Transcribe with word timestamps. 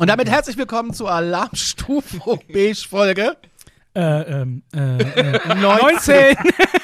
Und 0.00 0.06
damit 0.06 0.30
herzlich 0.30 0.56
willkommen 0.56 0.94
zur 0.94 1.12
Alarmstufe 1.12 2.38
Beige 2.50 2.86
Folge. 2.88 3.36
Äh, 3.94 4.00
ähm, 4.00 4.62
äh, 4.74 4.96
äh, 4.96 5.54
19. 5.60 6.36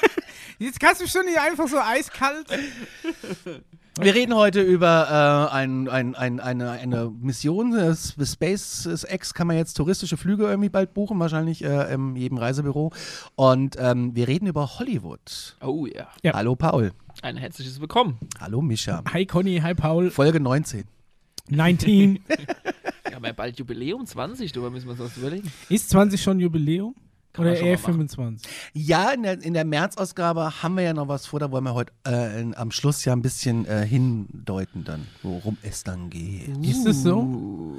Jetzt 0.58 0.78
kannst 0.78 1.00
du 1.00 1.06
schon 1.06 1.24
nicht 1.24 1.38
einfach 1.38 1.66
so 1.66 1.78
eiskalt. 1.78 2.46
Wir 3.98 4.14
reden 4.14 4.34
heute 4.34 4.60
über 4.60 5.48
äh, 5.50 5.54
ein, 5.54 5.88
ein, 5.88 6.14
ein, 6.14 6.40
eine, 6.40 6.72
eine 6.72 7.10
Mission. 7.10 7.70
Das 7.70 8.14
SpaceX 8.22 9.32
kann 9.32 9.46
man 9.46 9.56
jetzt 9.56 9.78
touristische 9.78 10.18
Flüge 10.18 10.44
irgendwie 10.44 10.68
bald 10.68 10.92
buchen, 10.92 11.18
wahrscheinlich 11.18 11.64
äh, 11.64 11.94
in 11.94 12.16
jedem 12.16 12.36
Reisebüro. 12.36 12.92
Und 13.34 13.76
ähm, 13.78 14.14
wir 14.14 14.28
reden 14.28 14.46
über 14.46 14.78
Hollywood. 14.78 15.56
Oh 15.62 15.86
ja. 15.86 16.08
Ja. 16.22 16.34
Hallo 16.34 16.54
Paul. 16.54 16.92
Ein 17.22 17.38
herzliches 17.38 17.80
Willkommen. 17.80 18.18
Hallo 18.38 18.60
Mischa. 18.60 19.02
Hi 19.10 19.24
Conny, 19.24 19.60
hi 19.62 19.72
Paul. 19.72 20.10
Folge 20.10 20.38
19. 20.38 20.84
19. 21.50 22.20
Wir 23.04 23.14
haben 23.14 23.24
ja 23.24 23.32
bald 23.32 23.58
Jubiläum 23.58 24.04
20, 24.04 24.52
darüber 24.52 24.70
müssen 24.70 24.86
wir 24.86 24.92
uns 24.92 25.00
was 25.00 25.16
überlegen. 25.16 25.50
Ist 25.68 25.90
20 25.90 26.20
schon 26.20 26.40
Jubiläum? 26.40 26.94
Kann 27.36 27.44
Oder 27.44 27.56
eher 27.56 27.64
mal 27.64 27.72
machen. 27.72 28.08
25? 28.08 28.50
Ja, 28.72 29.10
in 29.10 29.22
der, 29.22 29.42
in 29.42 29.52
der 29.52 29.66
März-Ausgabe 29.66 30.62
haben 30.62 30.74
wir 30.76 30.84
ja 30.84 30.94
noch 30.94 31.08
was 31.08 31.26
vor, 31.26 31.38
da 31.38 31.50
wollen 31.50 31.64
wir 31.64 31.74
heute 31.74 31.92
äh, 32.06 32.40
in, 32.40 32.56
am 32.56 32.70
Schluss 32.70 33.04
ja 33.04 33.12
ein 33.12 33.20
bisschen 33.20 33.66
äh, 33.66 33.86
hindeuten 33.86 34.84
dann, 34.84 35.06
worum 35.22 35.58
es 35.62 35.84
dann 35.84 36.08
geht. 36.08 36.48
Ist 36.64 36.86
es 36.86 37.02
so? 37.02 37.18
Uh. 37.18 37.76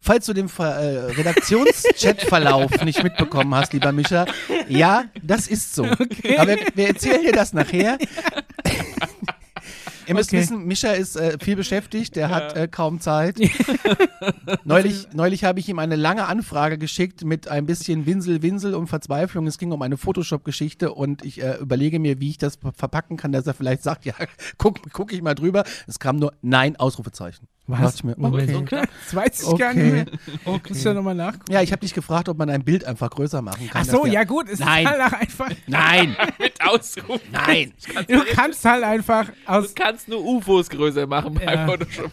Falls 0.00 0.26
du 0.26 0.32
den 0.32 0.48
Ver 0.48 0.76
äh, 0.76 1.12
Redaktions-Chat-Verlauf 1.12 2.70
nicht 2.84 3.02
mitbekommen 3.02 3.54
hast, 3.54 3.72
lieber 3.72 3.92
Mischa, 3.92 4.26
ja, 4.68 5.04
das 5.22 5.46
ist 5.46 5.74
so. 5.74 5.84
Aber 5.84 5.98
wir, 6.48 6.58
wir 6.74 6.88
erzählen 6.88 7.22
dir 7.22 7.32
das 7.32 7.52
nachher. 7.52 7.98
Ihr 10.06 10.14
müsst 10.14 10.30
Okay. 10.30 10.40
wissen, 10.40 10.64
Mischa 10.66 10.92
ist 10.92 11.16
äh, 11.16 11.36
viel 11.40 11.56
beschäftigt, 11.56 12.16
der 12.16 12.30
hat 12.30 12.56
äh, 12.56 12.68
kaum 12.68 13.00
Zeit. 13.00 13.38
neulich 14.64 15.08
neulich 15.12 15.44
habe 15.44 15.58
ich 15.60 15.68
ihm 15.68 15.78
eine 15.78 15.96
lange 15.96 16.26
Anfrage 16.26 16.78
geschickt 16.78 17.24
mit 17.24 17.48
ein 17.48 17.66
bisschen 17.66 18.06
Winsel, 18.06 18.42
Winsel 18.42 18.74
und 18.74 18.86
Verzweiflung. 18.88 19.46
Es 19.46 19.58
ging 19.58 19.72
um 19.72 19.82
eine 19.82 19.96
Photoshop-Geschichte 19.96 20.92
und 20.92 21.24
ich 21.24 21.42
äh, 21.42 21.56
überlege 21.56 21.98
mir, 21.98 22.20
wie 22.20 22.30
ich 22.30 22.38
das 22.38 22.56
ver- 22.56 22.72
verpacken 22.72 23.16
kann, 23.16 23.32
dass 23.32 23.46
er 23.46 23.54
vielleicht 23.54 23.82
sagt, 23.82 24.04
ja, 24.04 24.14
guck, 24.58 24.78
guck 24.92 25.12
ich 25.12 25.22
mal 25.22 25.34
drüber. 25.34 25.64
Es 25.86 25.98
kam 25.98 26.16
nur 26.16 26.32
Nein, 26.42 26.76
Ausrufezeichen. 26.76 27.48
Ich 27.68 28.04
mir, 28.04 28.16
okay. 28.18 28.64
knapp. 28.64 28.88
Das 29.04 29.14
weiß 29.14 29.42
ich 29.52 29.58
gar 29.58 29.74
nicht 29.74 29.84
Okay. 29.86 29.92
mehr. 29.92 30.06
Okay. 30.44 30.68
Muss 30.72 30.84
ja 30.84 30.94
nochmal 30.94 31.14
nachgucken. 31.16 31.50
Ja, 31.52 31.62
ich 31.62 31.72
habe 31.72 31.80
dich 31.80 31.92
gefragt, 31.94 32.28
ob 32.28 32.38
man 32.38 32.48
ein 32.48 32.62
Bild 32.64 32.84
einfach 32.84 33.10
größer 33.10 33.42
machen 33.42 33.68
kann. 33.68 33.82
Ach 33.84 33.90
so, 33.90 34.06
ja 34.06 34.22
gut, 34.24 34.48
es 34.48 34.60
Nein. 34.60 34.84
ist 34.86 34.90
halt 34.90 35.12
einfach. 35.14 35.50
Nein, 35.66 36.16
Mit 36.38 36.60
Ausruf. 36.64 37.20
nein. 37.32 37.72
Du 38.08 38.20
kannst 38.32 38.64
halt 38.64 38.84
einfach 38.84 39.30
aus, 39.46 39.74
Du 39.74 39.82
kannst 39.82 40.08
nur 40.08 40.24
UFOs 40.24 40.68
größer 40.70 41.06
machen 41.06 41.34
bei 41.34 41.44
Ja. 41.54 41.66
Photoshop. 41.66 42.10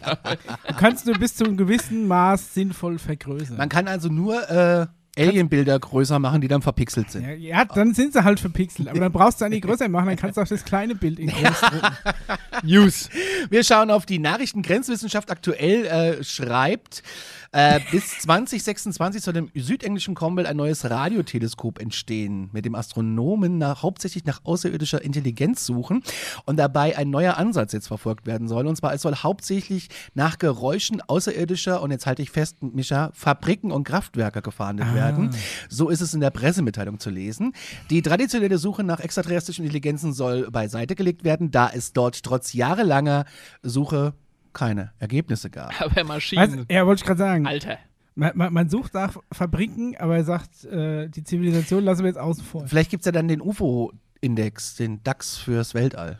du 0.67 0.73
kannst 0.75 1.05
nur 1.05 1.15
bis 1.19 1.35
zu 1.35 1.43
einem 1.45 1.57
gewissen 1.57 2.07
Maß 2.07 2.53
sinnvoll 2.53 2.97
vergrößern. 2.97 3.57
Man 3.57 3.69
kann 3.69 3.87
also 3.87 4.09
nur 4.09 4.49
äh, 4.49 4.87
Alien-Bilder 5.17 5.79
größer 5.79 6.17
machen, 6.17 6.41
die 6.41 6.47
dann 6.47 6.61
verpixelt 6.61 7.11
sind. 7.11 7.23
Ja, 7.23 7.33
ja, 7.33 7.65
dann 7.65 7.93
sind 7.93 8.13
sie 8.13 8.23
halt 8.23 8.39
verpixelt. 8.39 8.87
Aber 8.87 8.99
dann 8.99 9.11
brauchst 9.11 9.41
du 9.41 9.45
eine 9.45 9.59
größer 9.59 9.87
machen, 9.87 10.07
dann 10.07 10.15
kannst 10.15 10.37
du 10.37 10.41
auch 10.41 10.47
das 10.47 10.65
kleine 10.65 10.95
Bild 10.95 11.19
in 11.19 11.27
groß 11.29 11.61
drucken. 11.61 11.95
News. 12.63 13.09
Wir 13.49 13.63
schauen 13.63 13.91
auf 13.91 14.05
die 14.05 14.19
Nachrichten. 14.19 14.63
Grenzwissenschaft 14.63 15.29
aktuell 15.29 15.85
äh, 15.85 16.23
schreibt, 16.23 17.03
äh, 17.53 17.79
bis 17.91 18.19
2026 18.19 19.21
soll 19.21 19.37
im 19.37 19.51
südenglischen 19.53 20.15
Cornwall 20.15 20.47
ein 20.47 20.57
neues 20.57 20.89
Radioteleskop 20.89 21.79
entstehen, 21.79 22.49
mit 22.51 22.65
dem 22.65 22.73
Astronomen 22.73 23.59
nach, 23.59 23.83
hauptsächlich 23.83 24.25
nach 24.25 24.41
außerirdischer 24.43 25.03
Intelligenz 25.03 25.65
suchen 25.65 26.03
und 26.45 26.57
dabei 26.57 26.97
ein 26.97 27.11
neuer 27.11 27.37
Ansatz 27.37 27.71
jetzt 27.73 27.87
verfolgt 27.87 28.25
werden 28.25 28.47
soll. 28.47 28.65
Und 28.65 28.75
zwar, 28.75 28.93
es 28.93 29.03
soll 29.03 29.15
hauptsächlich 29.15 29.89
nach 30.15 30.39
Geräuschen 30.39 31.01
außerirdischer, 31.01 31.81
und 31.81 31.91
jetzt 31.91 32.07
halte 32.07 32.23
ich 32.23 32.31
fest, 32.31 32.57
Mischa, 32.61 33.11
Fabriken 33.13 33.71
und 33.71 33.83
Kraftwerke 33.83 34.41
gefahndet 34.41 34.93
werden. 34.95 35.29
So 35.69 35.89
ist 35.89 36.01
es 36.01 36.15
in 36.15 36.21
der 36.21 36.31
Pressemitteilung 36.31 36.99
zu 36.99 37.11
lesen. 37.11 37.53
Die 37.91 38.01
traditionelle 38.01 38.57
Suche 38.57 38.83
nach 38.83 38.99
extraterrestrischen 38.99 39.63
Intelligenzen 39.63 40.13
soll 40.13 40.49
beiseite 40.49 40.95
gelegt 40.95 41.23
werden, 41.23 41.51
da 41.51 41.69
es 41.69 41.93
dort 41.93 42.23
trotz 42.23 42.53
jahrelanger 42.53 43.25
Suche 43.61 44.13
keine 44.53 44.91
Ergebnisse 44.99 45.49
gab. 45.49 45.79
Aber? 45.81 46.03
Maschinen. 46.03 46.65
Ja, 46.69 46.85
wollte 46.85 47.01
ich 47.01 47.05
gerade 47.05 47.17
sagen. 47.19 47.45
Alter. 47.47 47.77
Man, 48.15 48.31
man, 48.35 48.53
man 48.53 48.69
sucht 48.69 48.93
nach 48.93 49.17
Fabriken, 49.31 49.95
aber 49.97 50.17
er 50.17 50.23
sagt, 50.23 50.65
äh, 50.65 51.09
die 51.09 51.23
Zivilisation 51.23 51.83
lassen 51.83 52.01
wir 52.03 52.09
jetzt 52.09 52.19
außen 52.19 52.43
vor. 52.43 52.67
Vielleicht 52.67 52.91
gibt 52.91 53.01
es 53.01 53.05
ja 53.07 53.11
dann 53.11 53.27
den 53.27 53.41
UFO-Index, 53.41 54.75
den 54.75 55.03
DAX 55.03 55.37
fürs 55.37 55.73
Weltall. 55.73 56.19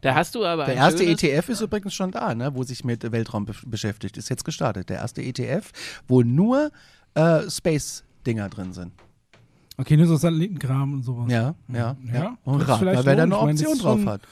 Da 0.00 0.14
hast 0.14 0.34
du 0.34 0.46
aber 0.46 0.64
Der 0.64 0.76
erste 0.76 1.04
ETF 1.04 1.50
ist 1.50 1.60
übrigens 1.60 1.92
schon 1.92 2.10
da, 2.10 2.34
ne, 2.34 2.54
wo 2.54 2.62
sich 2.62 2.84
mit 2.84 3.12
Weltraum 3.12 3.44
be 3.44 3.54
beschäftigt. 3.66 4.16
Ist 4.16 4.30
jetzt 4.30 4.46
gestartet. 4.46 4.88
Der 4.88 4.96
erste 4.98 5.20
ETF, 5.22 5.70
wo 6.08 6.22
nur 6.22 6.70
äh, 7.14 7.42
Space-Dinger 7.50 8.48
drin 8.48 8.72
sind. 8.72 8.92
Okay, 9.76 9.96
nur 9.98 10.06
so 10.06 10.16
Satellitenkram 10.16 10.94
und 10.94 11.02
sowas. 11.02 11.30
Ja, 11.30 11.54
ja, 11.68 11.96
ja. 12.12 12.14
Ja, 12.14 12.38
Und 12.44 12.62
vielleicht 12.62 12.80
mal, 12.82 13.04
wer 13.04 13.16
da 13.16 13.22
eine 13.24 13.34
meine, 13.34 13.50
Option 13.50 13.72
ist 13.74 13.82
drauf 13.84 13.98
schon- 14.00 14.08
hat. 14.08 14.22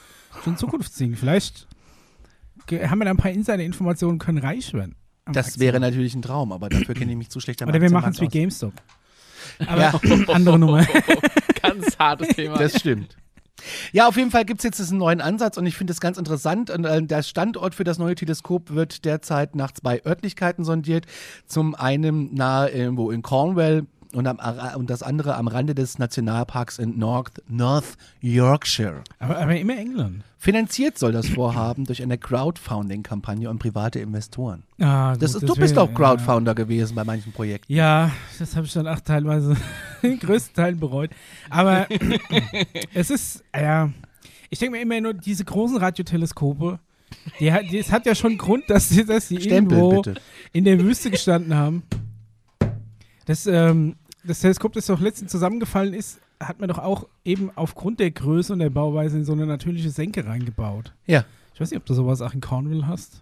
Schon 0.43 0.53
ein 0.55 0.56
Zukunftsding. 0.59 1.17
Vielleicht 1.17 1.67
haben 2.71 2.99
wir 2.99 3.05
da 3.05 3.11
ein 3.11 3.17
paar 3.17 3.31
Insider-Informationen, 3.31 4.19
können 4.19 4.39
reich 4.39 4.73
werden. 4.75 4.95
Das 5.27 5.49
Aktien. 5.49 5.61
wäre 5.61 5.81
natürlich 5.81 6.15
ein 6.15 6.23
Traum, 6.23 6.53
aber 6.53 6.69
dafür 6.69 6.95
kenne 6.95 7.12
ich 7.12 7.19
mich 7.19 7.29
zu 7.31 7.41
schlecht 7.41 7.62
am 7.62 7.69
Oder 7.69 7.81
wir 7.81 7.91
machen 7.91 8.12
es 8.12 8.21
wie 8.21 8.29
GameStop. 8.29 8.73
Aber 9.67 9.81
Ja. 9.81 10.01
andere 10.29 10.59
Nummer. 10.59 10.87
Ganz 11.62 11.99
hartes 11.99 12.29
Thema. 12.29 12.56
Das 12.56 12.79
stimmt. 12.79 13.17
Ja, 13.93 14.06
auf 14.06 14.17
jeden 14.17 14.31
Fall 14.31 14.45
gibt 14.45 14.61
es 14.61 14.65
jetzt 14.65 14.79
diesen 14.79 14.99
neuen 14.99 15.21
Ansatz 15.21 15.56
und 15.56 15.67
ich 15.67 15.77
finde 15.77 15.91
das 15.91 16.01
ganz 16.01 16.17
interessant. 16.17 16.71
Und, 16.71 16.84
äh, 16.84 17.03
der 17.03 17.23
Standort 17.23 17.75
für 17.75 17.84
das 17.84 17.99
neue 17.99 18.15
Teleskop 18.15 18.71
wird 18.71 19.05
derzeit 19.05 19.56
nach 19.56 19.73
zwei 19.73 20.00
Örtlichkeiten 20.05 20.65
sondiert. 20.65 21.06
Zum 21.47 21.75
einen 21.75 22.33
nahe 22.35 22.71
irgendwo 22.71 23.11
in 23.11 23.23
Cornwall 23.23 23.87
und, 24.13 24.27
am, 24.27 24.39
und 24.77 24.89
das 24.91 25.03
andere 25.03 25.35
am 25.37 25.49
Rande 25.49 25.75
des 25.75 25.99
Nationalparks 25.99 26.79
in 26.79 26.99
North, 26.99 27.43
North 27.49 27.97
Yorkshire. 28.21 29.03
aber, 29.19 29.39
aber 29.39 29.57
immer 29.57 29.77
England. 29.77 30.25
Finanziert 30.41 30.99
soll 30.99 31.13
das 31.13 31.29
Vorhaben 31.29 31.85
durch 31.85 32.01
eine 32.03 32.17
Crowdfunding-Kampagne 32.17 33.51
und 33.51 33.59
private 33.59 33.99
Investoren. 33.99 34.63
Ah, 34.81 35.17
Das, 35.17 35.33
gut, 35.35 35.43
ist- 35.43 35.49
du 35.49 35.55
bist 35.57 35.77
auch 35.79 35.93
Crowdfounder 35.93 36.55
gewesen 36.55 36.95
bei 36.95 37.05
manchen 37.05 37.33
Projekten. 37.33 37.73
Ja, 37.73 38.13
das 38.39 38.55
habe 38.57 38.67
ich 38.67 38.73
dann 38.73 38.87
auch 38.87 39.01
teilweise 39.01 39.57
in 40.03 40.19
größten 40.19 40.55
Teilen 40.55 40.79
bereut. 40.79 41.11
Aber 41.51 41.87
es 42.95 43.11
ist, 43.11 43.43
ja, 43.55 43.91
ich 44.51 44.59
denke 44.59 44.77
mir 44.77 44.83
immer 44.83 45.01
nur, 45.01 45.15
diese 45.15 45.45
großen 45.45 45.77
Radioteleskope, 45.79 46.79
die, 47.41 47.53
hat- 47.53 47.65
die, 47.71 47.79
es 47.79 47.91
hat 47.91 48.07
ja 48.07 48.15
schon 48.15 48.39
Grund, 48.39 48.65
dass 48.69 48.89
sie, 48.89 49.05
dass 49.05 49.29
sie 49.29 49.41
Stempel 49.41 49.79
irgendwo 49.79 50.03
bitte. 50.03 50.21
in 50.53 50.65
der 50.65 50.79
Wüste 50.79 51.11
gestanden 51.11 51.55
haben. 51.55 51.83
Das, 53.28 53.47
ähm, 53.47 53.94
das 54.25 54.41
Teleskop, 54.41 54.72
das 54.72 54.87
doch 54.87 55.00
letztens 55.00 55.31
zusammengefallen 55.31 55.94
ist, 55.94 56.19
hat 56.43 56.59
man 56.61 56.69
doch 56.69 56.78
auch 56.78 57.06
eben 57.25 57.50
aufgrund 57.55 58.00
der 58.00 58.11
Größe 58.11 58.53
und 58.53 58.59
der 58.59 58.71
Bauweise 58.71 59.16
in 59.19 59.25
so 59.25 59.33
eine 59.33 59.47
natürliche 59.47 59.91
Senke 59.91 60.27
reingebaut. 60.27 60.93
Ja. 61.06 61.25
Ich 61.55 61.61
weiß 61.61 61.71
nicht, 61.71 61.78
ob 61.78 61.87
du 61.87 61.94
sowas 61.94 62.21
auch 62.22 62.34
in 62.34 62.41
Cornwall 62.41 62.87
hast. 62.87 63.21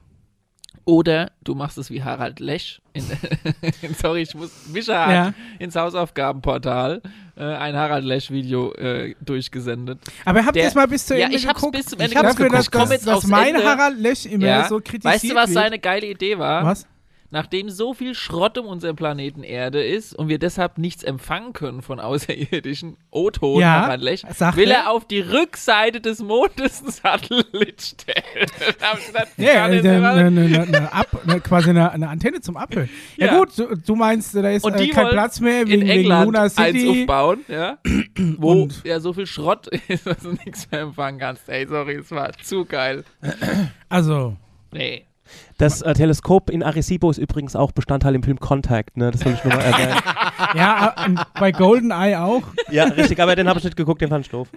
Oder 0.85 1.33
du 1.43 1.55
machst 1.55 1.79
es 1.79 1.91
wie 1.91 2.05
Harald 2.05 2.39
Lesch. 2.39 2.81
In, 2.93 3.03
sorry, 4.01 4.21
ich 4.23 4.35
muss. 4.35 4.51
Mischa 4.73 5.07
hat 5.07 5.13
Ja. 5.13 5.35
ins 5.59 5.75
Hausaufgabenportal 5.75 7.03
äh, 7.37 7.43
ein 7.43 7.75
Harald 7.75 8.05
Lesch-Video 8.05 8.73
äh, 8.75 9.15
durchgesendet. 9.21 9.99
Aber 10.25 10.45
habt 10.45 10.55
ihr 10.57 10.65
es 10.65 10.75
mal 10.75 10.87
bis 10.87 11.07
zu 11.07 11.17
Ja, 11.19 11.25
Ende 11.25 11.37
ich 11.39 11.47
hab's 11.49 11.61
geguckt? 11.61 11.77
bis 11.79 11.87
zum 11.87 11.99
Ende 11.99 12.13
ich 12.13 12.17
hab's 12.19 12.37
geguckt. 12.37 12.53
Dafür, 12.55 12.61
Ich 12.63 12.71
komm 12.71 12.81
dass, 12.83 12.91
jetzt 12.91 13.07
dass, 13.07 13.15
aufs 13.15 13.23
dass 13.23 13.31
mein 13.31 13.55
Ende. 13.55 13.67
Harald 13.67 13.99
Lesch 13.99 14.27
immer 14.27 14.47
Ja. 14.47 14.69
so 14.69 14.77
kritisiert 14.79 15.05
Weißt 15.15 15.25
du, 15.25 15.35
was 15.35 15.49
wird. 15.51 15.55
seine 15.55 15.79
geile 15.79 16.07
Idee 16.07 16.39
war? 16.39 16.65
Was? 16.65 16.87
Nachdem 17.31 17.71
so 17.71 17.93
viel 17.95 18.15
Schrott 18.15 18.57
um 18.59 18.67
unseren 18.67 18.95
Planeten 18.97 19.43
Erde 19.43 19.83
ist 19.85 20.15
und 20.15 20.29
wir 20.29 20.39
deshalb 20.39 20.79
nichts 20.79 21.03
empfangen 21.03 21.53
können 21.53 21.83
von 21.83 21.99
außerirdischen 22.01 22.97
O-Ton, 23.11 23.61
Ja, 23.61 23.89
will 24.01 24.71
er. 24.71 24.91
auf 24.91 25.07
die 25.07 25.21
Rückseite 25.21 26.01
des 26.01 26.21
Mondes 26.23 26.83
einen 26.83 26.93
Satellit 26.93 27.83
stellen. 27.83 28.47
Ja, 29.37 29.65
Ab, 30.91 31.09
quasi 31.45 31.71
eine, 31.71 31.91
eine 31.93 32.09
Antenne 32.09 32.41
zum 32.41 32.57
Abhören. 32.57 32.89
Ja, 33.17 33.27
Ja. 33.27 33.39
gut, 33.39 33.59
du, 33.59 33.75
du 33.77 33.97
meinst, 33.97 34.35
da 34.35 34.49
ist 34.51 34.65
äh, 34.67 34.89
kein 34.89 35.09
Platz 35.09 35.41
mehr 35.41 35.63
in 35.63 35.69
wegen, 35.69 35.81
wegen 35.83 35.91
England 35.91 36.25
Luna 36.27 36.43
eins 36.43 36.55
City. 36.55 37.01
aufbauen, 37.03 37.41
ja, 37.49 37.79
wo 38.39 38.63
Und- 38.63 38.83
ja 38.85 39.01
so 39.01 39.13
viel 39.13 39.27
Schrott 39.27 39.67
ist, 39.89 40.07
dass 40.07 40.19
du 40.19 40.33
nichts 40.33 40.71
mehr 40.71 40.81
empfangen 40.83 41.19
kannst. 41.21 41.49
Ey, 41.49 41.67
sorry, 41.67 41.97
es 41.97 42.11
war 42.11 42.33
zu 42.39 42.65
geil. 42.65 43.05
Also, 43.89 44.37
Nee. 44.73 45.07
Das 45.59 45.83
äh, 45.83 45.95
Teleskop 45.95 46.51
in 46.51 46.63
Arecibo 46.63 47.11
ist 47.11 47.19
übrigens 47.19 47.57
auch 47.57 47.73
Bestandteil 47.73 48.15
im 48.15 48.23
Film 48.23 48.39
Contact, 48.39 48.97
ne? 48.97 49.11
Das 49.11 49.21
soll 49.23 49.33
ich 49.33 49.45
nur 49.45 49.55
mal 49.55 49.63
erwähnen. 49.63 49.97
ja, 50.55 50.95
äh, 51.07 51.15
bei 51.39 51.53
GoldenEye 51.53 52.17
auch. 52.21 52.43
ja, 52.71 52.85
richtig, 52.85 53.21
aber 53.21 53.37
den 53.37 53.49
habe 53.49 53.59
ich 53.59 53.65
nicht 53.65 53.77
geguckt, 53.77 54.01
den 54.03 54.09
fand 54.09 54.27
ich 54.27 54.31
doof. 54.31 54.49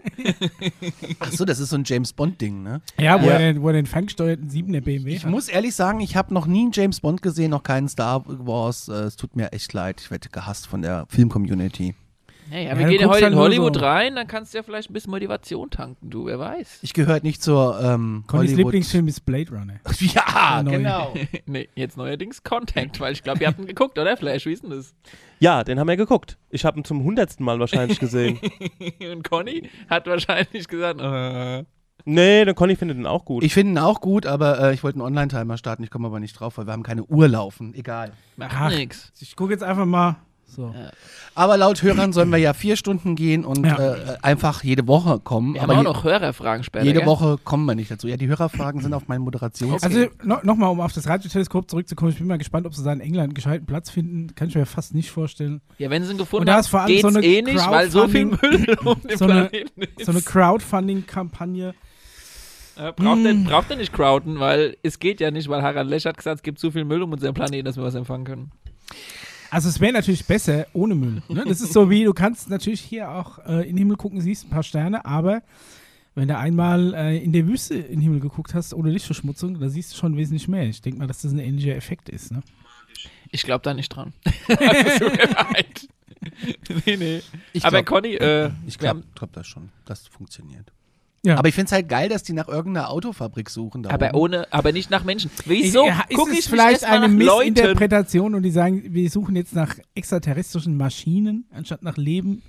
Achso, 1.20 1.46
das 1.46 1.60
ist 1.60 1.70
so 1.70 1.76
ein 1.78 1.84
James 1.86 2.14
Bond-Ding, 2.14 2.64
ne? 2.64 2.82
Ja, 3.00 3.22
wo, 3.22 3.28
Ja. 3.28 3.34
Er, 3.34 3.40
den, 3.54 3.62
wo 3.62 3.68
er 3.68 3.74
den 3.74 3.86
ferngesteuerten 3.86 4.50
7er 4.50 4.82
BMW 4.82 5.16
Ich 5.16 5.24
hat. 5.26 5.32
muss 5.32 5.48
ehrlich 5.48 5.76
sagen, 5.76 6.00
ich 6.02 6.16
habe 6.16 6.34
noch 6.34 6.46
nie 6.48 6.62
einen 6.64 6.72
James 6.74 7.00
Bond 7.02 7.22
gesehen, 7.22 7.52
noch 7.52 7.64
keinen 7.64 7.88
Star 7.88 8.24
Wars. 8.26 8.88
Äh, 8.88 8.94
es 8.94 9.16
tut 9.16 9.36
mir 9.36 9.52
echt 9.54 9.74
leid. 9.74 10.02
Ich 10.02 10.12
werde 10.12 10.30
gehasst 10.30 10.68
von 10.68 10.82
der 10.82 11.06
Film-Community. 11.10 11.96
Naja, 12.50 12.70
Ja, 12.70 12.78
wir 12.78 12.86
du 12.86 12.92
gehen 12.92 13.02
ja 13.02 13.08
heute 13.08 13.26
halt 13.26 13.34
in 13.34 13.40
Hollywood 13.40 13.76
so. 13.76 13.82
rein, 13.82 14.16
dann 14.16 14.28
kannst 14.28 14.54
du 14.54 14.58
ja 14.58 14.64
vielleicht 14.64 14.90
ein 14.90 14.94
bisschen 14.94 15.12
Motivation 15.12 15.70
tanken, 15.70 16.10
du, 16.10 16.26
wer 16.26 16.40
weiß. 16.40 16.80
Ich 16.82 16.94
gehöre 16.94 17.20
nicht 17.22 17.42
zur 17.44 17.80
ähm, 17.82 18.24
Connys 18.28 18.52
Hollywood. 18.52 18.58
Lieblingsfilm 18.58 19.08
ist 19.08 19.26
Blade 19.26 19.52
Runner. 19.52 19.80
Ja, 20.00 20.62
genau. 20.64 21.14
nee, 21.46 21.70
jetzt 21.76 21.98
neuerdings 21.98 22.44
Contact, 22.44 23.00
weil 23.00 23.14
ich 23.14 23.24
glaube, 23.24 23.42
ihr 23.42 23.48
habt 23.48 23.60
ihn 23.60 23.68
geguckt, 23.68 24.00
oder 24.00 24.18
Flash? 24.18 24.46
Wie 24.46 24.54
ist 24.54 24.64
denn 24.64 24.72
das? 24.72 24.94
Ja, 25.40 25.64
den 25.64 25.80
haben 25.80 25.88
wir 25.88 25.98
geguckt. 25.98 26.38
Ich 26.50 26.66
habe 26.66 26.80
ihn 26.80 26.84
zum 26.86 27.04
hundertsten 27.04 27.46
Mal 27.46 27.60
wahrscheinlich 27.60 28.00
gesehen. 28.00 28.40
Und 29.12 29.30
Conny 29.30 29.70
hat 29.90 30.08
wahrscheinlich 30.08 30.68
gesagt, 30.68 31.00
äh, 31.02 31.64
nee, 32.06 32.46
der 32.46 32.54
Conny 32.54 32.76
findet 32.76 32.98
den 32.98 33.06
auch 33.06 33.24
gut. 33.26 33.44
Ich 33.44 33.54
finde 33.54 33.74
ihn 33.74 33.78
auch 33.78 34.02
gut, 34.02 34.26
aber 34.26 34.60
äh, 34.60 34.74
ich 34.74 34.84
wollte 34.84 34.96
einen 34.98 35.06
Online-Timer 35.06 35.58
starten. 35.58 35.84
Ich 35.84 35.92
komme 35.92 36.08
aber 36.08 36.20
nicht 36.20 36.34
drauf, 36.34 36.58
weil 36.58 36.66
wir 36.66 36.74
haben 36.74 36.84
keine 36.84 37.04
Uhr 37.06 37.28
laufen. 37.28 37.74
Egal. 37.74 38.12
macht 38.36 38.56
Ach. 38.58 38.70
nix. 38.70 39.12
Ich 39.20 39.36
gucke 39.36 39.52
jetzt 39.54 39.64
einfach 39.64 39.86
mal. 39.86 40.18
So. 40.56 40.74
Aber 41.36 41.58
laut 41.58 41.82
Hörern 41.84 42.12
sollen 42.12 42.30
wir 42.32 42.38
ja 42.40 42.54
vier 42.54 42.76
Stunden 42.76 43.16
gehen 43.16 43.46
und 43.46 43.66
Ja. 43.66 43.78
äh, 43.96 44.18
einfach 44.22 44.64
jede 44.64 44.88
Woche 44.88 45.20
kommen. 45.20 45.54
Wir 45.54 45.62
haben 45.62 45.70
aber 45.70 45.80
auch 45.80 45.84
je- 45.84 45.90
noch 45.90 46.04
Hörerfragen 46.04 46.64
später. 46.64 46.84
jede 46.86 47.00
gell? 47.00 47.08
Woche 47.08 47.38
kommen 47.44 47.66
wir 47.66 47.76
nicht 47.76 47.90
dazu. 47.92 48.08
Ja, 48.08 48.18
die 48.18 48.28
Hörerfragen 48.28 48.82
sind 48.82 48.94
auf 48.94 49.08
meinen 49.08 49.22
Moderations. 49.22 49.84
Also 49.84 50.08
no, 50.24 50.38
nochmal, 50.44 50.70
um 50.72 50.82
auf 50.82 50.92
das 50.92 51.08
Radioteleskop 51.08 51.70
zurückzukommen, 51.70 52.12
ich 52.12 52.18
bin 52.18 52.28
mal 52.28 52.38
gespannt, 52.38 52.66
ob 52.66 52.74
sie 52.76 52.84
da 52.84 52.92
in 52.92 53.00
England 53.00 53.26
einen 53.26 53.34
gescheiten 53.36 53.66
Platz 53.66 53.90
finden. 53.90 54.34
Kann 54.36 54.48
ich 54.50 54.56
mir 54.56 54.66
fast 54.66 54.94
nicht 54.96 55.12
vorstellen. 55.12 55.62
Ja, 55.78 55.90
wenn 55.90 56.04
sie 56.04 56.10
ihn 56.10 56.14
Und 56.14 56.18
gefunden 56.20 56.46
da 56.48 56.54
haben, 56.54 56.60
ist 56.62 56.68
vor 56.68 56.82
allem 56.82 56.88
geht's 56.88 57.02
so 57.02 57.08
eine 57.08 57.22
eh 57.26 57.42
nicht, 57.42 57.70
weil 57.70 57.90
so 57.92 58.08
viel 58.08 58.26
Müll 58.26 58.78
um 58.86 59.02
den 59.02 59.18
so 59.18 59.26
eine- 59.26 59.46
Planeten 59.46 59.82
ist. 59.98 60.06
So 60.06 60.12
eine 60.12 60.22
Crowdfunding-Kampagne. 60.22 61.74
Äh, 62.78 62.94
braucht, 62.94 63.26
er, 63.26 63.34
Mm. 63.34 63.44
braucht 63.44 63.70
er 63.72 63.76
nicht 63.76 63.92
crowden, 63.92 64.40
weil 64.40 64.78
es 64.84 65.00
geht 65.00 65.20
ja 65.20 65.32
nicht, 65.32 65.50
weil 65.50 65.62
Harald 65.62 65.90
Lesch 65.90 66.06
hat 66.06 66.16
gesagt, 66.18 66.38
es 66.38 66.44
gibt 66.44 66.60
zu 66.60 66.72
viel 66.72 66.86
Müll 66.86 67.02
um 67.04 67.12
unseren 67.12 67.34
Planeten, 67.34 67.66
dass 67.66 67.76
wir 67.76 67.84
was 67.84 67.94
empfangen 67.96 68.24
können. 68.24 68.52
Also 69.52 69.70
es 69.70 69.80
wäre 69.80 69.94
natürlich 69.94 70.26
besser 70.26 70.68
ohne 70.74 70.96
Müll. 70.96 71.22
Ne? 71.28 71.44
Das 71.48 71.62
ist 71.62 71.74
so 71.74 71.90
wie, 71.90 72.04
du 72.04 72.14
kannst 72.14 72.50
natürlich 72.50 72.82
hier 72.82 73.10
auch 73.12 73.40
äh, 73.46 73.62
in 73.62 73.76
den 73.76 73.78
Himmel 73.78 73.98
gucken, 73.98 74.22
siehst 74.22 74.46
ein 74.46 74.50
paar 74.50 74.64
Sterne, 74.64 75.06
aber 75.06 75.42
wenn 76.16 76.28
du 76.28 76.38
einmal 76.38 76.94
äh, 76.94 77.18
in 77.18 77.32
der 77.32 77.48
Wüste 77.48 77.76
in 77.76 77.94
den 77.94 78.02
Himmel 78.02 78.20
geguckt 78.20 78.54
hast, 78.54 78.74
ohne 78.74 78.90
Lichtverschmutzung, 78.92 79.60
da 79.60 79.70
siehst 79.70 79.94
du 79.94 79.98
schon 79.98 80.18
wesentlich 80.18 80.48
mehr. 80.48 80.64
Ich 80.64 80.82
denke 80.82 81.00
mal, 81.00 81.08
dass 81.08 81.22
das 81.22 81.32
ein 81.32 81.40
ähnlicher 81.40 81.76
Effekt 81.76 82.10
ist. 82.10 82.32
Ne? 82.32 82.42
Ich 83.32 83.44
glaube 83.44 83.64
da 83.64 83.74
nicht 83.74 83.90
dran. 83.90 84.14
also, 84.48 85.12
nee, 86.86 86.98
nee. 86.98 87.22
Ich 87.54 87.64
Aber 87.64 87.84
glaub- 87.84 88.02
Conny, 88.02 88.16
äh, 88.16 88.52
Ich 88.68 88.78
glaube 88.78 89.04
glaub 89.16 89.32
das 89.34 89.48
schon. 89.48 89.70
Das 89.86 90.08
funktioniert. 90.08 90.72
Ja. 91.24 91.38
Aber 91.38 91.50
ich 91.50 91.56
finde 91.56 91.68
es 91.68 91.72
halt 91.74 91.90
geil, 91.90 92.10
dass 92.10 92.24
die 92.24 92.34
nach 92.34 92.48
irgendeiner 92.48 92.90
Autofabrik 92.90 93.50
suchen. 93.50 93.84
Da 93.84 93.90
aber 93.90 94.10
oben. 94.10 94.18
ohne, 94.18 94.54
aber 94.54 94.72
nicht 94.72 94.90
nach 94.90 95.04
Menschen. 95.04 95.30
Wieso 95.46 95.86
ja, 95.86 96.04
ist 96.08 96.16
gucke 96.18 96.32
es 96.32 96.40
ich 96.40 96.46
vielleicht 96.46 96.84
eine 96.84 97.08
nach 97.10 97.26
Leuten? 97.26 97.54
Missinterpretation 97.54 98.36
und 98.36 98.44
die 98.44 98.52
sagen, 98.52 98.84
wir 98.86 99.10
suchen 99.10 99.36
jetzt 99.36 99.54
nach 99.54 99.76
extraterrestrischen 99.96 100.78
Maschinen 100.78 101.46
anstatt 101.52 101.84
nach 101.84 101.98
Leben? 101.98 102.42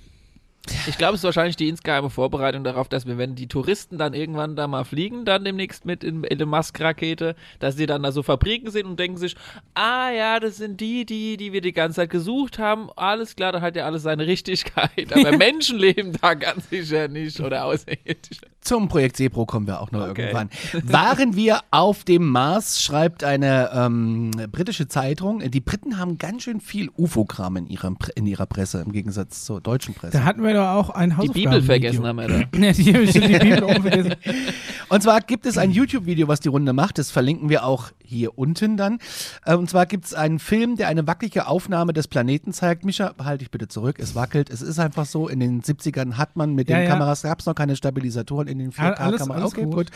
Ich 0.87 0.97
glaube, 0.97 1.15
es 1.15 1.21
ist 1.21 1.23
wahrscheinlich 1.23 1.55
die 1.55 1.69
insgeheime 1.69 2.09
Vorbereitung 2.11 2.63
darauf, 2.63 2.87
dass 2.87 3.07
wir, 3.07 3.17
wenn 3.17 3.33
die 3.33 3.47
Touristen 3.47 3.97
dann 3.97 4.13
irgendwann 4.13 4.55
da 4.55 4.67
mal 4.67 4.83
fliegen, 4.83 5.25
dann 5.25 5.43
demnächst 5.43 5.85
mit 5.85 6.03
in 6.03 6.23
Elon 6.23 6.49
Musk-Rakete, 6.49 7.35
dass 7.59 7.75
sie 7.77 7.87
dann 7.87 8.03
da 8.03 8.11
so 8.11 8.21
Fabriken 8.21 8.69
sehen 8.69 8.85
und 8.85 8.99
denken 8.99 9.17
sich, 9.17 9.35
ah 9.73 10.11
ja, 10.11 10.39
das 10.39 10.57
sind 10.57 10.79
die, 10.79 11.05
die, 11.05 11.37
die 11.37 11.51
wir 11.51 11.61
die 11.61 11.71
ganze 11.71 11.97
Zeit 11.97 12.11
gesucht 12.11 12.59
haben. 12.59 12.89
Alles 12.95 13.35
klar, 13.35 13.51
da 13.51 13.61
hat 13.61 13.75
ja 13.75 13.85
alles 13.85 14.03
seine 14.03 14.27
Richtigkeit. 14.27 15.11
Aber 15.11 15.31
Menschen 15.37 15.79
leben 15.79 16.13
da 16.21 16.35
ganz 16.35 16.69
sicher 16.69 17.07
nicht 17.07 17.39
oder 17.39 17.65
Außerirdische. 17.65 18.41
Zum 18.61 18.87
Projekt 18.87 19.17
Sepro 19.17 19.47
kommen 19.47 19.65
wir 19.65 19.81
auch 19.81 19.89
noch 19.91 20.09
Okay. 20.09 20.21
irgendwann. 20.29 20.49
Waren 20.83 21.35
wir 21.35 21.61
auf 21.71 22.03
dem 22.03 22.27
Mars, 22.27 22.83
schreibt 22.83 23.23
eine 23.23 23.71
ähm, 23.73 24.29
britische 24.51 24.87
Zeitung. 24.87 25.39
Die 25.49 25.59
Briten 25.59 25.97
haben 25.97 26.19
ganz 26.19 26.43
schön 26.43 26.59
viel 26.61 26.89
UFO-Kram 26.95 27.57
in, 27.57 27.65
ihrem 27.67 27.97
in 28.15 28.27
ihrer 28.27 28.45
Presse, 28.45 28.81
im 28.85 28.91
Gegensatz 28.91 29.45
zur 29.45 29.61
deutschen 29.61 29.95
Presse. 29.95 30.17
Da 30.17 30.23
hatten 30.23 30.43
wir 30.43 30.50
doch 30.53 30.67
auch 30.67 30.89
ein 30.91 31.09
Die 31.11 31.15
Hausaufgaben 31.17 31.43
Bibel 31.43 31.61
vergessen 31.63 32.05
haben 32.05 32.15
wir 32.17 32.27
da. 32.27 32.39
Die 32.71 32.71
die 32.71 33.19
Bibel 33.39 33.63
auch 33.63 33.81
vergessen. 33.81 34.15
Und 34.89 35.01
zwar 35.03 35.21
gibt 35.21 35.45
es 35.45 35.57
ein 35.57 35.71
YouTube-Video, 35.71 36.27
was 36.27 36.41
die 36.41 36.49
Runde 36.49 36.73
macht. 36.73 36.97
Das 36.97 37.11
verlinken 37.11 37.47
wir 37.47 37.63
auch 37.63 37.91
hier 38.03 38.37
unten 38.37 38.75
dann. 38.75 38.99
Äh, 39.45 39.55
Und 39.55 39.69
zwar 39.69 39.85
gibt 39.85 40.03
es 40.05 40.13
einen 40.13 40.39
Film, 40.39 40.75
der 40.75 40.89
eine 40.89 41.07
wackelige 41.07 41.47
Aufnahme 41.47 41.93
des 41.93 42.09
Planeten 42.09 42.51
zeigt. 42.51 42.83
Micha, 42.83 43.13
behalte 43.15 43.39
dich 43.39 43.51
bitte 43.51 43.69
zurück. 43.69 43.97
Es 43.99 44.15
wackelt. 44.15 44.49
Es 44.49 44.61
ist 44.61 44.79
einfach 44.79 45.05
so. 45.05 45.29
In 45.29 45.39
den 45.39 45.61
70ern 45.61 46.13
hat 46.17 46.35
man 46.35 46.53
mit 46.55 46.69
Ja, 46.69 46.77
den 46.77 46.83
ja. 46.85 46.89
Kameras, 46.89 47.21
gab 47.21 47.39
es 47.39 47.45
noch 47.45 47.55
keine 47.55 47.75
Stabilisatoren 47.77 48.47
in 48.49 48.59
den 48.59 48.71
Ja, 48.71 48.93
alles- 48.95 49.21
4K-Kameras. 49.21 49.41
alles 49.41 49.53
Okay, 49.53 49.65
gut. 49.65 49.87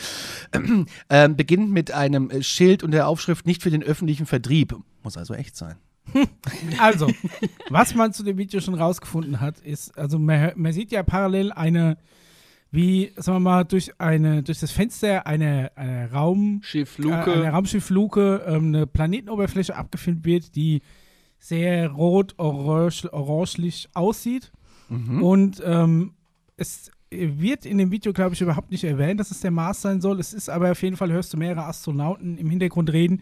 Ähm, 1.09 1.35
beginnt 1.35 1.71
mit 1.71 1.91
einem 1.91 2.31
Schild 2.41 2.81
und 2.83 2.91
der 2.91 3.07
Aufschrift 3.07 3.45
nicht 3.45 3.63
für 3.63 3.69
den 3.71 3.83
öffentlichen 3.83 4.25
Vertrieb. 4.25 4.75
Muss 5.03 5.17
also 5.17 5.33
echt 5.33 5.55
sein. 5.57 5.75
Also, 6.79 7.07
was 7.69 7.95
man 7.95 8.13
zu 8.13 8.23
dem 8.23 8.37
Video 8.37 8.59
schon 8.59 8.75
rausgefunden 8.75 9.39
hat, 9.39 9.59
ist, 9.59 9.97
also 9.97 10.19
man, 10.19 10.51
man 10.55 10.71
sieht 10.73 10.91
ja 10.91 11.03
parallel 11.03 11.51
eine, 11.51 11.97
wie, 12.71 13.11
sagen 13.15 13.37
wir 13.37 13.39
mal, 13.39 13.63
durch 13.63 13.99
eine, 13.99 14.43
durch 14.43 14.59
das 14.59 14.71
Fenster 14.71 15.25
eine, 15.27 15.71
eine 15.75 16.11
Raum, 16.11 16.61
Schiff, 16.63 16.99
äh, 16.99 17.11
eine 17.11 17.49
Raumschiffluke, 17.49 18.43
ähm, 18.47 18.67
eine 18.67 18.87
Planetenoberfläche 18.87 19.75
abgefilmt 19.75 20.25
wird, 20.25 20.55
die 20.55 20.81
sehr 21.39 21.89
rot, 21.91 22.35
orange, 22.37 23.87
aussieht. 23.93 24.51
Und 25.21 25.61
ähm, 25.65 26.13
es 26.57 26.91
wird 27.09 27.65
in 27.65 27.77
dem 27.77 27.91
Video, 27.91 28.13
glaube 28.13 28.33
ich, 28.33 28.41
überhaupt 28.41 28.71
nicht 28.71 28.83
erwähnt, 28.83 29.19
dass 29.19 29.31
es 29.31 29.41
der 29.41 29.51
Mars 29.51 29.81
sein 29.81 30.01
soll. 30.01 30.19
Es 30.19 30.33
ist 30.33 30.49
aber 30.49 30.71
auf 30.71 30.81
jeden 30.81 30.97
Fall, 30.97 31.11
hörst 31.11 31.33
du 31.33 31.37
mehrere 31.37 31.65
Astronauten 31.65 32.37
im 32.37 32.49
Hintergrund 32.49 32.91
reden, 32.91 33.21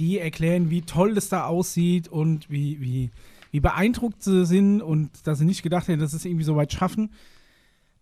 die 0.00 0.18
erklären, 0.18 0.70
wie 0.70 0.82
toll 0.82 1.14
das 1.14 1.28
da 1.28 1.44
aussieht 1.44 2.08
und 2.08 2.50
wie, 2.50 2.80
wie, 2.80 3.10
wie 3.50 3.60
beeindruckt 3.60 4.22
sie 4.22 4.46
sind 4.46 4.82
und 4.82 5.10
dass 5.26 5.38
sie 5.38 5.44
nicht 5.44 5.62
gedacht 5.62 5.86
hätten, 5.86 6.00
dass 6.00 6.12
sie 6.12 6.16
es 6.16 6.24
irgendwie 6.24 6.44
so 6.44 6.56
weit 6.56 6.72
schaffen. 6.72 7.10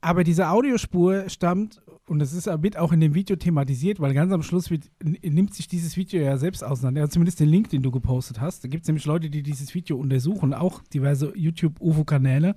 Aber 0.00 0.22
diese 0.22 0.48
Audiospur 0.48 1.28
stammt, 1.28 1.82
und 2.06 2.20
das 2.20 2.32
ist 2.32 2.46
wird 2.46 2.76
auch 2.76 2.92
in 2.92 3.00
dem 3.00 3.14
Video 3.14 3.34
thematisiert, 3.36 3.98
weil 3.98 4.14
ganz 4.14 4.32
am 4.32 4.42
Schluss 4.42 4.70
wird, 4.70 4.84
nimmt 5.02 5.54
sich 5.54 5.66
dieses 5.66 5.96
Video 5.96 6.22
ja 6.22 6.36
selbst 6.38 6.62
auseinander. 6.62 7.00
Ja, 7.02 7.08
zumindest 7.08 7.40
den 7.40 7.48
Link, 7.48 7.70
den 7.70 7.82
du 7.82 7.90
gepostet 7.90 8.40
hast. 8.40 8.62
Da 8.62 8.68
gibt 8.68 8.84
es 8.84 8.88
nämlich 8.88 9.04
Leute, 9.06 9.28
die 9.28 9.42
dieses 9.42 9.74
Video 9.74 9.98
untersuchen, 9.98 10.54
auch 10.54 10.82
diverse 10.94 11.32
YouTube-UFO-Kanäle. 11.36 12.54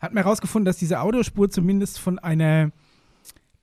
Hat 0.00 0.12
man 0.12 0.22
herausgefunden, 0.22 0.66
dass 0.66 0.76
diese 0.76 1.00
Audiospur 1.00 1.50
zumindest 1.50 1.98
von 1.98 2.18
einer, 2.18 2.72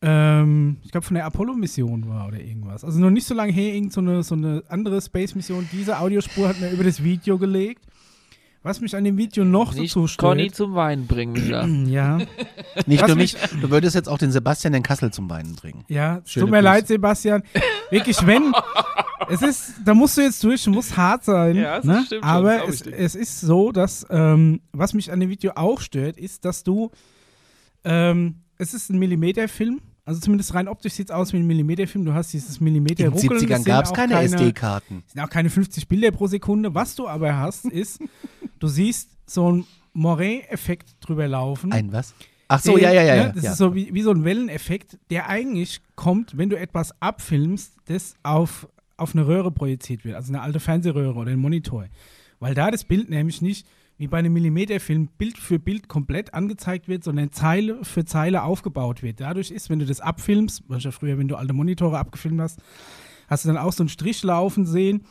ähm, 0.01 0.77
ich 0.83 0.91
glaube, 0.91 1.05
von 1.05 1.16
der 1.16 1.25
Apollo-Mission 1.25 2.07
war 2.07 2.27
oder 2.27 2.39
irgendwas. 2.39 2.83
Also 2.83 2.99
noch 2.99 3.09
nicht 3.09 3.25
so 3.27 3.33
lange 3.33 3.51
her, 3.51 3.73
irgend 3.73 3.94
so 3.94 4.01
eine, 4.01 4.21
so 4.23 4.35
eine 4.35 4.63
andere 4.69 5.01
Space-Mission. 5.01 5.68
Diese 5.71 5.99
Audiospur 5.99 6.47
hat 6.49 6.61
man 6.61 6.71
über 6.71 6.83
das 6.83 7.04
Video 7.04 7.37
gelegt. 7.37 7.83
Was 8.63 8.81
mich 8.81 8.95
an 8.95 9.06
dem 9.06 9.18
Video 9.18 9.45
noch 9.45 9.73
Nicht 9.73 9.92
dazu 9.92 10.07
stört. 10.07 10.19
Conny 10.31 10.51
zum 10.51 10.75
Weinen 10.75 11.07
bringen, 11.07 11.33
Micha. 11.33 11.66
ja. 11.66 12.18
Nicht 12.85 13.01
Was 13.01 13.07
nur 13.07 13.16
mich- 13.18 13.37
du 13.61 13.69
würdest 13.69 13.95
jetzt 13.95 14.09
auch 14.09 14.18
den 14.18 14.31
Sebastian 14.31 14.73
in 14.73 14.83
Kassel 14.83 15.11
zum 15.13 15.30
Weinen 15.30 15.56
bringen. 15.56 15.85
Ja, 15.87 16.21
Schöne 16.25 16.45
tut 16.45 16.51
mir 16.51 16.57
Grüße. 16.57 16.63
leid, 16.63 16.87
Sebastian. 16.87 17.44
Wirklich, 17.92 18.18
wenn. 18.27 18.51
es 19.30 19.42
ist, 19.42 19.73
da 19.85 19.94
musst 19.94 20.18
du 20.18 20.21
jetzt 20.21 20.44
durch, 20.44 20.68
muss 20.68 20.97
hart 20.97 21.23
sein. 21.23 21.56
Ja, 21.56 21.77
das 21.77 21.85
ne? 21.85 22.04
stimmt 22.06 22.23
schon, 22.23 22.30
Aber 22.30 22.63
ich 22.68 22.81
es, 22.81 22.81
es 22.87 23.16
ist 23.16 23.42
so, 23.42 23.71
dass, 23.71 24.06
ähm, 24.09 24.59
was 24.73 24.94
mich 24.94 25.11
an 25.13 25.21
dem 25.21 25.30
Video 25.30 25.54
auch 25.56 25.80
stört, 25.80 26.18
ist, 26.18 26.44
dass 26.44 26.63
du, 26.63 26.92
ähm, 27.85 28.42
es 28.57 28.73
ist 28.73 28.90
ein 28.90 28.99
Millimeterfilm. 28.99 29.81
Also 30.06 30.21
zumindest 30.21 30.54
rein 30.54 30.69
optisch 30.69 30.94
sieht 30.94 31.09
es 31.09 31.16
aus 31.16 31.33
wie 31.33 31.37
ein 31.37 31.45
Millimeterfilm. 31.45 32.06
Du 32.06 32.14
hast 32.14 32.31
dieses 32.31 32.61
Millimeter 32.61 33.06
In 33.06 33.11
den 33.11 33.19
Ruckeln. 33.19 33.42
70ern 33.42 33.52
es 33.52 33.64
sind 33.64 33.66
gab 33.66 33.85
es 33.85 33.92
auch 33.92 33.95
keine, 33.95 34.21
SD-Karten. 34.21 35.04
es 35.06 35.14
sind 35.14 35.21
auch 35.21 35.30
keine 35.30 35.49
50 35.49 35.87
Bilder 35.87 36.11
pro 36.11 36.28
Sekunde. 36.28 36.73
Was 36.73 36.95
du 36.95 37.07
aber 37.07 37.37
hast, 37.37 37.66
ist, 37.71 37.99
du 38.59 38.68
siehst 38.68 39.09
so 39.26 39.47
einen 39.47 39.66
Moray-Effekt 39.94 40.95
drüber 41.02 41.28
laufen. 41.28 41.73
Ein 41.73 41.92
was? 41.92 42.14
Ach 42.47 42.61
so, 42.61 42.76
Den, 42.76 42.83
ja, 42.83 42.94
ja, 42.94 43.04
ja. 43.04 43.16
ne, 43.16 43.21
ja. 43.21 43.31
Das 43.33 43.44
ja. 43.44 43.52
ist 43.52 43.57
so 43.57 43.76
wie, 43.76 43.94
wie 43.94 44.02
so 44.02 44.11
ein 44.11 44.23
Welleneffekt, 44.23 44.97
der 45.09 45.28
eigentlich 45.28 45.81
kommt, 45.95 46.37
wenn 46.37 46.49
du 46.49 46.57
etwas 46.57 46.94
abfilmst, 47.02 47.73
das 47.85 48.16
auf, 48.23 48.69
auf 48.95 49.14
eine 49.14 49.28
Röhre 49.28 49.52
projiziert 49.52 50.06
wird, 50.06 50.16
also 50.16 50.31
eine 50.31 50.42
alte 50.42 50.61
Fernsehröhre 50.61 51.16
oder 51.16 51.31
ein 51.31 51.40
Monitor. 51.40 51.87
Weil 52.40 52.54
da 52.54 52.71
das 52.71 52.85
Bild 52.85 53.09
nämlich 53.09 53.42
nicht 53.42 53.68
wie 53.97 54.07
bei 54.07 54.19
einem 54.19 54.33
Millimeterfilm 54.33 55.07
Bild 55.18 55.37
für 55.37 55.59
Bild 55.59 55.87
komplett 55.87 56.33
angezeigt 56.33 56.87
wird, 56.87 57.04
sondern 57.04 57.31
Zeile 57.31 57.83
für 57.83 58.06
Zeile 58.06 58.44
aufgebaut 58.44 59.01
wird. 59.01 59.19
Dadurch 59.19 59.51
ist, 59.51 59.69
wenn 59.69 59.80
du 59.80 59.85
das 59.85 60.01
abfilmst, 60.01 60.63
was 60.68 60.83
ja 60.83 60.92
früher, 60.92 61.18
wenn 61.18 61.27
du 61.27 61.35
alte 61.35 61.54
Monitore 61.54 61.97
abgefilmt 61.97 62.39
hast, 62.42 62.59
hast 63.27 63.45
du 63.45 63.49
dann 63.49 63.57
auch 63.57 63.73
so 63.73 63.83
einen 63.83 63.89
Strich 63.89 64.23
laufen 64.23 64.66
sehen. 64.66 65.06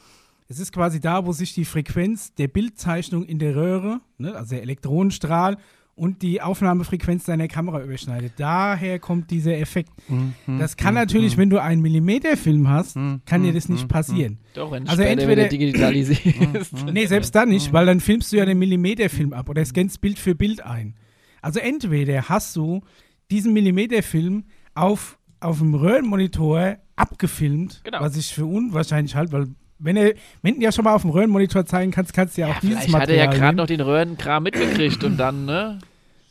Es 0.48 0.60
ist 0.60 0.72
quasi 0.72 1.00
da, 1.00 1.26
wo 1.26 1.32
sich 1.32 1.54
die 1.54 1.64
Frequenz 1.64 2.32
der 2.34 2.46
Bildzeichnung 2.46 3.24
in 3.24 3.40
der 3.40 3.56
Röhre, 3.56 4.00
ne, 4.18 4.34
also 4.34 4.50
der 4.50 4.62
Elektronenstrahl, 4.62 5.58
und 5.96 6.20
die 6.22 6.40
Aufnahmefrequenz 6.42 7.24
deiner 7.24 7.48
Kamera 7.48 7.82
überschneidet. 7.82 8.34
Daher 8.36 8.98
kommt 8.98 9.30
dieser 9.30 9.56
Effekt. 9.58 9.90
Mhm, 10.08 10.34
Das 10.58 10.76
kann 10.76 10.92
natürlich, 10.94 11.36
wenn 11.38 11.50
du 11.50 11.60
einen 11.60 11.80
Millimeterfilm 11.82 12.68
hast, 12.68 12.96
kann 13.24 13.42
dir 13.42 13.52
das 13.54 13.68
nicht 13.68 13.88
passieren. 13.88 14.38
Doch, 14.54 14.70
wenn 14.70 14.86
Also 14.86 15.02
entweder- 15.02 15.32
wieder 15.32 15.48
digitalisierst. 15.48 16.84
Nee, 16.92 17.06
selbst 17.06 17.34
dann 17.34 17.48
nicht, 17.48 17.72
weil 17.72 17.86
dann 17.86 18.00
filmst 18.00 18.30
du 18.32 18.36
ja 18.36 18.44
den 18.44 18.58
Millimeterfilm 18.58 19.32
ab 19.32 19.48
oder 19.48 19.64
scannst 19.64 20.00
Bild 20.00 20.18
für 20.18 20.34
Bild 20.34 20.60
ein. 20.64 20.94
Also 21.42 21.60
entweder 21.60 22.28
hast 22.28 22.54
du 22.56 22.82
diesen 23.30 23.52
Millimeterfilm 23.54 24.44
auf, 24.74 25.18
auf 25.40 25.58
dem 25.58 25.74
Röhrenmonitor 25.74 26.76
abgefilmt, 26.96 27.80
Genau. 27.84 28.00
was 28.00 28.16
ich 28.16 28.34
für 28.34 28.44
unwahrscheinlich 28.46 29.14
halte, 29.16 29.32
weil 29.32 29.46
wenn 29.78 29.96
er, 29.96 30.14
wenn 30.42 30.56
du 30.56 30.62
ja 30.62 30.72
schon 30.72 30.84
mal 30.84 30.94
auf 30.94 31.02
dem 31.02 31.10
Röhrenmonitor 31.10 31.66
zeigen 31.66 31.90
kannst, 31.92 32.12
kannst 32.12 32.36
du 32.36 32.42
ja 32.42 32.48
auch 32.48 32.54
Ja, 32.54 32.60
dieses 32.62 32.84
vielleicht 32.84 32.94
hat 33.02 33.08
er 33.08 33.16
ja 33.16 33.24
Material 33.26 33.40
gerade 33.40 33.56
noch 33.56 33.66
den 33.66 33.80
Röhrenkram 33.80 34.42
mitgekriegt 34.42 35.04
und 35.04 35.16
dann, 35.16 35.44
ne? 35.44 35.78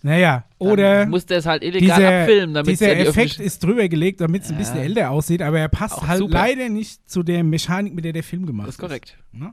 Naja, 0.01 0.43
Dann 0.59 0.67
oder 0.67 1.05
muss 1.07 1.25
der 1.25 1.39
es 1.39 1.47
halt 1.47 1.63
illegal 1.63 1.97
dieser, 1.97 2.19
abfilmen, 2.21 2.53
damit 2.53 2.73
es 2.73 2.79
dieser 2.79 2.93
ja 2.95 3.05
Effekt 3.05 3.39
ist 3.39 3.63
drüber 3.63 3.87
gelegt, 3.89 4.21
damit 4.21 4.43
es 4.43 4.49
ein 4.49 4.53
Ja. 4.53 4.59
bisschen 4.59 4.77
älter 4.77 5.09
aussieht, 5.09 5.41
aber 5.41 5.59
er 5.59 5.67
passt 5.67 5.95
Auch 5.95 6.07
halt 6.07 6.19
super. 6.19 6.33
leider 6.35 6.69
nicht 6.69 7.09
zu 7.09 7.23
der 7.23 7.43
Mechanik, 7.43 7.95
mit 7.95 8.05
der 8.05 8.13
der 8.13 8.21
Film 8.23 8.45
gemacht 8.45 8.67
Das 8.67 8.75
ist 8.75 8.79
korrekt. 8.81 9.17
Ne? 9.31 9.51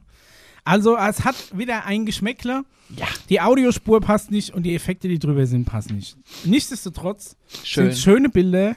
Also 0.65 0.97
es 0.97 1.25
hat 1.25 1.35
wieder 1.57 1.87
ein 1.87 2.05
Geschmäckler. 2.07 2.65
Ja. 2.97 3.07
Die 3.31 3.41
Audiospur 3.41 4.01
passt 4.03 4.31
nicht 4.31 4.51
und 4.55 4.65
die 4.65 4.75
Effekte, 4.75 5.09
die 5.09 5.19
drüber 5.19 5.47
sind, 5.47 5.65
passen 5.65 5.97
nicht. 5.97 6.17
Nichtsdestotrotz 6.45 7.37
Schön. 7.65 7.91
sind 7.91 7.99
schöne 7.99 8.29
Bilder. 8.29 8.77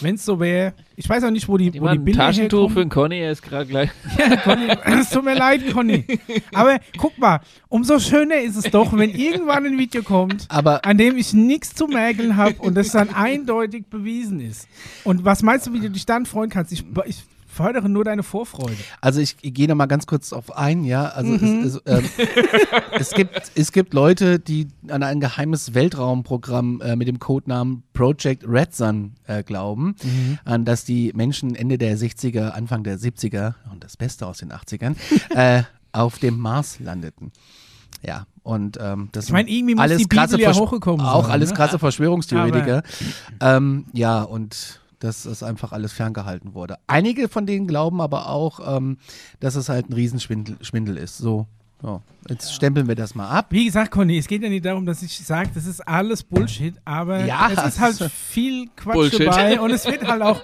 Wenn 0.00 0.16
es 0.16 0.24
so 0.24 0.38
wäre. 0.40 0.74
Ich 0.96 1.08
weiß 1.08 1.24
auch 1.24 1.30
nicht, 1.30 1.48
wo 1.48 1.56
die, 1.56 1.66
wo 1.66 1.70
die 1.70 1.74
Jemand 1.78 2.00
ein 2.00 2.04
Bilder 2.04 2.18
Taschentuch 2.26 2.70
für 2.70 2.80
herkommen. 2.80 2.88
den 2.88 2.90
Conny, 2.90 3.18
er 3.18 3.32
ist 3.32 3.42
gerade 3.42 3.66
gleich. 3.66 3.90
Ja, 4.18 4.36
Conny, 4.36 4.68
es 5.00 5.10
tut 5.10 5.24
mir 5.24 5.34
leid, 5.34 5.72
Conny. 5.72 6.04
Aber 6.52 6.78
guck 6.98 7.18
mal, 7.18 7.40
umso 7.68 7.98
schöner 7.98 8.40
ist 8.40 8.56
es 8.56 8.70
doch, 8.70 8.96
wenn 8.96 9.10
irgendwann 9.10 9.64
ein 9.66 9.78
Video 9.78 10.02
kommt, 10.02 10.46
Aber 10.48 10.84
an 10.84 10.98
dem 10.98 11.16
ich 11.16 11.32
nichts 11.32 11.74
zu 11.74 11.86
mäkeln 11.86 12.36
habe 12.36 12.56
und 12.58 12.74
das 12.76 12.92
dann 12.92 13.12
eindeutig 13.14 13.86
bewiesen 13.90 14.40
ist. 14.40 14.68
Und 15.04 15.24
was 15.24 15.42
meinst 15.42 15.66
du, 15.66 15.72
wie 15.72 15.80
du 15.80 15.90
dich 15.90 16.06
dann 16.06 16.26
freuen 16.26 16.50
kannst? 16.50 16.72
Ich, 16.72 16.84
ich 17.06 17.24
fördere 17.54 17.88
nur 17.88 18.04
deine 18.04 18.22
Vorfreude. 18.22 18.76
Also 19.00 19.20
ich, 19.20 19.36
ich 19.40 19.54
gehe 19.54 19.68
noch 19.68 19.74
mal 19.76 19.86
ganz 19.86 20.06
kurz 20.06 20.32
auf 20.32 20.56
ein, 20.56 20.84
ja. 20.84 21.06
Also 21.06 21.32
Mhm. 21.32 21.62
es, 21.64 21.74
es, 21.76 21.82
ähm, 21.86 22.04
es, 22.98 23.10
gibt, 23.12 23.52
es 23.54 23.72
gibt 23.72 23.94
Leute, 23.94 24.38
die 24.38 24.68
an 24.88 25.02
ein 25.02 25.20
geheimes 25.20 25.72
Weltraumprogramm 25.74 26.80
äh, 26.80 26.96
mit 26.96 27.08
dem 27.08 27.18
Codenamen 27.18 27.82
Project 27.92 28.44
Red 28.46 28.74
Sun 28.74 29.12
äh, 29.26 29.42
glauben, 29.42 29.94
Mhm. 30.02 30.38
an 30.44 30.64
das 30.64 30.84
die 30.84 31.12
Menschen 31.14 31.54
Ende 31.54 31.78
der 31.78 31.96
60er, 31.96 32.50
Anfang 32.50 32.82
der 32.84 32.98
70er 32.98 33.54
und 33.72 33.82
das 33.84 33.96
Beste 33.96 34.26
aus 34.26 34.38
den 34.38 34.52
80ern 34.52 34.96
äh, 35.34 35.62
auf 35.92 36.18
dem 36.18 36.38
Mars 36.38 36.80
landeten. 36.80 37.30
Ja, 38.06 38.26
und 38.42 38.76
ähm, 38.80 39.08
das 39.12 39.26
Ich 39.26 39.32
meine, 39.32 39.48
irgendwie 39.48 39.74
muss 39.76 39.82
alles 39.82 39.98
die 39.98 40.04
Bibel 40.04 40.18
krasse 40.18 40.38
ja 40.40 40.52
hochgekommen 40.54 41.06
Auch 41.06 41.22
sein, 41.24 41.32
alles 41.32 41.50
ne? 41.50 41.56
krasse 41.56 41.78
Verschwörungstheoretiker. 41.78 42.82
ähm, 43.40 43.86
ja, 43.94 44.22
und 44.22 44.80
dass 45.04 45.24
das 45.24 45.42
einfach 45.42 45.72
alles 45.72 45.92
ferngehalten 45.92 46.54
wurde. 46.54 46.78
Einige 46.86 47.28
von 47.28 47.46
denen 47.46 47.66
glauben 47.66 48.00
aber 48.00 48.28
auch, 48.28 48.76
ähm, 48.76 48.96
dass 49.38 49.54
es 49.54 49.68
halt 49.68 49.90
ein 49.90 49.92
Riesenschwindel 49.92 50.56
Schwindel 50.62 50.96
ist. 50.96 51.18
So, 51.18 51.46
so. 51.82 52.02
jetzt 52.28 52.54
stempeln 52.54 52.88
wir 52.88 52.94
das 52.94 53.14
mal 53.14 53.28
ab. 53.28 53.48
Wie 53.50 53.66
gesagt, 53.66 53.90
Conny, 53.90 54.16
es 54.16 54.26
geht 54.26 54.42
ja 54.42 54.48
nicht 54.48 54.64
darum, 54.64 54.86
dass 54.86 55.02
ich 55.02 55.18
sage, 55.18 55.50
das 55.54 55.66
ist 55.66 55.86
alles 55.86 56.22
Bullshit, 56.22 56.74
aber 56.86 57.24
Ja, 57.26 57.50
es 57.52 57.74
ist 57.74 57.80
halt 57.80 58.10
viel 58.10 58.68
Quatsch 58.76 58.94
Bullshit. 58.94 59.26
dabei 59.26 59.60
und 59.62 59.70
es 59.70 59.84
wird 59.84 60.06
halt 60.06 60.22
auch, 60.22 60.42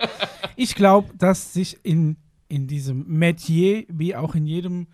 ich 0.57 0.75
glaube, 0.75 1.09
dass 1.17 1.55
sich 1.55 1.79
in, 1.83 2.19
in 2.49 2.67
diesem 2.67 3.07
Metier, 3.09 3.85
wie 3.88 4.14
auch 4.14 4.35
in 4.35 4.47
jedem 4.47 4.88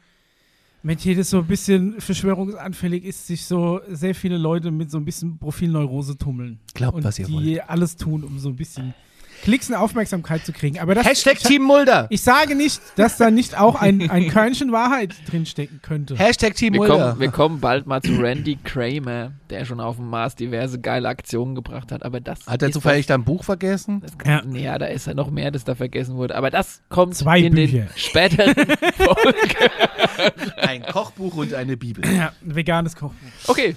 Metier, 0.84 1.16
das 1.16 1.30
so 1.30 1.38
ein 1.38 1.46
bisschen 1.48 2.00
verschwörungsanfällig 2.00 3.04
ist, 3.04 3.26
sich 3.26 3.44
so 3.46 3.80
sehr 3.88 4.14
viele 4.14 4.38
Leute 4.38 4.70
mit 4.70 4.92
so 4.92 4.98
ein 4.98 5.04
bisschen 5.04 5.38
Profilneurose 5.38 6.16
tummeln. 6.16 6.60
Glaubt, 6.74 6.98
und 6.98 7.02
was 7.02 7.18
ihr 7.18 7.26
die 7.26 7.60
alles 7.60 7.96
tun, 7.96 8.22
um 8.22 8.38
so 8.38 8.50
ein 8.50 8.56
bisschen 8.56 8.94
Klicks 9.42 9.68
und 9.68 9.76
Aufmerksamkeit 9.76 10.44
zu 10.44 10.52
kriegen. 10.52 10.78
Aber 10.78 10.94
das, 10.94 11.06
Hashtag 11.06 11.34
ich, 11.34 11.42
Team 11.42 11.62
Mulder. 11.62 12.06
ich 12.10 12.22
sage 12.22 12.54
nicht, 12.54 12.80
dass 12.96 13.16
da 13.16 13.30
nicht 13.30 13.58
auch 13.58 13.80
ein, 13.80 14.10
ein 14.10 14.28
Körnchen 14.28 14.72
Wahrheit 14.72 15.14
drinstecken 15.30 15.80
könnte. 15.82 16.16
Hashtag 16.16 16.54
Team 16.54 16.72
Wir 16.74 16.80
Mulder. 16.80 16.94
kommen, 17.10 17.20
wir 17.20 17.30
kommen 17.30 17.60
bald 17.60 17.86
mal 17.86 18.02
zu 18.02 18.12
Randy 18.20 18.58
Kramer, 18.64 19.32
der 19.50 19.64
schon 19.64 19.80
auf 19.80 19.96
dem 19.96 20.08
Mars 20.10 20.34
diverse 20.34 20.80
geile 20.80 21.08
Aktionen 21.08 21.54
gebracht 21.54 21.92
hat. 21.92 22.02
Aber 22.02 22.20
das 22.20 22.46
Hat 22.46 22.62
er 22.62 22.72
zufällig 22.72 23.06
dein 23.06 23.24
Buch 23.24 23.44
vergessen? 23.44 24.00
Das, 24.00 24.12
Ja. 24.24 24.42
ja. 24.52 24.78
da 24.78 24.86
ist 24.86 25.06
ja 25.06 25.14
noch 25.14 25.30
mehr, 25.30 25.50
das 25.50 25.64
da 25.64 25.74
vergessen 25.74 26.16
wurde. 26.16 26.34
Aber 26.34 26.50
das 26.50 26.82
kommt 26.88 27.14
Zwei 27.14 27.40
in 27.40 27.54
Bücher. 27.54 27.78
den 27.78 27.88
späteren 27.96 28.54
Folgen. 28.96 30.50
Ein 30.56 30.82
Kochbuch 30.82 31.34
und 31.36 31.54
eine 31.54 31.76
Bibel. 31.76 32.04
Ja, 32.12 32.32
ein 32.44 32.54
veganes 32.56 32.96
Kochbuch. 32.96 33.28
Okay, 33.48 33.76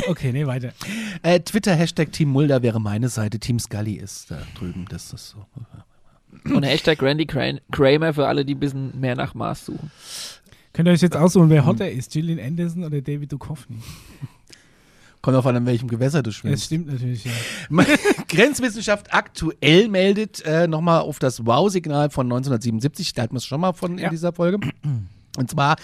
Okay, 0.08 0.32
nee, 0.32 0.46
weiter. 0.46 0.72
Äh, 1.22 1.40
Twitter 1.40 1.74
Hashtag 1.74 2.12
Team 2.12 2.28
Mulder 2.30 2.62
wäre 2.62 2.80
meine 2.80 3.08
Seite. 3.08 3.38
Team 3.38 3.58
Scully 3.58 3.94
ist 3.94 4.30
da 4.30 4.38
drüben. 4.58 4.86
Das 4.88 5.12
ist 5.12 5.30
so. 5.30 5.46
und 6.54 6.62
Hashtag 6.62 7.00
Randy 7.02 7.24
Kra- 7.24 7.60
Kramer 7.72 8.12
für 8.14 8.26
alle, 8.26 8.44
die 8.44 8.54
ein 8.54 8.60
bisschen 8.60 8.98
mehr 9.00 9.14
nach 9.16 9.34
Mars 9.34 9.64
suchen. 9.66 9.90
Könnt 10.72 10.88
ihr 10.88 10.92
euch 10.92 11.02
jetzt 11.02 11.16
aussuchen, 11.16 11.48
wer 11.50 11.64
hotter 11.64 11.88
ist? 11.90 12.12
Gillian 12.12 12.40
Anderson 12.40 12.84
oder 12.84 13.00
David 13.00 13.30
Duchovny? 13.32 13.76
Kommt 15.22 15.36
auf 15.38 15.46
an, 15.46 15.56
in 15.56 15.64
welchem 15.66 15.88
Gewässer 15.88 16.22
du 16.22 16.28
Das 16.30 16.36
schwimmst. 16.36 16.64
stimmt 16.64 16.86
natürlich, 16.88 17.24
ja. 17.24 17.32
Grenzwissenschaft 18.28 19.14
aktuell 19.14 19.88
meldet 19.88 20.42
äh, 20.44 20.66
nochmal 20.66 21.00
auf 21.00 21.18
das 21.18 21.46
Wow-Signal 21.46 22.10
von 22.10 22.26
1977, 22.26 23.14
da 23.14 23.22
hatten 23.22 23.34
wir 23.34 23.38
es 23.38 23.46
schon 23.46 23.60
mal 23.60 23.72
von 23.72 23.96
Ja. 23.96 24.06
in 24.06 24.10
dieser 24.10 24.32
Folge. 24.34 24.58
Und 25.38 25.50
zwar, 25.50 25.76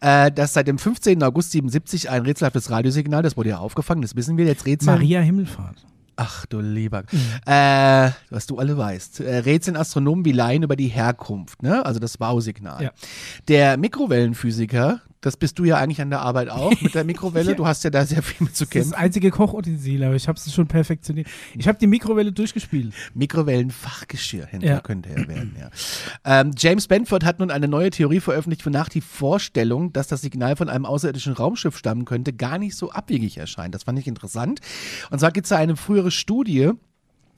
äh, 0.00 0.30
dass 0.30 0.54
seit 0.54 0.68
dem 0.68 0.78
15. 0.78 1.22
August 1.22 1.52
77 1.52 2.10
ein 2.10 2.22
rätselhaftes 2.22 2.70
Radiosignal, 2.70 3.22
das 3.22 3.36
wurde 3.36 3.50
ja 3.50 3.58
aufgefangen, 3.58 4.02
das 4.02 4.16
wissen 4.16 4.36
wir 4.36 4.46
jetzt, 4.46 4.66
Rätsel. 4.66 4.92
Maria 4.92 5.20
Himmelfahrt. 5.20 5.84
Ach 6.16 6.46
du 6.46 6.60
lieber. 6.60 7.04
Äh, 7.44 8.10
was 8.30 8.46
du 8.46 8.58
alle 8.58 8.76
weißt. 8.78 9.20
Äh, 9.20 9.36
rätseln 9.38 9.76
Astronomen 9.76 10.24
wie 10.24 10.32
Laien 10.32 10.62
über 10.62 10.74
die 10.74 10.88
Herkunft, 10.88 11.62
ne? 11.62 11.84
Also 11.84 12.00
das 12.00 12.18
Wow-Signal. 12.18 12.84
Ja. 12.84 12.90
Der 13.48 13.76
Mikrowellenphysiker, 13.76 15.02
das 15.26 15.36
bist 15.36 15.58
du 15.58 15.64
ja 15.64 15.76
eigentlich 15.76 16.00
an 16.00 16.10
der 16.10 16.20
Arbeit 16.20 16.48
auch 16.50 16.72
mit 16.80 16.94
der 16.94 17.04
Mikrowelle. 17.04 17.54
Du 17.56 17.66
hast 17.66 17.84
ja 17.84 17.90
da 17.90 18.04
sehr 18.06 18.22
viel 18.22 18.44
mit 18.46 18.56
zu 18.56 18.64
Das 18.64 18.70
kämpfen. 18.70 18.90
das 18.92 18.98
einzige 18.98 19.30
Kochutensil, 19.30 20.04
aber 20.04 20.14
ich 20.14 20.28
habe 20.28 20.38
es 20.38 20.52
schon 20.54 20.66
perfektioniert. 20.66 21.26
Ich 21.56 21.66
habe 21.68 21.78
die 21.78 21.86
Mikrowelle 21.86 22.32
durchgespielt. 22.32 22.92
Mikrowellenfachgeschirrhändler 23.14 24.68
Ja. 24.68 24.80
könnte 24.80 25.10
er 25.10 25.26
werden, 25.28 25.56
ja. 25.58 25.70
Ähm, 26.24 26.52
James 26.56 26.86
Benford 26.88 27.24
hat 27.24 27.38
nun 27.40 27.50
eine 27.50 27.68
neue 27.68 27.90
Theorie 27.90 28.20
veröffentlicht, 28.20 28.64
wonach 28.64 28.88
die 28.88 29.00
Vorstellung, 29.00 29.92
dass 29.92 30.08
das 30.08 30.20
Signal 30.20 30.56
von 30.56 30.68
einem 30.68 30.86
außerirdischen 30.86 31.32
Raumschiff 31.32 31.76
stammen 31.76 32.04
könnte, 32.04 32.32
gar 32.32 32.58
nicht 32.58 32.76
so 32.76 32.90
abwegig 32.90 33.38
erscheint. 33.38 33.74
Das 33.74 33.84
fand 33.84 33.98
ich 33.98 34.06
interessant. 34.06 34.60
Und 35.10 35.18
zwar 35.18 35.32
gibt 35.32 35.46
es 35.46 35.50
da 35.50 35.56
eine 35.56 35.76
frühere 35.76 36.10
Studie, 36.10 36.70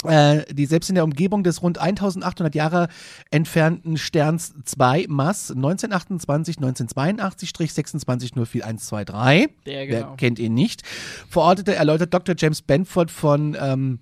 die 0.04 0.66
selbst 0.66 0.88
in 0.88 0.94
der 0.94 1.04
Umgebung 1.04 1.42
des 1.42 1.62
rund 1.62 1.78
1800 1.78 2.54
Jahre 2.54 2.88
entfernten 3.30 3.96
Sterns 3.96 4.54
2 4.64 5.06
Mass 5.08 5.50
1928 5.50 6.58
1982-2604123, 6.58 9.48
Der, 9.66 9.66
wer 9.66 9.86
genau. 9.86 10.14
kennt 10.16 10.38
ihn 10.38 10.54
nicht, 10.54 10.82
verortete, 11.28 11.74
erläutert 11.74 12.14
Dr. 12.14 12.36
James 12.38 12.62
Benford 12.62 13.10
von 13.10 13.56
ähm, 13.60 13.98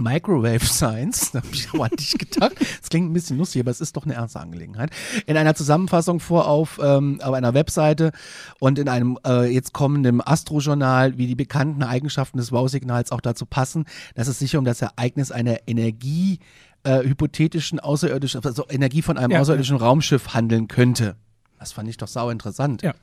Microwave 0.00 0.64
Science, 0.64 1.32
da 1.32 1.38
habe 1.38 1.48
ich 1.52 1.72
auch 1.72 1.84
an 1.84 1.90
dich 1.98 2.16
gedacht. 2.18 2.52
Das 2.58 2.88
klingt 2.88 3.10
ein 3.10 3.12
bisschen 3.12 3.38
lustig, 3.38 3.60
aber 3.60 3.70
es 3.70 3.80
ist 3.80 3.96
doch 3.96 4.04
eine 4.04 4.14
ernste 4.14 4.40
Angelegenheit. 4.40 4.90
In 5.26 5.36
einer 5.36 5.54
Zusammenfassung 5.54 6.20
vor 6.20 6.48
auf, 6.48 6.80
ähm, 6.82 7.20
auf 7.22 7.34
einer 7.34 7.54
Webseite 7.54 8.12
und 8.58 8.78
in 8.78 8.88
einem 8.88 9.18
äh, 9.26 9.52
jetzt 9.52 9.72
kommenden 9.72 10.20
Astrojournal, 10.20 11.18
wie 11.18 11.26
die 11.26 11.34
bekannten 11.34 11.82
Eigenschaften 11.82 12.38
des 12.38 12.52
Wow-Signals 12.52 13.12
auch 13.12 13.20
dazu 13.20 13.46
passen, 13.46 13.84
dass 14.14 14.28
es 14.28 14.38
sich 14.38 14.56
um 14.56 14.64
das 14.64 14.82
Ereignis 14.82 15.30
einer 15.30 15.68
Energie 15.68 16.38
äh, 16.82 17.02
hypothetischen 17.02 17.78
außerirdischen, 17.80 18.42
also 18.44 18.64
Energie 18.68 19.02
von 19.02 19.18
einem 19.18 19.32
Ja, 19.32 19.40
außerirdischen 19.40 19.76
Raumschiff 19.76 20.34
handeln 20.34 20.68
könnte. 20.68 21.16
Das 21.60 21.72
fand 21.72 21.90
ich 21.90 21.98
doch 21.98 22.08
sau 22.08 22.30
interessant. 22.30 22.80
Ja. 22.80 22.94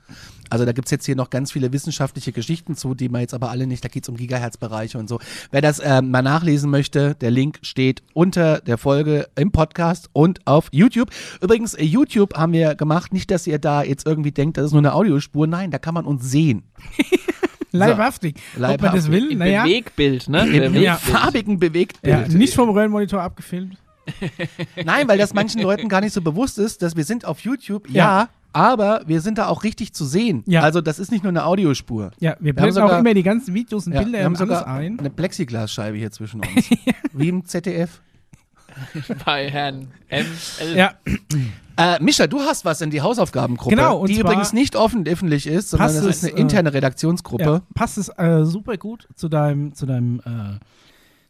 Also 0.50 0.64
da 0.64 0.72
gibt's 0.72 0.90
jetzt 0.90 1.06
hier 1.06 1.14
noch 1.14 1.30
ganz 1.30 1.52
viele 1.52 1.72
wissenschaftliche 1.72 2.32
Geschichten 2.32 2.74
zu, 2.74 2.94
die 2.96 3.08
man 3.08 3.20
jetzt 3.20 3.32
aber 3.32 3.50
alle 3.50 3.68
nicht, 3.68 3.84
da 3.84 3.88
geht's 3.88 4.08
um 4.08 4.16
Gigahertz-Bereiche 4.16 4.98
und 4.98 5.08
so. 5.08 5.20
Wer 5.52 5.60
das 5.60 5.80
ähm, 5.82 6.10
mal 6.10 6.22
nachlesen 6.22 6.68
möchte, 6.68 7.14
der 7.14 7.30
Link 7.30 7.60
steht 7.62 8.02
unter 8.14 8.60
der 8.60 8.76
Folge 8.76 9.28
im 9.36 9.52
Podcast 9.52 10.10
und 10.12 10.44
auf 10.44 10.70
YouTube. 10.72 11.10
Übrigens, 11.40 11.74
äh, 11.74 11.84
YouTube 11.84 12.34
haben 12.34 12.52
wir 12.52 12.74
gemacht, 12.74 13.12
nicht, 13.12 13.30
dass 13.30 13.46
ihr 13.46 13.60
da 13.60 13.84
jetzt 13.84 14.06
irgendwie 14.06 14.32
denkt, 14.32 14.56
das 14.56 14.66
ist 14.66 14.72
nur 14.72 14.80
eine 14.80 14.92
Audiospur. 14.92 15.46
Nein, 15.46 15.70
da 15.70 15.78
kann 15.78 15.94
man 15.94 16.04
uns 16.04 16.28
sehen. 16.28 16.64
Leibhaftig. 17.70 18.34
Ob 18.56 18.60
man 18.60 18.70
das 18.70 18.80
Leibhaftig. 18.80 19.12
will, 19.12 19.30
Im 19.32 19.38
naja. 19.38 19.62
Bewegbild, 19.62 20.28
ne? 20.28 20.46
Im 20.48 20.74
Ja. 20.74 20.96
farbigen 20.96 21.60
Bewegtbild. 21.60 22.28
Ja, 22.32 22.36
nicht 22.36 22.54
vom 22.54 22.70
Röhrenmonitor 22.70 23.22
abgefilmt. 23.22 23.76
Nein, 24.84 25.06
weil 25.06 25.18
das 25.18 25.34
manchen 25.34 25.60
Leuten 25.62 25.88
gar 25.88 26.00
nicht 26.00 26.14
so 26.14 26.22
bewusst 26.22 26.58
ist, 26.58 26.82
dass 26.82 26.96
wir 26.96 27.04
sind 27.04 27.24
auf 27.24 27.40
YouTube, 27.40 27.88
ja, 27.90 28.22
Ja. 28.22 28.28
Aber 28.52 29.02
wir 29.06 29.20
sind 29.20 29.38
da 29.38 29.46
auch 29.48 29.62
richtig 29.64 29.92
zu 29.92 30.04
sehen. 30.04 30.42
Ja. 30.46 30.62
Also 30.62 30.80
das 30.80 30.98
ist 30.98 31.10
nicht 31.12 31.22
nur 31.22 31.30
eine 31.30 31.44
Audiospur. 31.44 32.10
Ja, 32.18 32.36
wir 32.40 32.54
blenden 32.54 32.74
sogar- 32.74 32.96
auch 32.96 33.00
immer 33.00 33.14
die 33.14 33.22
ganzen 33.22 33.54
Videos 33.54 33.86
und 33.86 33.92
Ja, 33.94 34.02
Bilder 34.02 34.18
wir 34.18 34.24
haben 34.24 34.36
sogar 34.36 34.66
ein. 34.66 34.98
eine 34.98 35.10
Plexiglasscheibe 35.10 35.96
hier 35.96 36.10
zwischen 36.10 36.40
uns. 36.40 36.70
Wie 37.12 37.28
im 37.28 37.44
ZDF. 37.44 38.00
bei 39.24 39.50
Herrn 39.50 39.88
ML. 40.10 40.76
Ja, 40.76 40.92
Äh, 41.76 42.02
Mischa, 42.02 42.26
du 42.26 42.40
hast 42.40 42.64
was 42.64 42.80
in 42.80 42.90
die 42.90 43.00
Hausaufgabengruppe, 43.02 43.74
Genau, 43.76 43.98
und 43.98 44.08
die 44.10 44.18
übrigens 44.18 44.52
nicht 44.52 44.74
offen 44.76 45.06
öffentlich 45.06 45.46
ist, 45.46 45.70
sondern 45.70 45.88
das 45.94 46.04
ist 46.04 46.22
es, 46.24 46.30
eine 46.30 46.40
interne 46.40 46.72
Redaktionsgruppe. 46.74 47.44
ja, 47.44 47.62
passt 47.74 47.98
es 47.98 48.08
äh, 48.18 48.44
super 48.44 48.76
gut 48.76 49.06
zu 49.14 49.28
deinem, 49.28 49.74
zu 49.74 49.86
deinem, 49.86 50.20
äh, 50.24 50.58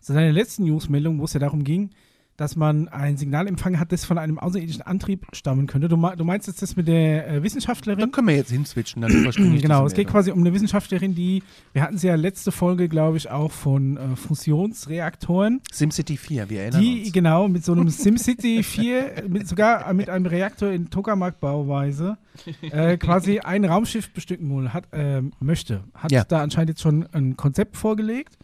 zu 0.02 0.14
deiner 0.14 0.32
letzten 0.32 0.64
Newsmeldung, 0.64 1.18
wo 1.20 1.25
es 1.25 1.34
ja 1.34 1.40
darum 1.40 1.64
ging, 1.64 1.90
dass 2.38 2.57
man 2.57 2.88
ein 2.88 3.16
Signal 3.18 3.47
empfangen 3.49 3.78
hat, 3.80 3.92
das 3.92 4.04
von 4.07 4.16
einem 4.16 4.38
außerirdischen 4.38 4.83
Antrieb 4.83 5.26
stammen 5.33 5.66
könnte. 5.66 5.88
Du, 5.88 5.97
du 5.97 6.25
meinst 6.25 6.47
jetzt 6.47 6.62
das 6.62 6.76
mit 6.76 6.87
der 6.88 7.26
äh, 7.28 7.35
Da 7.35 7.42
Wissenschaftlerin? 7.42 8.11
können 8.12 8.28
wir 8.28 8.37
jetzt 8.37 8.50
hinswitchen, 8.52 9.02
dann 9.02 9.11
Genau, 9.61 9.85
es 9.85 9.92
geht 9.92 10.07
mehr. 10.07 10.12
quasi 10.12 10.30
um 10.30 10.38
eine 10.38 10.54
Wissenschaftlerin, 10.54 11.14
die, 11.16 11.42
wir 11.73 11.83
hatten 11.83 11.99
sie 11.99 12.07
ja 12.07 12.14
letzte 12.14 12.52
Folge, 12.52 12.88
glaube 12.88 13.16
ich, 13.16 13.28
auch 13.30 13.50
von 13.50 13.97
äh, 13.97 14.16
Fusionsreaktoren, 14.16 15.61
SimCity 15.73 16.16
4, 16.16 16.49
wir 16.50 16.61
erinnern 16.62 16.80
die 16.80 17.00
uns. 17.02 17.12
genau 17.12 17.49
mit 17.49 17.64
so 17.64 17.73
einem 17.73 17.88
SimCity 17.88 18.62
4, 18.62 19.25
mit, 19.28 19.49
sogar 19.49 19.92
mit 19.92 20.09
einem 20.09 20.26
Reaktor 20.26 20.71
in 20.71 20.90
Tokamak-Bauweise, 20.90 22.18
äh, 22.62 22.97
quasi 22.99 23.40
ein 23.40 23.64
Raumschiff 23.64 24.12
bestücken 24.12 24.49
wohl, 24.50 24.73
hat, 24.73 24.85
ähm, 24.92 25.33
möchte. 25.40 25.83
Hat 25.95 26.12
Ja. 26.12 26.25
da 26.25 26.42
anscheinend 26.42 26.71
jetzt 26.71 26.83
schon 26.83 27.07
ein 27.12 27.37
Konzept 27.37 27.76
vorgelegt. 27.76 28.38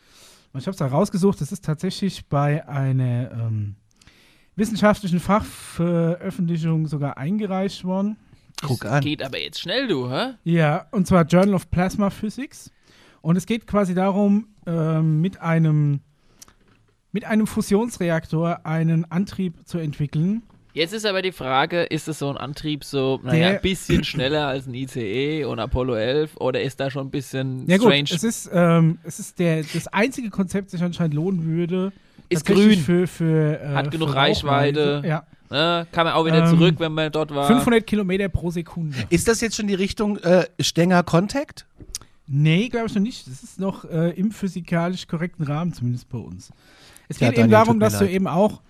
Und 0.53 0.61
ich 0.61 0.67
habe 0.67 0.73
es 0.73 0.79
da 0.79 0.87
rausgesucht, 0.87 1.41
das 1.41 1.51
ist 1.53 1.65
tatsächlich 1.65 2.27
bei 2.29 2.69
einer 2.69 3.31
ähm, 3.33 3.77
wissenschaftlichen 4.57 5.21
Fachveröffentlichung 5.21 6.87
sogar 6.87 7.19
eingereicht 7.19 7.85
worden. 7.85 8.17
Guck 8.63 8.85
Es 8.85 8.91
an. 8.91 9.03
Geht 9.03 9.23
aber 9.23 9.39
jetzt 9.41 9.61
schnell, 9.61 9.89
du, 9.89 10.11
hä? 10.11 10.35
Ja, 10.45 10.87
und 10.93 11.07
zwar 11.07 11.25
Journal 11.25 11.55
of 11.55 11.71
Plasma 11.71 12.11
Physics. 12.11 12.71
Und 13.21 13.37
es 13.37 13.47
geht 13.47 13.67
quasi 13.67 13.95
darum, 13.95 14.49
ähm, 14.67 15.21
mit 15.21 15.41
einem 15.41 16.01
mit 17.13 17.25
einem 17.25 17.47
Fusionsreaktor 17.47 18.67
einen 18.67 19.05
Antrieb 19.11 19.55
zu 19.69 19.79
entwickeln. 19.79 20.43
Jetzt 20.73 20.93
ist 20.93 21.07
aber 21.07 21.23
die 21.23 21.31
Frage, 21.31 21.85
ist 21.85 22.09
es 22.09 22.19
so 22.19 22.29
ein 22.29 22.37
Antrieb 22.37 22.83
so, 22.83 23.21
naja, 23.23 23.51
ein 23.51 23.61
bisschen 23.61 24.03
schneller 24.03 24.49
als 24.49 24.67
ein 24.67 24.75
ICE 24.75 25.45
und 25.45 25.61
Apollo 25.61 25.95
11 25.95 26.37
oder 26.39 26.61
ist 26.61 26.81
da 26.81 26.91
schon 26.91 27.07
ein 27.07 27.11
bisschen 27.13 27.69
Ja 27.69 27.77
gut, 27.77 27.87
strange? 27.87 28.09
es 28.11 28.25
ist, 28.25 28.51
ähm, 28.53 28.99
es 29.05 29.21
ist 29.21 29.39
der, 29.39 29.63
das 29.63 29.87
einzige 29.87 30.31
Konzept, 30.31 30.67
das 30.67 30.73
sich 30.73 30.83
anscheinend 30.83 31.15
lohnen 31.15 31.45
würde. 31.45 31.93
Ist 32.29 32.47
grün. 32.47 32.79
Für, 32.79 33.07
für, 33.07 33.61
äh, 33.61 33.75
Hat 33.75 33.91
genug 33.91 34.11
für 34.11 34.17
Reichweite. 34.17 34.97
Rauchweise. 34.97 35.09
Ja, 35.09 35.27
ne? 35.51 35.87
Kann 35.93 36.07
man 36.07 36.15
auch 36.15 36.25
wieder 36.27 36.45
Ähm, 36.45 36.47
zurück, 36.59 36.75
wenn 36.79 36.93
man 36.93 37.13
dort 37.13 37.35
war. 37.35 37.47
500 37.47 37.87
Kilometer 37.87 38.29
pro 38.29 38.51
Sekunde. 38.51 38.97
Ist 39.11 39.29
das 39.29 39.41
jetzt 39.41 39.57
schon 39.57 39.67
die 39.67 39.75
Richtung 39.75 40.17
äh, 40.19 40.47
Stenger 40.61 41.03
Contact? 41.03 41.67
Nee, 42.27 42.69
glaube 42.71 42.87
ich 42.87 42.95
noch 42.95 43.03
nicht. 43.03 43.27
Das 43.27 43.43
ist 43.43 43.61
noch 43.61 43.85
äh, 43.85 44.11
im 44.11 44.31
physikalisch 44.33 45.07
korrekten 45.07 45.45
Rahmen, 45.45 45.73
zumindest 45.75 46.09
bei 46.09 46.19
uns. 46.19 46.51
Es 47.09 47.21
Ja, 47.21 47.29
geht 47.29 47.39
eben 47.39 47.51
Daniel, 47.51 47.51
darum, 47.51 47.67
tut 47.75 47.77
mir 47.81 47.85
dass 47.85 47.99
du 47.99 48.09
eben 48.09 48.27
auch 48.27 48.63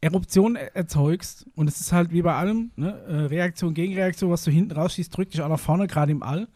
Eruption 0.00 0.56
er- 0.56 0.74
erzeugst. 0.74 1.46
Und 1.54 1.68
es 1.68 1.78
ist 1.80 1.92
halt 1.92 2.10
wie 2.10 2.22
bei 2.22 2.34
allem, 2.34 2.70
ne? 2.76 2.98
äh, 3.06 3.14
Reaktion, 3.26 3.74
Gegenreaktion, 3.74 4.30
was 4.30 4.42
du 4.44 4.50
hinten 4.50 4.72
rausschießt, 4.72 5.14
drückt 5.16 5.34
dich 5.34 5.42
auch 5.42 5.48
nach 5.48 5.60
vorne, 5.60 5.86
gerade 5.86 6.10
im 6.10 6.22
All. 6.22 6.48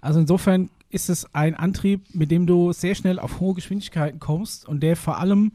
Also 0.00 0.18
insofern 0.20 0.68
ist 0.90 1.08
es 1.08 1.32
ein 1.34 1.54
Antrieb, 1.54 2.02
mit 2.12 2.30
dem 2.30 2.46
du 2.46 2.72
sehr 2.72 2.94
schnell 2.94 3.18
auf 3.18 3.40
hohe 3.40 3.54
Geschwindigkeiten 3.54 4.20
kommst 4.20 4.68
und 4.68 4.80
der 4.82 4.96
vor 4.96 5.18
allem 5.18 5.52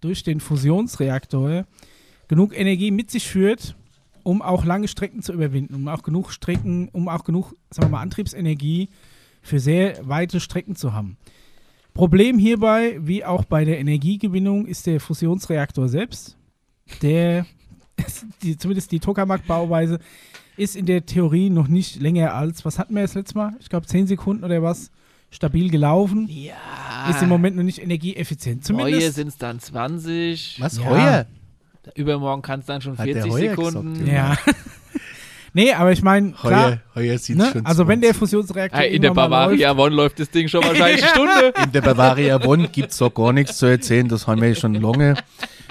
durch 0.00 0.22
den 0.22 0.40
Fusionsreaktor 0.40 1.66
genug 2.28 2.58
Energie 2.58 2.90
mit 2.90 3.10
sich 3.10 3.28
führt, 3.28 3.76
um 4.22 4.42
auch 4.42 4.64
lange 4.64 4.88
Strecken 4.88 5.22
zu 5.22 5.32
überwinden, 5.32 5.74
um 5.74 5.88
auch 5.88 6.02
genug 6.02 6.32
Strecken, 6.32 6.88
um 6.88 7.08
auch 7.08 7.24
genug, 7.24 7.54
sagen 7.70 7.88
wir 7.88 7.92
mal, 7.92 8.02
Antriebsenergie 8.02 8.88
für 9.42 9.60
sehr 9.60 10.06
weite 10.06 10.40
Strecken 10.40 10.74
zu 10.74 10.92
haben. 10.92 11.16
Problem 11.94 12.38
hierbei, 12.38 12.98
wie 13.00 13.24
auch 13.24 13.44
bei 13.44 13.64
der 13.64 13.78
Energiegewinnung, 13.78 14.66
ist 14.66 14.86
der 14.86 15.00
Fusionsreaktor 15.00 15.88
selbst. 15.88 16.36
Der, 17.02 17.46
die, 18.42 18.58
zumindest 18.58 18.92
die 18.92 19.00
Tokamak-Bauweise, 19.00 20.00
ist 20.56 20.76
in 20.76 20.86
der 20.86 21.06
Theorie 21.06 21.50
noch 21.50 21.68
nicht 21.68 22.00
länger 22.00 22.34
als, 22.34 22.64
was 22.64 22.78
hatten 22.78 22.94
wir 22.94 23.02
das 23.02 23.14
letzte 23.14 23.38
Mal? 23.38 23.52
Ich 23.60 23.68
glaube 23.68 23.86
10 23.86 24.06
Sekunden 24.06 24.44
oder 24.44 24.62
was, 24.62 24.90
stabil 25.30 25.70
gelaufen. 25.70 26.28
ja. 26.30 26.54
Ist 27.10 27.22
im 27.22 27.28
Moment 27.28 27.54
noch 27.56 27.62
nicht 27.62 27.80
energieeffizient. 27.80 28.64
Zumindest. 28.64 29.14
sind 29.14 29.28
es 29.28 29.36
dann 29.38 29.60
20. 29.60 30.56
Was? 30.60 30.78
Ja. 30.78 30.84
Heuer? 30.86 31.26
Übermorgen 31.94 32.42
kann 32.42 32.58
es 32.60 32.66
dann 32.66 32.80
schon 32.80 32.98
Hat 32.98 33.06
der 33.06 33.22
40 33.22 33.32
Heuer 33.32 33.50
Sekunden. 33.50 33.92
gesagt, 34.04 34.08
Ja. 34.12 34.36
nee, 35.52 35.72
aber 35.72 35.92
ich 35.92 36.02
meine, 36.02 36.32
klar, 36.32 36.64
Heuer, 36.70 36.80
heuer 36.96 37.18
sieht 37.18 37.36
ne? 37.36 37.48
schon 37.52 37.64
also 37.64 37.86
wenn 37.86 38.00
der 38.00 38.10
20. 38.10 38.18
Fusionsreaktor 38.18 38.80
Ah, 38.80 38.84
in 38.84 39.02
der 39.02 39.12
Bavaria 39.14 39.72
One 39.76 39.94
läuft 39.94 40.18
das 40.18 40.30
Ding 40.30 40.48
schon 40.48 40.64
wahrscheinlich 40.64 41.02
eine 41.04 41.10
Stunde. 41.12 41.54
In 41.62 41.70
der 41.70 41.80
Bavaria 41.82 42.38
Bonn 42.38 42.68
gibt 42.72 42.90
es 42.90 42.98
doch 42.98 43.14
gar 43.14 43.32
nichts 43.32 43.58
zu 43.58 43.66
erzählen, 43.66 44.08
das 44.08 44.26
haben 44.26 44.40
wir 44.42 44.52
schon 44.56 44.74
lange. 44.74 45.14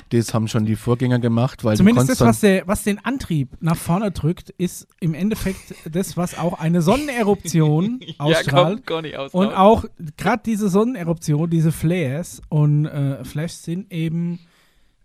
Das 0.10 0.34
haben 0.34 0.48
schon 0.48 0.66
die 0.66 0.76
Vorgänger 0.76 1.18
gemacht, 1.20 1.64
weil 1.64 1.76
Zumindest 1.78 2.10
das, 2.10 2.22
was, 2.22 2.40
der, 2.42 2.68
was 2.68 2.84
den 2.84 3.04
Antrieb 3.04 3.50
nach 3.60 3.76
vorne 3.76 4.12
drückt, 4.12 4.52
ist 4.52 4.88
im 5.00 5.14
Endeffekt 5.16 5.74
das, 5.92 6.16
was 6.16 6.38
auch 6.38 6.60
eine 6.60 6.82
Sonneneruption 6.84 8.00
ja, 8.06 8.14
ausstrahlt. 8.20 8.68
kommt 8.76 8.86
gar 8.88 9.02
nicht 9.02 9.18
aus. 9.18 9.34
und 9.34 9.48
auch 9.54 9.86
gerade 10.18 10.44
diese 10.46 10.70
Sonneneruption, 10.70 11.50
diese 11.50 11.72
Flares 11.72 12.42
und 12.50 12.86
äh, 12.86 13.24
Flashes 13.26 13.64
sind 13.64 13.92
eben 13.92 14.40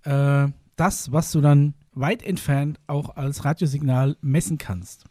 äh, 0.05 0.49
das, 0.77 1.13
was 1.13 1.33
du 1.33 1.41
dann 1.41 1.75
weit 1.95 2.23
entfernt 2.23 2.79
auch 2.87 3.17
als 3.17 3.45
Radiosignal 3.45 4.17
messen 4.21 4.59
kannst. 4.59 5.05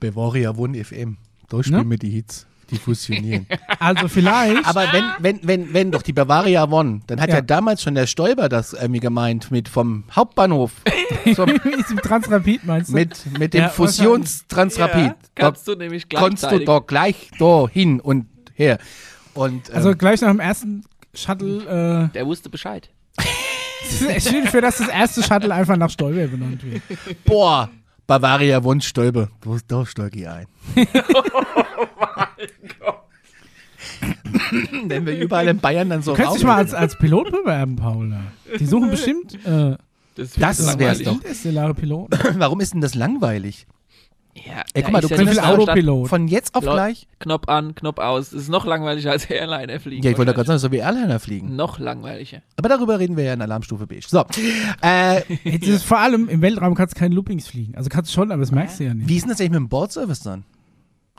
Bavaria 0.00 0.52
Bonn 0.52 0.74
FM. 0.74 1.16
Da 1.48 1.62
spielen 1.62 1.84
Ne? 1.84 1.90
wir 1.90 1.98
die 1.98 2.10
Hits, 2.10 2.46
die 2.70 2.76
fusionieren. 2.78 3.46
Also 3.78 4.08
vielleicht. 4.08 4.66
Aber 4.66 4.84
wenn, 4.92 5.04
wenn, 5.18 5.40
wenn, 5.46 5.72
wenn 5.74 5.90
doch 5.92 6.02
die 6.02 6.12
Bavaria 6.12 6.64
One, 6.64 7.00
dann 7.06 7.20
hat 7.20 7.28
ja, 7.28 7.36
Ja. 7.36 7.40
damals 7.42 7.82
schon 7.82 7.94
der 7.94 8.06
Stoiber 8.06 8.48
das 8.48 8.72
irgendwie 8.72 9.00
gemeint 9.00 9.50
mit 9.50 9.68
vom 9.68 10.04
Hauptbahnhof 10.14 10.72
zum, 11.34 11.48
Transrapid 12.02 12.64
meinst 12.64 12.90
du? 12.90 12.94
mit, 12.94 13.38
mit 13.38 13.54
dem 13.54 13.62
Ja, 13.62 13.68
Fusionstransrapid. 13.68 14.96
Ja, 15.04 15.16
da 15.34 15.42
kannst 15.46 15.68
du 15.68 15.74
nämlich 15.76 16.08
konntest 16.08 16.50
du 16.50 16.58
da 16.64 16.78
gleich 16.78 17.30
da 17.38 17.68
hin 17.68 18.00
und 18.00 18.26
her. 18.54 18.78
Und 19.34 19.68
ähm, 19.68 19.74
also 19.76 19.94
gleich 19.94 20.20
nach 20.22 20.30
dem 20.30 20.40
ersten 20.40 20.84
Shuttle. 21.14 22.10
Der 22.14 22.26
wusste 22.26 22.48
Bescheid. 22.48 22.88
Äh, 23.18 24.16
ich 24.16 24.24
bin 24.30 24.46
für, 24.46 24.60
dass 24.60 24.78
das 24.78 24.88
erste 24.88 25.22
Shuttle 25.22 25.54
einfach 25.54 25.76
nach 25.76 25.90
Stolper 25.90 26.26
benannt 26.26 26.62
wird. 26.64 26.82
boah, 27.24 27.68
Bavaria 28.06 28.62
One 28.64 28.80
Stoiber, 28.80 29.28
da, 29.40 29.56
da 29.66 29.84
steige 29.86 30.20
ich 30.20 30.28
ein. 30.28 30.46
Wenn 34.86 35.06
wir 35.06 35.18
überall 35.18 35.48
in 35.48 35.58
Bayern 35.58 35.90
dann 35.90 36.02
so 36.02 36.12
Du 36.12 36.16
könntest 36.16 36.38
dich 36.38 36.44
mal 36.46 36.56
als, 36.56 36.74
als 36.74 36.96
Pilot 36.96 37.30
bewerben, 37.32 37.76
Paula. 37.76 38.20
Die 38.58 38.66
suchen 38.66 38.90
bestimmt 38.92 39.34
äh, 39.44 39.76
Das, 40.14 40.32
Das 40.34 40.58
langweilig. 40.60 41.04
doch. 41.06 41.14
interstellare 41.14 41.74
Piloten. 41.74 42.18
Warum 42.40 42.60
ist 42.60 42.74
denn 42.74 42.80
das 42.80 42.94
langweilig? 42.94 43.66
Ja, 44.44 44.62
Ey, 44.74 44.82
guck 44.82 44.92
mal, 44.92 45.00
du 45.00 45.06
ist 45.06 45.10
ja 45.12 45.16
könntest 45.16 45.38
nicht 45.38 45.46
viel 45.48 45.56
so 45.56 45.62
Autopilot. 45.62 46.08
Von 46.08 46.28
jetzt 46.28 46.54
auf 46.54 46.64
Leute, 46.64 46.76
gleich? 46.76 47.08
Knopf 47.20 47.48
an, 47.48 47.74
Knopf 47.74 47.98
aus. 47.98 48.30
Das 48.30 48.42
ist 48.42 48.48
noch 48.48 48.66
langweiliger 48.66 49.10
als 49.12 49.24
Airliner 49.30 49.80
fliegen. 49.80 50.02
Ja, 50.02 50.10
ich 50.10 50.18
wollte 50.18 50.34
gerade 50.34 50.46
sagen, 50.46 50.58
so 50.58 50.70
wie 50.72 50.78
Airliner 50.78 51.18
fliegen. 51.18 51.56
Noch 51.56 51.78
langweiliger. 51.78 52.42
Aber 52.56 52.68
darüber 52.68 52.98
reden 52.98 53.16
wir 53.16 53.24
ja 53.24 53.32
in 53.32 53.40
Alarmstufe 53.40 53.86
B. 53.86 54.00
So, 54.06 54.24
äh, 54.82 55.22
Jetzt 55.44 55.66
ist 55.66 55.84
vor 55.84 55.98
allem 55.98 56.28
im 56.28 56.42
Weltraum 56.42 56.74
kannst 56.74 56.96
du 56.96 56.98
keine 56.98 57.14
Loopings 57.14 57.48
fliegen. 57.48 57.74
Also 57.76 57.88
kannst 57.88 58.10
du 58.10 58.14
schon, 58.14 58.30
aber 58.30 58.40
das 58.40 58.52
merkst 58.52 58.80
du 58.80 58.84
ja 58.84 58.94
nicht. 58.94 59.08
wie 59.08 59.16
ist 59.16 59.22
denn 59.22 59.30
das 59.30 59.40
eigentlich 59.40 59.50
mit 59.52 59.60
dem 59.60 59.68
Bordservice 59.68 60.20
dann? 60.20 60.44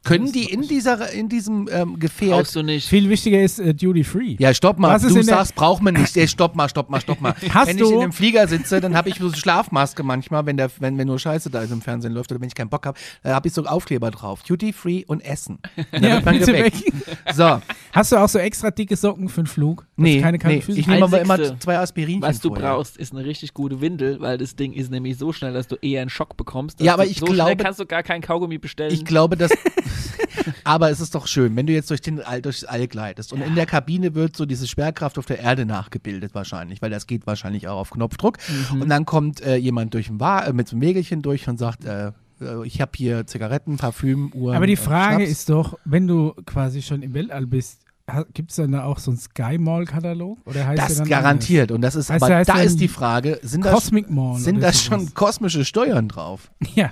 Können 0.04 0.32
die 0.32 0.46
in, 0.46 0.62
dieser, 0.62 1.12
in 1.12 1.28
diesem 1.28 1.68
ähm, 1.72 2.00
Gefährt 2.00 2.32
Brauchst 2.32 2.56
du 2.56 2.62
nicht. 2.64 2.88
Viel 2.88 3.10
wichtiger 3.10 3.42
ist 3.42 3.60
äh, 3.60 3.74
Duty 3.74 4.04
Free. 4.06 4.36
Ja, 4.40 4.54
stopp 4.54 4.80
mal. 4.80 4.90
Was 4.96 5.04
ist 5.04 5.16
Du 5.16 5.20
in 5.20 5.26
der- 5.26 5.36
sagst, 5.36 5.56
braucht 5.56 5.82
man 5.84 5.96
nicht. 5.96 6.16
Ey, 6.16 6.28
stopp 6.28 6.56
mal, 6.56 6.70
stopp 6.70 6.90
mal, 6.90 7.02
stopp 7.02 7.20
mal. 7.20 7.36
Hast 7.54 7.68
wenn 7.68 7.78
du- 7.78 7.88
ich 7.88 7.92
in 7.92 8.02
einem 8.02 8.12
Flieger 8.14 8.48
sitze, 8.48 8.80
dann 8.80 8.96
habe 8.96 9.10
ich 9.10 9.16
so 9.16 9.28
eine 9.28 9.36
Schlafmaske 9.36 10.04
manchmal, 10.04 10.46
wenn, 10.46 10.56
der, 10.56 10.70
wenn, 10.80 10.98
wenn 10.98 11.08
nur 11.08 11.20
Scheiße 11.20 11.50
da 11.50 11.62
ist 11.62 11.72
im 11.72 11.82
Fernsehen 11.82 12.14
läuft 12.14 12.32
oder 12.32 12.40
wenn 12.40 12.48
ich 12.48 12.56
keinen 12.56 12.70
Bock 12.70 12.86
habe, 12.86 12.98
da 13.24 13.36
habe 13.36 13.48
ich 13.50 13.54
so 13.54 13.66
Aufkleber 13.66 14.10
drauf. 14.12 14.44
Duty 14.44 14.72
Free 14.72 15.04
und 15.08 15.20
Essen. 15.26 15.60
Dann 15.92 16.04
Ja, 16.04 16.10
wird 16.16 16.26
man 16.26 16.40
bitte 16.40 16.54
geweckt. 16.54 16.86
weg. 16.86 16.94
So, 17.34 17.60
Hast 17.92 18.12
du 18.12 18.18
auch 18.18 18.30
so 18.30 18.40
extra 18.40 18.72
dicke 18.72 18.96
Socken 18.96 19.28
für 19.28 19.42
den 19.42 19.48
Flug? 19.48 19.82
Dass 19.82 19.88
nee, 20.04 20.22
keine 20.22 20.38
nee. 20.38 20.62
Füße 20.62 20.80
ich 20.80 20.88
nehme 20.88 21.04
aber 21.06 21.20
immer 21.20 21.34
Einzigste, 21.34 21.60
zwei 21.60 21.80
Aspirinchen 21.80 22.22
Was 22.22 22.40
du 22.40 22.50
vorher. 22.50 22.76
brauchst, 22.76 22.96
ist 22.98 23.12
eine 23.14 23.26
richtig 23.26 23.54
gute 23.54 23.82
Windel, 23.82 24.22
weil 24.22 24.38
das 24.38 24.56
Ding 24.56 24.72
ist 24.74 24.90
nämlich 24.92 25.18
so 25.18 25.34
schnell, 25.34 25.54
dass 25.54 25.68
du 25.68 25.76
eher 25.82 26.02
einen 26.02 26.10
Schock 26.10 26.38
bekommst. 26.38 26.80
dass 26.80 26.86
Ja, 26.86 26.94
aber 26.94 27.04
du 27.06 27.10
ich 27.10 27.18
so 27.20 27.26
glaube- 27.26 27.42
schnell 27.52 27.58
kannst 27.58 27.80
du 27.80 27.86
gar 27.86 28.04
kein 28.04 28.22
Kaugummi 28.22 28.58
bestellen. 28.58 28.94
Ich 28.94 29.04
glaube, 29.04 29.36
dass. 29.36 29.52
aber 30.63 30.89
es 30.89 31.00
ist 31.00 31.15
doch 31.15 31.28
schön, 31.28 31.56
wenn 31.56 31.67
du 31.67 31.73
jetzt 31.73 31.89
durch 31.89 32.02
den 32.02 32.21
All, 32.21 32.41
durchs 32.41 32.63
All 32.63 32.88
gleitest 32.88 33.34
und 33.34 33.41
in 33.41 33.56
der 33.56 33.65
Kabine 33.65 34.15
wird 34.15 34.36
so 34.36 34.45
diese 34.45 34.67
Schwerkraft 34.67 35.17
auf 35.17 35.26
der 35.26 35.39
Erde 35.39 35.65
nachgebildet 35.65 36.34
wahrscheinlich, 36.36 36.82
weil 36.82 36.89
das 36.89 37.08
geht 37.08 37.28
wahrscheinlich 37.28 37.67
auch 37.67 37.78
auf 37.78 37.91
Knopfdruck. 37.91 38.38
Mhm. 38.73 38.82
Und 38.82 38.89
dann 38.89 39.06
kommt 39.06 39.41
äh, 39.41 39.56
jemand 39.56 39.93
durch 39.93 40.10
ein 40.10 40.19
Wa 40.19 40.41
äh, 40.41 40.54
mit 40.54 40.67
so 40.67 40.76
einem 40.76 40.82
Wägelchen 40.82 41.21
durch 41.21 41.47
und 41.47 41.58
sagt, 41.58 41.86
äh, 41.86 42.12
äh, 42.41 42.65
ich 42.65 42.82
habe 42.82 42.91
hier 42.95 43.26
Zigaretten, 43.26 43.78
Parfüm, 43.78 44.32
Uhren. 44.34 44.56
Aber 44.56 44.67
die 44.67 44.76
Frage 44.76 45.23
ist 45.23 45.50
doch, 45.50 45.78
wenn 45.86 46.08
du 46.08 46.34
quasi 46.45 46.82
schon 46.82 47.02
im 47.02 47.13
Weltall 47.13 47.45
bist, 47.45 47.87
gibt 48.34 48.52
es 48.52 48.56
dann 48.56 48.72
da 48.72 48.86
auch 48.86 49.00
so 49.00 49.12
einen 49.12 49.17
Sky 49.20 49.58
Mall-Katalog? 49.58 50.38
Oder 50.46 50.65
heißt 50.65 50.82
das 50.82 50.98
dann 50.98 51.10
garantiert. 51.10 51.72
Und 51.72 51.82
das 51.82 51.96
ist, 51.96 52.10
Heißt 52.10 52.24
aber 52.24 52.36
heißt 52.36 52.50
da 52.50 52.62
ist 52.62 52.80
die 52.80 52.88
Frage, 52.88 53.39
sind 53.43 53.62
anders? 53.65 53.74
das, 53.74 53.84
Cosmic 53.84 54.10
Mall. 54.10 54.39
sind 54.39 54.62
sowas. 54.62 54.82
schon 54.84 55.13
kosmische 55.13 55.65
Steuern 55.65 56.08
drauf? 56.08 56.50
Ja. 56.76 56.89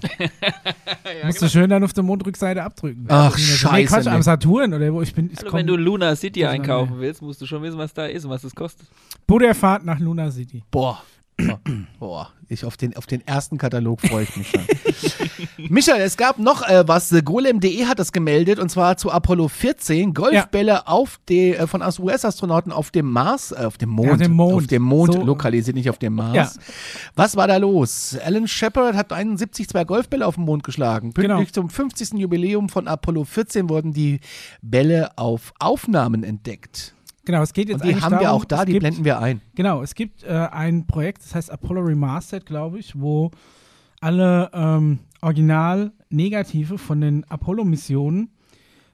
Musst 1.25 1.41
du 1.41 1.49
schön 1.49 1.69
dann 1.69 1.83
auf 1.83 1.93
der 1.93 2.03
Mondrückseite 2.03 2.63
abdrücken. 2.63 3.05
Ach, 3.09 3.35
Nee, 3.35 3.41
scheiße, 3.43 3.87
Quatsch, 3.93 4.05
nee. 4.05 4.11
am 4.11 4.21
Saturn 4.23 4.73
oder 4.73 4.91
wo 4.93 5.01
ich 5.01 5.13
bin. 5.13 5.27
Ich 5.31 5.37
also, 5.37 5.49
komm, 5.51 5.59
wenn 5.59 5.67
du 5.67 5.75
Luna 5.75 6.15
City 6.15 6.45
einkaufen 6.45 6.95
willst, 6.99 7.21
musst 7.21 7.39
du 7.41 7.45
schon 7.45 7.61
wissen, 7.61 7.77
was 7.77 7.93
da 7.93 8.05
ist 8.05 8.25
und 8.25 8.31
was 8.31 8.41
das 8.41 8.53
kostet. 8.55 8.87
Buddha-Fahrt 9.27 9.85
nach 9.85 9.99
Luna 9.99 10.31
City. 10.31 10.63
Boah. 10.71 11.01
Boah, 11.99 12.29
ich 12.47 12.63
auf 12.63 12.77
den, 12.77 12.95
auf 12.95 13.07
den 13.07 13.25
ersten 13.27 13.57
Katalog 13.57 13.99
freue 14.01 14.23
ich 14.23 14.35
mich 14.37 14.49
schon. 14.49 14.61
Michael, 15.69 16.01
es 16.01 16.15
gab 16.15 16.39
noch 16.39 16.61
äh, 16.67 16.87
was. 16.87 17.13
Golem.de 17.23 17.85
hat 17.85 17.99
das 17.99 18.11
gemeldet 18.11 18.59
und 18.59 18.69
zwar 18.69 18.95
zu 18.97 19.11
Apollo 19.11 19.49
14. 19.49 20.13
Golfbälle 20.13 20.87
auf 20.87 21.19
de, 21.27 21.53
äh, 21.53 21.67
von 21.67 21.81
US-Astronauten 21.81 22.71
auf 22.71 22.91
dem 22.91 23.11
Mars, 23.11 23.51
äh, 23.51 23.65
auf 23.65 23.77
dem 23.77 23.89
Mond. 23.89 24.07
Ja, 24.07 24.17
dem 24.17 24.31
Mond. 24.31 24.53
Auf 24.53 24.67
dem 24.67 24.81
Mond 24.83 25.13
So. 25.13 25.23
lokalisiert, 25.23 25.75
nicht 25.75 25.89
auf 25.89 25.97
dem 25.99 26.15
Mars. 26.15 26.35
Ja. 26.35 26.51
Was 27.15 27.35
war 27.35 27.47
da 27.47 27.57
los? 27.57 28.17
Alan 28.23 28.47
Shepard 28.47 28.95
hat 28.95 29.11
71 29.11 29.67
zwei 29.67 29.83
Golfbälle 29.83 30.25
auf 30.25 30.35
dem 30.35 30.45
Mond 30.45 30.63
geschlagen. 30.63 31.13
Pünktlich 31.13 31.51
Genau. 31.51 31.67
zum 31.67 31.69
50. 31.69 32.13
Jubiläum 32.19 32.69
von 32.69 32.87
Apollo 32.87 33.25
14 33.25 33.69
wurden 33.69 33.91
die 33.93 34.19
Bälle 34.61 35.17
auf 35.17 35.53
Aufnahmen 35.59 36.23
entdeckt. 36.23 36.94
Genau, 37.25 37.41
es 37.41 37.53
geht 37.53 37.69
jetzt 37.69 37.81
Und 37.81 37.89
die 37.89 37.95
haben 37.95 38.13
wir 38.13 38.19
darum, 38.19 38.41
auch 38.41 38.45
da, 38.45 38.65
die 38.65 38.73
gibt, 38.73 38.81
blenden 38.81 39.03
wir 39.03 39.19
ein. 39.19 39.41
Genau, 39.55 39.81
es 39.81 39.95
gibt 39.95 40.23
äh, 40.23 40.47
ein 40.51 40.85
Projekt, 40.85 41.23
das 41.23 41.33
heißt 41.33 41.51
Apollo 41.51 41.81
Remastered, 41.81 42.45
glaube 42.45 42.79
ich, 42.79 42.99
wo 42.99 43.31
alle 43.99 44.51
ähm, 44.53 44.99
Original-Negative 45.21 46.77
von 46.77 47.01
den 47.01 47.23
Apollo-Missionen, 47.29 48.29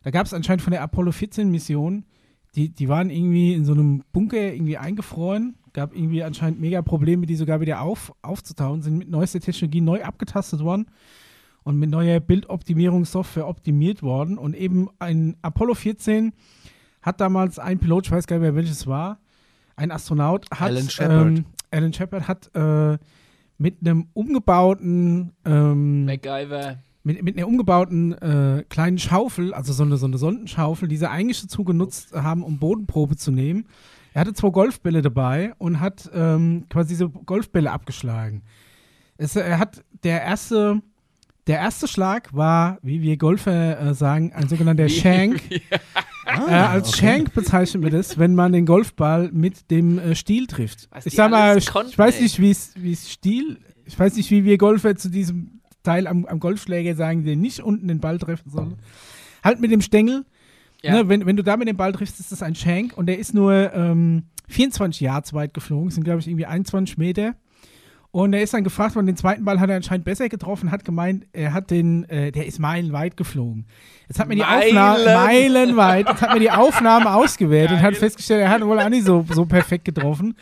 da 0.03 0.11
gab 0.11 0.25
es 0.25 0.33
anscheinend 0.33 0.61
von 0.61 0.71
der 0.71 0.81
Apollo 0.81 1.11
14-Mission, 1.11 2.05
die, 2.55 2.69
die 2.69 2.87
waren 2.87 3.09
irgendwie 3.09 3.53
in 3.53 3.65
so 3.65 3.73
einem 3.73 4.03
Bunker 4.13 4.53
irgendwie 4.53 4.77
eingefroren, 4.77 5.55
gab 5.73 5.93
irgendwie 5.95 6.23
anscheinend 6.23 6.59
mega 6.59 6.81
Probleme, 6.81 7.25
die 7.25 7.35
sogar 7.35 7.61
wieder 7.61 7.81
auf, 7.81 8.13
aufzutauen, 8.21 8.81
sind 8.81 8.97
mit 8.97 9.09
neuester 9.09 9.39
Technologie 9.39 9.81
neu 9.81 10.03
abgetastet 10.03 10.61
worden 10.61 10.87
und 11.63 11.77
mit 11.77 11.89
neuer 11.89 12.19
Bildoptimierungssoftware 12.19 13.47
optimiert 13.47 14.03
worden 14.03 14.37
und 14.37 14.55
eben 14.55 14.89
ein 14.99 15.35
Apollo 15.41 15.75
14 15.75 16.33
hat 17.01 17.21
damals 17.21 17.59
ein 17.59 17.79
Pilot, 17.79 18.07
ich 18.07 18.11
weiß 18.11 18.27
gar 18.27 18.37
nicht 18.37 18.43
mehr 18.43 18.55
welches 18.55 18.87
war, 18.87 19.19
ein 19.75 19.91
Astronaut 19.91 20.45
hat 20.51 20.69
Alan 20.69 20.89
Shepard. 20.89 21.27
Ähm, 21.27 21.45
Alan 21.71 21.93
Shepard 21.93 22.27
hat 22.27 22.51
äh, 22.53 22.97
mit 23.57 23.77
einem 23.81 24.07
umgebauten 24.13 25.33
ähm, 25.45 26.05
MacGyver. 26.05 26.77
mit, 27.03 27.23
mit 27.23 27.37
einer 27.37 27.47
umgebauten 27.47 28.13
äh, 28.13 28.63
kleinen 28.69 28.97
Schaufel, 28.97 29.53
also 29.53 29.71
so 29.73 29.83
eine, 29.83 29.97
so 29.97 30.05
eine 30.05 30.17
Sondenschaufel, 30.17 30.87
die 30.87 30.97
sie 30.97 31.09
eigentlich 31.09 31.41
dazu 31.41 31.63
genutzt 31.63 32.13
haben, 32.13 32.43
um 32.43 32.59
Bodenprobe 32.59 33.15
zu 33.15 33.31
nehmen. 33.31 33.65
Er 34.13 34.21
hatte 34.21 34.33
zwei 34.33 34.49
Golfbälle 34.49 35.01
dabei 35.01 35.53
und 35.57 35.79
hat 35.79 36.09
ähm, 36.13 36.65
quasi 36.69 36.89
diese 36.89 37.07
Golfbälle 37.09 37.71
abgeschlagen. 37.71 38.41
Es, 39.17 39.35
er 39.35 39.59
hat 39.59 39.83
der 40.03 40.21
erste, 40.23 40.81
der 41.47 41.59
erste 41.59 41.87
Schlag 41.87 42.33
war, 42.33 42.77
wie 42.81 43.01
wir 43.01 43.15
Golfer 43.17 43.79
äh, 43.79 43.93
sagen, 43.93 44.33
ein 44.33 44.49
sogenannter 44.49 44.89
Shank. 44.89 45.41
Äh, 46.25 46.31
als 46.31 46.95
Shank 46.97 47.33
bezeichnen 47.33 47.83
wir 47.83 47.89
das, 47.89 48.17
wenn 48.17 48.35
man 48.35 48.51
den 48.51 48.65
Golfball 48.65 49.29
mit 49.31 49.71
dem 49.71 49.99
äh, 49.99 50.15
Stiel 50.15 50.47
trifft. 50.47 50.87
Was 50.91 51.05
ich 51.05 51.13
sag 51.13 51.31
mal, 51.31 51.59
konnten, 51.61 51.91
ich 51.91 51.97
weiß 51.97 52.21
nicht, 52.21 52.39
wie 52.39 52.51
es 52.51 52.73
wie 52.75 52.93
es 52.93 53.11
Stiel, 53.11 53.57
ich 53.85 53.97
weiß 53.97 54.15
nicht, 54.15 54.29
wie 54.31 54.43
wir 54.43 54.57
Golfer 54.57 54.95
zu 54.95 55.09
diesem 55.09 55.61
Teil 55.83 56.07
am, 56.07 56.25
am 56.25 56.39
Golfschläger 56.39 56.95
sagen, 56.95 57.23
der 57.23 57.35
nicht 57.35 57.59
unten 57.59 57.87
den 57.87 57.99
Ball 57.99 58.19
treffen 58.19 58.49
soll. 58.49 58.75
Halt 59.43 59.59
mit 59.59 59.71
dem 59.71 59.81
Stängel. 59.81 60.25
Ja. 60.83 60.93
Ne, 60.93 61.09
wenn, 61.09 61.25
wenn 61.25 61.35
du 61.35 61.43
da 61.43 61.57
mit 61.57 61.67
dem 61.67 61.77
Ball 61.77 61.91
triffst, 61.91 62.19
ist 62.19 62.31
das 62.31 62.41
ein 62.41 62.55
Shank 62.55 62.97
und 62.97 63.05
der 63.05 63.19
ist 63.19 63.33
nur 63.33 63.71
ähm, 63.73 64.23
24 64.47 65.01
Yards 65.01 65.33
weit 65.33 65.53
geflogen, 65.53 65.87
das 65.87 65.95
sind 65.95 66.03
glaube 66.03 66.19
ich 66.19 66.27
irgendwie 66.27 66.47
21 66.47 66.97
Meter. 66.97 67.35
Und 68.13 68.33
er 68.33 68.41
ist 68.41 68.53
dann 68.53 68.65
gefragt 68.65 68.95
worden, 68.95 69.05
den 69.05 69.15
zweiten 69.15 69.45
Ball 69.45 69.61
hat 69.61 69.69
er 69.69 69.77
anscheinend 69.77 70.03
besser 70.03 70.27
getroffen, 70.27 70.69
hat 70.69 70.83
gemeint, 70.83 71.25
er 71.31 71.53
hat 71.53 71.71
den, 71.71 72.03
äh, 72.09 72.33
der 72.33 72.45
ist 72.45 72.59
meilenweit 72.59 73.15
geflogen. 73.15 73.65
Jetzt 74.09 74.19
hat 74.19 74.27
mir 74.27 74.35
die 74.35 74.41
Meilen? 74.41 74.77
Aufnahme, 74.77 75.05
meilenweit, 75.05 76.09
jetzt 76.09 76.21
hat 76.21 76.33
mir 76.33 76.41
die 76.41 76.51
Aufnahme 76.51 77.13
ausgewertet 77.13 77.77
und 77.77 77.81
hat 77.81 77.95
festgestellt, 77.95 78.41
er 78.41 78.49
hat 78.49 78.65
wohl 78.65 78.77
auch 78.79 78.89
nicht 78.89 79.05
so, 79.05 79.25
so 79.31 79.45
perfekt 79.45 79.85
getroffen. 79.85 80.35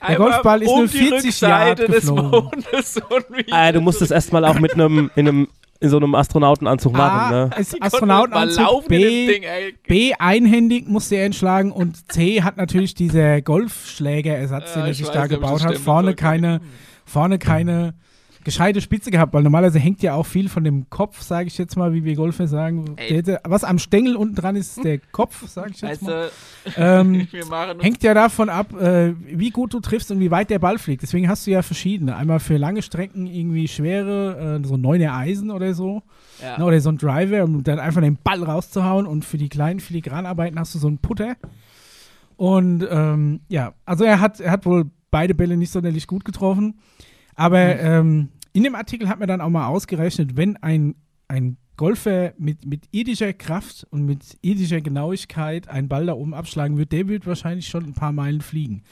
Der 0.00 0.10
Einmal 0.10 0.30
Golfball 0.32 0.62
ist 0.62 0.68
um 0.68 0.78
nur 0.80 0.88
die 0.88 0.98
40 0.98 1.40
Yard 1.40 1.80
Rückseite 1.80 1.92
des 1.92 2.06
geflogen. 2.06 3.44
Ah, 3.52 3.70
du 3.70 3.80
musst 3.80 4.02
es 4.02 4.10
erstmal 4.10 4.44
auch 4.44 4.58
mit 4.58 4.74
einem, 4.74 5.08
in 5.14 5.28
einem, 5.28 5.48
in 5.80 5.88
so 5.90 5.96
einem 5.96 6.14
Astronautenanzug 6.16 6.92
machen, 6.92 7.20
A, 7.20 7.30
ne? 7.30 7.50
ist 7.58 7.74
Die 7.74 7.78
konnten 7.78 7.94
Astronautenanzug, 7.94 8.88
B, 8.88 9.26
Ding, 9.28 9.42
ey. 9.44 9.74
B, 9.86 10.14
einhändig 10.14 10.88
musste 10.88 11.14
er 11.14 11.26
entschlagen 11.26 11.70
und 11.70 12.10
C 12.12 12.42
hat 12.42 12.56
natürlich 12.56 12.94
dieser 12.94 13.40
Golfschlägerersatz, 13.40 14.74
Ja, 14.74 14.80
den 14.80 14.84
er 14.86 14.90
ich 14.90 14.98
sich 14.98 15.06
weiß 15.06 15.14
da 15.14 15.26
gebaut 15.26 15.60
das 15.60 15.64
hat, 15.64 15.76
vorne 15.78 16.14
keine, 16.14 16.60
vorne 17.04 17.38
keine 17.38 17.94
gescheite 18.44 18.80
Spitze 18.80 19.10
gehabt, 19.10 19.32
weil 19.32 19.42
normalerweise 19.42 19.78
hängt 19.78 20.02
ja 20.02 20.14
auch 20.14 20.26
viel 20.26 20.48
von 20.48 20.62
dem 20.62 20.88
Kopf, 20.90 21.22
sage 21.22 21.48
ich 21.48 21.58
jetzt 21.58 21.76
mal, 21.76 21.92
wie 21.92 22.04
wir 22.04 22.14
Golfer 22.14 22.46
sagen. 22.46 22.96
Der, 23.08 23.40
was 23.44 23.64
am 23.64 23.78
Stängel 23.78 24.16
unten 24.16 24.34
dran 24.34 24.54
ist, 24.54 24.76
ist 24.76 24.84
der 24.84 24.98
Kopf, 25.12 25.48
sage 25.48 25.72
ich 25.74 25.80
jetzt 25.80 26.02
mal. 26.02 26.30
du, 26.64 26.72
Ähm, 26.76 27.26
hängt 27.80 28.02
ja 28.02 28.14
davon 28.14 28.48
ab, 28.48 28.78
äh, 28.80 29.14
wie 29.18 29.50
gut 29.50 29.74
du 29.74 29.80
triffst 29.80 30.10
und 30.10 30.20
wie 30.20 30.30
weit 30.30 30.50
der 30.50 30.58
Ball 30.58 30.78
fliegt. 30.78 31.02
Deswegen 31.02 31.28
hast 31.28 31.46
du 31.46 31.50
ja 31.50 31.62
verschiedene. 31.62 32.16
Einmal 32.16 32.40
für 32.40 32.56
lange 32.56 32.82
Strecken 32.82 33.26
irgendwie 33.26 33.66
schwere, 33.66 34.60
äh, 34.62 34.66
so 34.66 34.76
neuner 34.76 35.14
Eisen 35.14 35.50
oder 35.50 35.74
so. 35.74 36.02
ja. 36.40 36.58
Ne, 36.58 36.64
oder 36.64 36.80
so 36.80 36.90
ein 36.90 36.98
Driver, 36.98 37.44
um 37.44 37.64
dann 37.64 37.78
einfach 37.78 38.02
den 38.02 38.16
Ball 38.22 38.42
rauszuhauen 38.42 39.06
und 39.06 39.24
für 39.24 39.38
die 39.38 39.48
kleinen 39.48 39.80
Filigranarbeiten 39.80 40.58
hast 40.58 40.74
du 40.74 40.78
so 40.78 40.88
einen 40.88 40.98
Putter. 40.98 41.36
Und 42.36 42.86
ähm, 42.90 43.40
ja, 43.48 43.74
also 43.84 44.04
er 44.04 44.20
hat, 44.20 44.40
er 44.40 44.50
hat 44.50 44.66
wohl 44.66 44.90
beide 45.14 45.34
Bälle 45.34 45.56
nicht 45.56 45.70
sonderlich 45.70 46.08
gut 46.08 46.24
getroffen. 46.24 46.80
Aber 47.36 47.78
ähm, 47.78 48.30
in 48.52 48.64
dem 48.64 48.74
Artikel 48.74 49.08
hat 49.08 49.20
man 49.20 49.28
dann 49.28 49.40
auch 49.40 49.48
mal 49.50 49.68
ausgerechnet, 49.68 50.36
wenn 50.36 50.56
ein, 50.56 50.96
ein 51.28 51.56
Golfer 51.76 52.32
mit, 52.38 52.64
mit 52.66 52.82
irdischer 52.90 53.32
Kraft 53.32 53.86
und 53.90 54.04
mit 54.06 54.38
irdischer 54.42 54.80
Genauigkeit 54.80 55.68
einen 55.68 55.88
Ball 55.88 56.06
da 56.06 56.14
oben 56.14 56.34
abschlagen 56.34 56.76
wird, 56.78 56.90
der 56.92 57.06
wird 57.08 57.26
wahrscheinlich 57.26 57.66
schon 57.68 57.84
ein 57.84 57.94
paar 57.94 58.12
Meilen 58.12 58.40
fliegen. 58.40 58.82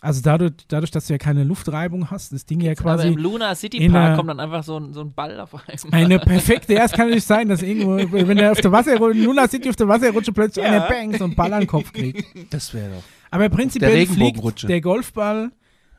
Also 0.00 0.20
dadurch, 0.22 0.52
dadurch 0.68 0.90
dass 0.92 1.08
du 1.08 1.14
ja 1.14 1.18
keine 1.18 1.42
Luftreibung 1.44 2.08
hast, 2.10 2.32
das 2.32 2.46
Ding 2.46 2.60
ja 2.60 2.70
Aber 2.72 2.80
quasi 2.82 3.08
im 3.08 3.16
Luna 3.16 3.54
City 3.56 3.78
in 3.78 3.90
Park 3.92 4.06
einer- 4.06 4.16
kommt 4.16 4.30
dann 4.30 4.38
einfach 4.40 4.62
so 4.62 4.78
ein, 4.78 4.92
so 4.92 5.00
ein 5.00 5.12
Ball 5.12 5.40
auf 5.40 5.52
einmal. 5.54 6.04
eine 6.04 6.18
perfekte, 6.20 6.72
ja, 6.74 6.84
es 6.84 6.92
kann 6.92 7.10
nicht 7.10 7.26
sein, 7.26 7.48
dass 7.48 7.62
irgendwo, 7.62 7.96
wenn 8.12 8.36
der 8.36 8.52
auf 8.52 8.60
der 8.60 8.70
Wasserrutsche, 8.70 9.18
Luna 9.24 9.48
City 9.48 9.68
auf 9.68 9.74
der 9.76 9.88
Wasserrutsche 9.88 10.32
plötzlich 10.32 10.64
Ja. 10.64 10.70
einer 10.70 10.88
Bang, 10.88 11.16
so 11.18 11.24
einen 11.24 11.34
Ball 11.34 11.52
an 11.52 11.60
den 11.62 11.66
Kopf 11.66 11.92
kriegt. 11.92 12.24
Das 12.54 12.72
wäre 12.72 12.90
doch. 12.94 13.02
Aber 13.30 13.48
prinzipiell 13.48 13.92
Der 13.92 14.06
fliegt 14.06 14.68
der 14.68 14.80
Golfball 14.80 15.50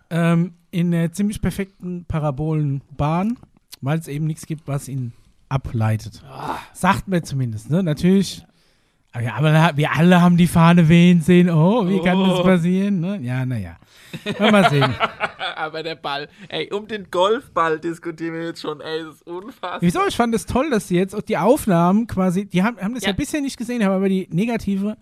ähm, 0.09 0.53
in 0.71 0.93
einer 0.93 1.11
ziemlich 1.11 1.41
perfekten 1.41 2.05
Parabolenbahn, 2.05 3.37
weil 3.81 3.99
es 3.99 4.07
eben 4.07 4.25
nichts 4.25 4.45
gibt, 4.45 4.67
was 4.67 4.87
ihn 4.87 5.13
ableitet. 5.49 6.23
Sagt 6.73 7.07
mir 7.07 7.21
zumindest, 7.23 7.69
ne? 7.69 7.83
Natürlich. 7.83 8.43
Aber, 9.11 9.23
ja, 9.23 9.33
aber 9.35 9.71
wir 9.75 9.91
alle 9.93 10.21
haben 10.21 10.37
die 10.37 10.45
Fahne 10.45 10.87
wehen 10.87 11.21
sehen. 11.21 11.49
Oh, 11.49 11.87
wie 11.87 11.99
kann 11.99 12.19
das 12.19 12.39
Oh. 12.39 12.43
passieren? 12.43 12.99
Ne? 12.99 13.19
Ja, 13.23 13.43
naja. 13.45 13.77
Mal 14.39 14.69
sehen. 14.69 14.93
Aber 15.55 15.83
der 15.83 15.95
Ball, 15.95 16.29
ey, 16.47 16.71
um 16.71 16.87
den 16.87 17.09
Golfball 17.11 17.79
diskutieren 17.79 18.33
wir 18.35 18.43
jetzt 18.45 18.61
schon, 18.61 18.81
ey, 18.81 19.03
das 19.03 19.15
ist 19.15 19.27
unfassbar. 19.27 19.77
Wieso? 19.81 19.99
Ich 20.07 20.15
fand 20.15 20.33
es 20.33 20.45
toll, 20.45 20.69
dass 20.69 20.87
sie 20.87 20.95
jetzt 20.95 21.13
auch 21.15 21.21
die 21.21 21.37
Aufnahmen 21.37 22.07
quasi, 22.07 22.45
die 22.45 22.63
haben, 22.63 22.77
haben 22.77 22.93
das 22.93 23.03
ja. 23.03 23.09
Ja. 23.09 23.15
bisher 23.15 23.41
nicht 23.41 23.57
gesehen, 23.57 23.83
haben 23.83 23.91
aber 23.93 24.07
die 24.09 24.27
negative, 24.31 24.95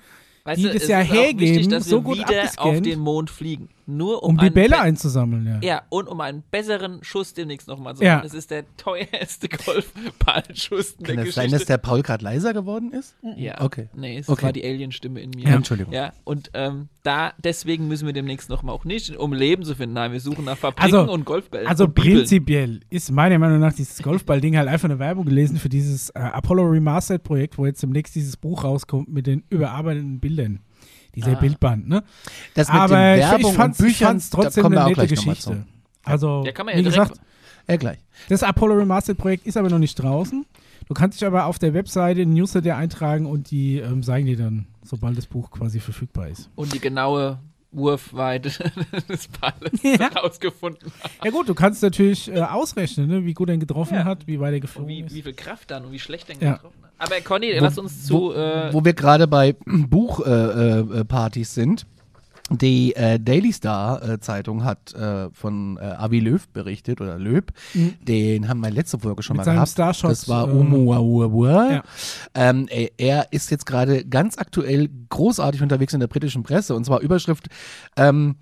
Weißt 0.47 0.59
die 0.59 0.63
du, 0.63 0.73
das 0.73 0.83
es 0.83 0.87
ja 0.87 0.99
hergeben, 0.99 1.39
wichtig, 1.41 1.67
dass 1.67 1.83
so 1.85 1.97
wir 1.97 2.03
gut 2.03 2.17
wieder 2.19 2.43
abgescannt. 2.43 2.77
auf 2.77 2.81
den 2.81 2.99
Mond 2.99 3.29
fliegen. 3.29 3.67
Nur 3.89 4.21
um, 4.23 4.31
um 4.31 4.37
die 4.37 4.49
Bälle 4.49 4.79
einzusammeln, 4.81 5.45
ja. 5.47 5.59
Ja, 5.67 5.81
und 5.89 6.07
um 6.09 6.19
einen 6.19 6.43
besseren 6.51 7.01
Schuss 7.03 7.33
demnächst 7.33 7.69
nochmal 7.69 7.95
zu 7.95 8.03
Ja. 8.03 8.15
machen. 8.17 8.23
Das 8.25 8.33
ist 8.33 8.51
der 8.51 8.65
teuerste 8.75 9.47
Golfballschuss 9.65 10.95
in 10.99 11.05
Kann 11.05 11.15
der 11.15 11.25
es 11.27 11.35
sein, 11.35 11.51
dass 11.51 11.65
der 11.65 11.77
Paul 11.77 12.01
gerade 12.01 12.23
leiser 12.23 12.53
geworden 12.53 12.91
ist? 12.91 13.15
ja, 13.37 13.61
Okay. 13.61 13.87
Nee, 13.95 14.17
es 14.17 14.29
Okay. 14.29 14.43
war 14.43 14.51
die 14.53 14.63
Alien-Stimme 14.65 15.21
in 15.21 15.29
mir. 15.31 15.47
Ja, 15.47 15.55
Entschuldigung. 15.55 15.93
Ja, 15.93 16.11
und 16.25 16.51
ähm, 16.53 16.89
da, 17.03 17.31
deswegen 17.41 17.87
müssen 17.87 18.05
wir 18.05 18.13
demnächst 18.13 18.49
nochmal 18.49 18.75
auch 18.75 18.83
nicht, 18.83 19.15
um 19.15 19.31
Leben 19.33 19.63
zu 19.63 19.73
finden. 19.75 19.93
Nein, 19.93 20.11
wir 20.11 20.19
suchen 20.19 20.45
nach 20.45 20.57
Fabriken 20.57 20.83
Also- 20.95 21.11
und 21.11 21.23
Golfbällen. 21.25 21.67
Also 21.67 21.85
und 21.85 21.95
prinzipiell 21.95 22.81
ist 22.89 23.11
meiner 23.11 23.39
Meinung 23.39 23.59
nach 23.59 23.73
dieses 23.73 24.03
Golfball-Ding 24.03 24.57
halt 24.57 24.67
einfach 24.67 24.89
eine 24.89 24.99
Werbung 24.99 25.25
gelesen 25.25 25.57
für 25.57 25.69
dieses 25.69 26.09
äh, 26.09 26.19
Apollo 26.19 26.63
Remastered-Projekt, 26.63 27.57
wo 27.57 27.65
jetzt 27.65 27.81
demnächst 27.81 28.15
dieses 28.15 28.35
Buch 28.35 28.63
rauskommt 28.65 29.07
mit 29.09 29.27
den 29.27 29.43
überarbeiteten 29.49 30.19
Bildern. 30.19 30.59
Dieser 31.17 31.31
Ah. 31.35 31.39
Bildband, 31.39 31.87
ne? 31.89 32.03
Das 32.53 32.67
mit 32.71 32.79
Aber 32.81 32.95
den 32.95 33.19
ich, 33.19 33.25
Werbung 33.25 33.51
ich 33.51 33.57
fand's, 33.57 33.79
und 33.79 33.85
ich 33.87 33.93
Büchern, 33.93 34.07
fand's 34.09 34.29
trotzdem 34.29 34.65
eine 34.67 34.85
auch 34.85 34.89
nette 34.89 35.07
Geschichte. 35.07 35.65
Also, 36.03 36.43
Ja, 36.45 36.51
kann 36.51 36.65
man 36.67 36.75
ja 36.75 36.79
wie 36.79 36.83
gesagt, 36.85 37.19
Ja, 37.67 37.75
gleich. 37.75 37.97
das 38.29 38.43
Apollo 38.43 38.75
Remastered-Projekt 38.75 39.45
ist 39.47 39.57
aber 39.57 39.69
noch 39.69 39.79
nicht 39.79 39.95
draußen. 39.95 40.45
Du 40.87 40.93
kannst 40.93 41.19
dich 41.19 41.27
aber 41.27 41.45
auf 41.45 41.59
der 41.59 41.73
Webseite 41.73 42.21
in 42.21 42.33
Newsletter 42.33 42.77
eintragen 42.77 43.25
und 43.25 43.51
die 43.51 43.79
ähm, 43.79 44.03
sagen 44.03 44.25
dir 44.25 44.37
dann, 44.37 44.67
sobald 44.83 45.17
das 45.17 45.25
Buch 45.25 45.51
quasi 45.51 45.79
verfügbar 45.81 46.29
ist. 46.29 46.49
Und 46.55 46.73
die 46.73 46.79
genaue 46.79 47.39
Wurfweite 47.71 48.49
des 49.09 49.27
Balles 49.27 49.81
Ja. 49.83 50.07
rausgefunden 50.07 50.91
haben. 51.03 51.11
Ja 51.23 51.31
gut, 51.31 51.49
du 51.49 51.53
kannst 51.53 51.83
natürlich 51.83 52.29
äh, 52.31 52.39
ausrechnen, 52.41 53.07
ne, 53.07 53.25
wie 53.25 53.33
gut 53.33 53.49
er 53.49 53.57
getroffen 53.57 53.95
Ja. 53.95 54.05
hat, 54.05 54.25
wie 54.27 54.39
weit 54.39 54.51
er 54.51 54.55
Und 54.55 54.61
geflogen 54.61 54.89
wie, 54.89 54.99
ist. 55.01 55.13
wie 55.15 55.21
viel 55.21 55.33
Kraft 55.33 55.69
dann 55.71 55.85
und 55.85 55.91
wie 55.91 55.99
schlecht 55.99 56.29
er 56.29 56.35
Ja. 56.41 56.53
getroffen 56.53 56.77
hat. 56.83 56.91
Aber 56.99 57.21
Conny, 57.21 57.53
Wo- 57.57 57.63
lass 57.63 57.77
uns 57.77 58.05
zu. 58.05 58.33
äh, 58.33 58.73
Wo 58.73 58.83
wir 58.83 58.93
gerade 58.93 59.27
bei 59.27 59.55
Buchpartys 59.65 61.57
äh, 61.57 61.61
äh, 61.61 61.63
sind. 61.65 61.85
Die 62.49 62.95
äh, 62.95 63.19
Daily 63.19 63.51
Star 63.51 64.01
äh, 64.01 64.19
Zeitung 64.19 64.63
hat 64.63 64.93
äh, 64.93 65.29
von 65.31 65.77
äh, 65.77 65.81
Avi 65.81 66.19
Löw 66.19 66.47
berichtet 66.49 67.01
oder 67.01 67.17
Löb. 67.17 67.51
Mhm. 67.73 67.95
Den 68.01 68.47
haben 68.47 68.61
wir 68.61 68.71
letzte 68.71 68.99
Folge 68.99 69.21
schon 69.21 69.35
Mit 69.35 69.45
mal 69.45 69.53
gehabt. 69.53 69.69
Starshot, 69.69 70.11
das 70.11 70.29
war 70.29 70.47
äh, 70.47 70.51
Oumuamua. 70.51 71.71
ja. 71.71 71.83
Ähm, 72.33 72.67
er, 72.69 72.91
er 72.97 73.27
ist 73.31 73.51
jetzt 73.51 73.65
gerade 73.65 74.05
ganz 74.05 74.37
aktuell 74.37 74.89
großartig 75.09 75.61
unterwegs 75.61 75.93
in 75.93 75.99
der 75.99 76.07
britischen 76.07 76.43
Presse 76.43 76.73
und 76.73 76.85
zwar 76.85 77.01
Überschrift 77.01 77.47
ähm, 77.97 78.35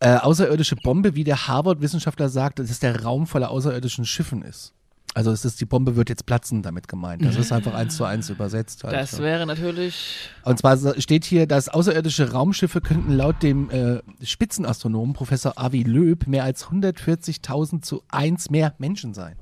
äh, 0.00 0.16
außerirdische 0.16 0.74
Bombe, 0.74 1.14
wie 1.14 1.22
der 1.22 1.46
Harvard-Wissenschaftler 1.46 2.28
sagt, 2.28 2.58
dass 2.58 2.80
der 2.80 3.04
Raum 3.04 3.28
voller 3.28 3.50
außerirdischen 3.50 4.04
Schiffen 4.04 4.42
ist. 4.42 4.74
Also 5.14 5.30
es 5.30 5.44
ist, 5.44 5.60
die 5.60 5.66
Bombe 5.66 5.94
wird 5.96 6.08
jetzt 6.08 6.24
platzen 6.24 6.62
damit 6.62 6.88
gemeint. 6.88 7.22
Das 7.24 7.36
ist 7.36 7.52
einfach 7.52 7.74
eins 7.74 7.96
zu 7.96 8.04
eins 8.04 8.30
übersetzt. 8.30 8.82
Halt. 8.84 8.94
Das 8.94 9.18
wäre 9.20 9.44
natürlich. 9.46 10.28
Und 10.44 10.58
zwar 10.58 10.78
steht 11.00 11.24
hier, 11.26 11.46
dass 11.46 11.68
außerirdische 11.68 12.32
Raumschiffe 12.32 12.80
könnten 12.80 13.12
laut 13.12 13.42
dem 13.42 13.68
äh, 13.70 14.00
Spitzenastronomen 14.22 15.12
Professor 15.12 15.52
Avi 15.56 15.82
Löb 15.82 16.26
mehr 16.26 16.44
als 16.44 16.66
140.000 16.66 17.82
zu 17.82 18.02
1 18.08 18.50
mehr 18.50 18.74
Menschen 18.78 19.12
sein. 19.14 19.36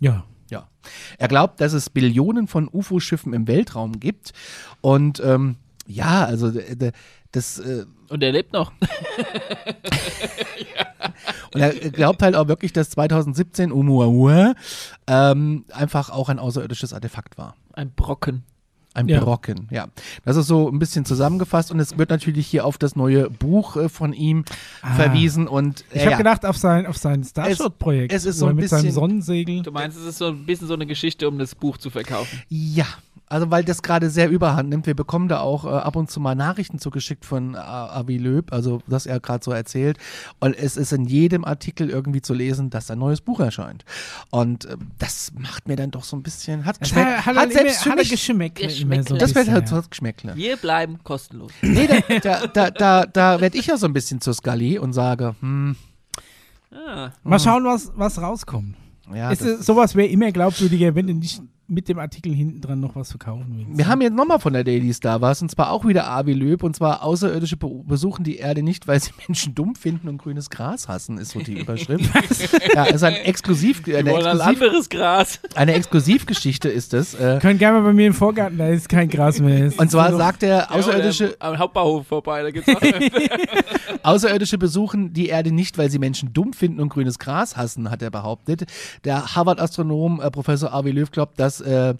Ja. 0.00 0.24
Ja. 0.50 0.68
Er 1.18 1.28
glaubt, 1.28 1.60
dass 1.60 1.72
es 1.72 1.90
Billionen 1.90 2.48
von 2.48 2.68
UFO-Schiffen 2.70 3.32
im 3.32 3.46
Weltraum 3.48 4.00
gibt. 4.00 4.32
Und 4.80 5.20
ähm, 5.24 5.56
ja, 5.86 6.24
also 6.24 6.50
d- 6.50 6.92
das. 7.36 7.58
Äh, 7.58 7.84
Und 8.08 8.22
er 8.22 8.32
lebt 8.32 8.52
noch. 8.52 8.72
und 11.54 11.60
er 11.60 11.72
glaubt 11.90 12.22
halt 12.22 12.34
auch 12.36 12.48
wirklich, 12.48 12.72
dass 12.72 12.90
2017 12.90 13.72
Oumuamua 13.72 14.54
ähm, 15.06 15.64
einfach 15.72 16.10
auch 16.10 16.28
ein 16.28 16.38
außerirdisches 16.38 16.92
Artefakt 16.92 17.38
war. 17.38 17.56
Ein 17.72 17.92
Brocken. 17.94 18.44
Ein 18.94 19.08
Ja. 19.08 19.20
Brocken, 19.20 19.66
ja. 19.70 19.88
Das 20.24 20.36
ist 20.36 20.46
so 20.46 20.70
ein 20.70 20.78
bisschen 20.78 21.04
zusammengefasst 21.04 21.70
und 21.72 21.80
es 21.80 21.98
wird 21.98 22.10
natürlich 22.10 22.46
hier 22.46 22.64
auf 22.64 22.78
das 22.78 22.94
neue 22.96 23.28
Buch 23.28 23.76
äh, 23.76 23.88
von 23.88 24.12
ihm 24.12 24.44
Ah. 24.82 24.94
verwiesen 24.94 25.48
und 25.48 25.84
Ich 25.90 25.96
äh, 25.96 26.00
habe 26.02 26.10
ja. 26.12 26.16
gedacht 26.18 26.46
auf 26.46 26.56
sein, 26.56 26.86
auf 26.86 26.96
sein 26.96 27.24
Starshot-Projekt. 27.24 28.12
es 28.12 28.24
ist 28.24 28.36
wo 28.36 28.40
so 28.40 28.46
ein 28.46 28.56
mit 28.56 28.68
seinem 28.68 28.82
bisschen- 28.82 28.94
Sonnensegel. 28.94 29.62
Du 29.62 29.72
meinst, 29.72 29.98
es 29.98 30.04
ist 30.06 30.18
so 30.18 30.28
ein 30.28 30.46
bisschen 30.46 30.68
so 30.68 30.74
eine 30.74 30.86
Geschichte, 30.86 31.28
um 31.28 31.38
das 31.38 31.54
Buch 31.54 31.76
zu 31.76 31.90
verkaufen. 31.90 32.40
Ja, 32.48 32.86
also 33.26 33.50
weil 33.50 33.64
das 33.64 33.82
gerade 33.82 34.10
sehr 34.10 34.28
überhand 34.28 34.68
nimmt. 34.68 34.86
Wir 34.86 34.94
bekommen 34.94 35.28
da 35.28 35.40
auch 35.40 35.64
äh, 35.64 35.68
ab 35.70 35.96
und 35.96 36.10
zu 36.10 36.20
mal 36.20 36.34
Nachrichten 36.36 36.78
zugeschickt 36.78 37.24
von 37.24 37.54
äh, 37.54 37.58
Avi 37.58 38.18
Löb, 38.18 38.52
also 38.52 38.80
was 38.86 39.06
er 39.06 39.18
gerade 39.18 39.42
so 39.42 39.50
erzählt. 39.50 39.98
Und 40.40 40.54
es 40.56 40.76
ist 40.76 40.92
in 40.92 41.06
jedem 41.06 41.44
Artikel 41.44 41.88
irgendwie 41.90 42.20
zu 42.20 42.34
lesen, 42.34 42.70
dass 42.70 42.90
ein 42.90 42.98
neues 42.98 43.22
Buch 43.22 43.40
erscheint. 43.40 43.84
Und 44.30 44.66
äh, 44.66 44.76
das 44.98 45.32
macht 45.36 45.66
mir 45.66 45.74
dann 45.76 45.90
doch 45.90 46.04
so 46.04 46.16
ein 46.16 46.22
bisschen, 46.22 46.64
hat 46.64 46.78
geschmeckt, 46.78 47.06
hat, 47.06 47.26
hat, 47.26 47.36
hat 47.36 47.44
immer- 47.50 47.52
selbst 47.60 47.82
für 47.82 47.90
hat 47.90 47.98
mich, 47.98 48.08
Geschmäckle. 48.88 49.18
das 49.18 49.34
wird 49.34 49.46
bisschen, 49.46 49.54
halt 49.54 49.68
so 49.68 49.82
Geschmäckle. 49.88 50.36
Wir 50.36 50.56
bleiben 50.56 50.98
kostenlos. 51.04 51.52
Nee, 51.62 51.86
da, 51.86 52.18
da, 52.18 52.46
da, 52.46 52.70
da, 52.70 53.06
da 53.06 53.40
werde 53.40 53.56
ich 53.58 53.66
ja 53.66 53.76
so 53.76 53.86
ein 53.86 53.92
bisschen 53.92 54.20
zur 54.20 54.34
Scully 54.34 54.78
und 54.78 54.92
sage, 54.92 55.34
hm, 55.40 55.76
Ah. 56.74 57.12
Mal 57.22 57.38
schauen, 57.38 57.64
was, 57.64 57.92
was 57.94 58.20
rauskommt. 58.20 58.74
ja, 59.14 59.30
ist, 59.30 59.42
das, 59.44 59.64
sowas 59.64 59.94
wäre 59.94 60.08
immer 60.08 60.32
glaubwürdiger, 60.32 60.92
wenn 60.96 61.06
du 61.06 61.14
nicht 61.14 61.40
mit 61.66 61.88
dem 61.88 61.98
Artikel 61.98 62.32
hinten 62.34 62.60
dran 62.60 62.80
noch 62.80 62.94
was 62.94 63.10
verkaufen 63.10 63.46
willst. 63.56 63.78
Wir 63.78 63.86
haben 63.86 64.02
jetzt 64.02 64.14
nochmal 64.14 64.38
von 64.38 64.52
der 64.52 64.64
Daily 64.64 64.92
Star 64.92 65.20
was, 65.20 65.40
und 65.40 65.50
zwar 65.50 65.70
auch 65.70 65.86
wieder 65.86 66.06
Avi 66.08 66.32
Löb, 66.32 66.62
und 66.62 66.76
zwar 66.76 67.02
Außerirdische 67.02 67.56
be 67.56 67.68
besuchen 67.84 68.24
die 68.24 68.36
Erde 68.36 68.62
nicht, 68.62 68.86
weil 68.86 69.00
sie 69.00 69.12
Menschen 69.28 69.54
dumm 69.54 69.74
finden 69.74 70.08
und 70.08 70.18
grünes 70.18 70.50
Gras 70.50 70.88
hassen, 70.88 71.18
ist 71.18 71.30
so 71.30 71.40
die 71.40 71.58
Überschrift. 71.58 72.10
ja, 72.74 72.84
ist 72.84 73.02
ein 73.02 73.14
Exklusiv, 73.14 73.82
eine, 73.86 74.10
Exklusiv, 74.10 74.40
anderes 74.40 74.88
Gras. 74.88 75.40
eine 75.54 75.74
Exklusivgeschichte 75.74 76.68
ist 76.68 76.92
es. 76.92 77.14
Äh, 77.14 77.38
Können 77.40 77.58
gerne 77.58 77.78
mal 77.80 77.84
bei 77.84 77.92
mir 77.92 78.08
im 78.08 78.14
Vorgarten, 78.14 78.58
da 78.58 78.68
ist 78.68 78.88
kein 78.88 79.08
Gras 79.08 79.40
mehr. 79.40 79.72
Und 79.76 79.90
zwar 79.90 80.14
sagt 80.14 80.42
der 80.42 80.70
Außerirdische, 80.70 81.36
Ja, 81.40 81.50
am 81.50 81.58
Hauptbahnhof 81.58 82.06
vorbei, 82.06 82.42
da 82.42 82.50
gibt's 82.50 82.68
auch 82.68 82.80
Außerirdische 84.02 84.58
besuchen 84.58 85.14
die 85.14 85.28
Erde 85.28 85.50
nicht, 85.50 85.78
weil 85.78 85.90
sie 85.90 85.98
Menschen 85.98 86.32
dumm 86.34 86.52
finden 86.52 86.80
und 86.80 86.90
grünes 86.90 87.18
Gras 87.18 87.56
hassen, 87.56 87.90
hat 87.90 88.02
er 88.02 88.10
behauptet. 88.10 88.64
Der 89.04 89.34
Harvard-Astronom 89.34 90.20
äh, 90.20 90.30
Professor 90.30 90.72
Avi 90.72 90.90
Löw 90.90 91.10
glaubt, 91.10 91.40
dass 91.40 91.53
äh, 91.60 91.94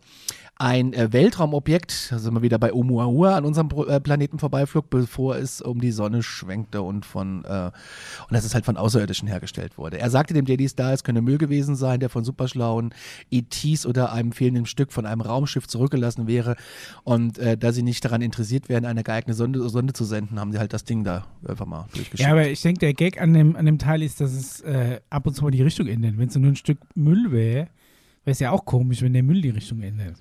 ein 0.57 0.93
äh, 0.93 1.13
Weltraumobjekt, 1.13 2.13
da 2.13 2.19
sind 2.19 2.33
wir 2.33 2.43
wieder 2.43 2.59
bei 2.59 2.73
Oumuamua, 2.73 3.37
an 3.37 3.45
unserem 3.45 3.69
äh, 3.89 3.99
Planeten 3.99 4.39
vorbeiflog, 4.39 4.89
bevor 4.89 5.37
es 5.37 5.61
um 5.61 5.81
die 5.81 5.91
Sonne 5.91 6.23
schwenkte 6.23 6.83
und 6.83 7.05
von 7.05 7.45
äh, 7.45 7.73
und 8.29 8.33
dass 8.33 8.45
es 8.45 8.55
halt 8.55 8.65
von 8.65 8.77
Außerirdischen 8.77 9.27
hergestellt 9.27 9.79
wurde. 9.79 9.99
Er 9.99 10.11
sagte 10.11 10.33
dem 10.33 10.45
Daily 10.45 10.69
Star, 10.69 10.93
es 10.93 11.03
könne 11.03 11.23
Müll 11.23 11.39
gewesen 11.39 11.75
sein, 11.75 11.99
der 11.99 12.09
von 12.09 12.23
superschlauen 12.23 12.95
ETs 13.33 13.85
oder 13.85 14.13
einem 14.13 14.31
fehlenden 14.31 14.67
Stück 14.67 14.93
von 14.93 15.07
einem 15.07 15.23
Raumschiff 15.23 15.67
zurückgelassen 15.67 16.29
wäre. 16.29 16.55
Und 17.03 17.39
äh, 17.39 17.59
da 17.59 17.73
sie 17.73 17.83
nicht 17.83 18.05
daran 18.05 18.23
interessiert 18.23 18.69
wären, 18.69 18.85
eine 18.85 19.03
geeignete 19.03 19.37
Sonde, 19.37 19.69
Sonde 19.69 19.93
zu 19.93 20.05
senden, 20.05 20.39
haben 20.39 20.53
sie 20.53 20.59
halt 20.59 20.73
das 20.73 20.85
Ding 20.85 21.03
da 21.03 21.27
einfach 21.47 21.67
mal 21.67 21.87
durchgeschickt. 21.95 22.21
Ja, 22.21 22.31
aber 22.31 22.47
ich 22.47 22.63
denke, 22.63 22.81
der 22.81 22.95
Gag 22.95 23.21
an 23.21 23.35
dem, 23.35 23.57
an 23.57 23.67
dem 23.67 23.79
Teil 23.79 24.03
ist, 24.03 24.21
dass 24.21 24.33
es 24.33 24.61
äh, 24.61 25.01
ab 25.11 25.27
und 25.27 25.35
zu 25.35 25.43
mal 25.43 25.51
die 25.51 25.63
Richtung 25.63 25.89
ändert. 25.89 26.17
Wenn 26.17 26.29
es 26.29 26.37
nur 26.37 26.53
ein 26.53 26.57
Stück 26.57 26.79
Müll 26.95 27.33
wäre, 27.33 27.69
wäre 28.25 28.33
es 28.33 28.41
ja 28.41 28.51
auch 28.51 28.65
komisch, 28.65 29.03
wenn 29.03 29.13
der 29.13 29.23
Müll 29.23 29.41
die 29.41 29.51
Richtung 29.51 29.83
ändert. 29.83 30.17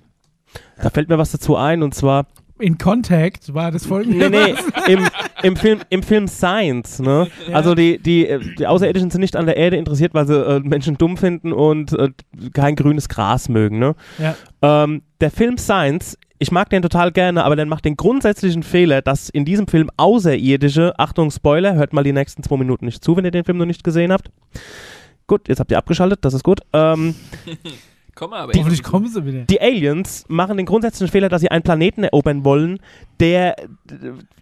Da 0.80 0.90
fällt 0.90 1.08
mir 1.08 1.18
was 1.18 1.32
dazu 1.32 1.56
ein 1.56 1.82
und 1.82 1.94
zwar 1.94 2.26
In 2.60 2.78
Contact 2.78 3.52
war 3.52 3.72
das 3.72 3.86
folgende. 3.86 4.30
Nee, 4.30 4.54
nee, 4.54 4.92
im, 4.92 5.08
im, 5.42 5.56
Film, 5.56 5.80
im 5.90 6.02
Film 6.02 6.28
Science, 6.28 7.00
ne? 7.00 7.28
Ja. 7.48 7.56
Also 7.56 7.74
die, 7.74 7.98
die, 7.98 8.28
äh, 8.28 8.40
die 8.56 8.66
Außerirdischen 8.66 9.10
sind 9.10 9.20
nicht 9.20 9.34
an 9.34 9.46
der 9.46 9.56
Erde 9.56 9.76
interessiert, 9.76 10.14
weil 10.14 10.26
sie 10.26 10.38
äh, 10.38 10.60
Menschen 10.60 10.96
dumm 10.96 11.16
finden 11.16 11.52
und 11.52 11.92
äh, 11.94 12.10
kein 12.52 12.76
grünes 12.76 13.08
Gras 13.08 13.48
mögen, 13.48 13.78
ne? 13.80 13.96
Ja. 14.18 14.36
Ähm, 14.62 15.02
der 15.20 15.32
Film 15.32 15.58
Science, 15.58 16.16
ich 16.38 16.52
mag 16.52 16.70
den 16.70 16.82
total 16.82 17.10
gerne, 17.10 17.44
aber 17.44 17.56
der 17.56 17.66
macht 17.66 17.84
den 17.84 17.96
grundsätzlichen 17.96 18.62
Fehler, 18.62 19.02
dass 19.02 19.28
in 19.28 19.44
diesem 19.44 19.66
Film 19.66 19.90
Außerirdische, 19.96 20.98
Achtung 20.98 21.30
Spoiler, 21.30 21.74
hört 21.74 21.92
mal 21.92 22.04
die 22.04 22.12
nächsten 22.12 22.42
zwei 22.44 22.56
Minuten 22.56 22.84
nicht 22.84 23.02
zu, 23.02 23.16
wenn 23.16 23.24
ihr 23.24 23.30
den 23.32 23.44
Film 23.44 23.58
noch 23.58 23.66
nicht 23.66 23.82
gesehen 23.82 24.12
habt. 24.12 24.30
Gut, 25.26 25.48
jetzt 25.48 25.58
habt 25.58 25.70
ihr 25.70 25.78
abgeschaltet, 25.78 26.24
das 26.24 26.34
ist 26.34 26.44
gut. 26.44 26.60
Ähm, 26.72 27.14
Komm 28.14 28.30
mal, 28.30 28.40
aber 28.40 28.52
Hoffentlich 28.56 28.82
kommen 28.82 29.08
sie 29.08 29.24
wieder. 29.26 29.40
die 29.40 29.60
Aliens 29.60 30.24
machen 30.28 30.56
den 30.56 30.66
grundsätzlichen 30.66 31.10
Fehler, 31.10 31.28
dass 31.28 31.40
sie 31.40 31.50
einen 31.50 31.64
Planeten 31.64 32.04
erobern 32.04 32.44
wollen, 32.44 32.78
der, 33.18 33.56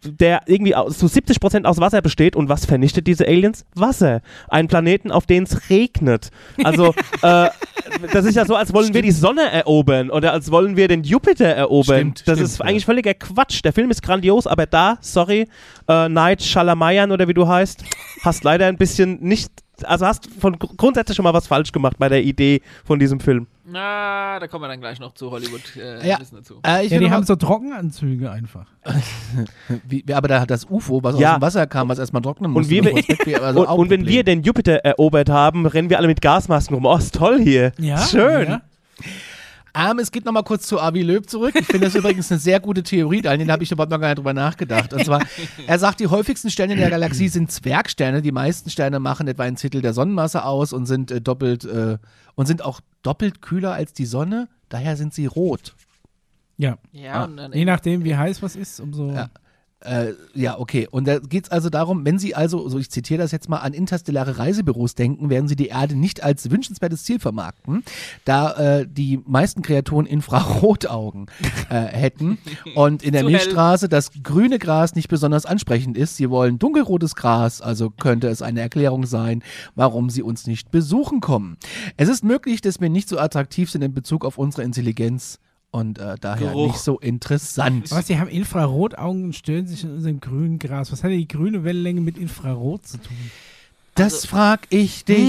der 0.05 0.43
irgendwie 0.47 0.73
zu 0.73 1.07
70% 1.07 1.65
aus 1.65 1.79
Wasser 1.79 2.03
besteht. 2.03 2.37
Und 2.37 2.51
was 2.51 2.67
vernichtet 2.67 3.07
diese 3.07 3.27
Aliens? 3.27 3.65
Wasser. 3.75 4.21
Einen 4.49 4.69
Planeten, 4.69 5.11
auf 5.11 5.25
den 5.25 5.45
es 5.45 5.71
regnet. 5.71 6.31
Also, 6.63 6.89
äh, 7.23 7.49
das 8.13 8.27
ist 8.27 8.35
ja 8.35 8.45
so, 8.45 8.57
als 8.57 8.75
wollen 8.75 8.93
wir 8.93 9.01
die 9.01 9.11
Sonne 9.11 9.51
erobern 9.51 10.11
oder 10.11 10.33
als 10.33 10.51
wollen 10.51 10.77
wir 10.77 10.89
den 10.89 11.03
Jupiter 11.03 11.47
erobern. 11.47 11.97
Stimmt, 11.97 12.29
das 12.29 12.35
stimmt, 12.35 12.41
ist 12.41 12.59
ja. 12.59 12.65
eigentlich 12.67 12.85
völliger 12.85 13.15
Quatsch. 13.15 13.65
Der 13.65 13.73
Film 13.73 13.91
ist 13.91 14.03
grandios, 14.03 14.47
aber 14.47 14.67
da, 14.67 14.99
sorry, 15.01 15.49
äh, 15.89 16.09
Night 16.11 16.43
Shalamayan 16.43 17.11
oder 17.11 17.27
wie 17.27 17.35
du 17.35 17.49
heißt, 17.49 17.85
hast 18.23 18.45
leider 18.45 18.67
ein 18.67 18.77
bisschen 18.77 19.19
nicht. 19.21 19.51
Also 19.85 20.07
hast 20.07 20.29
von 20.39 20.59
gr- 20.59 20.69
grundsätzlich 20.77 21.17
schon 21.17 21.25
mal 21.25 21.35
was 21.35 21.49
falsch 21.49 21.73
gemacht 21.73 21.97
bei 21.99 22.09
der 22.09 22.23
Idee 22.23 22.61
von 22.85 22.99
diesem 23.01 23.19
Film. 23.19 23.49
Na, 23.65 24.39
da 24.39 24.47
kommen 24.47 24.63
wir 24.65 24.69
dann 24.69 24.81
gleich 24.81 25.01
noch 25.01 25.13
zu 25.15 25.31
Hollywood. 25.31 25.61
Äh, 25.77 26.07
Ja. 26.07 26.19
Dazu. 26.19 26.61
Äh, 26.65 26.85
ich 26.87 26.93
Ja, 26.93 26.99
die 27.01 27.11
haben 27.11 27.25
so 27.25 27.35
Trockenanzüge 27.35 28.31
einfach. 28.31 28.67
wie, 29.89 30.05
aber 30.13 30.29
da 30.29 30.41
hat 30.41 30.51
das 30.51 30.67
UFO, 30.71 31.03
was 31.03 31.19
Ja. 31.19 31.31
aus 31.31 31.37
dem 31.39 31.43
Wasser 31.43 31.67
kam, 31.67 31.89
was 31.89 31.99
erstmal 31.99 32.23
trocknen 32.23 32.51
Und 32.55 32.59
musste. 32.69 32.71
wir- 32.71 32.97
es 32.97 33.09
weg 33.09 33.27
wäre, 33.27 33.45
also 33.45 33.61
und, 33.69 33.79
und 33.79 33.91
wenn 33.91 34.07
wir 34.07 34.23
den 34.25 34.43
Jupiter 34.43 34.75
erobert 34.85 35.29
haben, 35.31 35.67
rennen 35.67 35.91
wir 35.91 35.99
alle 35.99 36.07
mit 36.09 36.21
Gasmasken 36.21 36.75
rum. 36.77 36.87
Oh, 36.87 36.97
ist 36.97 37.15
toll 37.15 37.41
hier. 37.41 37.73
Ja, 37.79 37.99
Schön. 37.99 38.49
Ja. 38.49 38.63
Ähm, 39.75 39.99
es 40.01 40.11
geht 40.13 40.25
nochmal 40.27 40.43
kurz 40.45 40.67
zu 40.67 40.79
Avi 40.81 41.03
Löb 41.03 41.31
zurück. 41.31 41.55
Ich 41.59 41.67
finde 41.67 41.87
das 41.87 41.95
übrigens 41.97 42.31
eine 42.31 42.39
sehr 42.39 42.61
gute 42.61 42.83
Theorie, 42.83 43.23
Daniel, 43.23 43.47
da 43.47 43.55
habe 43.55 43.63
ich 43.65 43.73
überhaupt 43.73 43.91
noch 43.91 43.99
gar 44.01 44.09
nicht 44.09 44.19
drüber 44.19 44.35
nachgedacht. 44.35 44.93
Und 44.93 45.05
zwar, 45.05 45.23
er 45.67 45.79
sagt, 45.79 46.01
die 46.01 46.09
häufigsten 46.09 46.51
Sterne 46.51 46.75
in 46.75 46.79
der 46.81 46.91
Galaxie 46.91 47.29
sind 47.29 47.51
Zwergsterne. 47.51 48.21
Die 48.21 48.33
meisten 48.33 48.69
Sterne 48.69 48.99
machen 49.01 49.29
etwa 49.29 49.45
ein 49.45 49.57
Zehntel 49.57 49.81
der 49.81 49.95
Sonnenmasse 49.95 50.45
aus 50.45 50.73
und 50.75 50.85
sind 50.87 51.11
äh, 51.11 51.21
doppelt 51.23 51.65
äh, 51.65 51.97
und 52.35 52.47
sind 52.47 52.63
auch 52.63 52.81
doppelt 53.03 53.41
kühler 53.41 53.73
als 53.73 53.95
die 53.95 54.07
Sonne. 54.07 54.49
Daher 54.69 54.97
sind 54.97 55.15
sie 55.15 55.27
rot. 55.27 55.75
ja. 56.59 56.77
Ja, 56.93 57.13
Ah. 57.15 57.25
und 57.25 57.37
dann 57.39 57.53
Je 57.53 57.65
nachdem, 57.65 58.05
wie 58.05 58.15
heiß 58.17 58.43
was 58.43 58.57
ist, 58.57 58.79
umso. 58.81 59.11
Ja. 59.13 59.31
Äh, 59.85 60.13
ja, 60.35 60.59
okay. 60.59 60.87
Und 60.91 61.09
da 61.09 61.19
geht 61.19 61.45
es 61.45 61.51
also 61.51 61.69
darum, 61.69 62.05
wenn 62.05 62.19
Sie 62.19 62.35
also, 62.35 62.69
so 62.69 62.79
ich 62.79 62.91
zitiere 62.91 63.21
das 63.21 63.33
jetzt 63.33 63.49
mal, 63.49 63.59
an 63.59 63.73
interstellare 63.73 64.39
Reisebüros 64.39 64.95
denken, 64.95 65.31
werden 65.31 65.49
Sie 65.49 65.57
die 65.57 65.69
Erde 65.69 65.97
nicht 65.97 66.23
als 66.23 66.51
wünschenswertes 66.51 67.05
Ziel 67.05 67.19
vermarkten, 67.19 67.83
da 68.25 68.53
äh, 68.53 68.87
die 68.89 69.21
meisten 69.27 69.63
Kreaturen 69.63 70.07
Infrarotaugen 70.07 71.27
äh, 71.69 71.75
hätten 71.75 72.39
und 72.75 73.03
in 73.03 73.13
der. 73.13 73.23
Milchstraße 73.33 73.89
das 73.89 74.11
grüne 74.23 74.59
Gras 74.59 74.95
nicht 74.95 75.09
besonders 75.09 75.47
ansprechend 75.47 75.97
ist. 75.97 76.17
Sie 76.17 76.29
wollen 76.31 76.59
dunkelrotes 76.59 77.15
Gras, 77.15 77.61
also 77.61 77.91
könnte 77.91 78.29
es 78.29 78.43
eine 78.43 78.61
Erklärung 78.61 79.07
sein, 79.07 79.43
warum 79.75 80.11
Sie 80.11 80.23
uns 80.23 80.47
nicht 80.47 80.71
besuchen 80.71 81.21
kommen. 81.21 81.57
Es 81.97 82.09
ist 82.09 82.25
möglich, 82.25 82.61
dass 82.61 82.81
wir 82.81 82.91
nicht 82.91 83.09
so 83.09 83.19
attraktiv 83.19 83.71
sind 83.71 83.83
in 83.83 83.95
Bezug 83.95 84.25
auf 84.25 84.39
unsere 84.39 84.63
Intelligenz 84.63 85.39
und 85.73 85.99
äh, 85.99 86.15
daher 86.21 86.51
Geruch. 86.51 86.69
nicht 86.69 86.79
so 86.79 86.99
interessant. 87.01 87.91
Was, 87.91 88.07
die 88.07 88.19
haben 88.19 88.29
Infrarotaugen 88.29 89.25
und 89.25 89.35
stören 89.35 89.67
sich 89.67 89.83
in 89.83 89.91
unserem 89.91 90.21
grünen 90.21 90.61
Gras. 90.61 90.93
Was 90.93 91.03
hat 91.03 91.11
denn 91.11 91.19
die 91.19 91.27
grüne 91.27 91.65
Wellenlänge 91.65 92.01
mit 92.01 92.17
Infrarot 92.19 92.87
zu 92.87 92.99
tun? 92.99 93.17
Das 93.97 94.15
Also- 94.15 94.29
frag 94.29 94.67
ich 94.71 95.05
dich. 95.05 95.29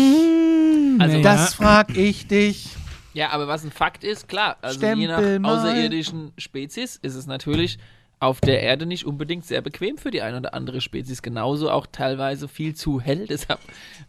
Also 0.99 1.17
Nee. 1.17 1.23
Das 1.23 1.55
frag 1.55 1.97
ich 1.97 2.27
dich. 2.27 2.69
Ja, 3.13 3.29
aber 3.31 3.47
was 3.47 3.63
ein 3.63 3.71
Fakt 3.71 4.03
ist, 4.03 4.27
klar, 4.27 4.57
also 4.61 4.79
je 4.79 4.85
Stempel 5.05 5.07
nach 5.07 5.39
mal. 5.39 5.57
außerirdischen 5.59 6.31
Spezies 6.37 6.97
ist 7.01 7.15
es 7.15 7.25
natürlich 7.25 7.77
auf 8.19 8.39
der 8.41 8.61
Erde 8.63 8.85
nicht 8.85 9.05
unbedingt 9.05 9.45
sehr 9.45 9.61
bequem 9.61 9.97
für 9.97 10.09
die 10.09 10.21
eine 10.21 10.37
oder 10.37 10.53
andere 10.53 10.81
Spezies. 10.81 11.21
Genauso 11.21 11.69
auch 11.69 11.85
teilweise 11.91 12.47
viel 12.47 12.73
zu 12.73 13.01
hell. 13.01 13.27
Deshalb 13.29 13.59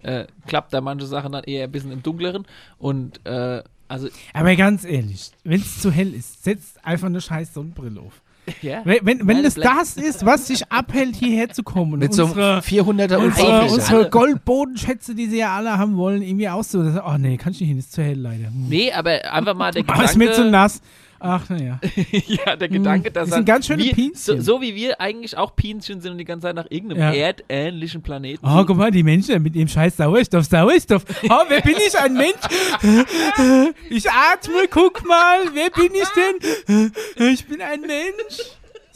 äh, 0.03 0.27
klappt 0.47 0.73
da 0.73 0.81
manche 0.81 1.07
Sachen 1.07 1.33
dann 1.33 1.45
eher 1.45 1.65
ein 1.65 1.73
bisschen 1.73 1.91
im 1.93 2.03
Dunkleren. 2.03 2.47
Und 2.79 3.25
äh, 3.27 3.63
also 3.89 4.09
Aber 4.33 4.57
ganz 4.57 4.85
ehrlich, 4.85 5.31
wenn 5.45 5.61
es 5.61 5.81
zu 5.81 5.91
hell 5.91 6.13
ist, 6.15 6.45
setzt 6.45 6.85
einfach 6.85 7.07
eine 7.07 7.21
scheiß 7.21 7.55
Sonnenbrille 7.55 8.01
auf. 8.01 8.21
Ja. 8.61 8.83
Wenn, 8.85 8.99
wenn, 9.07 9.19
wenn 9.21 9.27
Meine 9.27 9.51
das 9.51 9.97
ist, 9.97 10.27
was 10.27 10.47
dich 10.47 10.71
abhält, 10.71 11.17
hierher 11.17 11.49
zu 11.51 11.63
kommen. 11.63 11.95
und 11.95 11.99
Mit 12.01 12.13
so 12.13 12.25
unsere, 12.25 12.53
einem 12.55 12.61
400er 12.61 13.17
und 13.17 13.25
unsere, 13.27 13.65
unsere. 13.65 14.11
Goldbodenschätze, 14.11 15.15
die 15.15 15.27
sie 15.29 15.39
ja 15.39 15.57
alle 15.57 15.79
haben 15.79 15.97
wollen, 15.97 16.23
irgendwie 16.23 16.49
auszu. 16.49 16.81
Oh 17.07 17.17
nee, 17.19 17.37
kann 17.39 17.53
ich 17.53 17.61
nicht 17.61 17.69
hin, 17.71 17.79
ist 17.79 17.93
zu 17.93 18.03
hell 18.03 18.19
leider. 18.19 18.49
Hm. 18.49 18.69
Nee, 18.69 18.93
aber 18.93 19.33
einfach 19.33 19.55
mal 19.55 19.73
der 19.73 19.85
Ah, 19.87 20.03
ist 20.03 20.17
mir 20.17 20.27
zu 20.27 20.43
Gedanke, 20.43 20.51
nass. 20.51 20.81
Ach, 21.21 21.49
naja. 21.49 21.81
ja, 22.27 22.57
der 22.57 22.69
Gedanke, 22.69 23.11
dass 23.11 23.29
das 23.29 23.37
sind 23.37 23.47
ganz 23.47 23.67
schöne 23.67 23.83
wir, 23.83 24.11
so, 24.15 24.41
so 24.41 24.61
wie 24.61 24.75
wir 24.75 25.01
eigentlich 25.01 25.37
auch 25.37 25.57
Pinchen 25.57 26.01
sind 26.01 26.13
und 26.13 26.19
die 26.19 26.25
ganze 26.25 26.47
Zeit 26.49 26.57
nach 26.57 26.67
irgendeinem 26.69 27.01
Ja. 27.01 27.13
erdähnlichen 27.13 28.03
Planeten 28.03 28.45
Oh, 28.47 28.65
guck 28.65 28.77
mal, 28.77 28.91
die 28.91 29.03
Menschen 29.03 29.43
mit 29.43 29.55
dem 29.55 29.69
scheiß 29.69 29.97
Sauerstoff, 29.97 30.45
Sauerstoff. 30.45 31.05
Oh, 31.29 31.45
wer 31.49 31.61
bin 31.61 31.77
ich? 31.77 31.99
Ein 31.99 32.15
Mensch? 32.15 32.35
Ich 33.91 34.11
atme, 34.11 34.67
guck 34.71 35.07
mal, 35.07 35.39
wer 35.53 35.71
bin 35.71 35.93
ich 35.95 36.09
denn? 36.11 36.93
Ich 37.33 37.47
bin 37.47 37.61
ein 37.63 37.81
Mensch. 37.81 38.39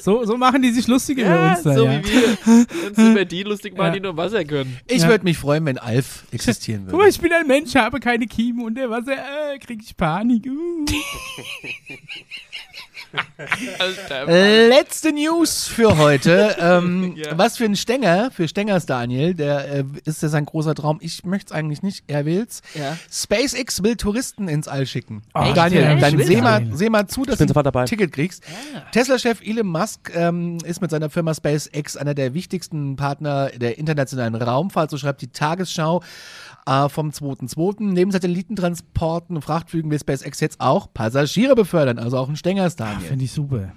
So, 0.00 0.24
so 0.24 0.36
machen 0.36 0.62
die 0.62 0.70
sich 0.70 0.86
lustig 0.86 1.18
über 1.18 1.28
Ja, 1.28 1.50
uns 1.54 1.62
da, 1.64 1.74
so 1.74 1.84
ja. 1.84 2.00
wie 2.00 2.04
wir 2.12 2.88
uns 2.88 2.98
über 2.98 3.24
die 3.24 3.42
lustig 3.42 3.76
machen, 3.76 3.86
Ja. 3.88 3.92
die 3.94 4.00
nur 4.00 4.16
Wasser 4.16 4.44
können. 4.44 4.78
Ich 4.86 5.02
Ja. 5.02 5.08
würde 5.08 5.24
mich 5.24 5.36
freuen, 5.38 5.66
wenn 5.66 5.76
Alf 5.76 6.22
existieren 6.30 6.82
Guck 6.84 6.92
mal, 6.92 6.98
würde. 7.00 7.10
ich 7.10 7.20
bin 7.20 7.32
ein 7.32 7.46
Mensch, 7.48 7.74
habe 7.74 7.98
keine 7.98 8.26
Kiemen 8.26 8.64
unter 8.64 8.88
Wasser, 8.90 9.12
äh, 9.14 9.58
krieg 9.58 9.80
ich 9.82 9.96
Panik. 9.96 10.46
Uh. 10.46 10.84
Alter, 13.78 14.26
Letzte 14.68 15.12
News 15.12 15.66
für 15.66 15.96
heute. 15.96 16.56
ähm, 16.60 17.14
Ja. 17.16 17.36
Was 17.38 17.56
für 17.56 17.64
ein 17.64 17.76
Stänger, 17.76 18.30
für 18.30 18.48
Stängers 18.48 18.86
Daniel, 18.86 19.34
der 19.34 19.68
äh, 19.68 19.84
ist 20.04 20.22
ja 20.22 20.28
sein 20.28 20.44
großer 20.44 20.74
Traum. 20.74 20.98
Ich 21.00 21.24
möchte 21.24 21.52
es 21.52 21.52
eigentlich 21.52 21.82
nicht, 21.82 22.04
er 22.06 22.24
will's. 22.24 22.62
Ja. 22.74 22.96
SpaceX 23.10 23.82
will 23.82 23.96
Touristen 23.96 24.48
ins 24.48 24.68
All 24.68 24.86
schicken. 24.86 25.22
Echt? 25.34 25.56
Daniel, 25.56 25.84
Echt? 25.84 26.02
dann 26.02 26.18
seh 26.18 26.40
mal, 26.40 26.66
seh 26.72 26.90
mal 26.90 27.06
zu, 27.06 27.24
dass 27.24 27.38
du 27.38 27.54
ein 27.54 27.86
Ticket 27.86 28.12
kriegst. 28.12 28.42
Tesla-Chef 28.92 29.40
Elon 29.42 29.66
Musk 29.66 30.12
ähm, 30.14 30.58
ist 30.64 30.80
mit 30.80 30.90
seiner 30.90 31.10
Firma 31.10 31.34
SpaceX 31.34 31.96
einer 31.96 32.14
der 32.14 32.34
wichtigsten 32.34 32.96
Partner 32.96 33.50
der 33.50 33.78
internationalen 33.78 34.34
Raumfahrt, 34.34 34.90
so 34.90 34.98
schreibt 34.98 35.22
die 35.22 35.28
Tagesschau 35.28 36.02
äh, 36.68 36.88
vom 36.88 37.10
2.2. 37.10 37.76
Neben 37.80 38.10
Satellitentransporten 38.10 39.36
und 39.36 39.42
Frachtflügen 39.42 39.90
will 39.90 39.98
SpaceX 39.98 40.40
jetzt 40.40 40.60
auch 40.60 40.92
Passagiere 40.92 41.54
befördern, 41.54 41.98
also 41.98 42.18
auch 42.18 42.28
ein 42.28 42.36
Stängers 42.36 42.76
Daniel. 42.76 43.08
Finde 43.08 43.24
ich 43.24 43.32
super. 43.32 43.72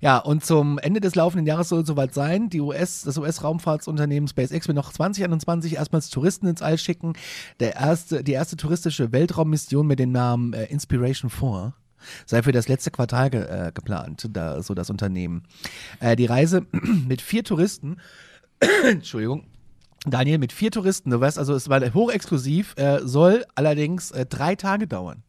Ja, 0.00 0.18
und 0.18 0.44
zum 0.44 0.78
Ende 0.78 1.00
des 1.00 1.16
laufenden 1.16 1.46
Jahres 1.46 1.70
soll 1.70 1.80
es 1.80 1.88
soweit 1.88 2.14
sein. 2.14 2.50
Die 2.50 2.60
US, 2.60 3.02
das 3.02 3.18
US-Raumfahrtsunternehmen 3.18 4.28
SpaceX 4.28 4.68
will 4.68 4.74
noch 4.74 4.92
2021 4.92 5.74
erstmals 5.74 6.10
Touristen 6.10 6.46
ins 6.46 6.62
All 6.62 6.78
schicken. 6.78 7.14
Der 7.58 7.74
erste, 7.74 8.22
die 8.22 8.32
erste 8.32 8.56
touristische 8.56 9.12
Weltraummission 9.12 9.86
mit 9.86 9.98
dem 9.98 10.12
Namen 10.12 10.52
äh, 10.52 10.66
Inspiration 10.66 11.30
4 11.30 11.74
sei 12.26 12.44
für 12.44 12.52
das 12.52 12.68
letzte 12.68 12.92
Quartal 12.92 13.28
ge 13.28 13.40
äh, 13.40 13.72
geplant, 13.74 14.28
da, 14.32 14.62
so 14.62 14.72
das 14.74 14.88
Unternehmen. 14.88 15.42
Äh, 15.98 16.14
die 16.14 16.26
Reise 16.26 16.64
mit 17.08 17.20
vier 17.20 17.42
Touristen, 17.42 17.96
Entschuldigung, 18.84 19.46
Daniel, 20.06 20.38
mit 20.38 20.52
vier 20.52 20.70
Touristen, 20.70 21.10
du 21.10 21.20
weißt 21.20 21.38
also, 21.38 21.54
es 21.54 21.68
war 21.68 21.80
hochexklusiv, 21.92 22.74
äh, 22.76 23.00
soll 23.02 23.44
allerdings 23.54 24.10
äh, 24.12 24.26
drei 24.26 24.54
Tage 24.54 24.86
dauern. 24.86 25.22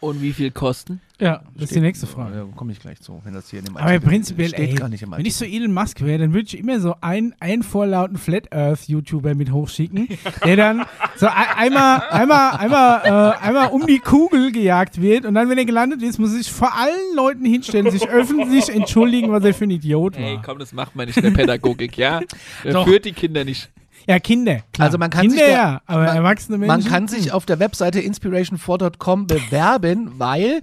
Und 0.00 0.22
wie 0.22 0.32
viel 0.32 0.52
kosten? 0.52 1.00
Ja, 1.18 1.42
das 1.54 1.64
ist 1.64 1.74
die 1.74 1.80
nächste 1.80 2.06
Frage. 2.06 2.36
Da 2.36 2.44
komme 2.54 2.70
ich 2.70 2.78
gleich 2.78 3.00
zu, 3.00 3.20
wenn 3.24 3.34
das 3.34 3.50
hier 3.50 3.58
in 3.58 3.64
dem 3.64 3.76
Aber 3.76 3.86
Artikel 3.86 4.08
prinzipiell, 4.08 4.48
steht 4.50 4.70
ey, 4.70 4.74
gar 4.76 4.88
nicht 4.88 5.02
im 5.02 5.10
wenn 5.10 5.26
ich 5.26 5.34
so 5.34 5.44
Elon 5.44 5.72
Musk 5.72 6.00
wäre, 6.02 6.18
dann 6.20 6.32
würde 6.32 6.46
ich 6.46 6.56
immer 6.56 6.78
so 6.78 6.94
einen, 7.00 7.34
einen 7.40 7.64
vorlauten 7.64 8.16
Flat 8.16 8.52
Earth 8.52 8.86
YouTuber 8.86 9.34
mit 9.34 9.50
hochschicken, 9.50 10.06
der 10.44 10.54
dann 10.54 10.84
so 11.16 11.26
ein- 11.26 11.32
einmal, 11.56 12.02
einmal, 12.10 12.50
einmal, 12.58 13.00
äh, 13.04 13.44
einmal 13.44 13.68
um 13.70 13.88
die 13.88 13.98
Kugel 13.98 14.52
gejagt 14.52 15.02
wird 15.02 15.24
und 15.26 15.34
dann, 15.34 15.48
wenn 15.48 15.58
er 15.58 15.64
gelandet 15.64 16.00
ist, 16.02 16.20
muss 16.20 16.30
er 16.30 16.38
sich 16.38 16.52
vor 16.52 16.72
allen 16.76 17.16
Leuten 17.16 17.44
hinstellen, 17.44 17.90
sich 17.90 18.08
öffentlich 18.08 18.68
entschuldigen, 18.68 19.32
was 19.32 19.42
er 19.44 19.52
für 19.52 19.64
ein 19.64 19.70
Idiot 19.70 20.14
war. 20.14 20.22
Ey, 20.22 20.38
komm, 20.44 20.60
das 20.60 20.72
macht 20.72 20.94
man 20.94 21.06
nicht 21.08 21.16
in 21.16 21.24
der 21.24 21.30
Pädagogik, 21.32 21.96
ja? 21.98 22.20
Er 22.62 22.72
Doch. 22.72 22.86
führt 22.86 23.04
die 23.04 23.12
Kinder 23.12 23.44
nicht. 23.44 23.68
Ja, 24.08 24.18
Kinder. 24.18 24.62
Klar. 24.72 24.86
Also 24.86 24.96
man 24.96 25.10
kann 25.10 25.20
Kinder, 25.28 25.36
sich 25.36 25.46
da- 25.46 25.52
ja, 25.52 25.82
aber 25.86 26.04
man- 26.04 26.16
erwachsene 26.16 26.56
Menschen. 26.58 26.80
Man 26.82 26.84
kann 26.90 27.08
sich 27.08 27.30
auf 27.30 27.44
der 27.44 27.58
Webseite 27.58 28.00
inspiration4.com 28.00 29.26
bewerben, 29.26 30.18
weil 30.18 30.60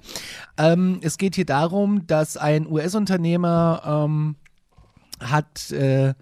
ähm, 0.58 1.00
es 1.04 1.18
geht 1.20 1.36
hier 1.36 1.46
darum, 1.46 2.08
dass 2.08 2.38
ein 2.38 2.66
US-Unternehmer 2.68 4.06
ähm, 4.08 4.36
hat 5.20 5.72
äh, 5.72 6.16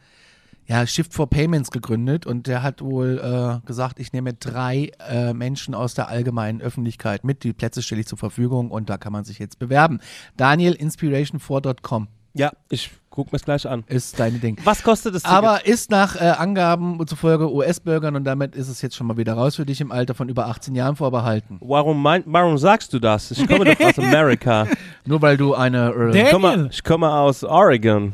ja, 0.66 0.86
Shift 0.88 1.14
for 1.14 1.30
Payments 1.30 1.72
gegründet 1.72 2.26
und 2.26 2.48
der 2.48 2.62
hat 2.64 2.82
wohl 2.82 3.20
äh, 3.64 3.66
gesagt, 3.66 4.00
ich 4.00 4.12
nehme 4.14 4.34
drei 4.34 4.92
äh, 5.10 5.34
Menschen 5.34 5.76
aus 5.76 5.94
der 5.94 6.08
allgemeinen 6.10 6.62
Öffentlichkeit 6.62 7.24
mit, 7.24 7.44
die 7.44 7.54
Plätze 7.54 7.82
stelle 7.82 8.02
ich 8.02 8.08
zur 8.08 8.18
Verfügung 8.18 8.70
und 8.72 8.90
da 8.90 8.98
kann 8.98 9.12
man 9.14 9.24
sich 9.24 9.40
jetzt 9.40 9.60
bewerben. 9.60 10.00
Daniel, 10.38 10.74
inspiration4.com 10.74 12.08
Ja, 12.36 12.52
ich 12.69 12.89
guck 13.12 13.32
mir's 13.32 13.43
gleich 13.43 13.67
an. 13.69 13.84
ist 13.88 14.19
deine 14.19 14.39
Ding. 14.39 14.58
Was 14.63 14.82
kostet 14.82 15.13
das 15.13 15.22
Ticket? 15.22 15.38
Aber 15.38 15.65
ist 15.67 15.91
nach 15.91 16.15
äh, 16.15 16.19
Angaben 16.30 17.00
zufolge 17.06 17.52
US-Bürgern 17.54 18.15
und 18.15 18.24
damit 18.24 18.56
ist 18.56 18.69
es 18.69 18.82
jetzt 18.82 18.96
schon 18.96 19.06
mal 19.06 19.17
wieder 19.17 19.34
raus 19.34 19.56
für 19.58 19.65
dich 19.67 19.80
im 19.82 19.91
Alter 19.91 20.15
von 20.15 20.30
über 20.30 20.48
18 20.48 20.74
Jahren 20.74 20.96
vorbehalten. 20.96 21.60
Warum, 21.62 22.02
mein, 22.02 22.24
warum 22.26 22.58
sagst 22.58 22.91
du 22.91 22.98
das? 23.00 23.30
Ich 23.30 23.48
komme 23.48 23.65
doch 23.65 23.80
aus 23.86 23.98
Amerika. 24.00 24.67
Nur 25.06 25.22
weil 25.22 25.38
du 25.38 25.54
eine. 25.54 25.93
Äh, 26.12 26.24
Ich 26.24 26.32
komme, 26.32 26.48
Daniel. 26.50 26.69
ich 26.72 26.84
komme 26.84 27.12
aus 27.13 27.43
Oregon. 27.43 28.13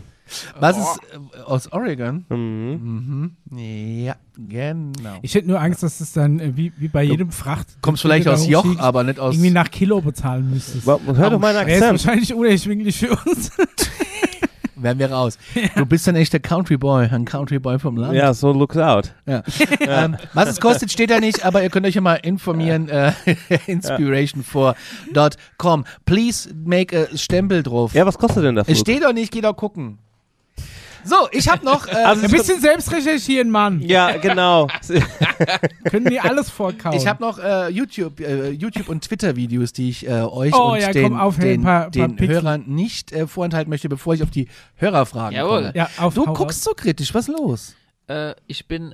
was 0.60 0.78
ist 0.78 1.00
äh, 1.14 1.42
aus 1.44 1.72
Oregon? 1.72 2.26
Mhm. 2.28 3.32
Mhm. 3.50 3.58
Ja, 4.04 4.16
genau. 4.38 5.18
Ich 5.22 5.34
hätte 5.34 5.48
nur 5.48 5.62
Angst, 5.62 5.82
dass 5.82 6.02
es 6.02 6.12
dann 6.12 6.40
äh, 6.42 6.58
wie, 6.58 6.74
wie 6.78 6.90
bei 6.90 7.04
jedem 7.04 7.32
Fracht. 7.32 7.68
Kommst 7.82 8.02
vielleicht 8.02 8.28
aus 8.28 8.46
Joch, 8.48 8.64
hochschickst, 8.66 8.84
aber 8.84 9.04
nicht 9.06 9.20
aus. 9.20 9.34
irgendwie 9.36 9.52
nach 9.52 9.72
Kilo 9.72 10.02
bezahlen 10.02 10.50
müsstest. 10.52 10.86
Hör 10.86 11.00
doch 11.30 11.40
meinen 11.40 11.56
Wäre 11.56 11.70
jetzt 11.70 11.84
Akzent. 11.84 11.92
wahrscheinlich 12.06 12.34
unerschwinglich 12.34 12.98
für 13.00 13.12
uns. 13.12 13.52
Wären 14.82 15.00
wir 15.00 15.12
raus. 15.12 15.38
Du 15.76 15.86
bist 15.86 16.08
ein 16.10 16.16
echter 16.16 16.40
Country 16.40 16.78
Boy, 16.78 17.08
ein 17.08 17.26
Country 17.26 17.60
Boy 17.60 17.78
vom 17.80 17.98
Land. 17.98 18.16
Ja, 18.16 18.34
so 18.34 18.52
looks 18.52 18.78
out. 18.78 19.14
Ja. 19.26 19.44
ähm, 19.80 20.18
was 20.34 20.50
es 20.50 20.60
kostet, 20.60 20.92
steht 20.92 21.12
da 21.12 21.20
nicht, 21.20 21.46
aber 21.46 21.62
ihr 21.64 21.70
könnt 21.70 21.86
euch 21.86 21.96
ja 21.96 22.02
mal 22.02 22.16
informieren. 22.16 22.90
Äh, 22.90 23.14
Inspiration4.com. 23.68 25.86
Please 26.06 26.50
make 26.54 26.98
a 26.98 27.08
Stempel 27.16 27.64
drauf. 27.64 27.94
Ja, 27.94 28.06
was 28.06 28.18
kostet 28.18 28.44
denn 28.44 28.56
der 28.56 28.68
es 28.68 28.80
steht 28.80 29.04
doch 29.04 29.14
nicht, 29.14 29.32
geh 29.32 29.40
doch 29.42 29.56
gucken. 29.56 30.00
So, 31.04 31.16
ich 31.32 31.48
habe 31.50 31.64
noch. 31.66 31.88
Äh, 31.88 31.92
Also, 31.92 32.26
Ein 32.26 32.32
bisschen 32.32 32.60
selbst 32.60 32.92
recherchieren, 32.92 33.50
Mann. 33.50 33.80
ja, 33.82 34.18
genau. 34.18 34.68
Können 35.90 36.06
die 36.10 36.20
alles 36.20 36.50
vorkauen. 36.50 36.96
Ich 36.96 37.08
habe 37.08 37.22
noch 37.24 37.40
äh, 37.40 37.70
YouTube, 37.70 38.20
äh, 38.20 38.50
YouTube 38.50 38.90
und 38.90 39.04
Twitter-Videos, 39.04 39.74
die 39.74 39.90
ich 39.90 40.08
äh, 40.08 40.22
euch 40.22 40.54
Oh, 40.54 40.74
und 40.74 40.80
ja, 40.82 40.92
den, 40.92 41.16
aufhören, 41.16 41.48
den, 41.48 41.60
ein 41.62 41.64
paar- 41.64 41.82
paar 41.84 41.90
den 41.92 42.16
Pixel. 42.16 42.36
Hörern 42.36 42.64
nicht 42.68 43.12
äh, 43.12 43.28
vorenthalten 43.28 43.70
möchte, 43.70 43.90
bevor 43.90 44.14
ich 44.14 44.24
auf 44.24 44.30
die 44.32 44.48
Hörerfragen 44.76 45.36
Jawohl. 45.36 45.58
komme. 45.64 45.72
Ja, 45.76 45.90
auf, 45.98 46.14
Du 46.14 46.26
guckst 46.26 46.64
so 46.64 46.72
kritisch, 46.74 47.14
was 47.14 47.28
ist 47.30 47.38
los? 47.38 47.76
Äh, 48.08 48.34
ich 48.48 48.68
bin. 48.68 48.94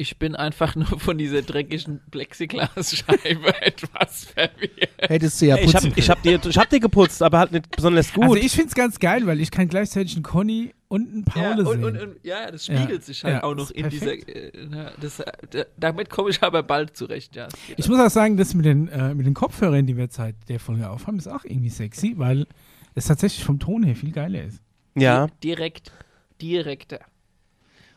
Ich 0.00 0.16
bin 0.18 0.34
einfach 0.34 0.74
nur 0.76 0.86
von 0.98 1.18
dieser 1.18 1.42
dreckigen 1.42 2.00
Plexiglasscheibe 2.10 3.54
etwas 3.62 4.24
verwirrt. 4.24 4.88
Hättest 4.98 5.40
du 5.42 5.46
ja 5.46 5.56
putzen 5.58 5.92
ich, 5.94 6.08
hab 6.08 6.22
dir, 6.22 6.40
ich 6.42 6.56
hab 6.58 6.70
dir 6.70 6.80
geputzt, 6.80 7.22
aber 7.22 7.38
halt 7.38 7.52
nicht 7.52 7.70
besonders 7.70 8.08
raus. 8.08 8.14
gut. 8.14 8.24
Also 8.24 8.36
ich 8.36 8.52
finde 8.52 8.68
es 8.68 8.74
ganz 8.74 8.98
geil, 8.98 9.26
weil 9.26 9.40
ich 9.40 9.50
kann 9.50 9.68
gleichzeitig 9.68 10.14
einen 10.14 10.22
Conny 10.22 10.72
und 10.88 11.08
einen 11.12 11.24
Ja, 11.36 11.42
Paule 11.54 11.68
und, 11.68 11.74
sehen. 11.74 11.84
und, 11.84 11.96
und, 12.00 12.16
ja, 12.24 12.50
das 12.50 12.64
spiegelt 12.66 12.90
Ja. 12.90 13.00
sich 13.02 13.24
halt 13.24 13.34
Ja, 13.34 13.42
auch 13.44 13.54
noch 13.54 13.70
in 13.70 13.88
dieser. 13.90 14.06
perfekt. 14.06 14.28
Äh, 14.30 14.52
na, 14.70 14.90
das, 15.00 15.20
äh, 15.20 15.32
da- 15.50 15.64
damit 15.76 16.08
komme 16.10 16.30
ich 16.30 16.42
aber 16.42 16.62
bald 16.62 16.96
zurecht, 16.96 17.36
ja. 17.36 17.48
ich 17.76 17.86
muss 17.88 18.00
auch 18.00 18.10
sagen, 18.10 18.36
das 18.38 18.54
mit 18.54 18.64
den, 18.64 18.88
äh, 18.88 19.14
mit 19.14 19.26
den 19.26 19.34
Kopfhörern, 19.34 19.86
die 19.86 19.96
wir 19.98 20.08
seit 20.10 20.34
der 20.48 20.60
Folge 20.60 20.88
aufhaben, 20.88 21.18
ist 21.18 21.28
auch 21.28 21.44
irgendwie 21.44 21.68
sexy, 21.70 22.14
weil 22.16 22.46
es 22.94 23.04
tatsächlich 23.06 23.44
vom 23.44 23.58
Ton 23.58 23.82
her 23.82 23.94
viel 23.94 24.12
geiler 24.12 24.42
ist. 24.44 24.60
ja, 24.96 25.26
Direkt, 25.44 25.92
direkter. 26.40 27.00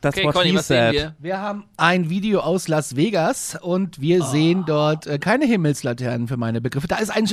That's 0.04 0.16
Okay, 0.18 0.28
what 0.28 0.36
Conny, 0.36 0.54
wir? 0.54 1.16
Wir 1.18 1.40
haben 1.42 1.64
ein 1.78 2.10
Video 2.12 2.42
aus 2.42 2.68
Las 2.68 2.96
Vegas 2.96 3.58
und 3.60 4.00
wir 4.00 4.22
Oh. 4.22 4.26
sehen 4.32 4.64
dort 4.68 5.08
äh, 5.08 5.18
keine 5.18 5.46
Himmelslaternen 5.46 6.28
für 6.28 6.38
meine 6.38 6.62
Begriffe. 6.62 6.88
Da 6.88 6.98
ist 6.98 7.10
ein, 7.10 7.28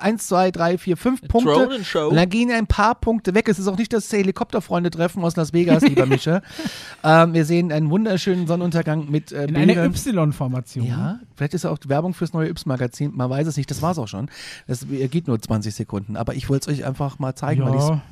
eins, 0.00 0.26
zwei, 0.26 0.50
drei, 0.50 0.76
vier, 0.78 0.96
fünf 0.96 1.22
Punkte. 1.28 1.68
Und 2.08 2.16
dann 2.16 2.28
gehen 2.28 2.50
ein 2.50 2.66
paar 2.66 2.96
Punkte 2.96 3.34
weg. 3.34 3.48
Es 3.48 3.58
ist 3.60 3.68
auch 3.68 3.78
nicht 3.78 3.92
das 3.92 4.12
Helikopterfreunde-Treffen 4.12 5.22
aus 5.22 5.36
Las 5.36 5.52
Vegas, 5.52 5.82
lieber 5.84 6.06
Mischa. 6.06 6.42
ähm, 7.04 7.34
wir 7.34 7.44
sehen 7.44 7.70
einen 7.70 7.90
wunderschönen 7.90 8.46
Sonnenuntergang 8.46 9.10
mit 9.10 9.30
äh, 9.30 9.44
In 9.44 9.56
einer. 9.56 9.84
Y-Formation. 9.84 10.86
Ja, 10.86 11.20
vielleicht 11.36 11.54
ist 11.54 11.64
ja 11.64 11.70
auch 11.70 11.78
die 11.78 11.88
Werbung 11.88 12.14
fürs 12.14 12.32
neue 12.32 12.48
Yps-Magazin. 12.48 13.12
Man 13.14 13.30
weiß 13.30 13.46
es 13.46 13.56
nicht, 13.56 13.70
das 13.70 13.82
war's 13.82 13.98
auch 13.98 14.08
schon. 14.08 14.28
Das 14.66 14.82
äh, 14.90 15.06
geht 15.08 15.28
nur 15.28 15.40
20 15.40 15.74
Sekunden. 15.74 16.16
Aber 16.16 16.34
ich 16.34 16.48
wollte 16.48 16.70
es 16.70 16.78
euch 16.78 16.84
einfach 16.86 17.18
mal 17.18 17.34
zeigen, 17.34 17.62
weil 17.64 17.74
ich 17.76 17.80
Ja. 17.82 18.02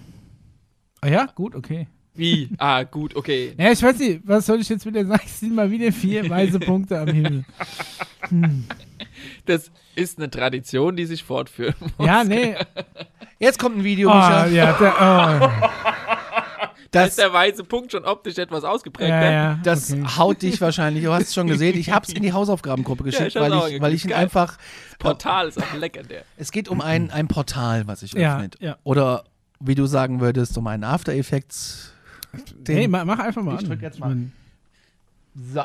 Ah 1.00 1.08
ja, 1.08 1.26
gut, 1.34 1.56
okay. 1.56 1.88
Wie? 2.14 2.50
Ah, 2.58 2.82
gut, 2.82 3.16
okay. 3.16 3.54
Ja, 3.58 3.72
ich 3.72 3.82
weiß 3.82 3.98
nicht, 3.98 4.20
was 4.24 4.44
soll 4.46 4.60
ich 4.60 4.68
jetzt 4.68 4.84
wieder 4.84 5.04
sagen? 5.06 5.22
Es 5.24 5.40
sind 5.40 5.54
mal 5.54 5.70
wieder 5.70 5.90
vier 5.92 6.28
weiße 6.28 6.60
Punkte 6.60 6.98
am 7.00 7.08
Himmel. 7.08 7.44
Das 9.46 9.70
ist 9.94 10.18
eine 10.18 10.30
Tradition, 10.30 10.96
die 10.96 11.06
sich 11.06 11.22
fortführen 11.24 11.74
muss. 11.96 12.06
Ja, 12.06 12.24
nee. 12.24 12.54
Jetzt 13.38 13.58
kommt 13.58 13.78
ein 13.78 13.84
Video, 13.84 14.10
Oh, 14.10 14.14
Micha. 14.14 14.46
ja, 14.46 14.72
der, 14.72 14.92
oh. 14.94 15.68
Da 16.90 17.00
Das, 17.04 17.08
ist 17.10 17.18
der 17.18 17.32
weiße 17.32 17.64
Punkt 17.64 17.90
schon 17.92 18.04
optisch 18.04 18.36
etwas 18.36 18.64
ausgeprägt. 18.64 19.08
ja, 19.08 19.20
ne? 19.20 19.32
ja, 19.32 19.58
das 19.64 19.92
okay. 19.92 20.04
haut 20.18 20.42
dich 20.42 20.60
wahrscheinlich. 20.60 21.04
Du 21.04 21.12
hast 21.12 21.22
es 21.28 21.34
schon 21.34 21.46
gesehen. 21.46 21.78
Ich 21.78 21.90
habe 21.90 22.06
es 22.06 22.12
in 22.14 22.22
die 22.22 22.32
Hausaufgabengruppe 22.34 23.04
geschickt, 23.04 23.28
ich 23.28 23.36
hab's 23.36 23.50
weil, 23.50 23.72
ich, 23.74 23.80
weil 23.80 23.94
ich 23.94 24.04
ihn 24.04 24.08
geguckt. 24.08 24.22
einfach. 24.22 24.58
Portal 24.98 25.48
ist 25.48 25.58
auch 25.58 25.74
lecker, 25.74 26.02
der. 26.02 26.22
Es 26.36 26.52
geht 26.52 26.68
um 26.68 26.82
ein, 26.82 27.10
ein 27.10 27.28
Portal, 27.28 27.86
was 27.86 28.00
sich 28.00 28.12
Ja, 28.12 28.34
öffnet. 28.36 28.56
ja. 28.60 28.76
Oder 28.84 29.24
wie 29.60 29.74
du 29.74 29.86
sagen 29.86 30.20
würdest, 30.20 30.56
um 30.58 30.66
einen 30.66 30.84
After 30.84 31.12
Effects. 31.14 31.91
Den- 32.66 32.76
Hey, 32.76 32.88
ma- 32.88 33.04
mach 33.04 33.18
einfach 33.18 33.42
mal 33.42 33.56
Ich 33.60 33.66
drück 33.66 33.82
jetzt 33.82 33.98
mal. 33.98 34.16
So. 35.34 35.62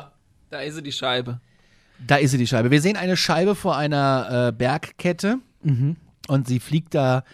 Da 0.50 0.60
ist 0.60 0.74
sie, 0.76 0.82
die 0.82 0.92
Scheibe. 0.92 1.40
Da 2.06 2.16
ist 2.16 2.30
sie, 2.30 2.38
die 2.38 2.46
Scheibe. 2.46 2.70
Wir 2.70 2.80
sehen 2.80 2.96
eine 2.96 3.16
Scheibe 3.16 3.54
vor 3.54 3.76
einer 3.76 4.48
äh, 4.48 4.52
Bergkette 4.52 5.38
Mhm. 5.62 5.96
und 6.28 6.46
sie 6.48 6.60
fliegt 6.60 6.94
da, 6.94 7.24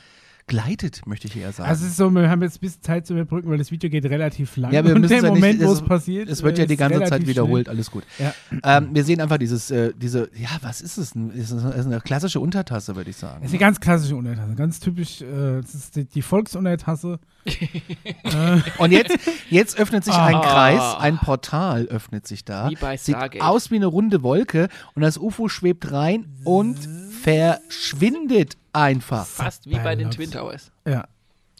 gleitet, 0.46 1.06
möchte 1.06 1.26
ich 1.26 1.36
eher 1.36 1.52
sagen. 1.52 1.68
Also 1.70 1.84
es 1.84 1.92
ist 1.92 1.96
so, 1.96 2.10
wir 2.10 2.28
haben 2.28 2.42
jetzt 2.42 2.56
ein 2.58 2.60
bisschen 2.60 2.82
Zeit 2.82 3.06
zu 3.06 3.14
überbrücken, 3.14 3.50
weil 3.50 3.58
das 3.58 3.70
Video 3.70 3.88
geht 3.88 4.04
relativ 4.04 4.56
lang. 4.56 4.72
Ja, 4.72 4.84
wir 4.84 4.94
und 4.94 5.00
müssen 5.00 5.08
der 5.10 5.18
es 5.18 5.24
ja 5.24 5.30
nicht- 5.30 5.40
Moment, 5.40 5.60
wo 5.62 5.72
es- 5.72 5.80
es 5.80 5.84
passiert, 5.86 6.28
es 6.28 6.42
wird 6.42 6.58
ja 6.58 6.64
äh, 6.64 6.66
die 6.66 6.76
ganze 6.76 7.02
Zeit 7.04 7.26
wiederholt, 7.26 7.68
alles 7.68 7.90
gut. 7.90 8.04
Ja. 8.18 8.34
Ähm, 8.62 8.90
wir 8.92 9.04
sehen 9.04 9.20
einfach 9.20 9.38
dieses, 9.38 9.70
äh, 9.70 9.92
diese, 9.96 10.28
ja, 10.36 10.50
was 10.60 10.80
ist 10.82 10.98
es? 10.98 11.14
Es 11.16 11.50
ist 11.50 11.64
eine 11.64 12.00
klassische 12.00 12.40
Untertasse, 12.40 12.94
würde 12.94 13.10
ich 13.10 13.16
Das 13.16 13.30
sagen. 13.30 13.44
ist 13.44 13.50
eine 13.52 13.58
ganz 13.58 13.80
klassische 13.80 14.16
Untertasse, 14.16 14.54
ganz 14.54 14.80
typisch, 14.80 15.22
äh, 15.22 15.60
das 15.62 15.74
ist 15.74 15.96
die, 15.96 16.04
die 16.04 16.22
Volksuntertasse. 16.22 17.18
äh, 17.46 18.60
Und 18.78 18.90
jetzt, 18.92 19.16
jetzt 19.50 19.78
öffnet 19.78 20.04
sich 20.04 20.14
ein 20.14 20.34
Ah. 20.34 20.40
Kreis, 20.40 20.94
ein 20.98 21.16
Portal 21.18 21.86
öffnet 21.86 22.26
sich 22.26 22.44
da. 22.44 22.70
Wie 22.70 22.74
bei 22.76 22.96
Sieht 22.96 23.16
Stargate. 23.16 23.42
aus 23.42 23.70
wie 23.70 23.76
eine 23.76 23.86
runde 23.86 24.22
Wolke 24.22 24.68
und 24.94 25.02
das 25.02 25.18
UFO 25.18 25.48
schwebt 25.48 25.90
rein 25.92 26.26
und 26.44 26.76
verschwindet 27.24 28.56
einfach. 28.72 29.26
Fast 29.26 29.66
wie 29.66 29.74
bei 29.78 29.96
den. 29.96 30.10
Twin 30.10 30.30
Towers. 30.30 30.70
ja. 30.86 31.06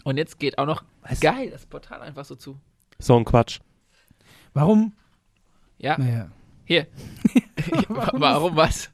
Und 0.03 0.19
jetzt 0.19 0.39
geht 0.39 0.59
auch 0.59 0.67
noch, 0.67 0.85
Was? 1.01 1.19
geil, 1.21 1.49
das 1.51 1.65
Portal 1.65 2.03
einfach 2.03 2.27
so 2.27 2.35
zu. 2.35 2.59
So 2.99 3.17
ein 3.17 3.25
Quatsch. 3.25 3.61
Warum? 4.53 4.93
Ja, 5.79 5.97
Naja. 5.99 6.29
hier. 6.67 6.87
Warum 7.89 8.21
Warum 8.21 8.57
was? 8.57 8.91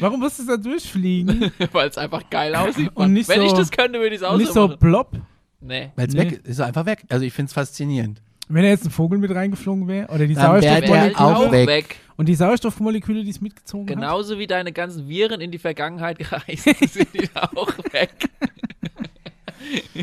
Warum 0.00 0.20
musst 0.20 0.40
du 0.40 0.46
da 0.46 0.58
durchfliegen? 0.58 1.50
Weil 1.72 1.88
es 1.88 1.96
einfach 1.96 2.28
geil 2.28 2.54
aussieht. 2.54 2.90
Und 2.94 3.14
nicht 3.14 3.28
Wenn 3.30 3.40
ich 3.40 3.50
so- 3.52 3.56
das 3.56 3.70
könnte, 3.70 4.00
würde 4.00 4.14
ich 4.14 4.20
es 4.20 4.22
auch 4.26 4.36
nicht 4.36 4.52
so 4.52 4.76
plopp? 4.76 5.12
Nee. 5.60 5.92
Weil 5.96 6.08
es 6.08 6.14
Nee. 6.14 6.20
weg 6.20 6.32
ist, 6.32 6.46
ist 6.46 6.60
einfach 6.60 6.84
weg. 6.84 7.04
Also 7.08 7.24
ich 7.24 7.32
finde 7.32 7.48
es 7.48 7.54
faszinierend. 7.54 8.20
Wenn 8.48 8.62
da 8.62 8.68
jetzt 8.68 8.84
ein 8.84 8.90
Vogel 8.90 9.18
mit 9.18 9.34
reingeflogen 9.34 9.88
wäre 9.88 10.08
oder 10.08 10.26
die 10.26 10.34
Dann 10.34 10.60
wär 10.60 10.80
der 10.80 10.86
Sauerstoffmoleküle 11.12 11.18
auch 11.18 11.52
weg. 11.52 11.96
und 12.16 12.28
die 12.28 12.34
Sauerstoffmoleküle, 12.34 13.24
die 13.24 13.30
es 13.30 13.40
mitgezogen 13.40 13.88
hat. 13.88 13.94
Genauso 13.96 14.38
wie 14.38 14.46
deine 14.46 14.70
ganzen 14.72 15.08
Viren 15.08 15.40
in 15.40 15.50
die 15.50 15.58
Vergangenheit 15.58 16.18
gereist 16.18 16.64
sind 16.92 17.08
die 17.14 17.28
auch 17.34 17.72
weg. 17.92 18.28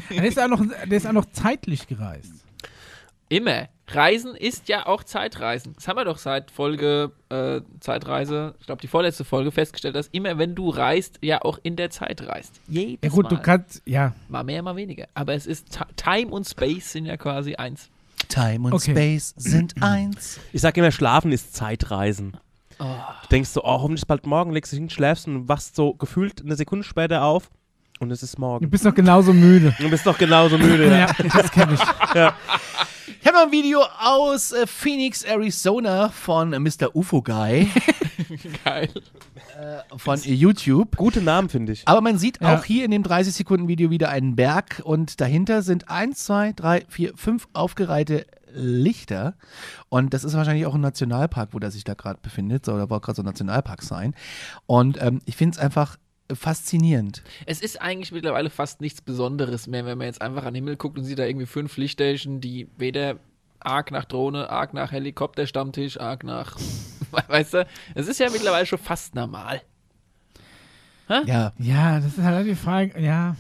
Der 0.10 0.24
ist 0.26 0.40
auch 0.40 0.48
noch, 0.48 0.64
der 0.86 0.98
ist 0.98 1.06
auch 1.08 1.12
noch 1.14 1.26
zeitlich 1.32 1.88
gereist. 1.88 2.34
Immer. 3.30 3.70
Reisen 3.88 4.36
ist 4.36 4.70
ja 4.70 4.88
auch 4.88 5.04
Zeitreisen. 5.04 5.74
Das 5.76 5.88
haben 5.88 5.98
wir 5.98 6.06
doch 6.06 6.18
seit 6.18 6.50
Folge 6.50 7.12
äh, 7.30 7.60
Zeitreise, 7.82 8.56
ich 8.60 8.66
glaube 8.66 8.82
die 8.82 8.88
vorletzte 8.88 9.26
Folge 9.26 9.52
festgestellt, 9.52 9.96
dass 9.96 10.08
immer 10.08 10.38
wenn 10.38 10.56
du 10.56 10.70
reist, 10.70 11.20
ja 11.22 11.42
auch 11.42 11.60
in 11.62 11.76
der 11.76 11.90
Zeit 11.90 12.26
reist. 12.26 12.60
Jedes 12.70 13.00
Ja 13.04 13.10
gut, 13.10 13.24
Mal. 13.26 13.30
du 13.36 13.42
kannst, 13.42 13.82
ja, 13.86 14.14
Mal 14.30 14.44
mehr, 14.46 14.64
mal 14.64 14.78
weniger. 14.78 15.08
Aber 15.14 15.34
es 15.34 15.46
ist 15.46 15.72
Ti- 15.74 15.84
Time 15.98 16.32
und 16.32 16.48
Space 16.48 16.94
sind 16.94 17.06
ja 17.06 17.18
quasi 17.18 17.56
eins. 17.56 17.90
Time 18.32 18.68
und 18.68 18.74
Okay. 18.74 18.92
Space 18.92 19.34
sind 19.38 19.76
eins. 19.82 20.40
Ich 20.54 20.62
sag 20.62 20.76
immer, 20.78 20.92
Schlafen 20.92 21.32
ist 21.32 21.54
Zeitreisen. 21.56 22.38
Oh. 22.80 22.86
Du 23.24 23.28
denkst 23.30 23.50
so, 23.50 23.64
oh, 23.64 23.68
hoffentlich 23.82 24.02
ist 24.02 24.08
bald 24.08 24.26
morgen, 24.26 24.52
legst 24.52 24.72
dich 24.72 24.80
hin, 24.80 24.90
schläfst 24.90 25.28
und 25.28 25.48
wachst 25.48 25.76
so 25.76 25.94
gefühlt 25.94 26.42
eine 26.42 26.56
Sekunde 26.56 26.84
später 26.84 27.24
auf 27.24 27.50
und 28.00 28.10
es 28.12 28.24
ist 28.24 28.38
du 28.38 28.42
morgen. 28.42 28.70
bist 28.70 28.84
noch 28.84 28.96
genauso 28.96 29.34
müde. 29.34 29.76
Du 29.80 29.90
bist 29.90 30.06
noch 30.06 30.18
genauso 30.18 30.58
müde. 30.58 30.86
ja. 30.90 30.98
Ja, 31.08 31.14
das 31.32 31.52
kenne 31.52 31.74
ich. 31.76 32.16
Ich 33.20 33.28
habe 33.28 33.38
noch 33.38 33.46
ein 33.46 33.52
Video 33.52 33.82
aus 34.00 34.52
äh, 34.52 34.66
Phoenix, 34.68 35.24
Arizona 35.24 36.10
von 36.10 36.54
äh, 36.54 36.60
Mr. 36.60 36.96
UFO 36.96 37.22
Guy 37.22 37.70
Geil. 38.64 38.90
von 39.98 40.20
äh, 40.24 40.34
YouTube. 40.34 40.96
Gute 40.98 41.22
Namen, 41.22 41.50
finde 41.50 41.74
ich. 41.74 41.88
Aber 41.88 42.02
man 42.02 42.18
sieht 42.18 42.40
Ja. 42.42 42.56
auch 42.56 42.64
hier 42.64 42.86
in 42.86 42.92
dem 42.92 43.04
30-Sekunden-Video 43.04 43.90
wieder 43.90 44.10
einen 44.10 44.36
Berg 44.36 44.82
und 44.84 45.20
dahinter 45.22 45.62
sind 45.62 45.90
eins, 45.90 46.24
zwei, 46.26 46.54
drei, 46.54 46.86
vier, 46.88 47.14
fünf 47.16 47.48
aufgereihte 47.54 48.26
Lichter. 48.54 49.36
Und 49.90 50.14
das 50.14 50.24
ist 50.24 50.34
wahrscheinlich 50.36 50.66
auch 50.66 50.76
ein 50.76 50.82
Nationalpark, 50.82 51.50
wo 51.54 51.60
der 51.60 51.72
sich 51.72 51.84
da 51.84 51.94
gerade 51.94 52.20
befindet. 52.22 52.66
So, 52.66 52.78
da 52.78 52.90
war 52.90 53.00
gerade 53.00 53.16
so 53.16 53.22
ein 53.22 53.26
Nationalpark 53.26 53.82
sein. 53.82 54.14
Und 54.66 55.02
ähm, 55.02 55.22
ich 55.26 55.36
finde 55.38 55.56
es 55.56 55.60
einfach 55.64 55.98
faszinierend. 56.36 57.24
Es 57.46 57.62
ist 57.62 57.82
eigentlich 57.82 58.12
mittlerweile 58.12 58.50
fast 58.50 58.82
nichts 58.82 59.02
Besonderes 59.02 59.68
mehr, 59.68 59.86
wenn 59.86 59.98
man 59.98 60.08
jetzt 60.08 60.22
einfach 60.22 60.44
an 60.44 60.54
den 60.54 60.64
Himmel 60.64 60.78
guckt 60.78 60.98
und 60.98 61.06
sieht 61.06 61.20
da 61.20 61.26
irgendwie 61.26 61.46
fünf 61.46 61.78
Lichtstationen, 61.78 62.42
die 62.42 62.68
weder 62.78 63.18
arg 63.60 63.92
nach 63.92 64.06
Drohne, 64.06 64.50
arg 64.50 64.74
nach 64.74 64.92
Helikopterstammtisch, 64.92 66.00
arg 66.00 66.24
nach. 66.24 66.58
Weißt 67.28 67.54
du? 67.54 67.68
Es 67.96 68.08
ist 68.08 68.20
ja 68.20 68.30
mittlerweile 68.30 68.66
schon 68.66 68.80
fast 68.80 69.16
normal. 69.16 69.62
Ja. 71.26 71.52
Ja, 71.58 72.00
das 72.00 72.18
ist 72.18 72.24
halt 72.24 72.48
die 72.48 72.56
Frage, 72.56 73.00
ja. 73.02 73.36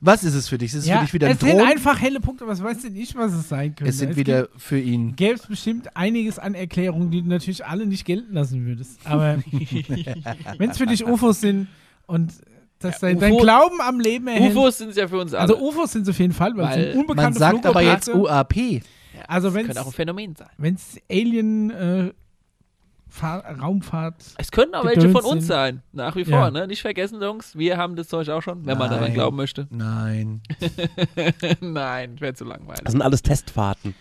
Was 0.00 0.22
ist 0.22 0.34
es 0.34 0.48
für 0.48 0.58
dich? 0.58 0.72
Ist 0.72 0.80
es 0.80 0.86
ja 0.86 0.98
für 0.98 1.04
dich 1.04 1.14
wieder 1.14 1.26
ein 1.28 1.32
es 1.32 1.40
sind 1.40 1.50
Drohnen? 1.50 1.66
einfach 1.66 1.98
helle 2.00 2.20
Punkte, 2.20 2.46
was 2.46 2.62
weiß 2.62 2.82
denn 2.82 2.94
ich, 2.94 3.16
was 3.16 3.32
es 3.32 3.48
sein 3.48 3.74
könnte. 3.74 3.90
Es 3.90 3.98
sind 3.98 4.16
wieder 4.16 4.48
für 4.56 4.78
ihn. 4.78 5.16
Gäbe 5.16 5.34
es 5.34 5.46
bestimmt 5.46 5.96
einiges 5.96 6.38
an 6.38 6.54
Erklärungen, 6.54 7.10
die 7.10 7.22
du 7.22 7.28
natürlich 7.28 7.64
alle 7.64 7.86
nicht 7.86 8.04
gelten 8.04 8.34
lassen 8.34 8.66
würdest. 8.66 9.00
Aber 9.04 9.38
wenn 10.58 10.70
es 10.70 10.78
für 10.78 10.86
dich 10.86 11.06
UFOs 11.06 11.40
sind 11.40 11.68
und 12.08 12.32
dass 12.80 12.98
dein, 13.00 13.18
dein 13.20 13.32
UFO 13.32 13.42
Glauben 13.42 13.80
am 13.80 14.00
Leben 14.00 14.26
erhält. 14.26 14.56
UFOs 14.56 14.78
sind 14.78 14.90
es 14.90 14.96
ja 14.96 15.06
für 15.06 15.18
uns 15.18 15.32
alle. 15.34 15.42
also 15.42 15.58
UFOs 15.58 15.92
sind 15.92 16.02
es 16.02 16.08
auf 16.08 16.18
jeden 16.18 16.32
Fall, 16.32 16.56
weil, 16.56 16.64
es 16.66 16.96
Weil 16.96 17.06
sind 17.06 17.14
Man 17.16 17.32
sagt 17.32 17.66
aber 17.66 17.82
jetzt. 17.82 18.08
UAP. 18.08 18.56
ja, 18.56 18.80
also 19.28 19.50
das 19.50 19.64
könnte 19.64 19.80
auch 19.80 19.86
ein 19.86 19.92
Phänomen 19.92 20.34
sein. 20.34 20.48
Wenn 20.58 20.74
es 20.74 20.96
Alien 21.10 21.70
äh, 21.70 22.12
Fahr 23.08 23.42
Raumfahrt. 23.58 24.16
Es 24.36 24.50
können 24.50 24.74
auch 24.74 24.84
welche 24.84 25.08
von 25.10 25.24
uns 25.24 25.42
sind. 25.44 25.48
sein. 25.48 25.82
Nach 25.92 26.14
wie 26.14 26.22
Ja. 26.22 26.38
vor, 26.40 26.50
ne? 26.50 26.66
Nicht 26.66 26.82
vergessen, 26.82 27.20
Jungs. 27.22 27.56
Wir 27.56 27.76
haben 27.78 27.96
das 27.96 28.08
Zeug 28.08 28.28
auch 28.28 28.42
schon, 28.42 28.66
wenn 28.66 28.76
man 28.78 28.90
daran 28.90 29.04
Nein. 29.06 29.14
glauben 29.14 29.36
möchte. 29.36 29.66
Nein. 29.70 30.42
Nein, 31.60 32.20
wäre 32.20 32.34
zu 32.34 32.44
langweilig. 32.44 32.82
Das 32.84 32.92
sind 32.92 33.02
alles 33.02 33.22
Testfahrten. 33.22 33.94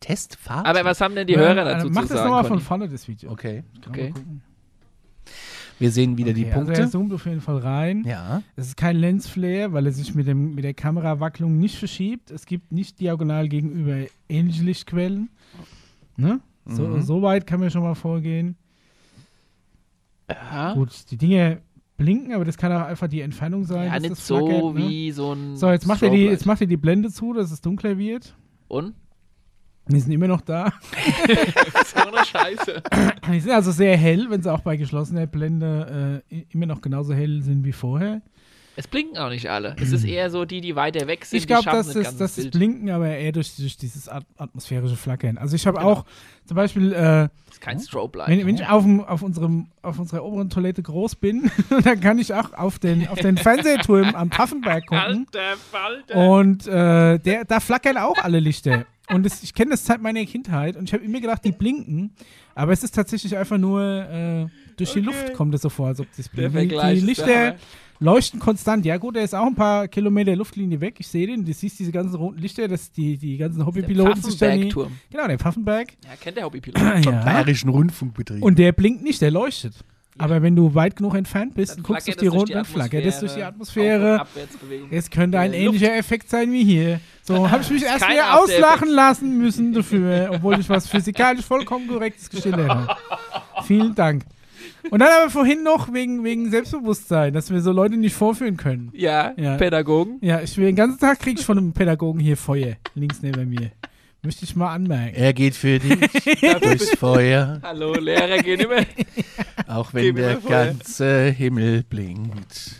Testfahrt? 0.00 0.66
Aber 0.66 0.84
was 0.84 1.00
haben 1.00 1.14
denn 1.16 1.26
die 1.26 1.32
Ja, 1.34 1.40
Hörer 1.40 1.62
äh, 1.62 1.74
dazu 1.74 1.88
Mach 1.90 2.02
zu 2.02 2.08
das 2.08 2.18
sagen? 2.18 2.30
nochmal 2.30 2.44
von 2.44 2.60
vorne, 2.60 2.88
das 2.88 3.08
Video. 3.08 3.30
Okay. 3.32 3.64
Okay. 3.88 4.14
Wir 5.78 5.90
sehen 5.92 6.16
wieder 6.16 6.32
die 6.32 6.42
Okay, 6.46 6.52
Also 6.52 6.64
Punkte. 6.66 6.80
er 6.82 6.90
zoomt 6.90 7.12
auf 7.12 7.24
jeden 7.26 7.40
Fall 7.40 7.58
rein. 7.58 8.04
ja. 8.06 8.42
Es 8.56 8.66
ist 8.68 8.76
kein 8.76 8.96
Lensflare, 8.96 9.72
weil 9.72 9.86
er 9.86 9.92
sich 9.92 10.14
mit, 10.14 10.26
dem, 10.26 10.54
mit 10.54 10.64
der 10.64 10.74
Kamerawacklung 10.74 11.56
nicht 11.58 11.76
verschiebt. 11.76 12.30
Es 12.30 12.46
gibt 12.46 12.72
nicht 12.72 12.98
diagonal 13.00 13.48
gegenüber 13.48 14.06
ähnliche 14.28 14.64
Lichtquellen. 14.64 15.30
Ne? 16.16 16.40
So, 16.66 16.82
Mhm. 16.88 17.02
so 17.02 17.22
weit 17.22 17.46
kann 17.46 17.60
man 17.60 17.70
schon 17.70 17.82
mal 17.82 17.94
vorgehen. 17.94 18.56
Ja, 20.30 20.74
Gut, 20.74 20.90
die 21.10 21.16
Dinge 21.16 21.62
blinken, 21.96 22.34
aber 22.34 22.44
das 22.44 22.56
kann 22.58 22.70
auch 22.72 22.82
einfach 22.86 23.08
die 23.08 23.22
Entfernung 23.22 23.64
sein. 23.64 23.86
ja 23.86 23.98
nicht 23.98 24.10
das 24.12 24.26
so 24.26 24.46
flackert, 24.46 24.74
ne? 24.74 24.88
wie 24.88 25.10
so 25.10 25.32
ein. 25.32 25.56
So, 25.56 25.70
jetzt 25.70 25.86
macht, 25.86 26.02
er 26.02 26.10
die, 26.10 26.24
jetzt 26.24 26.44
macht 26.46 26.60
er 26.60 26.66
die 26.66 26.76
Blende 26.76 27.10
zu, 27.10 27.32
dass 27.32 27.50
es 27.50 27.60
dunkler 27.60 27.96
wird. 27.98 28.34
Und? 28.68 28.94
Die 29.88 30.00
sind 30.00 30.12
immer 30.12 30.28
noch 30.28 30.40
da. 30.42 30.72
so 31.94 32.08
eine 32.08 32.24
Scheiße. 32.24 32.82
Die 33.32 33.40
sind 33.40 33.52
also 33.52 33.72
sehr 33.72 33.96
hell, 33.96 34.26
wenn 34.28 34.42
sie 34.42 34.52
auch 34.52 34.60
bei 34.60 34.76
geschlossener 34.76 35.26
Blende 35.26 36.22
äh, 36.30 36.44
immer 36.50 36.66
noch 36.66 36.80
genauso 36.80 37.14
hell 37.14 37.42
sind 37.42 37.64
wie 37.64 37.72
vorher. 37.72 38.20
Es 38.76 38.86
blinken 38.86 39.18
auch 39.18 39.28
nicht 39.30 39.50
alle. 39.50 39.74
Es 39.80 39.90
ist 39.90 40.04
eher 40.04 40.30
so 40.30 40.44
die, 40.44 40.60
die 40.60 40.76
weiter 40.76 41.08
weg 41.08 41.24
sind. 41.24 41.38
ich 41.38 41.48
glaube, 41.48 41.64
dass 41.64 41.92
das 41.94 42.16
das, 42.16 42.36
das. 42.36 42.50
Blinken, 42.52 42.90
aber 42.90 43.08
eher 43.08 43.32
durch, 43.32 43.56
durch 43.56 43.76
dieses 43.76 44.08
at 44.08 44.24
atmosphärische 44.36 44.94
Flackern. 44.94 45.36
Also 45.36 45.56
ich 45.56 45.66
habe 45.66 45.78
Genau. 45.78 45.90
auch 45.90 46.04
zum 46.44 46.54
Beispiel, 46.54 46.92
äh, 46.92 46.94
Das 46.96 47.30
ist 47.54 47.60
kein 47.60 47.80
Strobe-Light. 47.80 48.28
wenn, 48.28 48.46
wenn 48.46 48.54
ich 48.54 48.64
auf, 48.68 48.84
dem, 48.84 49.00
auf, 49.00 49.22
unserem, 49.22 49.66
auf 49.82 49.98
unserer 49.98 50.22
oberen 50.22 50.48
Toilette 50.48 50.80
groß 50.80 51.16
bin, 51.16 51.50
dann 51.82 51.98
kann 51.98 52.20
ich 52.20 52.32
auch 52.32 52.52
auf 52.52 52.78
den, 52.78 53.08
auf 53.08 53.18
den 53.18 53.36
Fernsehturm 53.36 54.14
am 54.14 54.30
Pfaffenberg 54.30 54.86
gucken. 54.86 55.26
Alter 55.34 55.56
Falter. 55.72 56.28
Und 56.28 56.68
äh, 56.68 57.18
der, 57.18 57.44
da 57.46 57.58
flackern 57.58 57.96
auch 57.96 58.18
alle 58.22 58.38
Lichter. 58.38 58.86
Und 59.10 59.24
das, 59.24 59.42
ich 59.42 59.54
kenne 59.54 59.70
das 59.70 59.84
seit 59.86 60.02
meiner 60.02 60.24
Kindheit 60.24 60.76
und 60.76 60.84
ich 60.84 60.92
habe 60.92 61.04
immer 61.04 61.20
gedacht, 61.20 61.44
die 61.44 61.52
blinken. 61.52 62.10
Aber 62.54 62.72
es 62.72 62.82
ist 62.82 62.94
tatsächlich 62.94 63.36
einfach 63.36 63.58
nur 63.58 63.82
äh, 63.82 64.46
durch 64.76 64.92
die 64.92 64.98
Okay. 65.00 65.06
Luft 65.06 65.34
kommt 65.34 65.54
es 65.54 65.62
so 65.62 65.68
vor, 65.68 65.88
als 65.88 66.00
ob 66.00 66.06
das 66.16 66.28
blinkt. 66.28 66.54
Die, 66.54 66.68
die 66.68 67.00
Lichter 67.00 67.56
leuchten 68.00 68.38
konstant. 68.38 68.84
Ja 68.84 68.96
gut, 68.96 69.16
er 69.16 69.24
ist 69.24 69.34
auch 69.34 69.46
ein 69.46 69.54
paar 69.54 69.88
Kilometer 69.88 70.36
Luftlinie 70.36 70.80
weg. 70.80 70.96
Ich 70.98 71.08
sehe 71.08 71.26
den. 71.26 71.44
Du 71.44 71.52
siehst 71.52 71.78
diese 71.78 71.90
ganzen 71.90 72.14
roten 72.16 72.38
Lichter, 72.38 72.68
dass 72.68 72.92
die, 72.92 73.16
die 73.16 73.36
ganzen 73.38 73.64
Hobbypiloten 73.64 74.22
sich 74.22 74.36
da 74.36 74.54
nie... 74.54 74.70
Pfaffenberg-Turm. 74.70 74.92
Genau, 75.10 75.26
der 75.26 75.38
Pfaffenberg. 75.38 75.88
Ja, 76.04 76.10
kennt 76.20 76.36
der 76.36 76.44
Hobbypilot. 76.44 76.78
Vom 77.04 77.12
Ja. 77.14 77.24
Bayerischen 77.24 77.70
Rundfunkbetrieb. 77.70 78.42
Und 78.42 78.58
der 78.58 78.72
blinkt 78.72 79.02
nicht, 79.02 79.20
der 79.20 79.30
leuchtet. 79.30 79.74
Aber 80.20 80.42
wenn 80.42 80.56
du 80.56 80.74
weit 80.74 80.96
genug 80.96 81.14
entfernt 81.14 81.54
bist 81.54 81.72
Dann 81.72 81.78
und 81.78 81.84
guckst 81.84 82.08
auf 82.08 82.14
flackert 82.14 82.22
die 82.22 82.26
roten, 82.26 82.52
dann 82.52 82.64
flackert 82.64 83.04
es 83.04 83.20
durch 83.20 83.34
die 83.34 83.42
Atmosphäre. 83.44 84.26
und. 84.62 84.92
Es 84.92 85.10
könnte 85.10 85.38
ein 85.38 85.52
Luft. 85.52 85.62
ähnlicher 85.62 85.96
Effekt 85.96 86.28
sein 86.28 86.52
wie 86.52 86.64
hier. 86.64 87.00
So, 87.28 87.50
habe 87.50 87.62
ich 87.62 87.70
mich 87.70 87.82
erst 87.82 88.00
Kein 88.06 88.14
wieder 88.14 88.40
auslachen 88.40 88.88
lassen 88.88 89.36
müssen 89.36 89.74
dafür, 89.74 90.30
obwohl 90.32 90.58
ich 90.58 90.68
was 90.70 90.88
physikalisch 90.88 91.44
vollkommen 91.44 91.86
korrektes 91.86 92.30
gestellt 92.30 92.56
habe. 92.56 92.88
Vielen 93.64 93.94
Dank. 93.94 94.24
Und 94.90 95.00
dann 95.00 95.10
aber 95.20 95.30
vorhin 95.30 95.62
noch 95.62 95.92
wegen, 95.92 96.24
wegen 96.24 96.50
Selbstbewusstsein, 96.50 97.34
dass 97.34 97.50
wir 97.50 97.60
so 97.60 97.70
Leute 97.70 97.98
nicht 97.98 98.14
vorführen 98.14 98.56
können. 98.56 98.90
Ja, 98.94 99.34
Ja. 99.36 99.58
Pädagogen. 99.58 100.16
Ja, 100.22 100.40
ich 100.40 100.56
will 100.56 100.64
den 100.64 100.76
ganzen 100.76 100.98
Tag 100.98 101.20
krieg 101.20 101.38
ich 101.38 101.44
von 101.44 101.58
einem 101.58 101.74
Pädagogen 101.74 102.18
hier 102.18 102.38
Feuer, 102.38 102.76
links 102.94 103.20
neben 103.20 103.50
mir. 103.50 103.72
Möchte 104.22 104.44
ich 104.44 104.56
mal 104.56 104.74
anmerken. 104.74 105.14
er 105.16 105.32
geht 105.32 105.54
für 105.54 105.78
dich 105.78 105.96
durchs 106.60 106.90
Feuer. 106.98 107.60
Hallo, 107.62 107.94
Lehrer 107.94 108.38
gehen 108.38 108.60
immer. 108.60 108.84
Auch 109.68 109.94
wenn 109.94 110.16
der 110.16 110.36
ganze 110.36 111.30
Himmel 111.30 111.84
blinkt. 111.84 112.72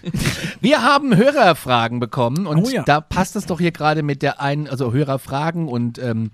Wir 0.60 0.82
haben 0.82 1.16
Hörerfragen 1.16 2.00
bekommen 2.00 2.46
und 2.48 2.64
Oh 2.66 2.68
ja. 2.70 2.82
da 2.82 3.00
passt 3.00 3.36
es 3.36 3.46
doch 3.46 3.60
hier 3.60 3.70
gerade 3.70 4.02
mit 4.02 4.22
der 4.22 4.40
einen, 4.40 4.66
also 4.66 4.92
Hörerfragen 4.92 5.68
und 5.68 5.98
ähm, 6.00 6.30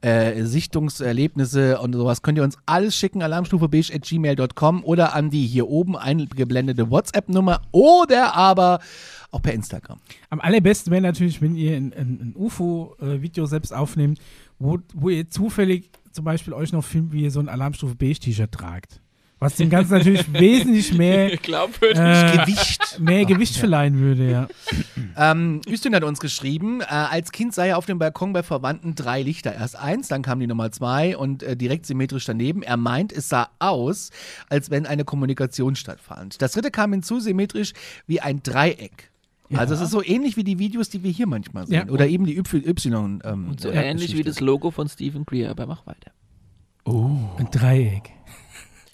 äh, 0.00 0.42
Sichtungserlebnisse 0.44 1.78
und 1.80 1.92
sowas 1.92 2.22
könnt 2.22 2.38
ihr 2.38 2.44
uns 2.44 2.56
alles 2.66 2.96
schicken, 2.96 3.22
alarmstufebeige.gmail.com 3.22 4.84
oder 4.84 5.14
an 5.14 5.30
die 5.30 5.46
hier 5.46 5.68
oben 5.68 5.96
eingeblendete 5.96 6.90
WhatsApp-Nummer 6.90 7.60
oder 7.70 8.34
aber 8.34 8.80
auch 9.30 9.42
per 9.42 9.52
Instagram. 9.52 9.98
Am 10.30 10.40
allerbesten 10.40 10.90
wäre 10.90 11.02
natürlich, 11.02 11.42
wenn 11.42 11.54
ihr 11.54 11.76
ein, 11.76 11.92
ein, 11.92 12.18
ein 12.22 12.34
UFO-Video 12.36 13.46
selbst 13.46 13.74
aufnehmt, 13.74 14.18
wo, 14.58 14.78
wo 14.94 15.08
ihr 15.08 15.28
zufällig 15.28 15.90
zum 16.12 16.24
Beispiel 16.24 16.52
euch 16.52 16.72
noch 16.72 16.84
filmt, 16.84 17.12
wie 17.12 17.22
ihr 17.22 17.30
so 17.30 17.40
ein 17.40 17.48
Alarmstufe 17.48 17.94
Beige-T-Shirt 17.94 18.50
tragt. 18.52 19.00
Was 19.40 19.54
dem 19.54 19.70
Ganzen 19.70 19.92
natürlich 19.92 20.32
wesentlich 20.32 20.92
mehr, 20.94 21.32
äh, 21.32 21.36
Gewicht. 21.36 22.98
mehr 22.98 23.24
Gewicht 23.24 23.56
verleihen 23.56 23.98
würde, 23.98 24.30
ja. 24.30 24.48
Ähm, 25.16 25.60
Üstün 25.68 25.96
hat 25.96 26.04
uns 26.04 26.20
geschrieben, 26.20 26.80
äh, 26.80 26.84
als 26.84 27.32
Kind 27.32 27.52
sah 27.52 27.64
er 27.64 27.78
auf 27.78 27.86
dem 27.86 27.98
Balkon 27.98 28.32
bei 28.32 28.44
Verwandten 28.44 28.94
drei 28.94 29.22
Lichter. 29.22 29.52
Erst 29.52 29.74
eins, 29.76 30.06
dann 30.06 30.22
kam 30.22 30.38
die 30.38 30.46
Nummer 30.46 30.70
zwei 30.70 31.16
und 31.16 31.42
äh, 31.42 31.56
direkt 31.56 31.86
symmetrisch 31.86 32.24
daneben. 32.24 32.62
Er 32.62 32.76
meint, 32.76 33.12
es 33.12 33.28
sah 33.28 33.48
aus, 33.58 34.10
als 34.48 34.70
wenn 34.70 34.86
eine 34.86 35.04
Kommunikation 35.04 35.74
stattfand. 35.74 36.40
Das 36.40 36.52
dritte 36.52 36.70
kam 36.70 36.92
hinzu, 36.92 37.18
symmetrisch 37.18 37.72
wie 38.06 38.20
ein 38.20 38.44
Dreieck. 38.44 39.10
Also 39.54 39.74
es 39.74 39.80
ist 39.80 39.90
so 39.90 40.02
ähnlich 40.02 40.36
wie 40.36 40.44
die 40.44 40.58
Videos, 40.58 40.90
die 40.90 41.02
wir 41.02 41.10
hier 41.10 41.26
manchmal 41.26 41.66
sehen. 41.66 41.88
Ja. 41.88 41.92
Oder 41.92 42.06
eben 42.06 42.26
die 42.26 42.36
Y. 42.36 42.62
y 42.64 43.20
ähm, 43.24 43.48
Und 43.48 43.60
so 43.60 43.70
äh, 43.70 43.88
ähnlich 43.88 44.16
wie 44.16 44.22
das 44.22 44.40
Logo 44.40 44.70
von 44.70 44.88
Stephen 44.88 45.24
Greer, 45.24 45.50
aber 45.50 45.66
mach 45.66 45.86
weiter. 45.86 46.10
Ein 46.84 47.48
Dreieck. 47.50 48.10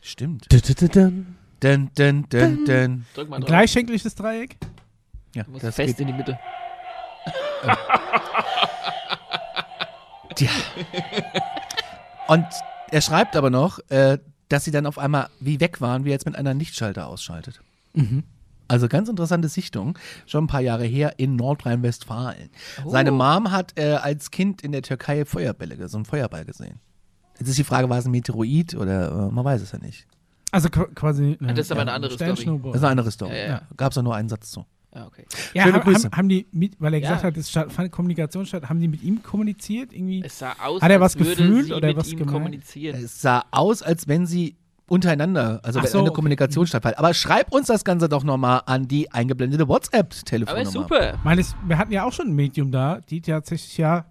Stimmt. 0.00 0.50
Dun-dun-dun-dun. 0.52 1.36
Dun, 1.60 1.90
dun, 1.96 2.26
dun, 2.28 2.64
dun. 2.66 3.06
Drück 3.14 3.28
mal 3.28 3.36
Ein 3.36 3.40
drauf. 3.42 3.48
gleichschenkliges 3.48 4.14
Dreieck? 4.14 4.56
Ja, 5.34 5.44
Du 5.44 5.52
musst 5.52 5.64
das 5.64 5.74
fest 5.76 5.96
geht. 5.96 6.00
in 6.00 6.06
die 6.08 6.12
Mitte. 6.12 6.38
Tja. 10.34 10.50
Und 12.28 12.46
er 12.90 13.00
schreibt 13.00 13.36
aber 13.36 13.50
noch, 13.50 13.78
äh, 13.88 14.18
dass 14.48 14.64
sie 14.64 14.70
dann 14.70 14.86
auf 14.86 14.98
einmal 14.98 15.28
wie 15.40 15.60
weg 15.60 15.80
waren, 15.80 16.04
wie 16.04 16.10
er 16.10 16.12
jetzt 16.12 16.26
mit 16.26 16.36
einer 16.36 16.54
Lichtschalter 16.54 17.06
ausschaltet. 17.06 17.60
Mhm. 17.94 18.24
Also 18.74 18.88
ganz 18.88 19.08
interessante 19.08 19.46
Sichtung, 19.48 19.96
schon 20.26 20.44
ein 20.44 20.46
paar 20.48 20.60
Jahre 20.60 20.84
her 20.84 21.14
in 21.18 21.36
Nordrhein-Westfalen. 21.36 22.50
Oh. 22.84 22.90
Seine 22.90 23.12
Mom 23.12 23.52
hat 23.52 23.72
äh, 23.78 23.92
als 23.92 24.32
Kind 24.32 24.62
in 24.62 24.72
der 24.72 24.82
Türkei 24.82 25.24
Feuerbälle, 25.24 25.86
so 25.88 25.96
einen 25.96 26.04
Feuerball 26.04 26.44
gesehen. 26.44 26.80
Jetzt 27.38 27.48
ist 27.50 27.58
die 27.58 27.62
Frage, 27.64 27.88
war 27.88 27.98
es 27.98 28.04
ein 28.04 28.10
Meteoroid 28.10 28.74
oder 28.74 29.28
äh, 29.28 29.32
man 29.32 29.44
weiß 29.44 29.62
es 29.62 29.70
ja 29.70 29.78
nicht. 29.78 30.06
Also 30.50 30.68
qu- 30.68 30.92
quasi. 30.94 31.38
Ah, 31.40 31.52
das 31.52 31.66
ist 31.66 31.72
aber 31.72 31.82
eine 31.82 31.92
andere 31.92 32.12
Story. 32.14 32.30
Das 32.30 32.40
ist 32.40 32.48
eine 32.48 32.88
andere 32.88 33.10
Story. 33.12 33.30
Ja, 33.32 33.38
ja, 33.38 33.46
ja. 33.48 33.62
Gab 33.76 33.92
es 33.92 34.02
nur 34.02 34.14
einen 34.14 34.28
Satz 34.28 34.50
zu. 34.50 34.64
Ja, 34.92 35.06
okay. 35.06 35.24
Ja, 35.52 35.64
Schöne 35.64 35.74
haben, 35.78 35.82
Grüße. 35.84 36.04
haben, 36.06 36.16
haben 36.16 36.28
die, 36.28 36.46
mit, 36.52 36.80
weil 36.80 36.94
er 36.94 37.00
gesagt 37.00 37.22
Ja. 37.22 37.26
hat, 37.28 37.36
es 37.36 37.50
statt, 37.50 37.72
fand 37.72 37.90
Kommunikation 37.92 38.44
statt, 38.46 38.68
haben 38.68 38.80
die 38.80 38.88
mit 38.88 39.02
ihm 39.02 39.22
kommuniziert? 39.22 39.92
Irgendwie? 39.92 40.22
Es 40.24 40.38
sah 40.38 40.54
aus, 40.64 40.82
Hat 40.82 40.90
er 40.90 41.00
als 41.00 41.14
was 41.16 41.18
würde 41.18 41.30
gefühlt 41.36 41.66
sie 41.66 41.72
oder 41.74 41.88
mit 41.88 41.96
was 41.96 42.10
ihm 42.12 42.18
gemeint? 42.18 42.32
kommunizieren. 42.32 43.02
Es 43.04 43.20
sah 43.20 43.44
aus, 43.50 43.82
als 43.82 44.06
wenn 44.08 44.26
sie 44.26 44.56
untereinander, 44.86 45.60
also 45.62 45.80
so, 45.82 45.98
eine 45.98 46.08
okay. 46.08 46.14
Kommunikation 46.14 46.66
stattfand. 46.66 46.98
Aber 46.98 47.14
schreib 47.14 47.52
uns 47.52 47.68
das 47.68 47.84
Ganze 47.84 48.08
doch 48.08 48.22
nochmal 48.24 48.62
an 48.66 48.86
die 48.86 49.10
eingeblendete 49.12 49.62
Aber 49.62 49.74
WhatsApp-Telefonnummer. 49.74 50.70
super. 50.70 51.14
Ich 51.14 51.24
meine, 51.24 51.40
es- 51.40 51.54
wir 51.66 51.78
hatten 51.78 51.92
ja 51.92 52.04
auch 52.04 52.12
schon 52.12 52.28
ein 52.28 52.34
Medium 52.34 52.70
da, 52.70 53.00
die 53.08 53.20
tatsächlich 53.20 53.78
ja 53.78 54.04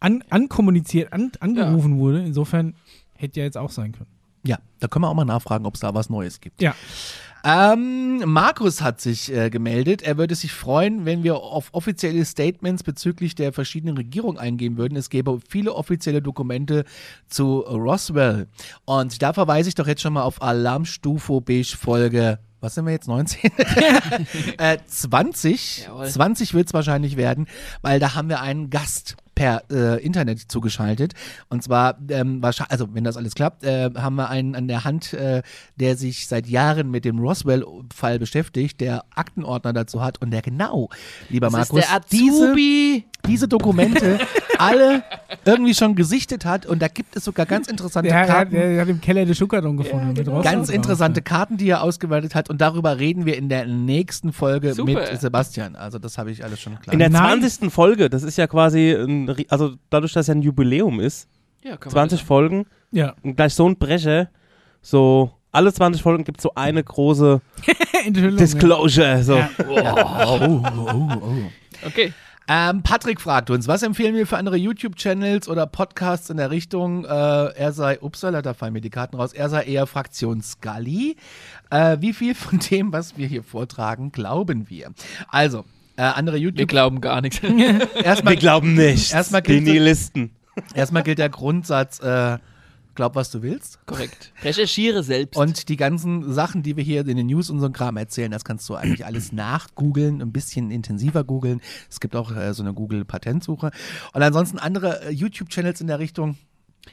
an, 0.00 0.22
ankommuniziert, 0.30 1.12
an, 1.12 1.32
angerufen 1.40 1.98
wurde. 1.98 2.20
Insofern 2.22 2.74
hätte 3.14 3.40
ja 3.40 3.46
jetzt 3.46 3.56
auch 3.56 3.70
sein 3.70 3.92
können. 3.92 4.10
Ja, 4.44 4.58
da 4.80 4.86
können 4.88 5.04
wir 5.04 5.08
auch 5.08 5.14
mal 5.14 5.24
nachfragen, 5.24 5.66
ob 5.66 5.74
es 5.74 5.80
da 5.80 5.92
was 5.94 6.08
Neues 6.10 6.40
gibt. 6.40 6.60
Ja. 6.60 6.74
Ähm, 7.48 8.24
Markus 8.26 8.82
hat 8.82 9.00
sich 9.00 9.32
äh, 9.32 9.50
gemeldet. 9.50 10.02
Er 10.02 10.18
würde 10.18 10.34
sich 10.34 10.52
freuen, 10.52 11.04
wenn 11.04 11.22
wir 11.22 11.36
auf 11.36 11.68
offizielle 11.70 12.24
Statements 12.24 12.82
bezüglich 12.82 13.36
der 13.36 13.52
verschiedenen 13.52 13.96
Regierungen 13.96 14.36
eingehen 14.36 14.76
würden. 14.76 14.96
Es 14.96 15.10
gäbe 15.10 15.38
viele 15.48 15.72
offizielle 15.72 16.20
Dokumente 16.20 16.84
zu 17.28 17.60
Roswell. 17.60 18.48
Und 18.84 19.22
da 19.22 19.32
verweise 19.32 19.68
ich 19.68 19.76
doch 19.76 19.86
jetzt 19.86 20.02
schon 20.02 20.14
mal 20.14 20.24
auf 20.24 20.42
Alarmstufe 20.42 21.40
Beige 21.40 21.76
Folge. 21.78 22.40
Was 22.60 22.74
sind 22.74 22.86
wir 22.86 22.92
jetzt? 22.92 23.06
19? 23.06 23.50
äh, 24.58 24.78
20. 24.86 25.86
Jawohl. 25.86 26.06
20 26.08 26.54
wird 26.54 26.68
es 26.68 26.74
wahrscheinlich 26.74 27.16
werden, 27.16 27.46
weil 27.82 28.00
da 28.00 28.14
haben 28.14 28.28
wir 28.28 28.40
einen 28.40 28.70
Gast 28.70 29.16
per 29.36 29.62
äh, 29.70 30.02
Internet 30.02 30.40
zugeschaltet. 30.50 31.12
Und 31.48 31.62
zwar, 31.62 31.98
ähm, 32.08 32.42
wahrscheinlich, 32.42 32.72
also 32.72 32.94
wenn 32.94 33.04
das 33.04 33.16
alles 33.16 33.34
klappt, 33.34 33.64
äh, 33.64 33.90
haben 33.94 34.16
wir 34.16 34.30
einen 34.30 34.56
an 34.56 34.66
der 34.66 34.84
Hand, 34.84 35.12
äh, 35.12 35.42
der 35.76 35.96
sich 35.96 36.26
seit 36.26 36.48
Jahren 36.48 36.90
mit 36.90 37.04
dem 37.04 37.18
Roswell-Fall 37.18 38.18
beschäftigt, 38.18 38.80
der 38.80 39.04
Aktenordner 39.14 39.74
dazu 39.74 40.02
hat 40.02 40.20
und 40.22 40.30
der 40.30 40.40
genau, 40.40 40.88
lieber 41.28 41.50
Das 41.50 41.68
ist 41.68 41.72
Markus, 41.72 41.88
der 41.88 42.00
diese, 42.10 42.44
Azubi. 42.46 43.04
Diese 43.26 43.48
Dokumente 43.48 44.18
alle 44.58 45.02
irgendwie 45.44 45.74
schon 45.74 45.94
gesichtet 45.94 46.44
hat. 46.44 46.66
Und 46.66 46.80
da 46.82 46.88
gibt 46.88 47.16
es 47.16 47.24
sogar 47.24 47.46
ganz 47.46 47.68
interessante 47.68 48.08
Der, 48.10 48.24
der, 48.24 48.34
Karten. 48.34 48.50
der 48.52 48.80
hat 48.80 48.88
im 48.88 49.00
Keller 49.00 49.24
die 49.24 49.34
Schuckerdon 49.34 49.76
gefunden. 49.76 50.08
mit 50.14 50.26
Rostock 50.28 50.44
Ganz 50.44 50.66
drauf. 50.68 50.74
interessante 50.76 51.22
Karten, 51.22 51.56
die 51.56 51.68
er 51.68 51.82
ausgewertet 51.82 52.34
hat 52.34 52.48
und 52.50 52.60
darüber 52.60 52.98
reden 52.98 53.26
wir 53.26 53.36
in 53.36 53.48
der 53.48 53.66
nächsten 53.66 54.32
Folge 54.32 54.74
Super. 54.74 54.92
mit 54.92 55.20
Sebastian. 55.20 55.76
Also 55.76 55.98
das 55.98 56.18
habe 56.18 56.30
ich 56.30 56.42
alles 56.44 56.60
schon 56.60 56.78
klar. 56.80 56.92
In 56.92 56.98
der 56.98 57.10
Nein. 57.10 57.40
20. 57.40 57.70
Folge, 57.72 58.08
das 58.10 58.22
ist 58.22 58.38
ja 58.38 58.46
quasi, 58.46 58.92
ein, 58.92 59.34
also 59.48 59.74
dadurch, 59.90 60.12
dass 60.12 60.26
ja 60.28 60.34
ein 60.34 60.42
Jubiläum 60.42 61.00
ist, 61.00 61.28
Ja, 61.62 61.76
kann 61.76 61.92
man 61.92 62.08
20 62.08 62.24
Folgen, 62.24 62.66
Ja. 62.92 63.14
und 63.22 63.36
gleich 63.36 63.54
so 63.54 63.68
ein 63.68 63.76
Brecher, 63.76 64.28
so 64.82 65.30
alle 65.52 65.72
20 65.72 66.02
Folgen 66.02 66.24
gibt 66.24 66.38
es 66.38 66.42
so 66.42 66.52
eine 66.54 66.84
große. 66.84 67.40
Disclosure. 68.10 69.22
So. 69.22 69.36
Ja. 69.36 69.48
oh, 70.28 70.38
oh, 70.42 70.62
oh, 70.76 71.08
oh. 71.22 71.86
Okay. 71.86 72.12
Ähm, 72.48 72.82
Patrick 72.84 73.20
fragt 73.20 73.50
uns, 73.50 73.66
was 73.66 73.82
empfehlen 73.82 74.14
wir 74.14 74.24
für 74.26 74.36
andere 74.36 74.56
YouTube-Channels 74.56 75.48
oder 75.48 75.66
Podcasts 75.66 76.30
in 76.30 76.36
der 76.36 76.50
Richtung, 76.52 77.04
äh, 77.04 77.08
er 77.08 77.72
sei, 77.72 77.98
upsala, 78.00 78.40
da 78.40 78.54
fallen 78.54 78.72
mir 78.72 78.80
die 78.80 78.90
Karten 78.90 79.16
raus, 79.16 79.32
er 79.32 79.48
sei 79.48 79.64
eher 79.64 79.86
Fraktion 79.88 80.40
Scully. 80.42 81.16
Äh, 81.70 81.96
wie 82.00 82.12
viel 82.12 82.36
von 82.36 82.60
dem, 82.60 82.92
was 82.92 83.16
wir 83.16 83.26
hier 83.26 83.42
vortragen, 83.42 84.12
glauben 84.12 84.70
wir? 84.70 84.92
Also, 85.28 85.64
äh, 85.96 86.02
andere 86.02 86.36
Wir 86.36 86.42
YouTube, 86.42 86.68
glauben 86.68 87.00
gar 87.00 87.20
nichts. 87.20 87.40
erstmal, 88.04 88.34
Wir 88.34 88.38
glauben 88.40 88.74
nicht. 88.74 89.12
Erstmal 89.12 89.42
die 89.42 89.46
kriegst 89.54 89.66
du- 89.66 89.70
Nihilisten. 89.72 90.30
erstmal 90.74 91.02
gilt 91.02 91.18
der 91.18 91.30
Grundsatz, 91.30 91.98
äh, 91.98 92.38
glaub, 92.96 93.14
was 93.14 93.30
du 93.30 93.42
willst. 93.42 93.78
Korrekt. 93.86 94.32
Recherchiere 94.42 95.02
selbst. 95.02 95.36
Und 95.36 95.68
die 95.68 95.76
ganzen 95.76 96.32
Sachen, 96.32 96.62
die 96.62 96.76
wir 96.76 96.82
hier 96.82 97.06
in 97.06 97.16
den 97.16 97.26
News 97.26 97.50
und 97.50 97.60
so 97.60 97.70
Kram 97.70 97.96
erzählen, 97.96 98.30
das 98.30 98.44
kannst 98.44 98.68
du 98.68 98.74
eigentlich 98.74 99.04
alles 99.06 99.32
nachgoogeln, 99.32 100.20
ein 100.20 100.32
bisschen 100.32 100.70
intensiver 100.70 101.22
googeln. 101.22 101.60
Es 101.88 102.00
gibt 102.00 102.16
auch 102.16 102.34
äh, 102.34 102.52
so 102.54 102.62
eine 102.62 102.74
Google-Patentsuche. 102.74 103.70
Und 104.12 104.22
ansonsten 104.22 104.58
andere 104.58 105.06
äh, 105.06 105.10
YouTube-Channels 105.10 105.80
in 105.80 105.86
der 105.86 105.98
Richtung. 105.98 106.36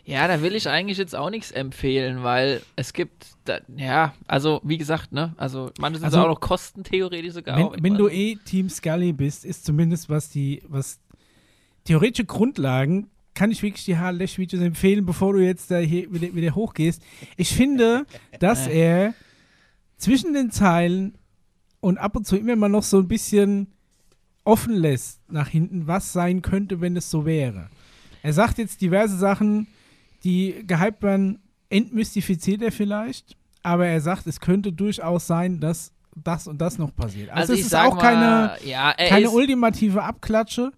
Ja, 0.06 0.28
da 0.28 0.42
will 0.42 0.56
ich 0.56 0.68
eigentlich 0.68 0.98
jetzt 0.98 1.16
auch 1.16 1.30
nichts 1.30 1.52
empfehlen, 1.52 2.24
weil 2.24 2.62
es 2.76 2.94
gibt, 2.94 3.28
da, 3.46 3.60
ja, 3.76 4.14
also 4.28 4.60
wie 4.64 4.78
gesagt, 4.78 5.14
ne, 5.14 5.34
also 5.38 5.72
manche 5.80 6.00
sind 6.00 6.06
Also, 6.06 6.22
auch 6.22 6.28
noch 6.28 6.40
kostentheoretisch 6.40 7.34
sogar. 7.34 7.58
auch, 7.58 7.74
Wenn, 7.74 7.84
wenn 7.84 7.98
du 7.98 8.10
eh 8.10 8.36
Team 8.44 8.70
Scully 8.70 9.14
bist, 9.14 9.46
ist 9.46 9.66
zumindest 9.66 10.10
was 10.10 10.30
die, 10.30 10.64
was 10.68 11.00
theoretische 11.86 12.26
Grundlagen, 12.26 13.12
kann 13.34 13.52
ich 13.52 13.64
wirklich 13.64 13.86
die 13.86 13.98
Haarlech-Videos 13.98 14.62
empfehlen, 14.62 15.06
bevor 15.06 15.34
du 15.34 15.40
jetzt 15.40 15.72
da 15.72 15.78
hier 15.78 16.12
wieder, 16.14 16.34
wieder 16.36 16.56
hochgehst. 16.56 17.02
Ich 17.38 17.54
finde, 17.54 18.06
dass 18.40 18.68
er 18.68 19.14
zwischen 19.98 20.34
den 20.34 20.52
Zeilen 20.52 21.18
und 21.80 21.98
ab 21.98 22.16
und 22.16 22.26
zu 22.26 22.38
immer 22.38 22.56
mal 22.56 22.70
noch 22.70 22.84
so 22.84 23.00
ein 23.00 23.08
bisschen 23.08 23.68
offen 24.44 24.74
lässt 24.76 25.22
nach 25.32 25.48
hinten, 25.48 25.88
was 25.88 26.14
sein 26.14 26.42
könnte, 26.42 26.82
wenn 26.82 26.96
es 26.96 27.10
so 27.10 27.26
wäre. 27.26 27.70
Er 28.22 28.34
sagt 28.34 28.58
jetzt 28.58 28.82
diverse 28.82 29.18
Sachen, 29.18 29.68
die 30.24 30.64
gehypt 30.66 31.02
werden, 31.02 31.40
entmystifiziert 31.70 32.62
er 32.62 32.72
vielleicht, 32.72 33.36
aber 33.64 33.88
er 33.88 34.02
sagt, 34.02 34.28
es 34.28 34.40
könnte 34.40 34.72
durchaus 34.72 35.28
sein, 35.28 35.60
dass 35.60 35.92
das 36.16 36.48
und 36.48 36.60
das 36.62 36.78
noch 36.78 36.96
passiert. 36.96 37.32
Also, 37.32 37.54
ich 37.54 37.62
es 37.62 37.66
ist 37.68 37.76
auch 37.76 37.98
keine, 37.98 38.20
mal, 38.20 38.58
ja, 38.66 38.92
er 38.92 39.10
keine 39.10 39.26
ist, 39.26 39.34
ultimative 39.34 40.04
Abklatsche. 40.04 40.72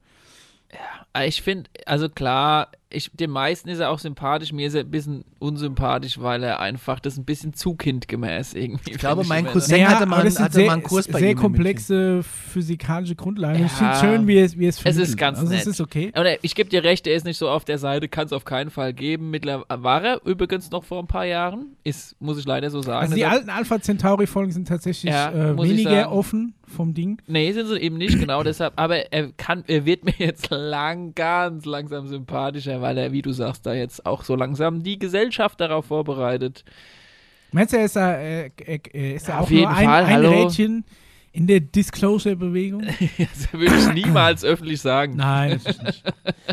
Ich 1.26 1.41
finde, 1.41 1.69
also 1.86 2.09
klar, 2.09 2.69
ich, 2.91 3.11
den 3.11 3.31
meisten 3.31 3.67
ist 3.69 3.79
er 3.79 3.89
auch 3.89 3.99
sympathisch, 3.99 4.53
mir 4.53 4.67
ist 4.67 4.73
er 4.75 4.81
ein 4.81 4.91
bisschen 4.91 5.25
unsympathisch, 5.39 6.19
weil 6.21 6.43
er 6.43 6.59
einfach 6.59 6.99
das 6.99 7.17
ein 7.17 7.25
bisschen 7.25 7.53
zu 7.53 7.75
kindgemäß 7.75 8.53
irgendwie. 8.53 8.91
Ich 8.91 8.97
glaube, 8.99 9.23
mein 9.25 9.45
Cousin 9.47 9.77
ne? 9.79 9.88
hatte 9.89 10.05
mal- 10.05 10.21
aber 10.21 10.29
hatte 10.29 10.53
sehr, 10.53 10.65
mal 10.67 10.73
einen 10.73 10.83
Kurs 10.83 11.07
bei 11.07 11.19
sehr 11.19 11.29
ihm 11.31 11.38
in 11.38 11.41
komplexe 11.41 12.21
physikalische 12.23 13.15
Grundlagen. 13.15 13.65
Ich 13.65 13.71
Ja. 13.79 13.93
finde 13.93 13.95
schön, 14.17 14.27
wie 14.27 14.38
es, 14.39 14.57
wie 14.57 14.67
es 14.67 14.79
Es 14.86 14.97
ist 14.97 15.17
ganz 15.17 15.39
also 15.39 15.51
nett. 15.51 15.61
es 15.61 15.67
ist 15.67 15.81
okay. 15.81 16.07
Und 16.15 16.25
er- 16.25 16.38
ich 16.43 16.55
gebe 16.55 16.69
dir 16.69 16.83
recht, 16.83 17.05
er 17.07 17.15
ist 17.15 17.25
nicht 17.25 17.38
so 17.38 17.49
auf 17.49 17.65
der 17.65 17.77
Seite, 17.77 18.07
kann 18.07 18.27
es 18.27 18.33
auf 18.33 18.45
keinen 18.45 18.69
Fall 18.69 18.93
geben. 18.93 19.29
Mittlerweile 19.31 19.83
war 19.83 20.03
er 20.03 20.21
übrigens 20.25 20.71
noch 20.71 20.83
vor 20.83 20.99
ein 21.01 21.07
paar 21.07 21.25
Jahren, 21.25 21.75
ist, 21.83 22.15
muss 22.21 22.38
ich 22.38 22.45
leider 22.45 22.69
so 22.69 22.81
sagen. 22.81 23.01
Also 23.01 23.15
die 23.15 23.21
Deshalb- 23.21 23.39
alten 23.39 23.49
Alpha 23.49 23.81
Centauri-Folgen 23.81 24.51
sind 24.51 24.67
tatsächlich 24.67 25.11
Ja, 25.11 25.31
äh, 25.31 25.51
ich 25.53 25.57
weniger 25.61 26.11
offen 26.11 26.53
vom 26.67 26.93
Ding. 26.93 27.21
Nee, 27.27 27.51
sind 27.51 27.67
sie 27.67 27.77
eben 27.79 27.97
nicht, 27.97 28.19
genau 28.19 28.41
deshalb. 28.43 28.73
Aber 28.75 29.11
er 29.11 29.31
kann, 29.33 29.63
er 29.67 29.86
wird 29.86 30.03
mir 30.05 30.13
jetzt 30.17 30.49
lang, 30.49 31.13
ganz 31.13 31.65
langsam 31.65 32.07
sympathischer, 32.07 32.74
weil 32.82 32.97
er, 32.97 33.11
wie 33.11 33.21
du 33.21 33.32
sagst, 33.32 33.65
da 33.65 33.73
jetzt 33.73 34.05
auch 34.05 34.23
so 34.23 34.36
langsam 34.36 34.84
die 34.84 34.99
Gesellschaft 34.99 35.59
darauf 35.61 35.86
vorbereitet. 35.86 36.63
Meinst 37.51 37.73
du, 37.73 37.78
er 37.78 37.86
ist 37.86 37.95
da, 37.95 38.15
äh, 38.15 38.51
äh, 38.65 38.80
äh, 38.93 39.15
ist 39.15 39.28
da 39.28 39.34
Ja, 39.34 39.39
auch 39.39 39.43
auf 39.43 39.51
jeden 39.51 39.63
nur 39.63 39.76
ein, 39.76 39.86
Fall, 39.86 40.05
ein. 40.05 40.26
Rädchen 40.26 40.86
in 41.36 41.47
der 41.47 41.59
Disclosure-Bewegung? 41.59 42.83
Das 43.17 43.51
würde 43.53 43.75
ich 43.75 43.93
niemals 43.93 44.43
öffentlich 44.43 44.81
sagen. 44.81 45.15
Nein, 45.17 45.51
natürlich 45.63 45.83
nicht. 45.83 46.03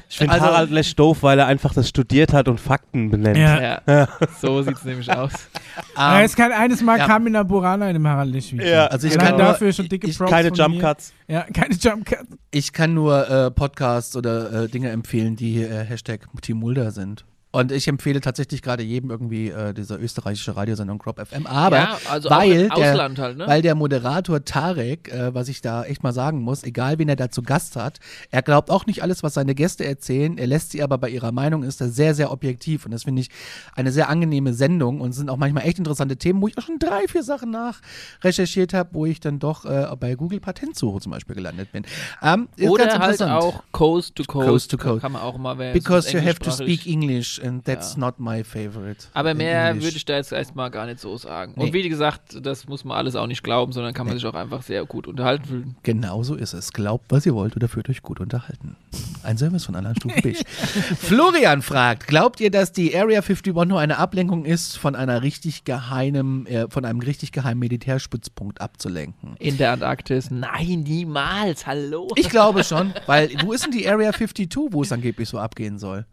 Ich 0.09 0.19
finde 0.19 0.33
Also- 0.35 0.47
Harald 0.47 0.71
Lesch 0.71 0.95
doof, 0.97 1.23
weil 1.23 1.39
er 1.39 1.47
einfach 1.47 1.73
das 1.75 1.89
studiert 1.89 2.33
hat 2.33 2.49
und 2.49 2.59
Fakten 2.61 3.11
benennt. 3.11 3.39
Ja. 3.39 3.81
Ja, 3.87 4.09
so 4.41 4.61
sieht 4.63 4.77
es 4.77 4.85
nämlich 4.85 5.11
aus. 5.11 5.33
Aber 5.95 6.19
Ähm, 6.21 6.25
es 6.27 6.35
kann 6.37 6.53
eines 6.53 6.83
Mal 6.83 6.99
ja. 6.99 7.07
Kamina 7.07 7.43
Burana 7.43 7.89
in 7.89 7.95
dem 7.95 8.07
Harald 8.07 8.31
Lesch 8.33 8.53
Video. 8.53 8.67
Ja, 8.67 8.87
also 8.87 9.07
ich 9.07 9.15
Allein 9.15 9.29
kann 9.29 9.37
nur, 9.39 9.47
dafür 9.47 9.73
schon 9.73 9.89
dicke 9.89 10.09
ich- 10.09 10.19
Props 10.19 10.31
Keine 10.31 10.49
von 10.49 10.59
Jump 10.59 10.75
mir. 10.77 10.81
Cuts. 10.83 11.13
Ja, 11.29 11.43
keine 11.53 11.75
Jump 11.75 12.05
Cuts. 12.07 12.27
Ich 12.51 12.73
kann 12.73 12.95
nur 12.95 13.29
äh, 13.31 13.51
Podcasts 13.51 14.17
oder 14.17 14.65
äh, 14.65 14.69
Dinge 14.69 14.91
empfehlen, 14.91 15.37
die 15.37 15.63
äh, 15.63 15.85
Hashtag 15.85 16.27
Team 16.43 16.59
Mulder 16.59 16.91
sind. 16.91 17.25
Und 17.55 17.71
ich 17.71 17.87
empfehle 17.87 18.23
tatsächlich 18.23 18.63
gerade 18.63 18.83
jedem 18.83 19.11
irgendwie 19.11 19.51
äh, 19.51 19.75
diese 19.75 19.97
österreichische 19.97 20.57
Radiosendung 20.57 20.99
Crop 20.99 21.21
FM. 21.21 21.47
Aber 21.47 21.77
ja, 21.77 21.99
also 22.11 22.31
weil 22.31 22.69
der- 22.69 22.95
halt, 22.95 23.37
ne? 23.37 23.47
weil 23.47 23.61
der 23.61 23.75
Moderator 23.75 24.43
Tarek, 24.43 25.13
äh, 25.13 25.35
was 25.35 25.49
ich 25.49 25.61
da 25.61 25.85
echt 25.85 26.03
mal 26.03 26.15
sagen 26.15 26.41
muss, 26.41 26.63
egal 26.65 26.99
wen 26.99 27.11
er 27.11 27.17
da 27.17 27.31
zu 27.31 27.43
Gast 27.43 27.77
hat, 27.77 28.01
er 28.31 28.41
glaubt 28.41 28.71
auch 28.71 28.87
nicht 28.87 29.03
alles, 29.03 29.23
was 29.23 29.35
seine 29.35 29.55
Gäste 29.55 29.85
erzählen. 29.85 30.39
Er 30.39 30.47
lässt 30.47 30.71
sie 30.71 30.83
aber 30.83 30.97
bei 30.97 31.11
ihrer 31.11 31.31
Meinung, 31.31 31.63
ist 31.63 31.83
er 31.83 31.91
sehr, 31.91 32.15
sehr 32.15 32.33
objektiv. 32.33 32.87
Und 32.87 32.93
das 32.93 33.05
finde 33.05 33.21
ich 33.21 33.29
eine 33.77 33.93
sehr 33.93 34.09
angenehme 34.09 34.55
Sendung 34.55 35.03
und 35.03 35.13
sind 35.13 35.29
auch 35.29 35.37
manchmal 35.37 35.67
echt 35.67 35.77
interessante 35.79 36.17
Themen, 36.17 36.41
wo 36.41 36.49
ich 36.49 36.57
auch 36.57 36.63
schon 36.63 36.79
drei, 36.79 37.07
vier 37.07 37.23
Sachen 37.23 37.51
nach 37.51 37.83
recherchiert 38.25 38.73
habe, 38.73 38.91
wo 38.95 39.05
ich 39.05 39.21
dann 39.21 39.39
doch 39.39 39.67
äh, 39.67 39.87
bei 40.01 40.15
Google 40.15 40.41
Patentsuche 40.41 41.01
zum 41.01 41.13
Beispiel 41.13 41.35
gelandet 41.35 41.71
bin. 41.71 41.85
Ähm, 42.23 42.49
Oder 42.67 42.99
halt 42.99 43.23
auch 43.23 43.63
Coast 43.73 44.17
to 44.17 44.25
Coast. 44.25 44.49
Coast 44.49 44.71
to 44.71 44.79
Coast. 44.79 45.03
Kann 45.03 45.13
man 45.13 45.21
auch 45.21 45.37
mal, 45.37 45.55
Because 45.75 46.11
you 46.17 46.23
have 46.25 46.39
to 46.39 46.51
speak 46.51 46.87
English 46.87 47.42
and 47.43 47.65
that's 47.65 47.95
Ja. 47.95 48.01
not 48.01 48.19
my 48.21 48.45
favorite. 48.45 49.07
Aber 49.15 49.35
mehr 49.35 49.69
English. 49.71 49.85
würde 49.85 49.97
ich 49.97 50.05
da 50.05 50.17
jetzt 50.17 50.33
erstmal 50.33 50.71
gar 50.71 50.87
nicht 50.87 51.01
so 51.01 51.17
sagen. 51.17 51.55
Nee. 51.57 51.65
Und 51.65 51.73
wie 51.73 51.89
gesagt, 51.89 52.39
das 52.45 52.67
muss 52.69 52.85
man 52.85 52.97
alles 52.97 53.17
auch 53.17 53.27
nicht 53.27 53.43
glauben, 53.43 53.73
sondern 53.73 53.95
kann 53.95 54.07
man 54.07 54.15
sich 54.17 54.27
auch 54.27 54.35
einfach 54.35 54.63
sehr 54.63 54.85
gut 54.85 55.07
unterhalten 55.07 55.45
fühlen. 55.45 55.77
Genau 55.83 56.23
so 56.23 56.35
ist 56.35 56.53
es. 56.53 56.73
Glaubt, 56.73 57.07
was 57.11 57.27
ihr 57.27 57.35
wollt 57.35 57.57
oder 57.57 57.69
fühlt 57.69 57.89
euch 57.89 58.03
gut 58.03 58.21
unterhalten. 58.21 58.77
Ein 59.23 59.39
Service 59.39 59.65
von 59.65 59.75
Anna 59.77 59.95
Stufe 59.95 60.21
B. 60.21 60.35
Florian 60.99 61.63
fragt, 61.63 62.07
glaubt 62.07 62.41
ihr, 62.41 62.51
dass 62.51 62.73
die 62.73 62.97
Area 62.97 63.21
51 63.21 63.55
nur 63.67 63.79
eine 63.81 63.99
Ablenkung 63.99 64.45
ist, 64.45 64.77
von 64.79 64.95
einer 64.97 65.23
richtig 65.23 65.65
geheimen, 65.65 66.47
äh, 66.47 66.67
von 66.69 66.85
einem 66.85 67.01
richtig 67.01 67.33
geheimen 67.33 67.61
Militärstützpunkt 67.61 68.61
abzulenken? 68.61 69.37
In 69.39 69.57
der 69.59 69.73
Antarktis? 69.73 70.31
Nein, 70.31 70.81
niemals. 70.81 71.67
Hallo. 71.67 72.09
Ich 72.17 72.29
glaube 72.29 72.65
schon, 72.65 72.93
weil 73.07 73.31
wo 73.45 73.53
ist 73.53 73.65
denn 73.65 73.73
die 73.73 73.89
Area 73.89 74.13
52, 74.13 74.73
wo 74.73 74.83
es 74.83 74.93
angeblich 74.93 75.29
so 75.29 75.39
abgehen 75.39 75.79
soll? 75.79 76.05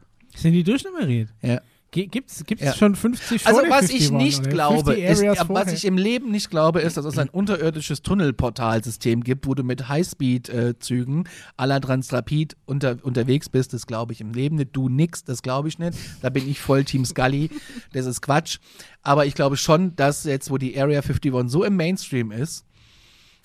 Sind 0.42 0.54
die 0.54 0.64
durchnummeriert? 0.64 1.30
Ja. 1.42 1.62
Gibt's, 1.92 2.44
gibt's 2.46 2.64
Ja. 2.64 2.74
schon 2.76 2.96
50 2.96 3.48
Also 3.48 3.62
was 3.68 3.88
50 3.88 3.96
ich 4.00 4.12
waren, 4.12 4.18
nicht 4.24 4.40
oder? 4.42 4.50
glaube, 4.52 4.94
50 4.94 5.04
ist, 5.06 5.50
was 5.50 5.74
ich 5.74 5.86
im 5.86 5.98
Leben 5.98 6.30
nicht 6.30 6.52
glaube, 6.52 6.82
ist, 6.82 6.98
dass 6.98 7.06
es 7.06 7.18
ein 7.18 7.30
unterirdisches 7.30 8.04
Tunnelportalsystem 8.04 9.24
gibt, 9.24 9.48
wo 9.48 9.56
du 9.56 9.64
mit 9.64 9.90
Highspeed-Zügen 9.90 11.24
à 11.58 11.66
la 11.66 11.80
Transrapid 11.80 12.56
unter, 12.68 12.98
unterwegs 13.02 13.50
bist. 13.50 13.74
Das 13.74 13.88
glaube 13.88 14.14
ich 14.14 14.22
im 14.22 14.34
Leben 14.34 14.58
nicht. 14.58 14.70
Du 14.74 14.88
nix, 14.88 15.24
das 15.24 15.42
glaube 15.42 15.68
ich 15.68 15.80
nicht. 15.80 15.98
Da 16.22 16.30
bin 16.30 16.48
ich 16.48 16.60
voll 16.60 16.84
Team 16.84 17.06
Scully. 17.06 17.50
Das 17.92 18.06
ist 18.06 18.22
Quatsch. 18.22 18.60
Aber 19.02 19.26
ich 19.26 19.34
glaube 19.34 19.58
schon, 19.58 19.96
dass 19.96 20.26
jetzt, 20.26 20.52
wo 20.52 20.60
die 20.60 20.80
Area 20.80 21.02
51 21.02 21.34
so 21.50 21.64
im 21.64 21.76
Mainstream 21.76 22.32
ist, 22.32 22.66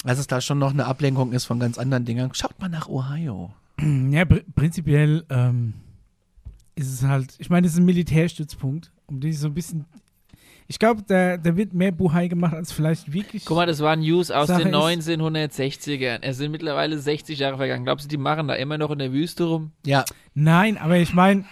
dass 0.05 0.19
es 0.19 0.27
da 0.27 0.43
schon 0.43 0.59
noch 0.59 0.73
eine 0.73 0.85
Ablenkung 0.85 1.33
ist 1.33 1.47
von 1.47 1.59
ganz 1.59 1.79
anderen 1.79 2.05
Dingen. 2.05 2.29
Schaut 2.35 2.61
mal 2.61 2.69
nach 2.69 2.89
Ohio. 2.89 3.55
Ja, 4.11 4.27
pr 4.27 4.41
prinzipiell 4.55 5.25
ähm, 5.31 5.73
ist 6.77 6.93
es 6.93 7.03
halt, 7.05 7.35
ich 7.39 7.51
meine, 7.51 7.67
es 7.67 7.75
ist 7.75 7.79
ein 7.79 7.85
Militärstützpunkt, 7.85 8.91
um 9.07 9.21
die 9.21 9.33
so 9.33 9.49
ein 9.49 9.55
bisschen. 9.55 9.85
Ich 10.67 10.79
glaube, 10.79 11.03
da, 11.07 11.37
da 11.37 11.57
wird 11.57 11.75
mehr 11.75 11.93
Buhai 11.93 12.27
gemacht, 12.29 12.55
als 12.55 12.73
vielleicht 12.73 13.13
wirklich. 13.13 13.45
Guck 13.45 13.59
mal, 13.59 13.67
das 13.67 13.81
waren 13.81 14.01
News 14.01 14.31
aus 14.31 14.47
Sache 14.49 14.63
den 14.65 14.73
ist- 14.73 15.09
1960ern. 15.09 16.19
Es 16.23 16.39
sind 16.39 16.51
mittlerweile 16.53 16.99
60 16.99 17.39
Jahre 17.39 17.59
vergangen. 17.59 17.85
Glaubst 17.85 18.07
du, 18.07 18.09
die 18.09 18.17
machen 18.17 18.49
da 18.49 18.55
immer 18.55 18.79
noch 18.79 18.91
in 18.91 18.99
der 18.99 19.13
Wüste 19.13 19.45
rum? 19.45 19.73
Ja, 19.85 20.05
Nein, 20.33 20.79
aber 20.79 20.97
ich 20.97 21.13
meine, 21.15 21.45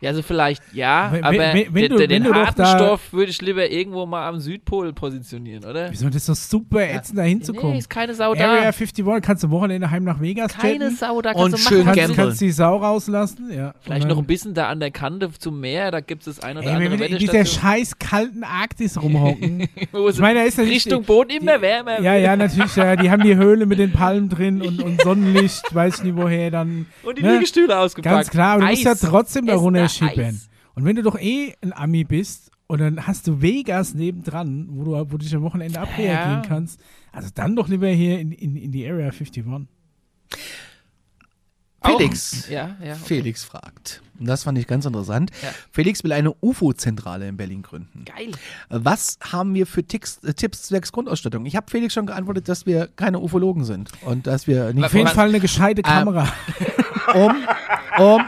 Ja, 0.00 0.10
also 0.10 0.22
vielleicht 0.22 0.62
ja, 0.72 1.08
Wenn- 1.10 1.24
aber 1.24 1.38
wenn- 1.38 1.66
wenn 1.74 1.82
den, 1.82 1.90
du- 1.90 1.96
den 1.98 2.10
wenn 2.10 2.24
doch 2.24 2.34
harten 2.34 2.62
da- 2.62 2.76
Stoff 2.76 3.12
würde 3.12 3.30
ich 3.30 3.40
lieber 3.40 3.70
irgendwo 3.70 4.04
mal 4.06 4.28
am 4.28 4.40
Südpol 4.40 4.92
positionieren, 4.92 5.64
oder? 5.64 5.90
wieso 5.90 6.06
das 6.06 6.16
ist 6.16 6.28
doch 6.28 6.34
super 6.34 6.82
ätzend, 6.82 7.18
da 7.18 7.22
Nee, 7.22 7.30
hinzukommen. 7.30 7.76
ist 7.76 7.88
keine 7.88 8.14
Sau 8.14 8.30
Area 8.32 8.46
da. 8.46 8.52
51 8.72 9.22
kannst 9.22 9.44
du 9.44 9.50
Wochenende 9.50 9.90
heim 9.90 10.04
nach 10.04 10.20
Vegas 10.20 10.52
Keine 10.56 10.84
jetten. 10.84 10.96
Sau 10.96 11.22
da. 11.22 11.32
Und 11.32 11.52
Kannst 11.52 11.64
du 11.66 11.68
schön 11.68 11.84
machen, 11.86 11.96
Kannst, 11.98 12.16
kannst 12.16 12.40
die 12.40 12.50
Sau 12.50 12.76
rauslassen, 12.76 13.50
ja. 13.52 13.72
Vielleicht 13.80 14.02
Und 14.02 14.08
noch 14.10 14.18
ein 14.18 14.26
bisschen 14.26 14.52
da 14.54 14.68
an 14.68 14.80
der 14.80 14.90
Kante 14.90 15.30
zum 15.38 15.60
Meer, 15.60 15.90
da 15.90 16.00
gibt 16.00 16.26
es 16.26 16.36
das 16.36 16.44
ein 16.44 16.56
oder 16.58 16.66
Ey, 16.66 16.74
wenn 16.74 16.82
andere 16.92 16.98
wir 17.00 17.08
in 17.10 17.18
dieser 17.18 17.44
scheiß 17.44 17.98
kalten 17.98 18.44
Arktis 18.44 19.00
rumhocken. 19.02 19.68
Ich 20.16 20.18
meine, 20.18 20.40
da 20.40 20.44
ist 20.46 20.58
ja 20.58 20.64
Richtung 20.64 21.04
Boden 21.04 21.30
immer 21.30 21.60
wärmer 21.60 22.00
Ja, 22.00 22.14
ja, 22.16 22.36
natürlich. 22.36 22.74
Ja, 22.76 22.96
die 22.96 23.10
haben 23.10 23.22
die 23.22 23.34
Höhle 23.36 23.66
mit 23.66 23.78
den 23.78 23.92
Palmen 23.92 24.28
drin 24.28 24.60
und, 24.62 24.82
und 24.82 25.00
Sonnenlicht, 25.02 25.74
weiß 25.74 25.98
ich 25.98 26.04
nicht 26.04 26.16
woher 26.16 26.50
dann. 26.50 26.86
Und 27.02 27.18
die 27.18 27.22
Ne? 27.22 27.34
Liegestühle 27.34 27.76
ausgepackt. 27.78 28.14
Ganz 28.14 28.30
klar, 28.30 28.54
aber 28.54 28.62
du 28.64 28.70
musst 28.70 28.84
ja 28.84 28.94
trotzdem 28.94 29.46
da 29.46 29.54
Essen 29.54 29.62
da 29.86 30.06
runterschippern. 30.06 30.34
Eis. 30.34 30.48
Und 30.74 30.84
wenn 30.84 30.96
du 30.96 31.02
doch 31.02 31.18
eh 31.18 31.54
ein 31.62 31.72
Ami 31.72 32.04
bist 32.04 32.50
und 32.66 32.80
dann 32.80 33.06
hast 33.06 33.26
du 33.26 33.40
Vegas 33.40 33.94
nebendran, 33.94 34.66
wo 34.70 34.84
du, 34.84 34.90
wo 34.92 35.16
du 35.16 35.18
dich 35.18 35.34
am 35.34 35.42
Wochenende 35.42 35.80
abreagieren 35.80 36.42
Ja. 36.42 36.44
kannst, 36.46 36.80
also 37.12 37.30
dann 37.34 37.56
doch 37.56 37.68
lieber 37.68 37.88
hier 37.88 38.18
in, 38.18 38.32
in, 38.32 38.56
in 38.56 38.72
die 38.72 38.86
Area 38.86 39.06
51. 39.06 39.44
Felix. 41.84 42.48
Ja, 42.48 42.76
ja. 42.82 42.92
okay. 42.94 43.00
Felix 43.04 43.44
fragt. 43.44 44.02
Und 44.18 44.26
das 44.26 44.44
fand 44.44 44.58
ich 44.58 44.66
ganz 44.66 44.84
interessant. 44.86 45.30
Ja. 45.42 45.50
Felix 45.70 46.02
will 46.02 46.12
eine 46.12 46.34
UFO-Zentrale 46.40 47.28
in 47.28 47.36
Berlin 47.36 47.62
gründen. 47.62 48.04
Geil. 48.04 48.32
Was 48.68 49.18
haben 49.20 49.54
wir 49.54 49.66
für 49.66 49.84
Ticks, 49.84 50.18
äh, 50.24 50.34
Tipps 50.34 50.62
zwecks 50.64 50.90
Grundausstattung? 50.90 51.46
Ich 51.46 51.54
habe 51.54 51.70
Felix 51.70 51.94
schon 51.94 52.06
geantwortet, 52.06 52.48
dass 52.48 52.66
wir 52.66 52.88
keine 52.96 53.20
Ufologen 53.20 53.64
sind 53.64 53.90
und 54.02 54.26
dass 54.26 54.46
wir 54.46 54.72
nicht 54.72 54.84
Auf 54.84 54.94
jeden 54.94 55.08
Fall 55.08 55.28
eine 55.28 55.40
gescheite 55.40 55.82
Kamera. 55.82 56.32
um, 57.14 57.32
um, 57.98 58.22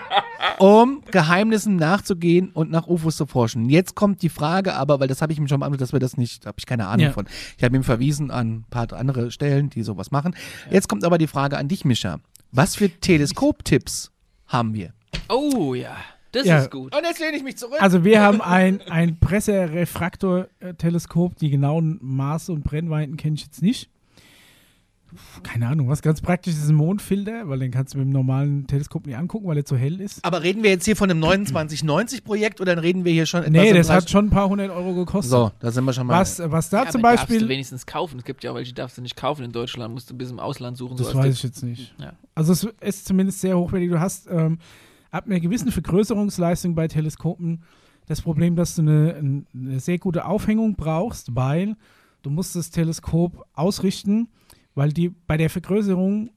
um 0.59 1.03
Geheimnissen 1.11 1.77
nachzugehen 1.77 2.51
und 2.53 2.71
nach 2.71 2.87
UFOs 2.87 3.17
zu 3.17 3.27
forschen. 3.27 3.69
Jetzt 3.69 3.95
kommt 3.95 4.23
die 4.23 4.29
Frage 4.29 4.75
aber, 4.75 5.01
weil 5.01 5.09
das 5.09 5.23
habe 5.23 5.33
ich 5.33 5.39
ihm 5.39 5.49
schon 5.49 5.61
beantwortet, 5.61 5.83
dass 5.83 5.93
wir 5.93 6.01
das 6.01 6.17
nicht, 6.17 6.47
habe 6.47 6.57
ich 6.59 6.67
keine 6.67 6.87
Ahnung 6.87 7.07
Ja. 7.07 7.13
von. 7.13 7.27
Ich 7.57 7.65
habe 7.65 7.77
ihm 7.77 7.85
verwiesen 7.85 8.31
an 8.31 8.49
ein 8.49 8.65
paar 8.71 8.93
andere 8.93 9.31
Stellen, 9.31 9.71
die 9.71 9.83
sowas 9.83 10.11
machen. 10.11 10.35
Jetzt 10.71 10.89
kommt 10.89 11.05
aber 11.05 11.19
die 11.19 11.27
Frage 11.27 11.59
an 11.59 11.69
dich, 11.69 11.85
Mischa. 11.85 12.19
Was 12.53 12.77
für 12.77 12.89
Teleskoptipps 12.89 14.11
haben 14.47 14.75
wir? 14.75 14.93
Oh 15.29 15.75
ja, 15.75 15.97
das 16.33 16.47
Ja. 16.47 16.59
ist 16.59 16.71
gut. 16.71 16.95
Und 16.97 17.05
jetzt 17.05 17.21
lehne 17.21 17.37
ich 17.37 17.43
mich 17.43 17.57
zurück. 17.59 17.77
Also 17.81 18.05
wir 18.05 18.21
haben 18.23 18.41
ein, 18.41 18.81
ein 18.89 19.19
Presserefraktor-Teleskop. 19.21 21.37
Die 21.37 21.51
genauen 21.51 21.99
Maße 22.01 22.53
und 22.53 22.65
Brennweiten 22.65 23.17
kenne 23.17 23.35
ich 23.35 23.43
jetzt 23.43 23.63
nicht. 23.63 23.91
Keine 25.43 25.69
Ahnung, 25.69 25.89
was 25.89 26.03
ganz 26.03 26.21
praktisch 26.21 26.55
ist 26.55 26.69
ein 26.69 26.75
Mondfilter, 26.75 27.49
weil 27.49 27.59
den 27.61 27.71
kannst 27.71 27.95
du 27.95 27.99
mit 27.99 28.07
dem 28.07 28.13
normalen 28.13 28.67
Teleskop 28.67 29.07
nicht 29.07 29.17
angucken, 29.17 29.47
weil 29.47 29.57
er 29.57 29.65
zu 29.65 29.77
hell 29.77 30.01
ist. 30.01 30.25
aber 30.25 30.43
reden 30.43 30.63
wir 30.63 30.71
jetzt 30.71 30.85
hier 30.85 30.97
von 30.97 31.11
einem 31.11 31.23
2990-Projekt 31.23 32.61
oder 32.61 32.81
reden 32.83 33.05
wir 33.05 33.13
hier 33.13 33.27
schon 33.27 33.41
etwas 33.43 33.53
Nee, 33.53 33.73
das 33.73 33.89
hat 33.91 34.09
schon 34.11 34.27
ein 34.27 34.31
paar 34.31 34.49
hundert 34.49 34.71
Euro 34.71 34.95
gekostet. 34.95 35.31
So, 35.31 35.51
da 35.61 35.71
sind 35.71 35.85
wir 35.85 35.93
schon 35.93 36.07
mal. 36.07 36.21
Was, 36.21 36.41
was 36.45 36.71
da 36.71 36.85
Ja, 36.85 36.91
zum 36.91 37.01
aber 37.05 37.13
darfst 37.17 37.29
du 37.31 37.35
Beispiel. 37.35 37.49
wenigstens 37.49 37.87
kaufen. 37.87 38.19
Es 38.19 38.25
gibt 38.25 38.45
ja 38.45 38.51
auch 38.51 38.55
welche, 38.55 38.71
die 38.73 38.75
darfst 38.75 38.99
du 38.99 39.03
nicht 39.03 39.17
kaufen 39.17 39.45
in 39.45 39.53
Deutschland. 39.53 39.95
Musst 39.95 40.11
du 40.11 40.15
bis 40.17 40.31
im 40.31 40.39
Ausland 40.39 40.77
suchen. 40.77 40.97
Das 40.97 41.11
so 41.11 41.19
als 41.19 41.27
weiß 41.29 41.35
ich 41.37 41.43
jetzt 41.43 41.63
nicht. 41.63 41.95
Ja. 41.99 42.13
Also 42.35 42.53
es 42.53 42.67
ist 42.81 43.07
zumindest 43.07 43.41
sehr 43.41 43.57
hochwertig. 43.59 43.91
Du 43.91 44.01
hast 44.01 44.29
ähm, 44.31 44.59
ab 45.11 45.25
einer 45.27 45.41
gewissen 45.41 45.71
Vergrößerungsleistung 45.73 46.75
bei 46.75 46.89
Teleskopen 46.89 47.63
das 48.07 48.23
Problem, 48.23 48.57
dass 48.57 48.75
du 48.75 48.83
eine, 48.83 49.15
ein- 49.17 49.47
eine 49.55 49.81
sehr 49.81 49.99
gute 49.99 50.25
Aufhängung 50.25 50.75
brauchst, 50.77 51.35
weil 51.35 51.77
du 52.23 52.31
musst 52.31 52.57
das 52.57 52.71
Teleskop 52.71 53.47
ausrichten, 53.55 54.29
weil 54.79 54.93
die 54.93 55.09
bei 55.11 55.37
der 55.37 55.51
Vergrößerung 55.51 56.31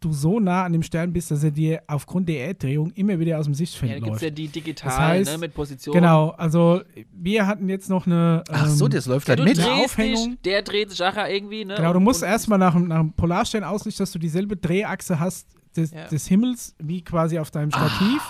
du 0.00 0.12
so 0.12 0.38
nah 0.40 0.64
an 0.64 0.72
dem 0.74 0.82
Stern 0.82 1.12
bist, 1.12 1.30
dass 1.30 1.42
er 1.42 1.50
dir 1.50 1.82
aufgrund 1.86 2.28
der 2.28 2.48
Erddrehung 2.48 2.90
immer 2.92 3.18
wieder 3.18 3.38
aus 3.38 3.46
dem 3.46 3.54
Sichtfeld 3.54 3.92
Ja, 3.92 3.98
da 3.98 4.04
gibt 4.04 4.16
es 4.16 4.22
läuft. 4.22 4.24
ja 4.24 4.30
die 4.30 4.48
digital, 4.48 4.90
Das 4.90 4.98
heißt, 4.98 5.32
ne, 5.32 5.38
mit 5.38 5.54
Position. 5.54 5.94
Genau, 5.94 6.30
also 6.30 6.82
wir 7.12 7.46
hatten 7.46 7.68
jetzt 7.70 7.88
noch 7.88 8.06
eine. 8.06 8.44
Ach 8.50 8.66
so, 8.68 8.84
ähm, 8.86 8.90
das 8.90 9.06
läuft 9.06 9.28
Ja, 9.28 9.36
halt 9.36 9.44
mit. 9.48 9.58
Eine 9.58 9.72
Aufhängung. 9.84 10.30
dich, 10.32 10.42
der 10.42 10.62
dreht 10.62 10.90
sich 10.90 10.98
nachher 10.98 11.32
irgendwie, 11.32 11.64
ne? 11.64 11.76
Genau, 11.76 11.92
du 11.94 12.00
musst 12.00 12.22
erstmal 12.22 12.58
nach, 12.58 12.74
dem- 12.74 12.88
nach 12.88 13.00
dem 13.00 13.12
Polarstern 13.14 13.64
ausrichten, 13.64 14.02
dass 14.02 14.12
du 14.12 14.18
dieselbe 14.18 14.56
Drehachse 14.56 15.18
hast 15.18 15.48
des, 15.76 15.92
Ja. 15.92 16.08
des 16.08 16.26
Himmels 16.26 16.74
wie 16.78 17.02
quasi 17.02 17.38
auf 17.38 17.50
deinem 17.50 17.70
Stativ. 17.70 18.20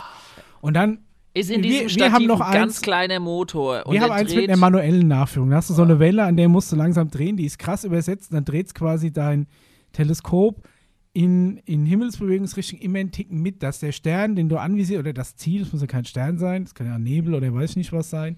Und 0.61 0.75
dann, 0.75 1.01
Ist 1.37 1.51
in 1.51 1.62
wir- 1.62 1.70
diesem 1.70 1.82
wir 1.84 1.89
Stativ 1.91 2.12
haben 2.14 2.26
noch 2.26 2.41
ein 2.41 2.53
ganz 2.53 2.80
kleiner 2.80 3.20
Motor. 3.20 3.84
Und 3.87 3.93
wir 3.95 4.01
haben 4.01 4.12
eins 4.12 4.34
mit 4.34 4.49
einer 4.49 4.59
manuellen 4.59 5.07
Nachführung. 5.09 5.51
Da 5.51 5.57
hast 5.57 5.70
du 5.70 5.74
so 5.74 5.82
eine 5.82 5.99
Welle, 5.99 6.24
an 6.24 6.37
der 6.37 6.49
musst 6.49 6.72
du 6.72 6.76
langsam 6.76 7.11
drehen, 7.11 7.37
die 7.37 7.45
ist 7.45 7.59
krass 7.59 7.84
übersetzt. 7.84 8.32
Dann 8.32 8.45
dreht 8.45 8.74
quasi 8.74 9.12
dein 9.12 9.47
Teleskop 9.93 10.66
in, 11.12 11.59
in 11.64 11.87
Himmelsbewegungsrichtung 11.87 12.78
immer 12.78 12.99
einen 12.99 13.11
Ticken 13.11 13.41
mit, 13.43 13.62
dass 13.62 13.80
der 13.80 13.93
Stern, 13.93 14.37
den 14.37 14.49
du 14.49 14.59
anvisierst, 14.59 15.01
oder 15.01 15.12
das 15.12 15.37
Ziel, 15.37 15.61
das 15.62 15.72
muss 15.72 15.80
ja 15.80 15.87
kein 15.87 16.05
Stern 16.05 16.39
sein, 16.39 16.64
das 16.64 16.74
kann 16.74 16.87
ja 16.87 16.99
Nebel 16.99 17.34
oder 17.34 17.53
weiß 17.55 17.70
ich 17.70 17.76
nicht 17.76 17.93
was 17.93 18.11
sein, 18.11 18.37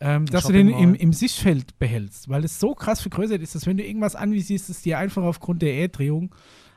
ähm, 0.00 0.26
dass 0.26 0.46
du 0.48 0.52
den 0.52 0.68
im, 0.68 0.94
im 0.96 1.12
Sichtfeld 1.12 1.78
behältst, 1.78 2.28
weil 2.28 2.44
es 2.44 2.58
so 2.58 2.74
krass 2.74 3.00
vergrößert 3.02 3.40
ist, 3.40 3.54
dass 3.54 3.66
wenn 3.66 3.76
du 3.76 3.84
irgendwas 3.84 4.16
anvisierst, 4.16 4.68
es 4.68 4.82
dir 4.82 4.98
einfach 4.98 5.22
aufgrund 5.22 5.62
der 5.62 5.74
Erddrehung 5.74 6.34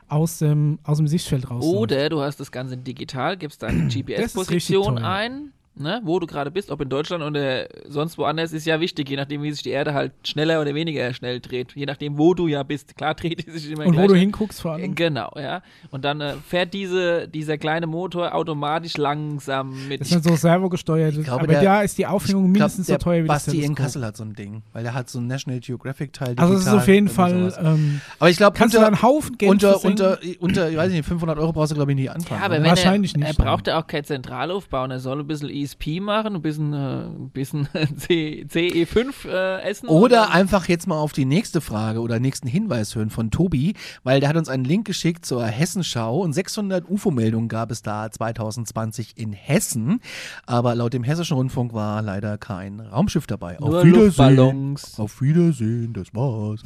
aus 0.07 0.39
dem, 0.39 0.79
aus 0.83 0.97
dem 0.97 1.07
Sichtfeld 1.07 1.49
rausläuft. 1.49 1.77
Oder 1.77 2.09
du 2.09 2.21
hast 2.21 2.39
das 2.39 2.51
Ganze 2.51 2.77
digital, 2.77 3.37
gibst 3.37 3.63
deine 3.63 3.87
GPS-Position 3.87 4.97
ein 4.99 5.51
ne, 5.77 6.01
wo 6.03 6.19
du 6.19 6.27
gerade 6.27 6.51
bist, 6.51 6.71
ob 6.71 6.81
in 6.81 6.89
Deutschland 6.89 7.23
oder 7.23 7.67
sonst 7.87 8.17
woanders, 8.17 8.53
ist 8.53 8.65
ja 8.65 8.79
wichtig, 8.79 9.09
je 9.09 9.15
nachdem, 9.15 9.43
wie 9.43 9.51
sich 9.51 9.63
die 9.63 9.69
Erde 9.71 9.93
halt 9.93 10.13
schneller 10.25 10.61
oder 10.61 10.73
weniger 10.75 11.13
schnell 11.13 11.39
dreht. 11.39 11.73
Je 11.75 11.85
nachdem, 11.85 12.17
wo 12.17 12.33
du 12.33 12.47
ja 12.47 12.63
bist. 12.63 12.95
Klar 12.97 13.13
dreht 13.15 13.45
sie 13.45 13.51
sich 13.57 13.71
immer 13.71 13.85
Und 13.85 13.93
gleich. 13.93 14.03
wo 14.03 14.07
du 14.13 14.15
hinguckst 14.15 14.61
vor 14.61 14.73
allem. 14.73 14.95
Genau, 14.95 15.31
ja. 15.35 15.61
Und 15.91 16.05
dann 16.05 16.21
äh, 16.21 16.33
fährt 16.47 16.73
diese, 16.73 17.27
dieser 17.27 17.57
kleine 17.57 17.87
Motor 17.87 18.33
automatisch 18.33 18.97
langsam 18.97 19.87
mit. 19.87 20.01
Das 20.01 20.07
ist 20.11 20.15
dann 20.15 20.23
so 20.23 20.35
servogesteuert. 20.35 21.13
glaube, 21.23 21.31
Aber 21.43 21.47
der- 21.47 21.61
da 21.63 21.81
ist 21.81 21.97
die 21.97 22.05
Aufhängung 22.05 22.45
Ich 22.47 22.53
glaub, 22.53 22.69
mindestens 22.69 22.87
so 22.87 22.97
teuer 22.97 23.23
wie 23.23 23.27
das 23.27 23.45
Basti 23.45 23.61
in. 23.63 23.75
Kassel 23.75 24.05
hat 24.05 24.17
so 24.17 24.23
ein 24.23 24.33
Ding, 24.33 24.63
weil 24.73 24.83
der 24.83 24.93
hat 24.93 25.09
so 25.09 25.19
ein 25.19 25.27
National 25.27 25.59
Geographic 25.59 26.13
Teil. 26.13 26.35
Also 26.37 26.53
es 26.53 26.61
ist 26.61 26.67
auf 26.69 26.87
jeden 26.87 27.07
und 27.07 27.13
Fall, 27.13 27.53
ähm, 27.61 28.01
Aber 28.19 28.29
ich 28.29 28.37
glaube, 28.37 28.57
kannst 28.57 28.73
du 28.73 28.79
unter, 28.79 28.89
da 28.91 28.95
einen 28.95 29.01
Haufen 29.03 29.37
Geld 29.37 29.51
unter, 29.51 29.83
unter, 29.83 30.19
unter, 30.39 30.69
ich 30.69 30.77
weiß 30.77 30.91
nicht, 30.91 31.05
500 31.05 31.37
Euro 31.37 31.51
brauchst 31.53 31.71
du, 31.71 31.75
glaube 31.75 31.91
ich, 31.91 31.95
nicht 31.97 32.11
anfangen. 32.11 32.39
ja, 32.39 32.45
aber 32.45 32.55
wenn 32.55 32.65
Wahrscheinlich 32.65 33.13
er, 33.15 33.19
nicht, 33.19 33.37
er 33.39 33.43
braucht 33.45 33.67
ja 33.67 33.79
auch 33.79 33.87
keinen 33.87 34.03
Zentralaufbau. 34.05 34.85
Er 34.85 34.99
soll 34.99 35.19
ein 35.19 35.27
bisschen 35.27 35.49
ESP 35.65 35.99
machen, 36.01 36.35
ein 36.35 36.41
bisschen, 36.41 36.73
äh, 36.73 37.05
ein 37.05 37.29
bisschen 37.31 37.67
C, 37.97 38.45
CE5 38.49 39.27
äh, 39.27 39.61
essen. 39.63 39.87
Oder 39.89 40.17
dann- 40.23 40.31
einfach 40.31 40.67
jetzt 40.67 40.87
mal 40.87 40.97
auf 40.97 41.11
die 41.13 41.25
nächste 41.25 41.61
Frage 41.61 41.99
oder 42.01 42.19
nächsten 42.19 42.47
Hinweis 42.47 42.95
hören 42.95 43.09
von 43.09 43.31
Tobi, 43.31 43.73
weil 44.03 44.19
der 44.19 44.29
hat 44.29 44.37
uns 44.37 44.49
einen 44.49 44.63
Link 44.65 44.85
geschickt 44.85 45.25
zur 45.25 45.45
Hessenschau 45.45 46.19
und 46.19 46.33
600 46.33 46.89
UFO-Meldungen 46.89 47.49
gab 47.49 47.71
es 47.71 47.81
da 47.81 48.09
2020 48.11 49.17
in 49.17 49.33
Hessen, 49.33 49.99
aber 50.45 50.75
laut 50.75 50.93
dem 50.93 51.03
Hessischen 51.03 51.37
Rundfunk 51.37 51.73
war 51.73 52.01
leider 52.01 52.37
kein 52.37 52.79
Raumschiff 52.79 53.27
dabei. 53.27 53.57
Nur 53.59 53.79
auf 53.79 53.83
Wiedersehen. 53.85 54.75
Auf 54.97 55.21
Wiedersehen, 55.21 55.93
das 55.93 56.13
war's. 56.13 56.61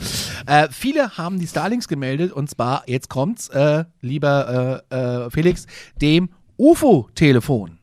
Äh, 0.45 0.67
viele 0.71 1.17
haben 1.17 1.39
die 1.39 1.47
Starlinks 1.47 1.87
gemeldet 1.87 2.31
und 2.31 2.49
zwar, 2.49 2.83
jetzt 2.87 3.09
kommt's, 3.09 3.49
äh, 3.49 3.85
lieber 4.01 4.83
äh, 4.91 4.95
äh, 5.25 5.29
Felix, 5.29 5.65
dem 6.01 6.29
UFO-Telefon. 6.57 7.78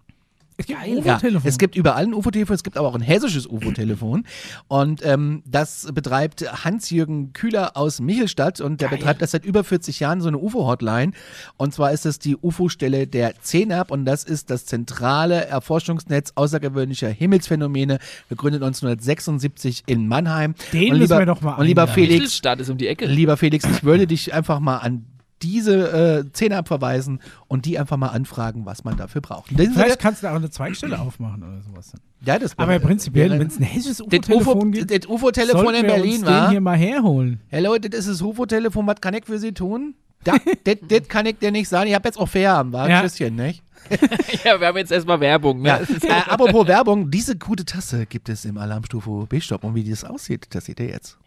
Es 0.59 0.66
gibt 0.66 0.80
ein 0.80 1.02
Ja, 1.04 1.14
UFO-Telefon. 1.16 1.48
es 1.48 1.59
gibt 1.59 1.76
überall 1.76 2.04
ein 2.04 2.14
UFO-Telefon, 2.14 2.54
es 2.54 2.62
gibt 2.62 2.76
aber 2.78 2.88
auch 2.88 2.94
ein 2.94 3.02
hessisches 3.02 3.46
UFO-Telefon. 3.46 4.24
Und 4.68 5.04
ähm, 5.04 5.42
das 5.44 5.88
betreibt 5.92 6.64
Hans-Jürgen 6.64 7.32
Kühler 7.34 7.76
aus 7.76 8.00
Michelstadt 8.00 8.61
und 8.61 8.80
der 8.80 8.88
betreibt 8.88 9.20
das 9.20 9.32
seit 9.32 9.44
über 9.44 9.64
40 9.64 10.00
Jahren, 10.00 10.20
so 10.20 10.28
eine 10.28 10.38
UFO-Hotline. 10.38 11.12
Und 11.59 11.74
zwar 11.74 11.92
ist 11.92 12.04
das 12.07 12.18
die 12.18 12.36
UFO-Stelle 12.36 13.07
der 13.07 13.34
CENAP 13.42 13.90
und 13.90 14.07
das 14.07 14.24
ist 14.24 14.48
das 14.50 14.64
zentrale 14.64 15.44
Erforschungsnetz 15.46 16.32
außergewöhnlicher 16.34 17.09
Himmelsphänomene, 17.09 17.98
gegründet 18.28 18.62
1976 18.62 19.84
in 19.86 20.09
Mannheim. 20.09 20.54
Den 20.72 20.92
und 20.92 20.98
müssen 20.98 21.02
lieber, 21.02 21.18
wir 21.18 21.26
doch 21.26 21.42
mal 21.42 21.54
Und 21.57 21.66
lieber. 21.66 21.86
Felix, 21.86 22.14
Mittelstadt 22.14 22.61
ist 22.61 22.70
um 22.70 22.78
die 22.78 22.86
Ecke. 22.88 23.07
lieber 23.07 23.36
Felix, 23.36 23.64
ich 23.64 23.84
würde 23.84 24.07
dich 24.07 24.32
einfach 24.32 24.61
mal 24.61 24.78
an 24.78 25.04
diese 25.43 26.24
äh, 26.24 26.24
CENAP 26.32 26.66
verweisen 26.68 27.20
und 27.49 27.66
die 27.66 27.78
einfach 27.78 27.97
mal 27.97 28.09
anfragen, 28.09 28.64
was 28.66 28.84
man 28.84 28.97
dafür 28.97 29.20
braucht. 29.20 29.51
Vielleicht 29.55 29.99
kannst 29.99 30.22
du 30.22 30.28
auch 30.30 30.34
eine 30.37 30.51
Zweigstelle 30.51 30.99
aufmachen 30.99 31.43
oder 31.43 31.61
sowas. 31.62 31.93
ja, 32.24 32.39
das 32.39 32.59
Aber 32.59 32.68
wäre- 32.72 32.80
prinzipiell, 32.80 33.30
wenn 33.39 33.47
es 33.47 33.59
ein 33.59 33.62
hessisches 33.64 33.99
das 33.99 34.07
UFO-Telefon 34.07 34.57
UFO 34.59 34.70
gibt, 34.70 34.91
das 34.91 35.07
UFO-Telefon 35.11 35.61
sollten 35.64 35.80
in 35.80 35.87
wir 35.87 35.95
Berlin 35.95 36.12
uns 36.14 36.20
den 36.24 36.28
war. 36.34 36.51
hier 36.51 36.61
mal 36.61 36.76
herholen. 36.76 37.41
Hello, 37.49 37.76
das 37.78 38.01
ist 38.01 38.09
das 38.09 38.22
UFO-Telefon, 38.22 38.87
was 38.87 39.01
kann 39.01 39.14
ich 39.14 39.24
für 39.26 39.39
Sie 39.39 39.53
tun? 39.53 39.95
Da, 40.24 40.34
das, 40.64 40.76
das 40.89 41.09
kann 41.09 41.26
ich 41.26 41.39
dir 41.39 41.53
nicht 41.53 41.68
sagen. 41.68 41.89
Ich 41.89 41.95
habe 41.95 42.09
jetzt 42.09 42.18
auch 42.18 42.28
Feierabend, 42.28 42.72
war? 42.72 42.89
Ja. 42.89 43.03
Tschüsschen, 43.03 43.37
nicht? 43.37 43.62
ja, 44.45 44.59
wir 44.59 44.66
haben 44.66 44.78
jetzt 44.78 44.91
erstmal 44.91 45.20
Werbung. 45.20 45.62
Ne? 45.62 45.68
Ja. 45.68 45.80
äh, 46.09 46.22
apropos 46.28 46.66
Werbung, 46.66 47.11
diese 47.11 47.37
gute 47.37 47.64
Tasse 47.64 48.07
gibt 48.07 48.28
es 48.28 48.45
im 48.45 48.59
Alarmstufe 48.59 49.26
B-Shop. 49.28 49.62
Und 49.62 49.74
wie 49.76 49.89
das 49.89 50.03
aussieht, 50.03 50.47
das 50.51 50.64
seht 50.64 50.80
ihr 50.80 50.89
jetzt. 50.89 51.18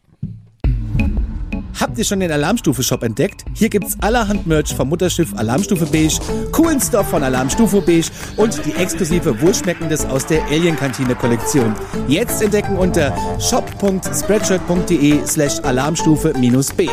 Habt 1.79 1.97
ihr 1.97 2.03
schon 2.03 2.19
den 2.19 2.29
Alarmstufe-Shop 2.29 3.01
entdeckt? 3.03 3.45
Hier 3.53 3.69
gibt's 3.69 3.95
allerhand 4.01 4.45
Merch 4.45 4.75
vom 4.75 4.89
Mutterschiff 4.89 5.33
Alarmstufe 5.37 5.85
Beige, 5.85 6.19
coolen 6.51 6.81
Stuff 6.81 7.07
von 7.09 7.23
Alarmstufe 7.23 7.79
Beige 7.79 8.09
und 8.35 8.65
die 8.65 8.73
exklusive 8.73 9.39
Wohlschmeckendes 9.41 10.03
aus 10.05 10.25
der 10.25 10.43
Alien-Kantine-Kollektion. 10.47 11.73
Jetzt 12.09 12.41
entdecken 12.41 12.77
unter 12.77 13.15
shop.spreadshirt.de 13.39 15.25
slash 15.25 15.59
alarmstufe-beige. 15.61 16.91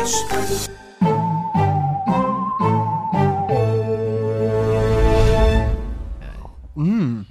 Mm. 6.75 7.25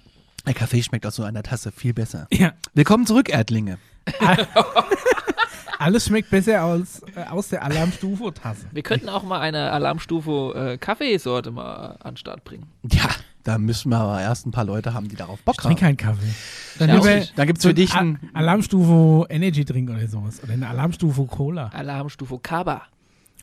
Der 0.47 0.55
Kaffee 0.55 0.83
schmeckt 0.83 1.07
aus 1.07 1.15
so 1.15 1.23
einer 1.23 1.43
Tasse 1.43 1.73
viel 1.73 1.95
besser. 1.95 2.27
Ja. 2.31 2.53
Willkommen 2.75 3.07
zurück, 3.07 3.31
Erdlinge. 3.31 3.79
Alles 5.79 6.07
schmeckt 6.07 6.31
besser 6.31 6.61
als, 6.63 7.03
äh, 7.15 7.25
aus 7.31 7.49
der 7.49 7.63
Alarmstufe-Tasse. 7.63 8.67
Wir 8.73 8.83
könnten 8.83 9.09
auch 9.09 9.23
mal 9.23 9.41
eine 9.41 9.71
Alarmstufe 9.73 10.73
äh, 10.75 10.79
Kaffeesorte 10.79 11.51
mal 11.51 11.97
an 12.03 12.13
den 12.13 12.17
Start 12.17 12.45
bringen. 12.45 12.67
Ja, 12.91 13.09
da 13.45 13.59
müssen 13.59 13.91
wir 13.91 13.99
aber 13.99 14.21
erst 14.21 14.47
ein 14.47 14.51
paar 14.51 14.65
Leute 14.65 14.95
haben, 14.95 15.09
die 15.09 15.17
darauf 15.17 15.41
Bock 15.43 15.57
Ich 15.59 15.63
trinke 15.63 15.85
haben. 15.87 15.97
keinen 15.97 16.15
Kaffee. 16.17 16.35
Dann 16.79 16.89
Ja, 16.89 17.17
nicht. 17.17 17.39
Dann 17.39 17.47
gibt's 17.47 17.63
für 17.65 17.75
dich 17.75 17.93
A- 17.95 18.01
ein, 18.01 18.31
Alarmstufe 18.35 19.27
Energy 19.31 19.65
Drink 19.65 19.91
oder 19.91 20.07
sowas. 20.09 20.43
Oder 20.43 20.55
eine 20.55 20.69
Alarmstufe 20.69 21.25
Cola. 21.27 21.69
Alarmstufe 21.69 22.39
Kaba. 22.41 22.83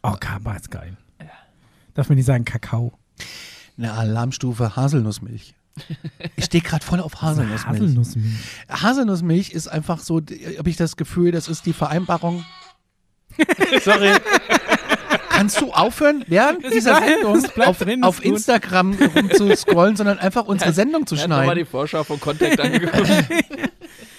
Oh, 0.02 0.16
Kaba 0.20 0.56
ist 0.56 0.70
geil. 0.72 0.98
Darf 1.94 2.10
man 2.10 2.16
nicht 2.18 2.26
sagen 2.26 2.44
Kakao? 2.46 2.94
eine 3.78 3.94
Alarmstufe 3.94 4.76
Haselnussmilch. 4.76 5.56
Ich 6.36 6.46
stehe 6.46 6.64
gerade 6.64 6.86
voll 6.86 7.00
auf 7.00 7.22
Haselnussmilch. 7.22 7.82
Haselnussmilch. 7.82 8.34
Haselnussmilch 8.70 9.50
ist 9.52 9.68
einfach 9.68 10.00
so, 10.00 10.18
habe 10.18 10.70
ich 10.70 10.78
das 10.78 10.98
Gefühl, 10.98 11.32
das 11.32 11.48
ist 11.48 11.66
die 11.66 11.74
Vereinbarung. 11.74 12.46
Sorry. 13.84 14.12
Kannst 15.30 15.60
du 15.60 15.72
aufhören, 15.74 16.24
während 16.28 16.64
dieser 16.72 17.00
Sendung 17.02 17.44
auf, 17.66 17.80
drin, 17.80 18.04
auf. 18.04 18.24
Instagram 18.24 18.94
rumzuscrollen, 19.16 19.96
sondern 19.96 20.20
einfach 20.20 20.46
unsere 20.46 20.74
Sendung 20.74 21.08
zu 21.08 21.16
Er 21.16 21.24
hat 21.24 21.30
nochmal 21.30 21.46
schneiden? 21.46 21.66
die 21.66 21.70
Vorschau 21.70 22.04
von 22.04 22.20
Contact 22.20 22.60
angeguckt. 22.60 23.10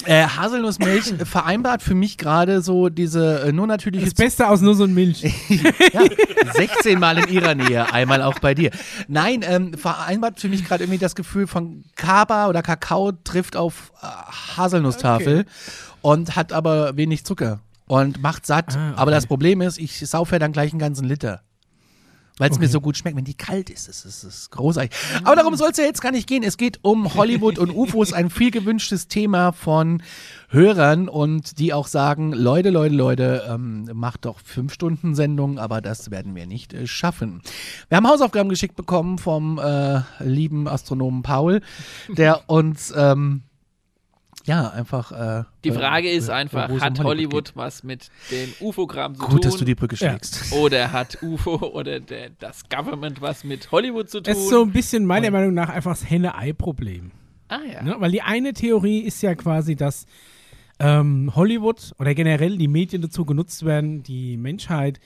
Äh, 0.07 0.27
Haselnussmilch 0.27 1.15
vereinbart 1.25 1.83
für 1.83 1.95
mich 1.95 2.19
gerade 2.19 2.61
so 2.63 2.89
diese 2.89 3.43
äh, 3.43 3.53
nur 3.53 3.67
natürliche 3.67 4.05
Das 4.05 4.15
Beste 4.15 4.49
aus 4.49 4.61
Nuss 4.61 4.81
und 4.81 4.95
Milch. 4.95 5.23
Ja, 5.93 6.03
16 6.55 6.99
Mal 6.99 7.19
in 7.19 7.29
ihrer 7.29 7.55
Nähe, 7.55 7.93
einmal 7.93 8.23
auch 8.23 8.39
bei 8.39 8.55
dir. 8.55 8.71
Nein, 9.09 9.45
ähm, 9.47 9.75
vereinbart 9.75 10.41
für 10.41 10.49
mich 10.49 10.65
gerade 10.65 10.85
irgendwie 10.85 10.99
das 10.99 11.15
Gefühl 11.15 11.47
von 11.47 11.85
Kaba 11.97 12.49
oder 12.49 12.63
Kakao 12.63 13.13
trifft 13.13 13.57
auf 13.57 13.93
äh, 14.03 14.07
Haselnusstafel 14.57 15.45
und 16.03 16.37
hat 16.37 16.53
aber 16.53 16.97
wenig 16.97 17.25
Zucker 17.25 17.61
und 17.87 18.23
macht 18.23 18.47
satt. 18.47 18.77
Ah, 18.77 18.91
okay. 18.91 19.01
Aber 19.01 19.11
das 19.11 19.27
Problem 19.27 19.61
ist, 19.61 19.79
ich 19.79 19.99
saufe 20.09 20.37
ja 20.37 20.39
dann 20.39 20.53
gleich 20.53 20.73
einen 20.73 20.81
ganzen 20.81 21.07
Liter. 21.07 21.43
Weil 22.37 22.51
es 22.51 22.59
mir 22.59 22.65
Okay. 22.65 22.73
so 22.73 22.81
gut 22.81 22.97
schmeckt, 22.97 23.17
wenn 23.17 23.25
die 23.25 23.35
kalt 23.35 23.71
ist. 23.71 23.87
Das 23.87 24.05
ist, 24.05 24.25
ist 24.25 24.51
großartig. 24.51 24.91
Aber 25.23 25.37
darum 25.37 25.55
soll 25.55 25.71
es 25.71 25.77
ja 25.77 25.85
jetzt 25.85 26.01
gar 26.03 26.11
nicht 26.11 26.27
gehen. 26.27 26.43
Es 26.43 26.57
geht 26.57 26.81
um 26.83 27.15
Hollywood 27.15 27.59
und 27.61 27.71
UFOs, 27.71 28.13
ein 28.13 28.29
viel 28.29 28.51
gewünschtes 28.51 29.07
Thema 29.07 29.53
von 29.53 30.03
Hörern 30.49 31.09
und 31.09 31.61
die 31.61 31.73
auch 31.73 31.87
sagen, 31.87 32.33
Leute, 32.33 32.71
Leute, 32.71 32.95
Leute, 32.95 33.45
ähm, 33.49 33.89
macht 33.93 34.25
doch 34.25 34.41
fünf 34.41 34.73
Stunden 34.75 35.15
Sendung, 35.15 35.59
aber 35.61 35.81
das 35.81 36.11
werden 36.11 36.35
wir 36.35 36.47
nicht 36.47 36.75
äh, 36.75 36.89
schaffen. 36.89 37.41
Wir 37.89 37.97
haben 37.99 38.09
Hausaufgaben 38.09 38.49
geschickt 38.49 38.75
bekommen 38.75 39.19
vom 39.19 39.59
äh, 39.59 40.01
lieben 40.19 40.67
Astronomen 40.67 41.23
Paul, 41.23 41.61
der 42.09 42.43
uns 42.49 42.93
ähm, 42.97 43.43
ja 44.47 44.69
einfach 44.71 45.13
äh, 45.13 45.45
Die 45.65 45.71
äh, 45.71 45.73
Frage 45.73 46.11
ist 46.11 46.29
äh, 46.29 46.33
einfach, 46.33 46.69
es 46.69 46.75
um 46.75 46.81
hat 46.81 47.03
Hollywood, 47.03 47.47
geht. 47.47 47.57
was 47.57 47.83
mit 47.83 48.09
dem 48.31 48.53
UFO-Kram 48.61 49.15
zu 49.15 49.21
Gut, 49.23 49.31
tun? 49.31 49.41
dass 49.43 49.57
du 49.57 49.65
die 49.65 49.75
Brücke 49.75 49.97
Ja. 49.97 50.11
schlägst. 50.11 50.53
oder 50.59 50.93
hat 50.93 51.19
UFO 51.23 51.57
oder 51.57 52.01
der, 52.01 52.31
das 52.39 52.69
Government 52.69 53.21
was 53.21 53.45
mit 53.45 53.71
Hollywood 53.73 54.09
zu 54.11 54.21
tun? 54.21 54.33
Es 54.33 54.39
ist 54.39 54.51
so 54.51 54.63
ein 54.63 54.71
bisschen 54.73 55.07
meiner 55.07 55.31
Meinung 55.31 55.55
nach 55.55 55.69
einfach 55.69 55.93
das 55.93 56.09
Henne-Ei-Problem. 56.09 57.11
ah 57.49 57.59
ja. 57.71 57.83
Ne? 57.83 57.97
Weil 57.99 58.13
die 58.13 58.23
eine 58.23 58.53
Theorie 58.53 59.01
ist 59.01 59.23
ja 59.23 59.35
quasi, 59.35 59.77
dass 59.77 60.07
ähm, 60.81 61.31
Hollywood 61.35 61.93
oder 61.99 62.15
generell 62.15 62.59
die 62.59 62.69
Medien 62.69 63.01
dazu 63.03 63.25
genutzt 63.25 63.65
werden, 63.65 64.03
die 64.03 64.37
Menschheit 64.37 64.99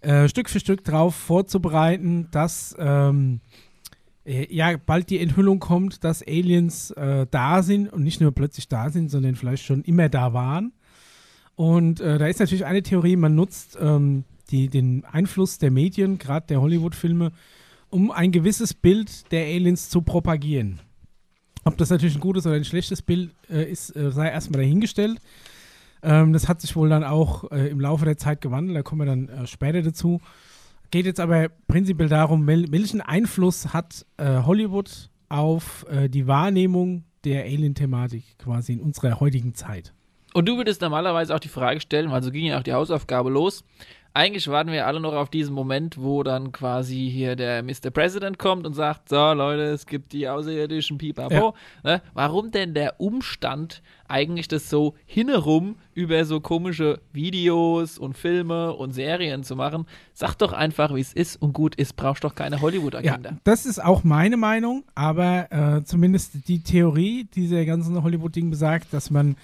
äh, 0.00 0.28
Stück 0.28 0.48
für 0.48 0.60
Stück 0.60 0.82
darauf 0.82 1.14
vorzubereiten, 1.14 2.28
dass 2.30 2.74
ähm, 2.78 3.40
äh, 3.44 3.69
ja 4.30 4.76
bald 4.76 5.10
die 5.10 5.18
Enthüllung 5.18 5.60
kommt, 5.60 6.04
dass 6.04 6.22
Aliens 6.26 6.90
äh, 6.92 7.26
da 7.30 7.62
sind 7.62 7.92
und 7.92 8.02
nicht 8.04 8.20
nur 8.20 8.32
plötzlich 8.32 8.68
da 8.68 8.90
sind, 8.90 9.10
sondern 9.10 9.34
vielleicht 9.34 9.64
schon 9.64 9.82
immer 9.82 10.08
da 10.08 10.32
waren. 10.32 10.72
Und 11.56 12.00
äh, 12.00 12.18
da 12.18 12.26
ist 12.26 12.40
natürlich 12.40 12.64
eine 12.64 12.82
Theorie, 12.82 13.16
man 13.16 13.34
nutzt 13.34 13.76
ähm, 13.80 14.24
die, 14.50 14.68
den 14.68 15.04
Einfluss 15.04 15.58
der 15.58 15.70
Medien, 15.70 16.18
gerade 16.18 16.46
der 16.46 16.60
Hollywood-Filme, 16.60 17.32
um 17.90 18.10
ein 18.10 18.32
gewisses 18.32 18.72
Bild 18.72 19.30
der 19.32 19.44
Aliens 19.44 19.90
zu 19.90 20.02
propagieren. 20.02 20.80
Ob 21.64 21.76
das 21.76 21.90
natürlich 21.90 22.14
ein 22.14 22.20
gutes 22.20 22.46
oder 22.46 22.54
ein 22.56 22.64
schlechtes 22.64 23.02
Bild 23.02 23.30
äh, 23.50 23.70
ist, 23.70 23.94
äh, 23.94 24.10
sei 24.10 24.30
erstmal 24.30 24.62
dahingestellt. 24.62 25.20
Ähm, 26.02 26.32
das 26.32 26.48
hat 26.48 26.60
sich 26.60 26.74
wohl 26.76 26.88
dann 26.88 27.04
auch 27.04 27.50
äh, 27.50 27.68
im 27.68 27.80
Laufe 27.80 28.04
der 28.04 28.16
Zeit 28.16 28.40
gewandelt, 28.40 28.76
da 28.78 28.82
kommen 28.82 29.02
wir 29.02 29.06
dann 29.06 29.28
äh, 29.28 29.46
später 29.46 29.82
dazu. 29.82 30.20
Geht 30.90 31.06
jetzt 31.06 31.20
aber 31.20 31.48
prinzipiell 31.68 32.08
darum, 32.08 32.46
wel 32.46 32.70
welchen 32.72 33.00
Einfluss 33.00 33.72
hat 33.72 34.04
äh, 34.16 34.42
Hollywood 34.42 35.10
auf 35.28 35.86
äh, 35.88 36.08
die 36.08 36.26
Wahrnehmung 36.26 37.04
der 37.24 37.44
Alien-Thematik 37.44 38.38
quasi 38.38 38.72
in 38.72 38.80
unserer 38.80 39.20
heutigen 39.20 39.54
Zeit. 39.54 39.94
Und 40.32 40.48
du 40.48 40.56
würdest 40.56 40.80
normalerweise 40.80 41.34
auch 41.34 41.40
die 41.40 41.48
Frage 41.48 41.80
stellen, 41.80 42.10
weil 42.10 42.22
so 42.22 42.30
ging 42.30 42.46
ja 42.46 42.58
auch 42.58 42.62
die 42.62 42.72
Hausaufgabe 42.72 43.30
los. 43.30 43.64
Eigentlich 44.12 44.48
warten 44.48 44.72
wir 44.72 44.86
alle 44.86 44.98
noch 45.00 45.12
auf 45.14 45.30
diesen 45.30 45.54
Moment, 45.54 45.96
wo 46.00 46.22
dann 46.22 46.50
quasi 46.52 47.08
hier 47.12 47.36
der 47.36 47.62
Mr. 47.62 47.90
President 47.92 48.38
kommt 48.38 48.66
und 48.66 48.74
sagt, 48.74 49.08
so 49.08 49.32
Leute, 49.32 49.62
es 49.62 49.86
gibt 49.86 50.12
die 50.12 50.28
außerirdischen 50.28 50.98
Pipapo. 50.98 51.54
Ne? 51.84 52.02
Warum 52.14 52.50
denn 52.50 52.74
der 52.74 53.00
Umstand, 53.00 53.82
eigentlich 54.08 54.48
das 54.48 54.68
so 54.68 54.94
hinherum 55.06 55.76
über 55.94 56.24
so 56.24 56.40
komische 56.40 57.00
Videos 57.12 57.98
und 57.98 58.18
Filme 58.18 58.72
und 58.74 58.92
Serien 58.92 59.44
zu 59.44 59.54
machen? 59.54 59.86
Sag 60.12 60.34
doch 60.36 60.52
einfach, 60.52 60.92
wie 60.94 61.00
es 61.00 61.12
ist 61.12 61.40
und 61.40 61.52
gut 61.52 61.76
ist, 61.76 61.94
brauchst 61.94 62.24
doch 62.24 62.34
keine 62.34 62.56
Ja, 62.56 62.62
Hollywood-Agenda. 62.62 63.36
das 63.44 63.64
ist 63.66 63.82
auch 63.82 64.02
meine 64.02 64.36
Meinung, 64.36 64.82
aber 64.96 65.52
äh, 65.52 65.84
zumindest 65.84 66.48
die 66.48 66.62
Theorie 66.62 67.28
dieser 67.34 67.64
ganzen 67.64 68.02
Hollywood-Ding 68.02 68.50
besagt, 68.50 68.92
dass 68.92 69.10
man 69.10 69.36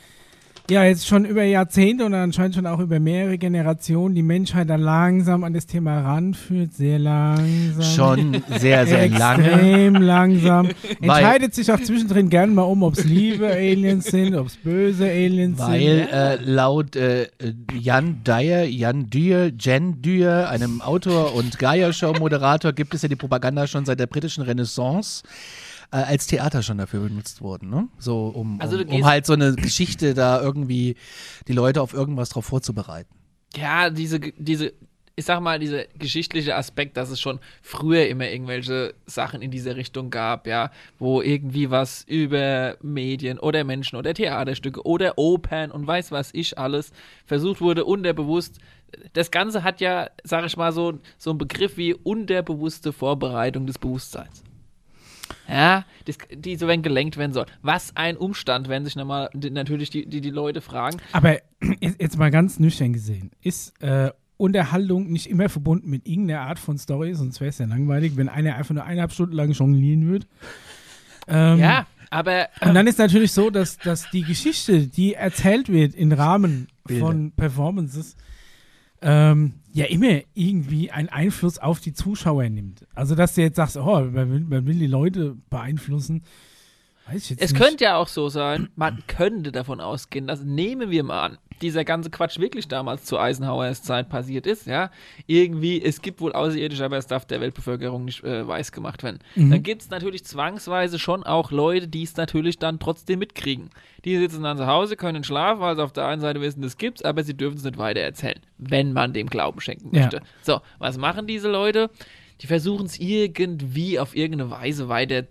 ja 0.70 0.84
jetzt 0.84 1.06
schon 1.06 1.24
über 1.24 1.42
Jahrzehnte 1.44 2.04
und 2.04 2.14
anscheinend 2.14 2.54
schon 2.54 2.66
auch 2.66 2.80
über 2.80 2.98
mehrere 3.00 3.38
Generationen 3.38 4.14
die 4.14 4.22
Menschheit 4.22 4.68
da 4.68 4.76
langsam 4.76 5.44
an 5.44 5.52
das 5.52 5.66
Thema 5.66 6.00
ranführt, 6.00 6.72
sehr 6.74 6.98
langsam. 6.98 7.82
Schon 7.82 8.42
sehr, 8.58 8.86
sehr 8.86 9.08
lange. 9.08 9.50
Extrem 9.50 9.94
langsam. 9.94 10.68
Weil- 11.00 11.20
Entscheidet 11.20 11.54
sich 11.54 11.70
auch 11.70 11.80
zwischendrin 11.80 12.28
gern 12.30 12.54
mal 12.54 12.62
um, 12.62 12.82
ob 12.82 12.94
es 12.98 13.04
liebe 13.04 13.46
Aliens 13.46 14.06
sind, 14.06 14.34
ob 14.34 14.48
es 14.48 14.56
böse 14.56 15.06
Aliens 15.06 15.58
Weil 15.58 15.80
sind. 15.80 16.12
äh, 16.12 16.36
laut 16.42 16.96
äh, 16.96 17.28
Jan 17.78 18.22
Dyer, 18.24 18.64
Jan 18.64 19.08
Dyer, 19.10 19.50
Jen 19.58 20.02
Dyer, 20.02 20.48
einem 20.50 20.80
Autor 20.80 21.34
und 21.34 21.58
Gaia-Show-Moderator, 21.58 22.72
gibt 22.72 22.94
es 22.94 23.02
ja 23.02 23.08
die 23.08 23.16
Propaganda 23.16 23.66
schon 23.66 23.84
seit 23.84 24.00
der 24.00 24.06
britischen 24.06 24.42
Renaissance. 24.42 25.22
Äh, 25.92 25.96
als 25.98 26.26
Theater 26.26 26.62
schon 26.62 26.78
dafür 26.78 27.00
benutzt 27.00 27.40
worden, 27.40 27.70
ne? 27.70 27.88
So, 27.98 28.26
um, 28.28 28.60
Also 28.60 28.76
um, 28.76 28.82
um 28.82 28.88
gehst- 28.88 29.04
halt 29.04 29.26
so 29.26 29.32
eine 29.34 29.54
Geschichte 29.54 30.14
da 30.14 30.40
irgendwie 30.42 30.96
die 31.48 31.52
Leute 31.52 31.80
auf 31.80 31.94
irgendwas 31.94 32.28
drauf 32.30 32.44
vorzubereiten. 32.46 33.14
Ja, 33.56 33.88
diese, 33.90 34.18
diese, 34.20 34.72
ich 35.14 35.24
sag 35.24 35.40
mal, 35.40 35.58
dieser 35.58 35.84
geschichtliche 35.98 36.56
Aspekt, 36.56 36.96
dass 36.96 37.08
es 37.10 37.20
schon 37.20 37.38
früher 37.62 38.06
immer 38.08 38.28
irgendwelche 38.28 38.94
Sachen 39.06 39.40
in 39.40 39.50
dieser 39.50 39.76
Richtung 39.76 40.10
gab, 40.10 40.46
ja, 40.46 40.70
wo 40.98 41.22
irgendwie 41.22 41.70
was 41.70 42.02
über 42.08 42.76
Medien 42.82 43.38
oder 43.38 43.62
Menschen 43.64 43.96
oder 43.96 44.12
Theaterstücke 44.12 44.84
oder 44.84 45.16
Opern 45.16 45.70
und 45.70 45.86
weiß 45.86 46.10
was 46.10 46.30
ich 46.34 46.58
alles 46.58 46.90
versucht 47.24 47.60
wurde, 47.60 47.84
unterbewusst. 47.84 48.58
Das 49.14 49.30
Ganze 49.30 49.62
hat 49.62 49.80
ja, 49.80 50.08
sag 50.24 50.44
ich 50.44 50.56
mal, 50.56 50.72
so, 50.72 50.98
so 51.16 51.30
einen 51.30 51.38
Begriff 51.38 51.76
wie 51.76 51.94
unterbewusste 51.94 52.92
Vorbereitung 52.92 53.66
des 53.66 53.78
Bewusstseins. 53.78 54.42
Ja, 55.48 55.84
das, 56.06 56.18
die 56.32 56.56
so 56.56 56.66
wenn 56.66 56.82
gelenkt 56.82 57.16
werden 57.16 57.32
soll. 57.32 57.46
Was 57.62 57.94
ein 57.96 58.16
Umstand, 58.16 58.68
wenn 58.68 58.84
sich 58.84 58.96
nochmal 58.96 59.30
die, 59.32 59.50
natürlich 59.50 59.90
die, 59.90 60.06
die, 60.06 60.20
die 60.20 60.30
Leute 60.30 60.60
fragen. 60.60 60.98
Aber 61.12 61.38
jetzt 61.80 62.18
mal 62.18 62.30
ganz 62.30 62.58
nüchtern 62.58 62.92
gesehen, 62.92 63.30
ist 63.42 63.80
äh, 63.82 64.10
Unterhaltung 64.36 65.10
nicht 65.10 65.28
immer 65.30 65.48
verbunden 65.48 65.88
mit 65.88 66.06
irgendeiner 66.06 66.42
Art 66.42 66.58
von 66.58 66.78
Story, 66.78 67.14
sonst 67.14 67.40
wäre 67.40 67.48
es 67.48 67.58
ja 67.58 67.66
langweilig, 67.66 68.16
wenn 68.16 68.28
einer 68.28 68.56
einfach 68.56 68.74
nur 68.74 68.84
eineinhalb 68.84 69.12
Stunden 69.12 69.34
lang 69.34 69.52
jonglieren 69.52 70.06
würde. 70.06 70.26
Ähm, 71.28 71.58
Ja, 71.58 71.86
aber 72.10 72.48
Und 72.60 72.74
dann 72.74 72.86
ist 72.86 72.98
natürlich 72.98 73.32
so, 73.32 73.50
dass, 73.50 73.78
dass 73.78 74.10
die 74.10 74.22
Geschichte, 74.22 74.86
die 74.86 75.14
erzählt 75.14 75.68
wird 75.68 75.94
im 75.94 76.12
Rahmen 76.12 76.68
Bilder. 76.86 77.04
von 77.06 77.32
Performances, 77.32 78.16
ähm, 79.06 79.54
ja 79.72 79.84
immer 79.84 80.20
irgendwie 80.34 80.90
einen 80.90 81.08
Einfluss 81.08 81.58
auf 81.58 81.78
die 81.78 81.94
Zuschauer 81.94 82.48
nimmt. 82.48 82.84
Also, 82.94 83.14
dass 83.14 83.36
du 83.36 83.42
jetzt 83.42 83.56
sagst, 83.56 83.76
oh, 83.76 84.00
man 84.00 84.30
will, 84.30 84.40
man 84.40 84.66
will 84.66 84.78
die 84.78 84.88
Leute 84.88 85.36
beeinflussen, 85.48 86.24
Es 87.14 87.30
nicht. 87.30 87.54
könnte 87.56 87.84
ja 87.84 87.96
auch 87.96 88.08
so 88.08 88.28
sein, 88.28 88.68
man 88.76 89.02
könnte 89.06 89.52
davon 89.52 89.80
ausgehen, 89.80 90.26
dass 90.26 90.42
nehmen 90.42 90.90
wir 90.90 91.04
mal 91.04 91.20
an, 91.22 91.38
dieser 91.62 91.84
ganze 91.84 92.10
Quatsch 92.10 92.38
wirklich 92.38 92.68
damals 92.68 93.04
zu 93.04 93.18
Eisenhowers 93.18 93.82
Zeit 93.82 94.08
passiert 94.10 94.46
ist, 94.46 94.66
ja. 94.66 94.90
Irgendwie, 95.26 95.82
es 95.82 96.02
gibt 96.02 96.20
wohl 96.20 96.32
Außerirdische, 96.32 96.84
aber 96.84 96.98
es 96.98 97.06
darf 97.06 97.24
der 97.24 97.40
Weltbevölkerung 97.40 98.04
nicht 98.04 98.22
äh, 98.24 98.46
weiß 98.46 98.72
gemacht 98.72 99.02
werden. 99.02 99.20
Mhm. 99.36 99.50
Dann 99.50 99.62
gibt 99.62 99.80
es 99.82 99.88
natürlich 99.90 100.24
zwangsweise 100.24 100.98
schon 100.98 101.22
auch 101.24 101.50
Leute, 101.50 101.88
die 101.88 102.02
es 102.02 102.16
natürlich 102.16 102.58
dann 102.58 102.78
trotzdem 102.78 103.20
mitkriegen. 103.20 103.70
Die 104.04 104.18
sitzen 104.18 104.42
dann 104.42 104.58
zu 104.58 104.66
Hause, 104.66 104.96
können 104.96 105.24
schlafen, 105.24 105.60
weil 105.60 105.76
sie 105.76 105.82
auf 105.82 105.92
der 105.92 106.06
einen 106.06 106.20
Seite 106.20 106.40
wissen, 106.42 106.60
das 106.60 106.76
gibt's, 106.76 107.02
aber 107.02 107.22
sie 107.24 107.34
dürfen 107.34 107.56
es 107.56 107.64
nicht 107.64 107.78
weiter 107.78 108.00
erzählen, 108.00 108.40
wenn 108.58 108.92
man 108.92 109.14
dem 109.14 109.28
Glauben 109.28 109.60
schenken 109.60 109.94
Ja. 109.94 110.02
möchte. 110.02 110.20
So, 110.42 110.60
was 110.78 110.98
machen 110.98 111.26
diese 111.26 111.50
Leute? 111.50 111.88
Die 112.42 112.46
versuchen 112.48 112.84
es 112.84 112.98
irgendwie 113.00 113.98
auf 113.98 114.14
irgendeine 114.14 114.50
Weise 114.50 114.90
weiter 114.90 115.24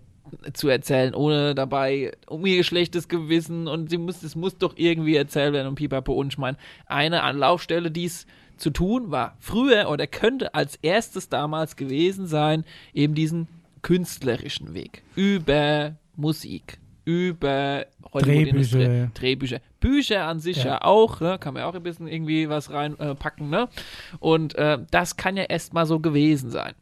zu 0.52 0.68
erzählen, 0.68 1.14
ohne 1.14 1.54
dabei 1.54 2.12
um 2.26 2.44
ihr 2.46 2.64
schlechtes 2.64 3.08
Gewissen 3.08 3.68
und 3.68 3.90
sie 3.90 3.98
muss, 3.98 4.22
es 4.22 4.36
muss 4.36 4.56
doch 4.58 4.74
irgendwie 4.76 5.16
erzählt 5.16 5.52
werden 5.52 5.68
und 5.68 5.74
pipapo 5.76 6.12
und 6.12 6.28
ich 6.28 6.38
meine, 6.38 6.56
eine 6.86 7.22
Anlaufstelle, 7.22 7.90
dies 7.90 8.26
zu 8.56 8.70
tun, 8.70 9.10
war 9.10 9.36
früher 9.38 9.88
oder 9.90 10.06
könnte 10.06 10.54
als 10.54 10.76
erstes 10.76 11.28
damals 11.28 11.76
gewesen 11.76 12.26
sein, 12.26 12.64
eben 12.94 13.14
diesen 13.14 13.48
künstlerischen 13.82 14.74
Weg 14.74 15.02
über 15.14 15.96
Musik, 16.16 16.78
über 17.04 17.86
Drehbücher. 18.12 19.10
Drehbücher, 19.14 19.60
Bücher 19.80 20.24
an 20.26 20.40
sich 20.40 20.58
ja, 20.58 20.66
Ja. 20.66 20.82
auch, 20.82 21.20
ne, 21.20 21.38
kann 21.38 21.54
man 21.54 21.62
ja 21.62 21.68
auch 21.68 21.74
ein 21.74 21.82
bisschen 21.82 22.08
irgendwie 22.08 22.48
was 22.48 22.72
reinpacken, 22.72 23.46
äh, 23.46 23.56
ne? 23.56 23.68
Und 24.18 24.54
äh, 24.56 24.78
das 24.90 25.16
kann 25.16 25.36
ja 25.36 25.44
erstmal 25.44 25.86
so 25.86 26.00
gewesen 26.00 26.50
sein. 26.50 26.74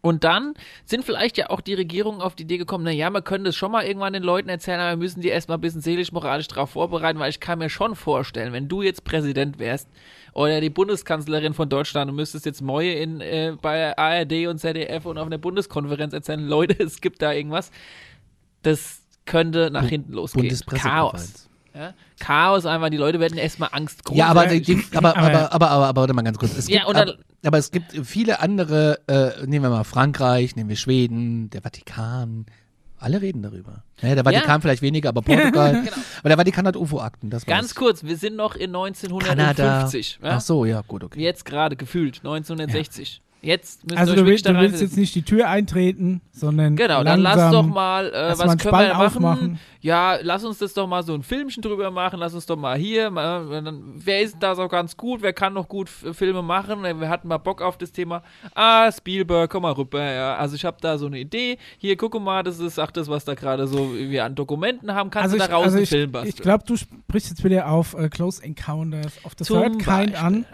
Und 0.00 0.24
dann 0.24 0.54
sind 0.84 1.04
vielleicht 1.04 1.36
ja 1.36 1.50
auch 1.50 1.60
die 1.60 1.74
Regierungen 1.74 2.22
auf 2.22 2.34
die 2.34 2.44
Idee 2.44 2.56
gekommen, 2.56 2.84
naja, 2.84 3.10
man 3.10 3.22
könnte 3.22 3.50
es 3.50 3.56
schon 3.56 3.70
mal 3.70 3.84
irgendwann 3.84 4.14
den 4.14 4.22
Leuten 4.22 4.48
erzählen, 4.48 4.80
aber 4.80 4.92
wir 4.92 4.96
müssen 4.96 5.20
die 5.20 5.28
erstmal 5.28 5.58
ein 5.58 5.60
bisschen 5.60 5.82
seelisch-moralisch 5.82 6.48
darauf 6.48 6.70
vorbereiten, 6.70 7.18
weil 7.18 7.28
ich 7.28 7.40
kann 7.40 7.58
mir 7.58 7.68
schon 7.68 7.94
vorstellen, 7.94 8.52
wenn 8.52 8.68
du 8.68 8.80
jetzt 8.80 9.04
Präsident 9.04 9.58
wärst 9.58 9.88
oder 10.32 10.60
die 10.62 10.70
Bundeskanzlerin 10.70 11.52
von 11.52 11.68
Deutschland 11.68 12.10
und 12.10 12.16
müsstest 12.16 12.46
jetzt 12.46 12.62
Moje 12.62 12.94
in, 12.94 13.20
äh, 13.20 13.54
bei 13.60 13.96
ARD 13.96 14.46
und 14.46 14.58
ZDF 14.58 15.04
und 15.04 15.18
auf 15.18 15.26
einer 15.26 15.38
Bundeskonferenz 15.38 16.14
erzählen, 16.14 16.46
Leute, 16.46 16.82
es 16.82 17.02
gibt 17.02 17.20
da 17.20 17.32
irgendwas, 17.32 17.70
das 18.62 19.02
könnte 19.26 19.70
nach 19.70 19.86
hinten 19.86 20.14
losgehen. 20.14 20.48
Chaos. 20.66 21.48
Ja? 21.74 21.94
Chaos 22.20 22.66
einfach, 22.66 22.90
die 22.90 22.96
Leute 22.98 23.18
werden 23.20 23.38
erstmal 23.38 23.70
Angst 23.72 24.02
Ja, 24.12 24.26
aber, 24.28 24.52
Ja, 24.52 24.60
aber, 24.94 25.16
aber- 25.16 25.18
aber, 25.18 25.52
aber, 25.52 25.70
aber, 25.70 25.86
aber, 25.88 26.00
warte 26.02 26.14
mal 26.14 26.22
ganz 26.22 26.38
kurz. 26.38 26.56
Es 26.56 26.68
Ja, 26.68 26.84
gibt, 26.84 26.96
dann- 26.96 27.12
aber, 27.44 27.58
es 27.58 27.70
gibt 27.70 27.92
viele 28.06 28.40
andere, 28.40 28.98
äh, 29.08 29.46
nehmen 29.46 29.64
wir 29.64 29.70
mal 29.70 29.84
Frankreich, 29.84 30.54
nehmen 30.56 30.68
wir 30.68 30.76
Schweden, 30.76 31.50
der 31.50 31.62
Vatikan. 31.62 32.46
Alle 32.98 33.20
reden 33.20 33.42
darüber. 33.42 33.82
Ja, 34.00 34.14
der 34.14 34.22
Vatikan 34.24 34.48
Ja. 34.48 34.60
vielleicht 34.60 34.82
weniger, 34.82 35.08
aber 35.08 35.22
Portugal. 35.22 35.72
Genau. 35.84 35.96
Aber 36.20 36.28
der 36.28 36.38
Vatikan 36.38 36.66
hat 36.68 36.76
UFO-Akten, 36.76 37.30
das 37.30 37.46
Ganz 37.46 37.70
weiß. 37.70 37.74
kurz, 37.74 38.04
wir 38.04 38.16
sind 38.16 38.36
noch 38.36 38.54
in 38.54 38.72
Kanada. 38.72 38.84
1950. 39.86 40.20
Ja? 40.22 40.30
Ach 40.36 40.40
so, 40.40 40.64
ja, 40.64 40.82
gut, 40.82 41.02
okay. 41.02 41.20
Jetzt 41.20 41.44
gerade 41.44 41.74
gefühlt, 41.74 42.18
1960. 42.18 43.20
Jetzt 43.44 43.84
müsst 43.84 43.98
Also 43.98 44.12
ihr 44.12 44.16
du 44.16 44.22
euch 44.22 44.28
willst, 44.28 44.44
wirklich 44.44 44.56
du 44.56 44.66
da 44.66 44.70
willst 44.72 44.80
jetzt 44.82 44.96
nicht 44.96 45.14
die 45.16 45.22
Tür 45.22 45.48
eintreten, 45.48 46.20
sondern 46.30 46.76
Genau, 46.76 47.02
dann 47.02 47.20
lass 47.20 47.50
doch 47.50 47.66
mal, 47.66 48.06
äh, 48.14 48.38
was 48.38 48.56
können 48.56 48.72
wir 48.78 48.94
machen? 48.94 49.06
aufmachen. 49.06 49.58
Ja, 49.80 50.16
lass 50.22 50.44
uns 50.44 50.58
das 50.58 50.74
doch 50.74 50.86
mal 50.86 51.02
so 51.02 51.12
ein 51.12 51.24
Filmchen 51.24 51.60
drüber 51.60 51.90
machen, 51.90 52.20
lass 52.20 52.34
uns 52.34 52.46
doch 52.46 52.56
mal 52.56 52.78
hier, 52.78 53.10
mal, 53.10 53.48
dann, 53.64 53.82
wer 53.96 54.20
ist 54.20 54.36
da 54.38 54.54
so 54.54 54.68
ganz 54.68 54.96
gut, 54.96 55.22
wer 55.22 55.32
kann 55.32 55.54
noch 55.54 55.68
gut 55.68 55.88
Filme 55.88 56.40
machen, 56.40 56.84
wir 56.84 57.08
hatten 57.08 57.26
mal 57.26 57.38
Bock 57.38 57.60
auf 57.62 57.76
das 57.78 57.90
Thema, 57.90 58.22
ah, 58.54 58.92
Spielberg, 58.92 59.50
komm 59.50 59.62
mal 59.62 59.72
rüber, 59.72 60.00
ja, 60.00 60.36
also 60.36 60.54
ich 60.54 60.64
habe 60.64 60.76
da 60.80 60.96
so 60.96 61.06
eine 61.06 61.18
Idee, 61.18 61.58
hier, 61.78 61.96
guck 61.96 62.20
mal, 62.22 62.44
das 62.44 62.60
ist 62.60 62.78
auch 62.78 62.92
das, 62.92 63.08
was 63.08 63.24
da 63.24 63.34
gerade 63.34 63.66
so 63.66 63.92
wir 63.96 64.24
an 64.24 64.36
Dokumenten 64.36 64.94
haben, 64.94 65.10
kannst 65.10 65.24
Also 65.24 65.36
du 65.38 65.42
ich, 65.42 65.48
daraus 65.48 65.64
also 65.64 65.76
einen 65.78 65.82
ich, 65.82 65.88
Film 65.90 66.12
basteln. 66.12 66.32
ich 66.36 66.40
glaube, 66.42 66.62
du 66.64 66.76
sprichst 66.76 67.30
jetzt 67.30 67.42
wieder 67.42 67.68
auf 67.68 67.94
äh, 67.94 68.08
Close 68.08 68.40
Encounters 68.40 69.14
of 69.24 69.32
the 69.36 69.44
Zum 69.44 69.58
Third 69.62 69.72
Kind 69.80 69.86
Beispiel. 69.86 70.16
an. 70.16 70.46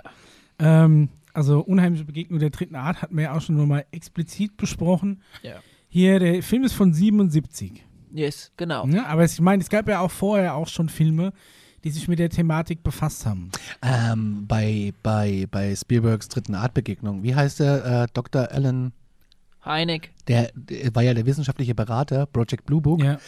Ähm, 0.61 1.09
also 1.39 1.61
unheimliche 1.61 2.05
Begegnung 2.05 2.41
der 2.41 2.51
dritten 2.51 2.75
Art 2.75 3.01
hatten 3.01 3.17
wir 3.17 3.25
ja 3.25 3.33
auch 3.37 3.41
schon 3.41 3.67
mal 3.69 3.87
explizit 3.93 4.57
besprochen. 4.57 5.23
Ja. 5.43 5.55
Hier, 5.89 6.19
der 6.19 6.43
Film 6.43 6.65
ist 6.65 6.73
von 6.75 6.93
77. 6.93 7.85
Yes, 8.13 8.51
genau. 8.57 8.87
Ne? 8.87 9.07
Aber 9.07 9.23
es- 9.23 9.35
ich 9.35 9.41
meine, 9.41 9.63
es 9.63 9.69
gab 9.71 9.89
ja 9.89 10.01
auch 10.01 10.11
vorher 10.11 10.55
auch 10.55 10.67
schon 10.69 10.89
Filme, 10.89 11.33
die 11.85 11.91
sich 11.91 12.09
mit 12.09 12.19
der 12.19 12.29
Thematik 12.29 12.83
befasst 12.83 13.25
haben. 13.25 13.51
Ähm, 13.83 14.47
bei, 14.49 14.93
bei, 15.03 15.47
bei 15.51 15.77
Spielbergs 15.77 16.29
dritten 16.29 16.55
Artbegegnung, 16.57 17.23
wie 17.23 17.35
heißt 17.35 17.61
der? 17.61 17.85
Äh, 18.03 18.07
Dr. 18.13 18.51
Alan, 18.51 18.93
Heineck. 19.65 20.11
der, 20.27 20.51
der 20.55 20.95
war 20.95 21.03
ja 21.03 21.15
der 21.15 21.27
wissenschaftliche 21.27 21.75
Berater, 21.75 22.27
Project 22.27 22.65
Blue 22.67 22.81
Book. 22.81 23.03
Ja. 23.03 23.19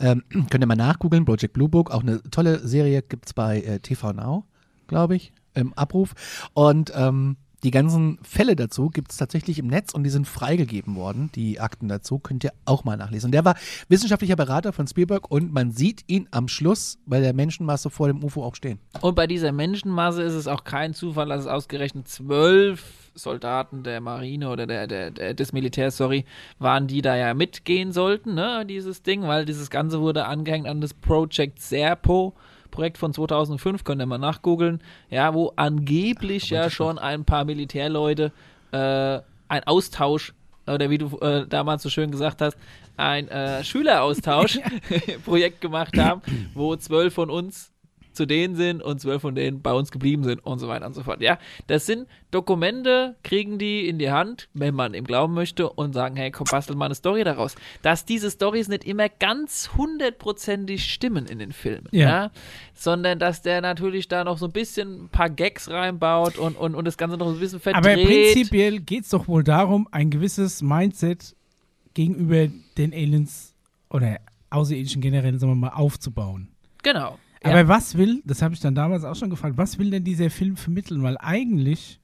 Ähm, 0.00 0.24
könnt 0.50 0.64
ihr 0.64 0.66
mal 0.66 0.74
nachgoogeln, 0.74 1.24
Project 1.24 1.52
Blue 1.52 1.68
Book, 1.68 1.90
auch 1.92 2.02
eine 2.02 2.20
tolle 2.30 2.66
Serie 2.66 3.02
gibt 3.02 3.26
es 3.26 3.34
bei 3.34 3.60
äh, 3.60 3.78
TV 3.78 4.12
Now, 4.12 4.44
glaube 4.88 5.14
ich, 5.16 5.32
im 5.54 5.72
Abruf. 5.74 6.14
Und 6.54 6.92
ähm, 6.96 7.36
die 7.64 7.70
ganzen 7.70 8.18
Fälle 8.22 8.56
dazu 8.56 8.90
gibt 8.90 9.12
es 9.12 9.16
tatsächlich 9.16 9.58
im 9.58 9.68
Netz 9.68 9.94
und 9.94 10.02
die 10.04 10.10
sind 10.10 10.26
freigegeben 10.26 10.96
worden, 10.96 11.30
die 11.34 11.60
Akten 11.60 11.88
dazu, 11.88 12.18
könnt 12.18 12.42
ihr 12.44 12.52
auch 12.64 12.84
mal 12.84 12.96
nachlesen. 12.96 13.28
Und 13.28 13.32
der 13.32 13.44
war 13.44 13.54
wissenschaftlicher 13.88 14.36
Berater 14.36 14.72
von 14.72 14.86
Spielberg 14.86 15.30
und 15.30 15.52
man 15.52 15.70
sieht 15.70 16.02
ihn 16.08 16.28
am 16.32 16.48
Schluss 16.48 16.98
bei 17.06 17.20
der 17.20 17.32
Menschenmasse 17.34 17.90
vor 17.90 18.08
dem 18.08 18.24
UFO 18.24 18.44
auch 18.44 18.56
stehen. 18.56 18.78
Und 19.00 19.14
bei 19.14 19.26
dieser 19.26 19.52
Menschenmasse 19.52 20.22
ist 20.22 20.34
es 20.34 20.48
auch 20.48 20.64
kein 20.64 20.94
Zufall, 20.94 21.28
dass 21.28 21.42
es 21.42 21.46
ausgerechnet 21.46 22.08
zwölf 22.08 23.10
Soldaten 23.14 23.82
der 23.84 24.00
Marine 24.00 24.48
oder 24.48 24.66
der, 24.66 24.86
der, 24.86 25.10
der, 25.10 25.34
des 25.34 25.52
Militärs, 25.52 25.96
sorry, 25.96 26.24
waren, 26.58 26.86
die 26.86 27.02
da 27.02 27.14
ja 27.14 27.34
mitgehen 27.34 27.92
sollten, 27.92 28.34
ne, 28.34 28.64
dieses 28.66 29.02
Ding, 29.02 29.22
weil 29.22 29.44
dieses 29.44 29.70
Ganze 29.70 30.00
wurde 30.00 30.24
angehängt 30.26 30.66
an 30.66 30.80
das 30.80 30.94
Project 30.94 31.60
Serpo 31.60 32.34
Projekt 32.72 32.98
von 32.98 33.14
2005, 33.14 33.84
könnt 33.84 34.02
ihr 34.02 34.06
mal 34.06 34.18
nachgoogeln, 34.18 34.82
ja, 35.10 35.32
wo 35.32 35.52
angeblich 35.54 36.50
ja 36.50 36.68
schon 36.70 36.98
ein 36.98 37.24
paar 37.24 37.44
Militärleute 37.44 38.32
äh, 38.72 39.20
ein 39.48 39.64
Austausch 39.64 40.34
oder 40.66 40.90
wie 40.90 40.98
du 40.98 41.16
äh, 41.18 41.46
damals 41.46 41.82
so 41.82 41.90
schön 41.90 42.10
gesagt 42.10 42.40
hast, 42.40 42.56
ein 42.96 43.28
äh, 43.28 43.62
Schüleraustausch-Projekt 43.62 45.60
gemacht 45.60 45.96
haben, 45.96 46.22
wo 46.54 46.74
zwölf 46.76 47.14
von 47.14 47.30
uns 47.30 47.71
zu 48.12 48.26
denen 48.26 48.54
sind 48.56 48.82
und 48.82 49.00
zwölf 49.00 49.22
von 49.22 49.34
denen 49.34 49.62
bei 49.62 49.72
uns 49.72 49.90
geblieben 49.90 50.24
sind 50.24 50.44
und 50.44 50.58
so 50.58 50.68
weiter 50.68 50.86
und 50.86 50.94
so 50.94 51.02
fort. 51.02 51.20
Ja, 51.20 51.38
das 51.66 51.86
sind 51.86 52.06
Dokumente, 52.30 53.16
kriegen 53.22 53.58
die 53.58 53.88
in 53.88 53.98
die 53.98 54.10
Hand, 54.10 54.48
wenn 54.54 54.74
man 54.74 54.94
ihm 54.94 55.04
glauben 55.04 55.34
möchte 55.34 55.68
und 55.68 55.92
sagen, 55.92 56.16
hey, 56.16 56.30
komm, 56.30 56.46
bastel 56.50 56.76
mal 56.76 56.86
eine 56.86 56.94
Story 56.94 57.24
daraus. 57.24 57.54
Dass 57.82 58.04
diese 58.04 58.30
Stories 58.30 58.68
nicht 58.68 58.84
immer 58.84 59.08
ganz 59.08 59.70
hundertprozentig 59.76 60.84
stimmen 60.84 61.26
in 61.26 61.38
den 61.38 61.52
Filmen, 61.52 61.88
ja. 61.92 62.08
Ja. 62.08 62.30
sondern 62.74 63.18
dass 63.18 63.42
der 63.42 63.60
natürlich 63.60 64.08
da 64.08 64.24
noch 64.24 64.38
so 64.38 64.46
ein 64.46 64.52
bisschen 64.52 65.04
ein 65.04 65.08
paar 65.08 65.30
Gags 65.30 65.70
reinbaut 65.70 66.38
und, 66.38 66.56
und, 66.56 66.74
und 66.74 66.84
das 66.84 66.96
Ganze 66.96 67.16
noch 67.16 67.28
so 67.28 67.34
ein 67.34 67.40
bisschen 67.40 67.60
verdreht. 67.60 67.84
Aber 67.84 67.94
prinzipiell 67.94 68.80
geht 68.80 69.04
es 69.04 69.10
doch 69.10 69.28
wohl 69.28 69.44
darum, 69.44 69.88
ein 69.90 70.10
gewisses 70.10 70.62
Mindset 70.62 71.34
gegenüber 71.94 72.48
den 72.76 72.92
Aliens 72.92 73.54
oder 73.90 74.18
Außerirdischen 74.50 75.00
generell, 75.00 75.38
sagen 75.38 75.52
wir 75.52 75.56
mal, 75.56 75.70
aufzubauen. 75.70 76.48
Genau. 76.82 77.18
Aber 77.44 77.58
Ja. 77.60 77.68
was 77.68 77.96
will, 77.96 78.22
das 78.24 78.42
habe 78.42 78.54
ich 78.54 78.60
dann 78.60 78.74
damals 78.74 79.04
auch 79.04 79.16
schon 79.16 79.30
gefragt, 79.30 79.56
was 79.56 79.78
will 79.78 79.90
denn 79.90 80.04
dieser 80.04 80.30
Film 80.30 80.56
vermitteln? 80.56 81.02
Weil 81.02 81.16
eigentlich 81.18 81.98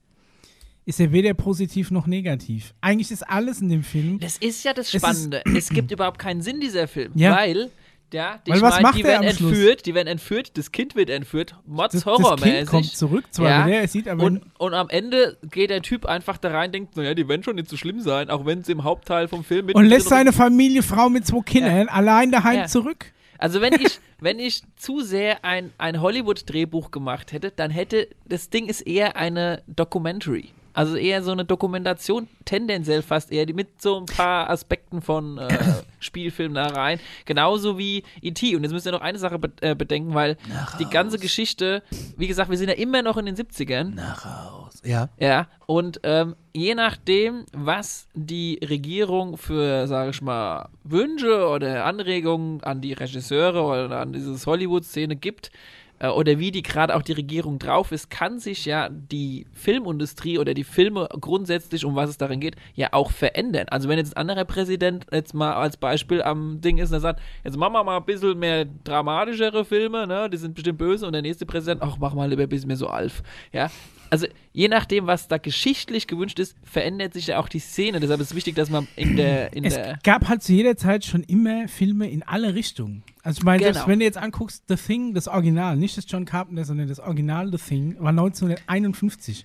ist 0.85 1.01
er 1.01 1.13
weder 1.13 1.35
positiv 1.35 1.91
noch 1.91 2.07
negativ. 2.07 2.75
Eigentlich 2.81 3.11
ist 3.11 3.23
alles 3.29 3.61
in 3.61 3.69
dem 3.69 3.83
Film. 3.83 4.19
Das 4.21 4.39
ist 4.39 4.65
ja 4.65 4.73
das 4.73 4.93
Es 4.93 5.01
Spannende. 5.03 5.43
Es, 5.55 5.69
gibt 5.69 5.91
überhaupt 5.93 6.19
keinen 6.19 6.41
Sinn, 6.41 6.61
dieser 6.61 6.89
Film. 6.89 7.13
Ja. 7.15 7.37
Weil, 7.37 7.71
ja, 8.11 8.41
die, 8.47 8.53
Weil 8.53 8.63
was 8.63 8.75
mein, 8.77 8.83
macht 8.85 8.97
die 8.97 9.03
er 9.03 9.09
werden 9.09 9.29
am 9.29 9.35
Schluss? 9.35 9.51
entführt, 9.53 9.85
die 9.87 9.95
werden 9.95 10.09
entführt, 10.09 10.57
das 10.57 10.73
Kind 10.73 10.97
wird 10.97 11.11
entführt, 11.11 11.57
Mods 11.67 11.93
Das, 11.93 12.05
das 12.05 12.15
Kind 12.15 12.27
horrormäßig. 12.27 12.67
kommt 12.67 12.87
zurück, 12.87 13.25
zwar 13.31 13.51
Ja. 13.51 13.67
wieder, 13.67 13.81
er 13.83 13.89
sieht 13.89 14.09
aber. 14.09 14.25
Und, 14.25 14.43
und 14.59 14.73
am 14.73 14.89
Ende 14.89 15.37
geht 15.51 15.69
der 15.69 15.83
Typ 15.83 16.07
einfach 16.07 16.39
da 16.39 16.51
rein, 16.53 16.73
denkt, 16.73 16.97
naja, 16.97 17.13
die 17.13 17.29
werden 17.29 17.43
schon 17.43 17.57
nicht 17.57 17.69
so 17.69 17.77
schlimm 17.77 18.01
sein, 18.01 18.31
auch 18.31 18.47
wenn 18.47 18.65
sie 18.65 18.73
im 18.73 18.83
Hauptteil 18.83 19.29
vom 19.29 19.45
Film 19.45 19.67
mit 19.67 19.75
und 19.77 19.85
lässt 19.85 20.09
seine 20.09 20.33
Familie, 20.33 20.83
Frau 20.83 21.11
mit 21.11 21.27
zwei 21.27 21.43
Kindern 21.43 21.89
allein 21.91 22.33
daheim 22.33 22.61
Ja. 22.61 22.67
zurück. 22.67 23.13
Also 23.39 23.61
wenn 23.61 23.73
ich, 23.73 24.01
wenn 24.21 24.39
ich 24.39 24.63
zu 24.77 25.01
sehr 25.01 25.45
ein, 25.45 25.73
ein 25.79 26.01
Hollywood-Drehbuch 26.01 26.91
gemacht 26.91 27.33
hätte, 27.33 27.51
dann 27.51 27.71
hätte, 27.71 28.09
das 28.27 28.51
Ding 28.51 28.67
ist 28.67 28.83
eher 28.83 29.17
eine 29.17 29.63
Documentary. 29.67 30.51
Also 30.79 30.95
eher 30.95 31.25
so 31.25 31.33
eine 31.33 31.45
Dokumentation, 31.45 32.29
tendenziell 32.45 33.03
fast 33.03 33.33
eher, 33.33 33.47
die 33.47 33.53
mit 33.53 33.83
so 33.83 33.97
ein 33.97 34.07
paar 34.07 34.49
Aspekten 34.49 35.03
von 35.03 35.39
äh, 35.39 35.49
Spielfilmen 35.99 36.55
da 36.55 36.69
rein. 36.69 37.01
Genauso 37.25 37.79
wie 37.79 38.05
E.T. 38.23 38.55
Und 38.55 38.63
jetzt 38.63 38.73
müsst 38.73 38.87
ihr 38.87 38.93
noch 38.93 39.01
eine 39.01 39.19
Sache 39.19 39.41
be 39.41 39.51
äh, 39.61 39.75
bedenken, 39.75 40.15
weil 40.15 40.37
die 40.79 40.85
ganze 40.85 41.19
Geschichte, 41.19 41.83
wie 42.17 42.29
gesagt, 42.29 42.49
wir 42.49 42.57
sind 42.57 42.69
ja 42.69 42.77
immer 42.77 43.03
noch 43.03 43.17
in 43.17 43.27
den 43.27 43.35
70ern. 43.35 43.95
Nach 43.95 44.25
Haus. 44.25 44.81
Ja. 44.85 45.09
Ja, 45.19 45.49
und 45.67 45.99
ähm, 46.05 46.37
je 46.53 46.77
nachdem, 46.77 47.45
was 47.53 48.07
die 48.15 48.61
Regierung 48.63 49.37
für, 49.37 49.89
sage 49.89 50.11
ich 50.11 50.23
mal, 50.23 50.69
Wünsche 50.85 51.49
oder 51.49 51.85
Anregungen 51.87 52.63
an 52.63 52.81
die 52.81 52.93
Regisseure 52.93 53.65
oder 53.65 54.01
an 54.01 54.13
diese 54.13 54.47
Hollywood-Szene 54.47 55.17
gibt, 55.17 55.51
äh, 55.99 56.09
oder 56.09 56.39
wie 56.39 56.51
die 56.51 56.63
gerade 56.63 56.95
auch 56.95 57.03
die 57.03 57.13
Regierung 57.13 57.59
drauf 57.59 57.93
ist, 57.93 58.11
kann 58.11 58.39
sich 58.39 58.65
ja 58.65 58.89
die 58.89 59.47
Filmindustrie 59.53 60.39
oder 60.39 60.55
die 60.55 60.65
Filme 60.65 61.09
grundsätzlich, 61.21 61.85
um 61.85 61.95
was 61.95 62.11
es 62.11 62.19
darin 62.19 62.41
geht, 62.41 62.57
ja 62.75 62.89
auch 62.93 63.11
verändern. 63.11 63.67
Also 63.69 63.89
wenn 63.89 63.99
jetzt 63.99 64.17
ein 64.17 64.21
anderer 64.21 64.45
Präsident 64.45 65.07
jetzt 65.13 65.35
mal 65.35 65.55
als 65.55 65.77
Beispiel 65.77 66.23
am 66.23 66.61
Ding 66.61 66.79
ist 66.79 66.91
und 66.91 66.97
er 66.97 67.01
sagt, 67.01 67.21
jetzt 67.45 67.57
machen 67.57 67.73
wir 67.73 67.85
mal 67.85 67.99
ein 67.99 68.05
bisschen 68.05 68.39
mehr 68.39 68.67
dramatischere 68.85 69.65
Filme, 69.65 70.07
ne, 70.07 70.29
die 70.31 70.37
sind 70.37 70.55
bestimmt 70.55 70.79
böse 70.79 71.07
und 71.07 71.13
der 71.13 71.23
nächste 71.23 71.47
Präsident, 71.47 71.83
ach, 71.83 71.97
mach 71.99 72.15
mal 72.15 72.29
lieber 72.29 72.43
ein 72.43 72.49
bisschen 72.49 72.69
mehr 72.69 72.77
so 72.77 72.89
Alf. 72.89 73.23
Ja, 73.53 73.71
also 74.11 74.27
je 74.53 74.69
nachdem, 74.69 75.07
was 75.07 75.29
da 75.29 75.39
geschichtlich 75.39 76.07
gewünscht 76.07 76.39
ist, 76.39 76.57
verändert 76.63 77.15
sich 77.15 77.29
ja 77.29 77.39
auch 77.39 77.49
die 77.49 77.59
Szene. 77.59 78.01
Deshalb 78.01 78.21
ist 78.21 78.31
es 78.31 78.35
wichtig, 78.37 78.55
dass 78.55 78.71
man 78.71 78.89
in 78.97 79.17
der, 79.17 79.53
in 79.53 79.65
Es 79.65 79.75
der 79.75 79.99
gab 80.03 80.29
halt 80.29 80.43
zu 80.43 80.53
jeder 80.53 80.77
Zeit 80.77 81.05
schon 81.05 81.23
immer 81.23 81.69
Filme 81.69 82.11
in 82.11 82.23
alle 82.23 82.55
Richtungen. 82.55 83.03
Also 83.23 83.39
ich 83.39 83.45
meine, 83.45 83.63
selbst 83.63 83.79
Genau. 83.81 83.89
wenn 83.89 83.99
du 83.99 84.05
jetzt 84.05 84.19
anguckst, 84.19 84.65
The 84.69 84.77
Thing, 84.77 85.15
das 85.15 85.29
Original, 85.29 85.77
nicht 85.77 85.97
das 85.97 86.05
John 86.09 86.25
Carpenter, 86.25 86.65
sondern 86.65 86.89
das 86.89 87.01
Original 87.01 87.51
The 87.51 87.59
Thing, 87.59 87.97
war 87.99 88.11
1951. 88.11 89.45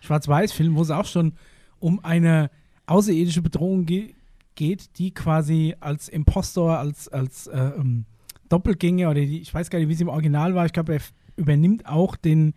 Schwarz-Weiß-Film, 0.00 0.74
wo 0.76 0.82
es 0.82 0.90
auch 0.90 1.06
schon 1.06 1.34
um 1.78 2.04
eine 2.04 2.50
außerirdische 2.86 3.42
Bedrohung 3.42 3.86
ge 3.86 4.14
geht, 4.54 4.98
die 4.98 5.14
quasi 5.14 5.74
als 5.80 6.08
Impostor, 6.08 6.78
als, 6.78 7.08
als 7.08 7.46
äh, 7.46 7.58
ähm, 7.58 8.04
Doppelgänger 8.48 9.10
oder 9.10 9.20
die, 9.20 9.40
ich 9.40 9.52
weiß 9.54 9.70
gar 9.70 9.78
nicht, 9.78 9.88
wie 9.88 9.94
es 9.94 10.00
im 10.00 10.08
Original 10.08 10.54
war, 10.54 10.66
ich 10.66 10.72
glaube, 10.74 10.94
er 10.94 11.00
übernimmt 11.36 11.86
auch 11.86 12.16
den, 12.16 12.52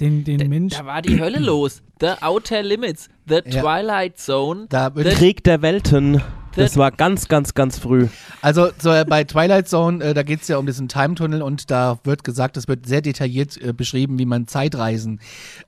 den, 0.00 0.24
den 0.24 0.48
Mensch. 0.48 0.74
da 0.76 0.84
war 0.86 1.02
die 1.02 1.20
Hölle 1.20 1.38
los. 1.38 1.82
The 2.00 2.12
Outer 2.20 2.62
Limits, 2.62 3.08
The 3.28 3.40
Ja. 3.46 3.62
Twilight 3.62 4.18
Zone. 4.18 4.66
Da 4.68 4.90
Krieg 4.90 5.42
der 5.44 5.62
Welten. 5.62 6.22
Das 6.54 6.78
war 6.78 6.90
ganz, 6.90 7.28
ganz, 7.28 7.52
ganz 7.52 7.78
früh. 7.78 8.08
Also 8.40 8.68
so, 8.78 8.90
äh, 8.90 9.04
bei 9.06 9.24
Twilight 9.24 9.68
Zone, 9.68 10.02
äh, 10.02 10.14
da 10.14 10.22
geht 10.22 10.40
es 10.40 10.48
ja 10.48 10.56
um 10.56 10.64
diesen 10.64 10.88
Time-Tunnel 10.88 11.42
und 11.42 11.70
da 11.70 11.98
wird 12.04 12.24
gesagt, 12.24 12.56
es 12.56 12.66
wird 12.66 12.86
sehr 12.86 13.02
detailliert 13.02 13.60
äh, 13.62 13.74
beschrieben, 13.74 14.18
wie 14.18 14.24
man 14.24 14.46
Zeitreisen 14.46 15.20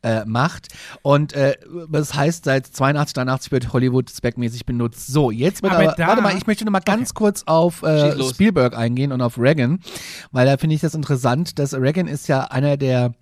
äh, 0.03 0.24
macht. 0.24 0.68
Und 1.03 1.35
äh, 1.35 1.57
das 1.91 2.14
heißt, 2.14 2.47
seit 2.47 2.66
82, 2.66 3.12
83 3.14 3.53
wird 3.53 3.72
Hollywood 3.74 4.09
speckmäßig 4.11 4.64
benutzt. 4.64 5.09
So, 5.09 5.31
jetzt 5.31 5.62
wird 5.62 5.74
Aber 5.74 5.83
aber, 5.85 5.95
da- 5.95 6.07
warte 6.07 6.22
mal, 6.22 6.35
ich 6.37 6.47
möchte 6.47 6.64
noch 6.64 6.72
mal 6.72 6.81
ganz 6.81 7.12
kurz 7.12 7.43
auf 7.45 7.83
äh. 7.83 8.22
Spielberg 8.24 8.74
eingehen 8.74 9.12
und 9.12 9.20
auf 9.20 9.39
Reagan, 9.39 9.81
weil 10.33 10.47
da 10.47 10.57
finde 10.57 10.74
ich 10.74 10.81
das 10.81 10.95
interessant, 10.95 11.59
dass 11.59 11.74
Reagan 11.74 12.07
ist 12.07 12.29
ja 12.29 12.45
einer 12.45 12.79
der 12.79 13.12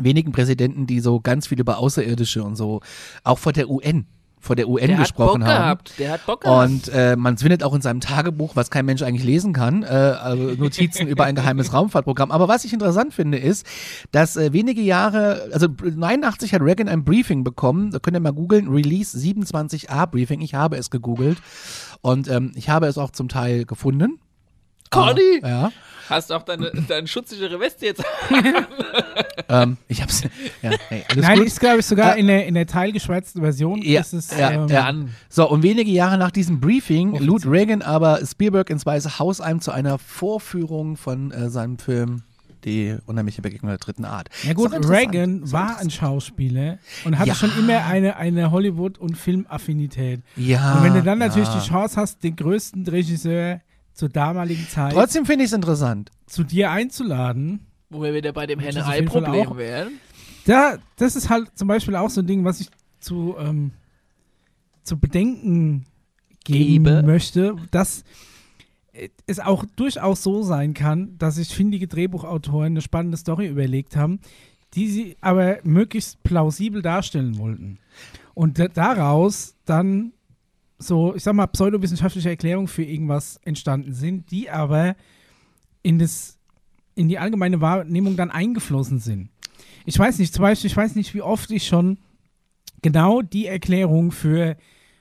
wenigen 0.00 0.32
Präsidenten, 0.32 0.86
die 0.86 1.00
so 1.00 1.20
ganz 1.20 1.46
viel 1.48 1.60
über 1.60 1.78
Außerirdische 1.78 2.42
und 2.42 2.56
so, 2.56 2.80
auch 3.24 3.38
vor 3.38 3.52
der 3.52 3.68
UN, 3.68 4.06
vor 4.40 4.56
der 4.56 4.68
UN 4.68 4.88
Der 4.88 4.98
hat 4.98 5.14
Bock 5.14 5.16
gesprochen 5.16 5.44
haben. 5.44 5.62
gehabt. 5.62 5.92
Der 5.98 6.10
hat 6.12 6.26
Bock 6.26 6.40
gehabt. 6.40 6.68
Und 6.70 6.88
äh, 6.88 7.14
man 7.14 7.36
findet 7.38 7.62
auch 7.62 7.74
in 7.74 7.80
seinem 7.80 8.00
Tagebuch, 8.00 8.56
was 8.56 8.70
kein 8.70 8.84
Mensch 8.86 9.02
eigentlich 9.02 9.22
lesen 9.22 9.52
kann, 9.52 9.82
äh, 9.84 9.86
also 9.86 10.42
Notizen 10.54 11.06
über 11.06 11.24
ein 11.24 11.34
geheimes 11.36 11.72
Raumfahrtprogramm. 11.74 12.32
Aber 12.32 12.48
was 12.48 12.64
ich 12.64 12.72
interessant 12.72 13.14
finde, 13.14 13.38
ist, 13.38 13.64
dass 14.10 14.36
äh, 14.36 14.52
wenige 14.52 14.80
Jahre, 14.80 15.48
also 15.52 15.68
89 15.68 16.54
hat 16.54 16.62
Reagan 16.62 16.88
ein 16.88 17.04
Briefing 17.04 17.44
bekommen, 17.44 17.92
da 17.92 17.98
könnt 18.00 18.16
ihr 18.16 18.20
mal 18.20 18.32
googeln, 18.32 18.68
Release 18.68 19.16
27a 19.16 20.06
Briefing, 20.06 20.40
ich 20.40 20.54
habe 20.54 20.76
es 20.76 20.90
gegoogelt 20.90 21.38
und 22.00 22.28
ähm, 22.28 22.50
ich 22.56 22.68
habe 22.68 22.86
es 22.86 22.98
auch 22.98 23.10
zum 23.10 23.28
Teil 23.28 23.64
gefunden. 23.64 24.18
Conny! 24.92 25.40
Ja, 25.42 25.72
Hast 26.08 26.28
du 26.30 26.34
auch 26.34 26.42
deine, 26.42 26.70
deine 26.88 27.06
schutzsichere 27.06 27.58
Weste 27.58 27.86
jetzt? 27.86 28.02
ähm, 29.48 29.78
ich 29.88 30.02
hab's, 30.02 30.22
ja, 30.60 30.70
hey, 30.88 31.04
Nein, 31.16 31.38
gut. 31.38 31.46
ist, 31.46 31.60
glaube 31.60 31.78
ich, 31.80 31.86
sogar 31.86 32.16
Äh, 32.16 32.20
in 32.20 32.26
der, 32.26 32.46
in 32.46 32.54
der 32.54 32.66
teilgeschwärzten 32.66 33.40
Version. 33.40 33.80
Ja, 33.82 34.00
ist 34.00 34.12
es, 34.12 34.36
ja, 34.36 34.50
ähm, 34.50 34.68
ja. 34.68 34.92
So, 35.28 35.48
und 35.48 35.62
wenige 35.62 35.90
Jahre 35.90 36.18
nach 36.18 36.30
diesem 36.30 36.60
Briefing 36.60 37.10
Offiziell. 37.12 37.26
lud 37.28 37.46
Reagan 37.46 37.82
aber 37.82 38.20
Spielberg 38.26 38.68
ins 38.70 38.84
Weiße 38.84 39.18
Haus 39.18 39.40
ein 39.40 39.60
zu 39.60 39.70
einer 39.70 39.98
Vorführung 39.98 40.96
von 40.96 41.30
äh, 41.30 41.48
seinem 41.48 41.78
Film 41.78 42.22
Die 42.64 42.96
unheimliche 43.06 43.40
Begegnung 43.42 43.70
der 43.70 43.78
dritten 43.78 44.04
Art. 44.04 44.28
Ja 44.42 44.52
gut. 44.52 44.72
Reagan 44.88 45.50
war 45.50 45.78
ein. 45.78 45.88
Schauspieler 45.90 46.78
und 47.04 47.18
hatte 47.18 47.28
Ja. 47.30 47.34
schon 47.34 47.50
immer 47.58 47.86
eine, 47.86 48.16
eine 48.16 48.50
Hollywood- 48.50 48.98
und 48.98 49.16
Filmaffinität. 49.16 50.22
Ja. 50.36 50.74
und 50.74 50.84
wenn 50.84 50.94
du 50.94 51.02
dann 51.02 51.18
natürlich 51.18 51.48
ja. 51.48 51.58
die 51.60 51.66
Chance 51.68 51.96
hast, 51.96 52.22
den 52.22 52.36
größten 52.36 52.86
Regisseur 52.86 53.60
zur 53.94 54.08
damaligen 54.08 54.66
Zeit 54.68 54.92
Trotzdem 54.92 55.26
finde 55.26 55.44
ich 55.44 55.50
es 55.50 55.54
interessant. 55.54 56.10
zu 56.26 56.44
dir 56.44 56.70
einzuladen, 56.70 57.66
Wo 57.90 58.02
wir 58.02 58.14
wieder 58.14 58.32
bei 58.32 58.46
dem 58.46 58.58
Das 58.60 58.74
ist 58.76 58.82
auf 58.82 58.94
jeden 58.94 59.08
Fall 59.08 59.24
auch- 59.24 59.28
Henne-Ei-Problem 59.28 59.56
wären. 59.58 59.92
da, 60.46 60.78
das 60.96 61.16
ist 61.16 61.28
halt 61.28 61.50
zum 61.56 61.68
Beispiel 61.68 61.96
auch 61.96 62.10
so 62.10 62.20
ein 62.22 62.26
Ding, 62.26 62.44
was 62.44 62.60
ich 62.60 62.68
zu, 63.00 63.34
ähm, 63.38 63.72
zu 64.82 64.98
bedenken 64.98 65.84
geben 66.44 66.84
Gebe. 66.84 67.02
möchte, 67.02 67.54
dass 67.70 68.04
es 69.26 69.40
auch 69.40 69.64
durchaus 69.76 70.22
so 70.22 70.42
sein 70.42 70.74
kann, 70.74 71.16
dass 71.18 71.36
sich 71.36 71.48
findige 71.54 71.86
Drehbuchautoren 71.88 72.72
eine 72.72 72.80
spannende 72.82 73.16
Story 73.16 73.46
überlegt 73.48 73.96
haben, 73.96 74.20
die 74.74 74.88
sie 74.88 75.16
aber 75.20 75.58
möglichst 75.64 76.22
plausibel 76.22 76.82
darstellen 76.82 77.38
wollten. 77.38 77.78
Und 78.34 78.58
da- 78.58 78.68
daraus 78.68 79.54
dann 79.64 80.12
so, 80.82 81.14
ich 81.14 81.22
sag 81.22 81.34
mal, 81.34 81.46
pseudowissenschaftliche 81.46 82.30
Erklärungen 82.30 82.68
für 82.68 82.84
irgendwas 82.84 83.38
entstanden 83.44 83.92
sind, 83.92 84.30
die 84.30 84.50
aber 84.50 84.96
in, 85.82 85.98
das, 85.98 86.38
in 86.94 87.08
die 87.08 87.18
allgemeine 87.18 87.60
Wahrnehmung 87.60 88.16
dann 88.16 88.30
eingeflossen 88.30 88.98
sind. 88.98 89.30
Ich 89.84 89.98
weiß 89.98 90.18
nicht, 90.18 90.32
zum 90.32 90.42
Beispiel, 90.42 90.70
ich 90.70 90.76
weiß 90.76 90.94
nicht, 90.94 91.14
wie 91.14 91.22
oft 91.22 91.50
ich 91.50 91.66
schon 91.66 91.98
genau 92.82 93.22
die 93.22 93.46
Erklärung 93.46 94.12
für 94.12 94.56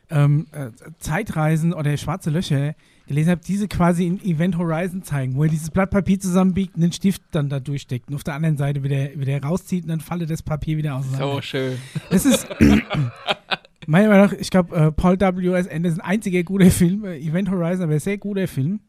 ähm, 0.09 0.47
äh, 0.51 0.71
Zeitreisen 0.99 1.73
oder 1.73 1.95
schwarze 1.97 2.29
Löcher 2.29 2.75
gelesen 3.07 3.32
habe, 3.32 3.41
diese 3.45 3.67
quasi 3.67 4.05
in 4.07 4.21
Event 4.23 4.57
Horizon 4.57 5.03
zeigen, 5.03 5.36
wo 5.36 5.43
er 5.43 5.49
dieses 5.49 5.69
Blatt 5.69 5.89
Papier 5.89 6.19
zusammenbiegt 6.19 6.75
und 6.75 6.82
den 6.82 6.91
Stift 6.91 7.21
dann 7.32 7.49
da 7.49 7.59
durchsteckt 7.59 8.09
und 8.09 8.15
auf 8.15 8.23
der 8.23 8.36
anderen 8.36 8.57
Seite 8.57 8.84
wieder, 8.84 9.09
wieder 9.15 9.41
rauszieht 9.41 9.84
und 9.84 9.89
dann 9.89 10.01
falle 10.01 10.25
das 10.25 10.43
Papier 10.43 10.77
wieder 10.77 10.95
auseinander. 10.95 11.36
So 11.36 11.41
schön. 11.41 11.77
Das 12.09 12.25
ist 12.25 12.47
meiner 13.88 14.09
Meinung 14.09 14.27
nach, 14.27 14.34
ich 14.34 14.49
glaube, 14.49 14.75
äh, 14.75 14.91
Paul 14.91 15.19
W.S. 15.19 15.67
Anderson, 15.67 16.01
einziger 16.01 16.43
guter 16.43 16.71
Film, 16.71 17.05
äh, 17.05 17.17
Event 17.17 17.49
Horizon, 17.49 17.84
aber 17.84 17.99
sehr 17.99 18.17
guter 18.17 18.47
Film. 18.47 18.82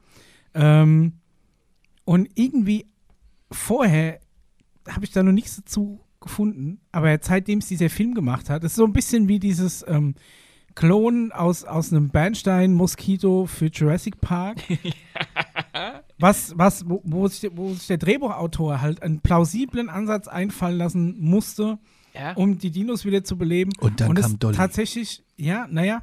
Ähm, 0.54 1.14
und 2.04 2.28
irgendwie 2.34 2.86
vorher 3.50 4.20
habe 4.88 5.04
ich 5.04 5.12
da 5.12 5.22
noch 5.22 5.32
nichts 5.32 5.56
dazu 5.56 6.00
gefunden, 6.20 6.80
aber 6.92 7.18
seitdem 7.20 7.58
es 7.58 7.68
dieser 7.68 7.90
Film 7.90 8.14
gemacht 8.14 8.50
hat, 8.50 8.64
ist 8.64 8.76
so 8.76 8.84
ein 8.84 8.92
bisschen 8.92 9.28
wie 9.28 9.38
dieses 9.38 9.84
ähm, 9.88 10.14
Klon 10.74 11.32
aus, 11.32 11.64
aus 11.64 11.92
einem 11.92 12.08
Bernstein-Moskito 12.10 13.46
für 13.46 13.66
Jurassic 13.66 14.20
Park. 14.20 14.58
was, 16.18 16.56
was, 16.56 16.88
wo, 16.88 17.02
wo, 17.04 17.28
sich, 17.28 17.50
wo 17.54 17.72
sich 17.74 17.86
der 17.88 17.98
Drehbuchautor 17.98 18.80
halt 18.80 19.02
einen 19.02 19.20
plausiblen 19.20 19.88
Ansatz 19.88 20.28
einfallen 20.28 20.78
lassen 20.78 21.16
musste, 21.20 21.78
Ja. 22.14 22.32
um 22.34 22.58
die 22.58 22.70
Dinos 22.70 23.04
wieder 23.04 23.24
zu 23.24 23.36
beleben. 23.38 23.72
Und 23.80 24.00
dann 24.00 24.10
und 24.10 24.16
kam 24.20 24.32
es 24.32 24.38
Dolly. 24.38 24.56
tatsächlich, 24.56 25.24
ja, 25.36 25.66
naja, 25.70 26.02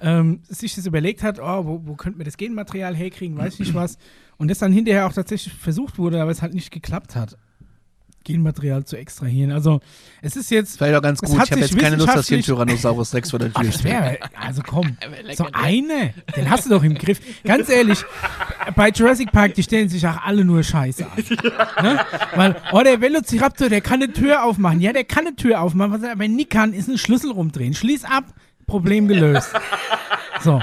ähm, 0.00 0.42
sich 0.48 0.74
das 0.74 0.86
überlegt 0.86 1.22
hat, 1.22 1.38
oh, 1.40 1.64
wo, 1.64 1.80
wo 1.86 1.94
könnten 1.94 2.18
wir 2.18 2.24
das 2.24 2.36
Genmaterial 2.36 2.94
herkriegen, 2.94 3.36
weiß 3.36 3.54
ich 3.54 3.60
nicht 3.60 3.74
was. 3.74 3.96
Und 4.36 4.48
das 4.50 4.58
dann 4.58 4.72
hinterher 4.72 5.06
auch 5.06 5.12
tatsächlich 5.12 5.54
versucht 5.54 5.98
wurde, 5.98 6.20
aber 6.20 6.30
es 6.30 6.42
halt 6.42 6.54
nicht 6.54 6.70
geklappt 6.70 7.16
hat, 7.16 7.36
Genmaterial 8.24 8.84
zu 8.84 8.96
extrahieren. 8.96 9.52
Also 9.52 9.80
es 10.20 10.36
ist 10.36 10.50
jetzt, 10.50 10.76
Vielleicht 10.76 10.96
auch 10.96 11.02
ganz 11.02 11.20
Es 11.22 11.30
gut. 11.30 11.38
hat 11.38 11.46
Ich 11.46 11.52
habe 11.52 11.60
jetzt 11.62 11.78
keine 11.78 11.96
Lust, 11.96 12.14
dass 12.14 12.28
hier 12.28 12.38
ein 12.38 12.42
Tyrannosaurus 12.42 13.14
Rex 13.14 13.30
vor 13.30 13.38
der 13.38 13.52
Tür 13.52 13.72
steht. 13.72 13.84
wäre, 13.84 14.18
also 14.38 14.62
komm, 14.66 14.96
wär 15.24 15.34
so 15.36 15.44
ne? 15.44 15.50
eine, 15.54 16.14
den 16.36 16.50
hast 16.50 16.66
du 16.66 16.70
doch 16.70 16.82
im 16.82 16.94
Griff. 16.94 17.20
Ganz 17.44 17.68
ehrlich, 17.68 18.04
bei 18.76 18.90
Jurassic 18.90 19.32
Park, 19.32 19.54
die 19.54 19.62
stellen 19.62 19.88
sich 19.88 20.06
auch 20.06 20.22
alle 20.22 20.44
nur 20.44 20.62
Scheiße 20.62 21.06
an. 21.06 21.24
Ne? 21.82 22.00
Weil, 22.34 22.56
oh, 22.72 22.82
der 22.82 23.00
Velociraptor, 23.00 23.68
der 23.68 23.80
kann 23.80 24.02
eine 24.02 24.12
Tür 24.12 24.44
aufmachen. 24.44 24.80
Ja, 24.80 24.92
der 24.92 25.04
kann 25.04 25.26
eine 25.26 25.36
Tür 25.36 25.62
aufmachen. 25.62 25.92
Was 25.92 26.02
er 26.02 26.12
aber 26.12 26.28
nie 26.28 26.44
kann, 26.44 26.72
ist 26.74 26.88
einen 26.88 26.98
Schlüssel 26.98 27.30
rumdrehen. 27.30 27.74
Schließ 27.74 28.04
ab, 28.04 28.24
Problem 28.66 29.08
gelöst. 29.08 29.50
So. 30.42 30.60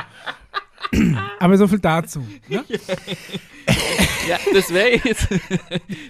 Aber 1.40 1.58
so 1.58 1.68
viel 1.68 1.80
dazu. 1.80 2.24
Ne? 2.48 2.64
Ja, 4.28 4.38
das 4.54 4.74
wäre 4.74 5.00
jetzt, 5.04 5.28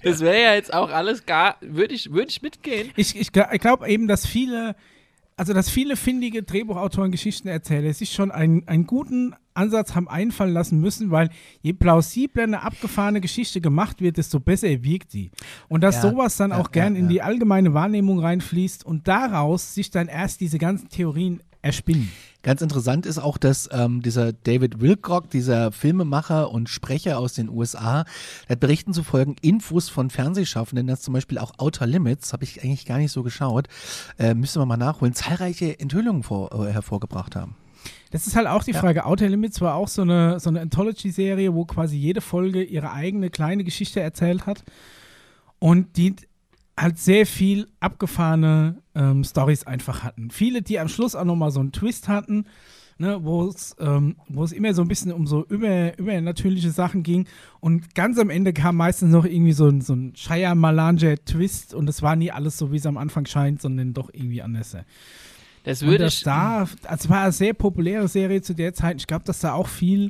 das 0.03 0.19
wäre 0.21 0.41
ja 0.41 0.53
jetzt 0.55 0.73
auch 0.73 0.89
alles 0.89 1.25
gar, 1.25 1.57
würde 1.61 1.93
ich, 1.93 2.11
würde 2.13 2.29
ich 2.29 2.41
mitgehen. 2.41 2.91
Ich, 2.95 3.15
ich, 3.19 3.29
gl- 3.29 3.47
ich 3.53 3.59
glaube 3.59 3.89
eben, 3.89 4.07
dass 4.07 4.25
viele, 4.25 4.75
also 5.35 5.53
dass 5.53 5.69
viele 5.69 5.97
findige 5.97 6.43
Drehbuchautoren, 6.43 7.11
Geschichtenerzähler 7.11 7.93
sich 7.93 8.11
schon 8.13 8.31
einen, 8.31 8.65
einen 8.69 8.85
guten 8.87 9.35
Ansatz 9.53 9.95
haben 9.95 10.07
einfallen 10.09 10.53
lassen 10.53 10.79
müssen, 10.79 11.11
weil 11.11 11.29
je 11.61 11.73
plausibler 11.73 12.43
eine 12.43 12.61
abgefahrene 12.63 13.19
Geschichte 13.21 13.59
gemacht 13.61 14.01
wird, 14.01 14.15
desto 14.17 14.39
besser 14.39 14.67
wirkt 14.83 15.13
die. 15.13 15.31
Und 15.67 15.81
dass 15.81 15.95
Ja, 15.95 16.01
sowas 16.09 16.37
dann 16.37 16.51
ja, 16.51 16.57
auch 16.57 16.71
gern 16.71 16.93
ja, 16.95 17.01
in 17.01 17.09
die 17.09 17.21
allgemeine 17.21 17.73
Wahrnehmung 17.73 18.19
reinfließt 18.19 18.85
und 18.85 19.07
daraus 19.09 19.73
sich 19.75 19.91
dann 19.91 20.07
erst 20.07 20.39
diese 20.41 20.57
ganzen 20.57 20.87
Theorien 20.89 21.41
erspinnen. 21.61 22.11
Ganz 22.45 22.61
interessant 22.61 23.07
ist 23.07 23.17
auch, 23.17 23.39
dass 23.39 23.67
ähm, 23.71 24.03
dieser 24.03 24.31
David 24.31 24.79
Wilcock, 24.79 25.31
dieser 25.31 25.71
Filmemacher 25.71 26.51
und 26.51 26.69
Sprecher 26.69 27.17
aus 27.17 27.33
den 27.33 27.49
USA, 27.49 28.05
hat 28.47 28.59
Berichten 28.59 28.93
zufolge 28.93 29.33
Infos 29.41 29.89
von 29.89 30.11
Fernsehschaffenden, 30.11 30.85
dass 30.85 31.01
zum 31.01 31.15
Beispiel 31.15 31.39
auch 31.39 31.53
Outer 31.57 31.87
Limits, 31.87 32.33
habe 32.33 32.43
ich 32.43 32.63
eigentlich 32.63 32.85
gar 32.85 32.99
nicht 32.99 33.11
so 33.11 33.23
geschaut, 33.23 33.67
äh, 34.19 34.35
müssen 34.35 34.61
wir 34.61 34.67
mal 34.67 34.77
nachholen, 34.77 35.15
zahlreiche 35.15 35.79
Enthüllungen 35.79 36.21
vor, 36.21 36.67
äh, 36.67 36.71
hervorgebracht 36.71 37.35
haben. 37.35 37.55
Das 38.11 38.27
ist 38.27 38.35
halt 38.35 38.45
auch 38.45 38.63
die 38.63 38.73
Ja. 38.73 38.79
Frage. 38.79 39.07
Outer 39.07 39.27
Limits 39.27 39.59
war 39.61 39.73
auch 39.73 39.87
so 39.87 40.03
eine, 40.03 40.39
so 40.39 40.51
eine 40.51 40.61
Anthology-Serie, 40.61 41.51
wo 41.55 41.65
quasi 41.65 41.97
jede 41.97 42.21
Folge 42.21 42.61
ihre 42.61 42.91
eigene 42.91 43.31
kleine 43.31 43.63
Geschichte 43.63 44.01
erzählt 44.01 44.45
hat. 44.45 44.63
Und 45.57 45.97
die 45.97 46.15
halt 46.77 46.97
sehr 46.97 47.25
viel 47.25 47.67
abgefahrene 47.79 48.81
ähm, 48.95 49.23
Stories 49.23 49.65
einfach 49.65 50.03
hatten. 50.03 50.29
Viele, 50.29 50.61
die 50.61 50.79
am 50.79 50.89
Schluss 50.89 51.15
auch 51.15 51.23
nochmal 51.23 51.51
so 51.51 51.59
einen 51.59 51.71
Twist 51.71 52.07
hatten, 52.07 52.45
ne, 52.97 53.19
wo 53.23 53.47
es 53.47 53.75
ähm, 53.79 54.15
immer 54.29 54.73
so 54.73 54.81
ein 54.81 54.87
bisschen 54.87 55.11
um 55.11 55.25
so 55.27 55.45
über, 55.45 55.97
übernatürliche 55.97 56.71
Sachen 56.71 57.03
ging. 57.03 57.27
Und 57.59 57.95
ganz 57.95 58.19
am 58.19 58.29
Ende 58.29 58.53
kam 58.53 58.75
meistens 58.75 59.11
noch 59.11 59.25
irgendwie 59.25 59.53
so 59.53 59.67
ein, 59.67 59.81
so 59.81 59.93
ein 59.93 60.13
Shia-Malanger-Twist 60.15 61.73
und 61.73 61.87
es 61.89 62.01
war 62.01 62.15
nie 62.15 62.31
alles 62.31 62.57
so, 62.57 62.71
wie 62.71 62.77
es 62.77 62.85
am 62.85 62.97
Anfang 62.97 63.25
scheint, 63.25 63.61
sondern 63.61 63.93
doch 63.93 64.09
irgendwie 64.13 64.41
anders. 64.41 64.77
Das 65.63 65.81
würde 65.81 66.05
dass 66.05 66.15
ich, 66.15 66.23
da, 66.23 66.59
also 66.59 66.77
es 67.05 67.09
war 67.09 67.23
eine 67.23 67.31
sehr 67.31 67.53
populäre 67.53 68.07
Serie 68.07 68.41
zu 68.41 68.53
der 68.53 68.73
Zeit. 68.73 68.97
Ich 68.97 69.07
glaube, 69.07 69.25
dass 69.25 69.39
da 69.39 69.53
auch 69.53 69.67
viel 69.67 70.09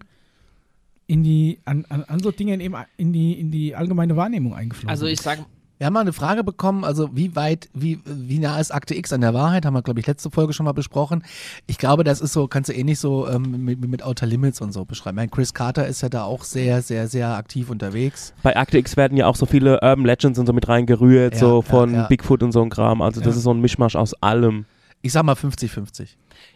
in 1.08 1.24
die, 1.24 1.60
an, 1.66 1.86
an, 1.90 2.04
an 2.04 2.20
so 2.20 2.32
Dingen 2.32 2.60
eben 2.60 2.76
in 2.98 3.14
die, 3.14 3.40
in 3.40 3.52
die 3.52 3.76
allgemeine 3.76 4.16
Wahrnehmung 4.16 4.56
eingeflossen 4.56 4.90
also 4.90 5.06
ich 5.06 5.22
sage, 5.22 5.46
Wir 5.78 5.88
haben 5.88 5.94
mal 5.94 6.00
eine 6.00 6.14
Frage 6.14 6.46
bekommen, 6.46 6.86
also 6.86 7.10
wie 7.18 7.36
weit, 7.36 7.68
wie, 7.74 8.00
wie 8.06 8.40
nah 8.40 8.60
ist 8.62 8.72
Akte 8.74 8.96
X 8.96 9.12
an 9.12 9.20
der 9.20 9.34
Wahrheit, 9.34 9.66
haben 9.66 9.74
wir, 9.74 9.82
glaube 9.82 10.00
ich, 10.00 10.08
letzte 10.08 10.32
Folge 10.32 10.54
schon 10.54 10.64
mal 10.64 10.72
besprochen. 10.72 11.22
Ich 11.68 11.78
glaube, 11.78 12.06
das 12.06 12.22
ist 12.22 12.32
so, 12.32 12.48
kannst 12.48 12.70
du 12.70 12.74
ähnlich 12.74 12.98
so 12.98 13.28
ähm, 13.28 13.66
mit, 13.66 13.86
mit 13.86 14.02
Outer 14.02 14.26
Limits 14.26 14.62
und 14.62 14.72
so 14.72 14.86
beschreiben. 14.86 15.18
Ich 15.18 15.22
meine, 15.24 15.30
Chris 15.32 15.54
Carter 15.54 15.86
ist 15.86 16.02
ja 16.02 16.08
da 16.08 16.24
auch 16.24 16.46
sehr, 16.46 16.82
sehr, 16.82 17.10
sehr 17.10 17.36
aktiv 17.36 17.70
unterwegs. 17.70 18.34
Bei 18.42 18.56
Akte 18.56 18.78
X 18.78 18.96
werden 18.96 19.18
ja 19.18 19.28
auch 19.28 19.36
so 19.36 19.46
viele 19.46 19.74
Urban 19.82 20.06
Legends 20.06 20.40
und 20.40 20.46
so 20.46 20.54
mit 20.54 20.68
reingerührt, 20.70 21.34
Ja, 21.34 21.40
so 21.42 21.56
ja, 21.58 21.62
von 21.62 21.94
ja. 21.94 22.08
Bigfoot 22.08 22.42
und 22.42 22.54
so 22.54 22.62
ein 22.62 22.70
Kram. 22.70 23.02
Also 23.02 23.20
das 23.20 23.34
Ja. 23.34 23.38
ist 23.38 23.44
so 23.44 23.54
ein 23.54 23.60
Mischmasch 23.60 23.98
aus 23.98 24.14
allem. 24.24 24.64
Ich 25.02 25.12
sag 25.12 25.24
mal 25.24 25.36
50-50. 25.36 26.08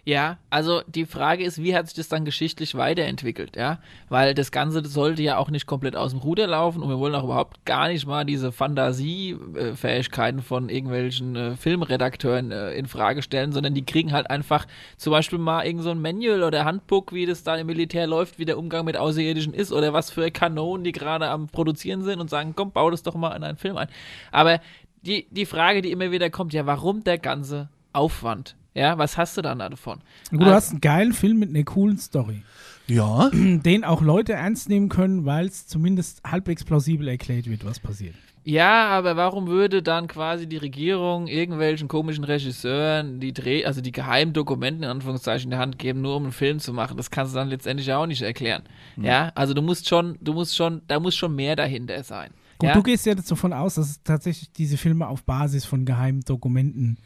Ja, 0.09 0.39
also 0.49 0.81
die 0.87 1.05
Frage 1.05 1.43
ist, 1.43 1.61
wie 1.61 1.75
hat 1.75 1.85
sich 1.85 1.95
das 1.95 2.09
dann 2.09 2.25
geschichtlich 2.25 2.73
weiterentwickelt, 2.73 3.55
ja? 3.55 3.77
Weil 4.09 4.33
das 4.33 4.51
Ganze 4.51 4.83
sollte 4.83 5.21
ja 5.21 5.37
auch 5.37 5.51
nicht 5.51 5.67
komplett 5.67 5.95
aus 5.95 6.11
dem 6.11 6.19
Ruder 6.19 6.47
laufen 6.47 6.81
und 6.81 6.89
wir 6.89 6.97
wollen 6.97 7.13
auch 7.13 7.25
überhaupt 7.25 7.63
gar 7.63 7.89
nicht 7.89 8.07
mal 8.07 8.25
diese 8.25 8.51
Fantasiefähigkeiten 8.51 10.41
von 10.41 10.69
irgendwelchen 10.69 11.35
äh, 11.35 11.55
Filmredakteuren 11.55 12.51
äh, 12.51 12.73
in 12.73 12.87
Frage 12.87 13.21
stellen, 13.21 13.51
sondern 13.51 13.75
die 13.75 13.85
kriegen 13.85 14.11
halt 14.11 14.31
einfach 14.31 14.65
zum 14.97 15.11
Beispiel 15.11 15.37
mal 15.37 15.63
irgend 15.63 15.83
so 15.83 15.91
ein 15.91 16.01
Manual 16.01 16.41
oder 16.41 16.65
Handbook, 16.65 17.13
wie 17.13 17.27
das 17.27 17.43
da 17.43 17.55
im 17.57 17.67
Militär 17.67 18.07
läuft, 18.07 18.39
wie 18.39 18.45
der 18.45 18.57
Umgang 18.57 18.85
mit 18.85 18.97
Außerirdischen 18.97 19.53
ist 19.53 19.71
oder 19.71 19.93
was 19.93 20.09
für 20.09 20.31
Kanonen 20.31 20.83
die 20.83 20.91
gerade 20.91 21.29
am 21.29 21.49
Produzieren 21.49 22.01
sind 22.01 22.19
und 22.19 22.31
sagen, 22.31 22.53
komm, 22.55 22.71
bau 22.71 22.89
das 22.89 23.03
doch 23.03 23.13
mal 23.13 23.35
in 23.35 23.43
einen 23.43 23.57
Film 23.57 23.77
ein. 23.77 23.89
Aber 24.31 24.59
die, 25.03 25.27
die 25.29 25.45
Frage, 25.45 25.83
die 25.83 25.91
immer 25.91 26.09
wieder 26.09 26.31
kommt, 26.31 26.51
ja, 26.53 26.65
warum 26.65 27.03
der 27.03 27.19
ganze 27.19 27.69
Aufwand? 27.93 28.55
Ja, 28.79 28.97
was 28.97 29.17
hast 29.17 29.35
du 29.35 29.41
dann 29.41 29.59
davon? 29.59 29.99
Gut, 30.29 30.39
du 30.39 30.45
Also- 30.45 30.55
hast 30.55 30.71
einen 30.71 30.81
geilen 30.81 31.13
Film 31.13 31.39
mit 31.39 31.49
einer 31.49 31.63
coolen 31.65 31.97
Story, 31.97 32.43
Ja. 32.87 33.29
den 33.33 33.83
auch 33.83 34.01
Leute 34.01 34.33
ernst 34.33 34.69
nehmen 34.69 34.87
können, 34.87 35.25
weil 35.25 35.47
es 35.47 35.67
zumindest 35.67 36.21
halbwegs 36.25 36.63
plausibel 36.63 37.07
erklärt 37.09 37.49
wird, 37.49 37.65
was 37.65 37.79
passiert. 37.79 38.15
Ja, 38.45 38.87
aber 38.87 39.17
warum 39.17 39.47
würde 39.47 39.83
dann 39.83 40.07
quasi 40.07 40.47
die 40.47 40.57
Regierung 40.57 41.27
irgendwelchen 41.27 41.89
komischen 41.89 42.23
Regisseuren 42.23 43.19
die 43.19 43.33
Dreh, 43.33 43.65
also 43.65 43.81
die 43.81 43.91
geheimen 43.91 44.31
Dokumente 44.33 44.85
in 44.85 44.89
Anführungszeichen 44.89 45.47
in 45.47 45.51
der 45.51 45.59
Hand 45.59 45.77
geben, 45.77 45.99
nur 46.01 46.15
um 46.15 46.23
einen 46.23 46.31
Film 46.31 46.59
zu 46.59 46.71
machen? 46.73 46.95
Das 46.95 47.11
kannst 47.11 47.33
du 47.33 47.37
dann 47.37 47.49
letztendlich 47.49 47.91
auch 47.91 48.05
nicht 48.07 48.21
erklären. 48.21 48.63
Ja, 48.95 49.31
also 49.35 49.53
du 49.53 49.61
musst 49.61 49.89
schon, 49.89 50.17
du 50.21 50.33
musst 50.33 50.55
schon, 50.55 50.81
da 50.87 51.01
muss 51.01 51.15
schon 51.17 51.35
mehr 51.35 51.57
dahinter 51.57 52.01
sein. 52.03 52.31
Gut, 52.59 52.69
ja? 52.69 52.73
du 52.73 52.81
gehst 52.81 53.05
ja 53.05 53.13
davon 53.13 53.53
aus, 53.53 53.75
dass 53.75 53.89
es 53.89 54.03
tatsächlich 54.03 54.51
diese 54.53 54.77
Filme 54.77 55.07
auf 55.07 55.23
Basis 55.23 55.65
von 55.65 55.85
geheimen 55.85 56.21
Dokumenten. 56.21 56.97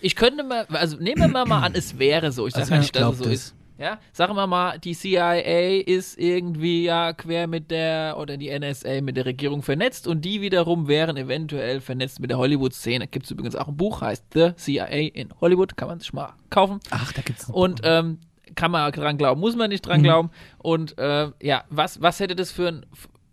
Ich 0.00 0.16
könnte 0.16 0.44
mal, 0.44 0.66
also 0.70 0.96
nehmen 0.96 1.20
wir 1.20 1.28
mal, 1.28 1.44
mal 1.44 1.62
an, 1.62 1.72
es 1.74 1.98
wäre 1.98 2.32
so. 2.32 2.46
Ich 2.46 2.54
sage 2.54 2.62
Also 2.64 2.76
nicht, 2.76 2.96
dass 2.96 3.12
es 3.12 3.18
so 3.18 3.24
das. 3.24 3.32
ist. 3.32 3.54
Ja, 3.80 4.00
sagen 4.12 4.34
wir 4.34 4.48
mal, 4.48 4.76
die 4.80 4.92
CIA 4.92 5.34
ist 5.78 6.18
irgendwie 6.18 6.82
ja 6.82 7.12
quer 7.12 7.46
mit 7.46 7.70
der 7.70 8.16
oder 8.18 8.36
die 8.36 8.50
NSA 8.50 9.02
mit 9.02 9.16
der 9.16 9.24
Regierung 9.24 9.62
vernetzt 9.62 10.08
und 10.08 10.22
die 10.24 10.40
wiederum 10.40 10.88
wären 10.88 11.16
eventuell 11.16 11.80
vernetzt 11.80 12.18
mit 12.18 12.30
der 12.30 12.38
Hollywood-Szene. 12.38 13.06
Gibt 13.06 13.26
es 13.26 13.30
übrigens 13.30 13.54
auch 13.54 13.68
ein 13.68 13.76
Buch, 13.76 14.00
heißt 14.00 14.24
The 14.34 14.50
CIA 14.56 14.86
in 15.14 15.28
Hollywood, 15.40 15.76
kann 15.76 15.86
man 15.86 16.00
sich 16.00 16.12
mal 16.12 16.34
kaufen. 16.50 16.80
Ach, 16.90 17.12
da 17.12 17.22
gibt's 17.22 17.46
noch. 17.46 17.54
Und 17.54 17.80
ähm, 17.84 18.18
kann 18.56 18.72
man 18.72 18.90
dran 18.90 19.16
glauben, 19.16 19.40
muss 19.40 19.54
man 19.54 19.70
nicht 19.70 19.84
Mhm. 19.84 19.88
dran 19.90 20.02
glauben. 20.02 20.30
Und 20.58 20.98
äh, 20.98 21.30
ja, 21.40 21.62
was, 21.70 22.02
was 22.02 22.18
hätte 22.18 22.34
das 22.34 22.50
für 22.50 22.66
ein 22.68 22.86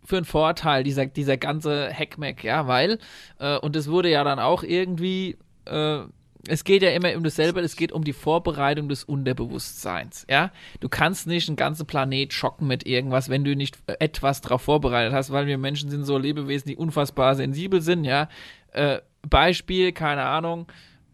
für 0.04 0.18
einen 0.18 0.26
Vorteil, 0.26 0.84
dieser, 0.84 1.06
dieser 1.06 1.36
ganze 1.36 1.92
Hackmack, 1.92 2.44
ja, 2.44 2.68
weil, 2.68 3.00
äh, 3.40 3.58
und 3.58 3.74
es 3.74 3.90
wurde 3.90 4.08
ja 4.08 4.22
dann 4.22 4.38
auch 4.38 4.62
irgendwie, 4.62 5.36
äh, 5.64 6.02
es 6.48 6.64
geht 6.64 6.82
ja 6.82 6.90
immer 6.90 7.14
um 7.16 7.22
dasselbe, 7.22 7.60
es 7.60 7.76
geht 7.76 7.92
um 7.92 8.04
die 8.04 8.12
Vorbereitung 8.12 8.88
des 8.88 9.04
Unterbewusstseins, 9.04 10.26
ja. 10.30 10.52
Du 10.80 10.88
kannst 10.88 11.26
nicht 11.26 11.48
einen 11.48 11.56
ganzen 11.56 11.86
Planet 11.86 12.32
schocken 12.32 12.66
mit 12.66 12.86
irgendwas, 12.86 13.28
wenn 13.28 13.44
du 13.44 13.54
nicht 13.56 13.78
etwas 13.98 14.40
darauf 14.40 14.62
vorbereitet 14.62 15.12
hast, 15.12 15.30
weil 15.30 15.46
wir 15.46 15.58
Menschen 15.58 15.90
sind 15.90 16.04
so 16.04 16.18
Lebewesen, 16.18 16.68
die 16.68 16.76
unfassbar 16.76 17.34
sensibel 17.34 17.80
sind, 17.80 18.04
ja. 18.04 18.28
Äh, 18.72 19.00
Beispiel, 19.28 19.92
keine 19.92 20.24
Ahnung, 20.24 20.66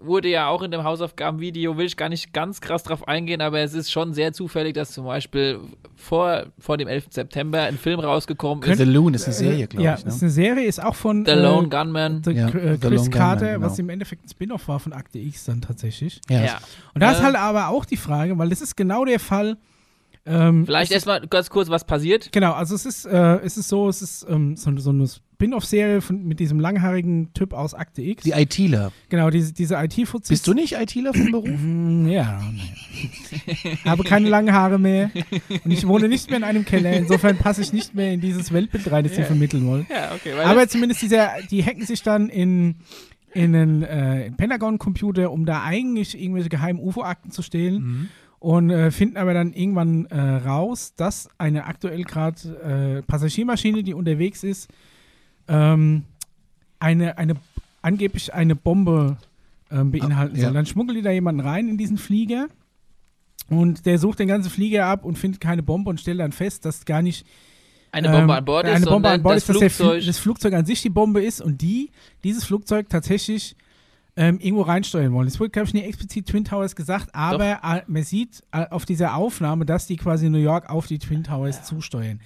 wurde 0.04 0.28
ja 0.28 0.48
auch 0.48 0.62
in 0.62 0.70
dem 0.70 0.84
Hausaufgabenvideo, 0.84 1.76
will 1.76 1.86
ich 1.86 1.96
gar 1.96 2.08
nicht 2.08 2.32
ganz 2.32 2.60
krass 2.60 2.82
drauf 2.82 3.06
eingehen, 3.08 3.40
aber 3.40 3.60
es 3.60 3.74
ist 3.74 3.90
schon 3.90 4.14
sehr 4.14 4.32
zufällig, 4.32 4.74
dass 4.74 4.92
zum 4.92 5.04
Beispiel 5.04 5.60
vor, 5.94 6.46
vor 6.58 6.76
dem 6.76 6.88
11. 6.88 7.06
September 7.10 7.60
ein 7.62 7.78
Film 7.78 8.00
rausgekommen 8.00 8.62
ist, 8.64 8.78
The 8.78 8.84
Loon 8.84 9.14
ist 9.14 9.24
eine 9.26 9.34
Serie, 9.34 9.66
glaube 9.66 9.84
ja, 9.84 9.94
ich. 9.94 10.04
ist 10.04 10.16
Ne? 10.16 10.22
eine 10.22 10.30
Serie, 10.30 10.66
ist 10.66 10.82
auch 10.82 10.94
von 10.94 11.24
The 11.24 11.32
äh, 11.32 11.34
Lone 11.42 11.68
Gunman. 11.68 12.22
The, 12.24 12.32
Ja, 12.32 12.48
äh, 12.48 12.76
The 12.80 12.88
Chris 12.88 12.98
Lone 12.98 13.10
Carter, 13.10 13.52
Gunman, 13.52 13.62
was 13.70 13.76
genau. 13.76 13.86
im 13.86 13.90
Endeffekt 13.90 14.24
ein 14.24 14.28
Spin-off 14.28 14.68
war 14.68 14.80
von 14.80 14.92
Akte 14.92 15.18
X 15.18 15.44
dann 15.44 15.60
tatsächlich. 15.60 16.20
Ja. 16.28 16.42
Ja. 16.44 16.58
Und 16.94 17.02
da 17.02 17.12
ist 17.12 17.20
Äh, 17.20 17.22
halt 17.22 17.36
aber 17.36 17.68
auch 17.68 17.84
die 17.84 17.96
Frage, 17.96 18.36
weil 18.38 18.48
das 18.48 18.60
ist 18.60 18.76
genau 18.76 19.04
der 19.04 19.20
Fall, 19.20 19.56
Ähm, 20.24 20.66
Vielleicht 20.66 20.92
erstmal 20.92 21.26
ganz 21.26 21.50
kurz, 21.50 21.68
was 21.68 21.84
passiert. 21.84 22.30
Genau, 22.32 22.52
also 22.52 22.74
es 22.76 22.86
ist, 22.86 23.06
äh, 23.06 23.36
es 23.40 23.56
ist 23.56 23.68
so, 23.68 23.88
es 23.88 24.02
ist 24.02 24.24
ähm, 24.28 24.56
so, 24.56 24.76
so 24.78 24.90
eine 24.90 25.08
Spin-off-Serie 25.08 26.00
von- 26.00 26.22
mit 26.24 26.38
diesem 26.38 26.60
langhaarigen 26.60 27.32
Typ 27.34 27.52
aus 27.52 27.74
Akte 27.74 28.02
X. 28.02 28.22
Die 28.22 28.30
ITler. 28.30 28.92
genau, 29.08 29.30
diese, 29.30 29.52
diese 29.52 29.74
IT-Fuzis. 29.74 30.28
Bist 30.28 30.46
du 30.46 30.54
nicht 30.54 30.74
ITler 30.74 31.12
vom 31.12 31.32
Beruf? 31.32 31.48
Mm, 31.50 32.06
Ja, 32.06 32.40
nee. 32.52 33.76
habe 33.84 34.04
keine 34.04 34.28
langen 34.28 34.52
Haare 34.54 34.78
mehr 34.78 35.10
und 35.64 35.70
ich 35.72 35.86
wohne 35.88 36.08
nicht 36.08 36.28
mehr 36.30 36.36
in 36.38 36.44
einem 36.44 36.64
Keller. 36.64 36.92
Insofern 36.92 37.36
passe 37.38 37.60
ich 37.62 37.72
nicht 37.72 37.94
mehr 37.96 38.12
in 38.12 38.20
dieses 38.20 38.52
Weltbild 38.52 38.92
rein, 38.92 39.02
das 39.02 39.16
sie 39.16 39.24
vermitteln 39.24 39.66
wollen. 39.66 39.86
Ja, 39.90 40.12
okay. 40.14 40.34
Aber 40.44 40.68
zumindest 40.68 41.02
dieser, 41.02 41.30
die 41.50 41.64
hacken 41.64 41.84
sich 41.84 42.02
dann 42.04 42.28
in, 42.28 42.76
in 43.34 43.56
einen 43.56 43.82
äh, 43.82 44.30
Pentagon-Computer, 44.30 45.32
um 45.32 45.46
da 45.46 45.64
eigentlich 45.64 46.16
irgendwelche 46.20 46.48
geheimen 46.48 46.78
UFO-Akten 46.80 47.32
zu 47.32 47.42
stehlen. 47.42 48.08
Und 48.42 48.70
äh, 48.70 48.90
finden 48.90 49.18
aber 49.18 49.34
dann 49.34 49.52
irgendwann 49.52 50.06
äh, 50.06 50.18
raus, 50.20 50.94
dass 50.96 51.28
eine 51.38 51.64
aktuell 51.66 52.02
gerade 52.02 52.98
äh, 52.98 53.02
Passagiermaschine, 53.02 53.84
die 53.84 53.94
unterwegs 53.94 54.42
ist, 54.42 54.68
ähm, 55.46 56.02
eine, 56.80 57.18
eine 57.18 57.34
angeblich 57.82 58.34
eine 58.34 58.56
Bombe 58.56 59.16
ähm, 59.70 59.92
beinhalten 59.92 60.34
Ah, 60.34 60.38
ja. 60.38 60.44
soll. 60.46 60.54
Dann 60.54 60.66
schmuggeln 60.66 60.96
die 60.96 61.02
da 61.02 61.12
jemanden 61.12 61.40
rein 61.40 61.68
in 61.68 61.78
diesen 61.78 61.98
Flieger 61.98 62.48
und 63.48 63.86
der 63.86 63.98
sucht 63.98 64.18
den 64.18 64.26
ganzen 64.26 64.50
Flieger 64.50 64.86
ab 64.86 65.04
und 65.04 65.18
findet 65.18 65.40
keine 65.40 65.62
Bombe 65.62 65.90
und 65.90 66.00
stellt 66.00 66.18
dann 66.18 66.32
fest, 66.32 66.64
dass 66.64 66.84
gar 66.84 67.00
nicht 67.00 67.24
eine 67.92 68.08
Bombe 68.08 68.24
ähm, 68.24 68.30
an 68.30 68.44
Bord 68.44 68.66
ist, 68.66 68.74
eine 68.74 68.86
Bombe 68.86 68.94
sondern 69.08 69.12
an 69.12 69.22
Bord 69.22 69.36
das 69.36 69.42
ist, 69.44 69.48
dass 69.50 69.58
der 69.60 69.70
Flugzeug. 69.70 70.00
Fl 70.02 70.06
das 70.06 70.18
Flugzeug 70.18 70.54
an 70.54 70.66
sich 70.66 70.82
die 70.82 70.90
Bombe 70.90 71.22
ist 71.22 71.40
und 71.40 71.62
die 71.62 71.90
dieses 72.24 72.42
Flugzeug 72.44 72.88
tatsächlich 72.88 73.54
ähm, 74.16 74.38
irgendwo 74.40 74.62
reinsteuern 74.62 75.12
wollen. 75.12 75.26
Es 75.26 75.40
wurde, 75.40 75.50
glaube 75.50 75.68
ich, 75.68 75.74
nicht 75.74 75.86
explizit 75.86 76.26
Twin 76.26 76.44
Towers 76.44 76.76
gesagt, 76.76 77.14
aber 77.14 77.60
äh, 77.62 77.82
man 77.86 78.02
sieht 78.02 78.42
äh, 78.52 78.66
auf 78.68 78.84
dieser 78.84 79.16
Aufnahme, 79.16 79.64
dass 79.64 79.86
die 79.86 79.96
quasi 79.96 80.28
New 80.28 80.38
York 80.38 80.68
auf 80.68 80.86
die 80.86 80.98
Twin 80.98 81.24
Towers 81.24 81.64
zusteuern. 81.64 82.20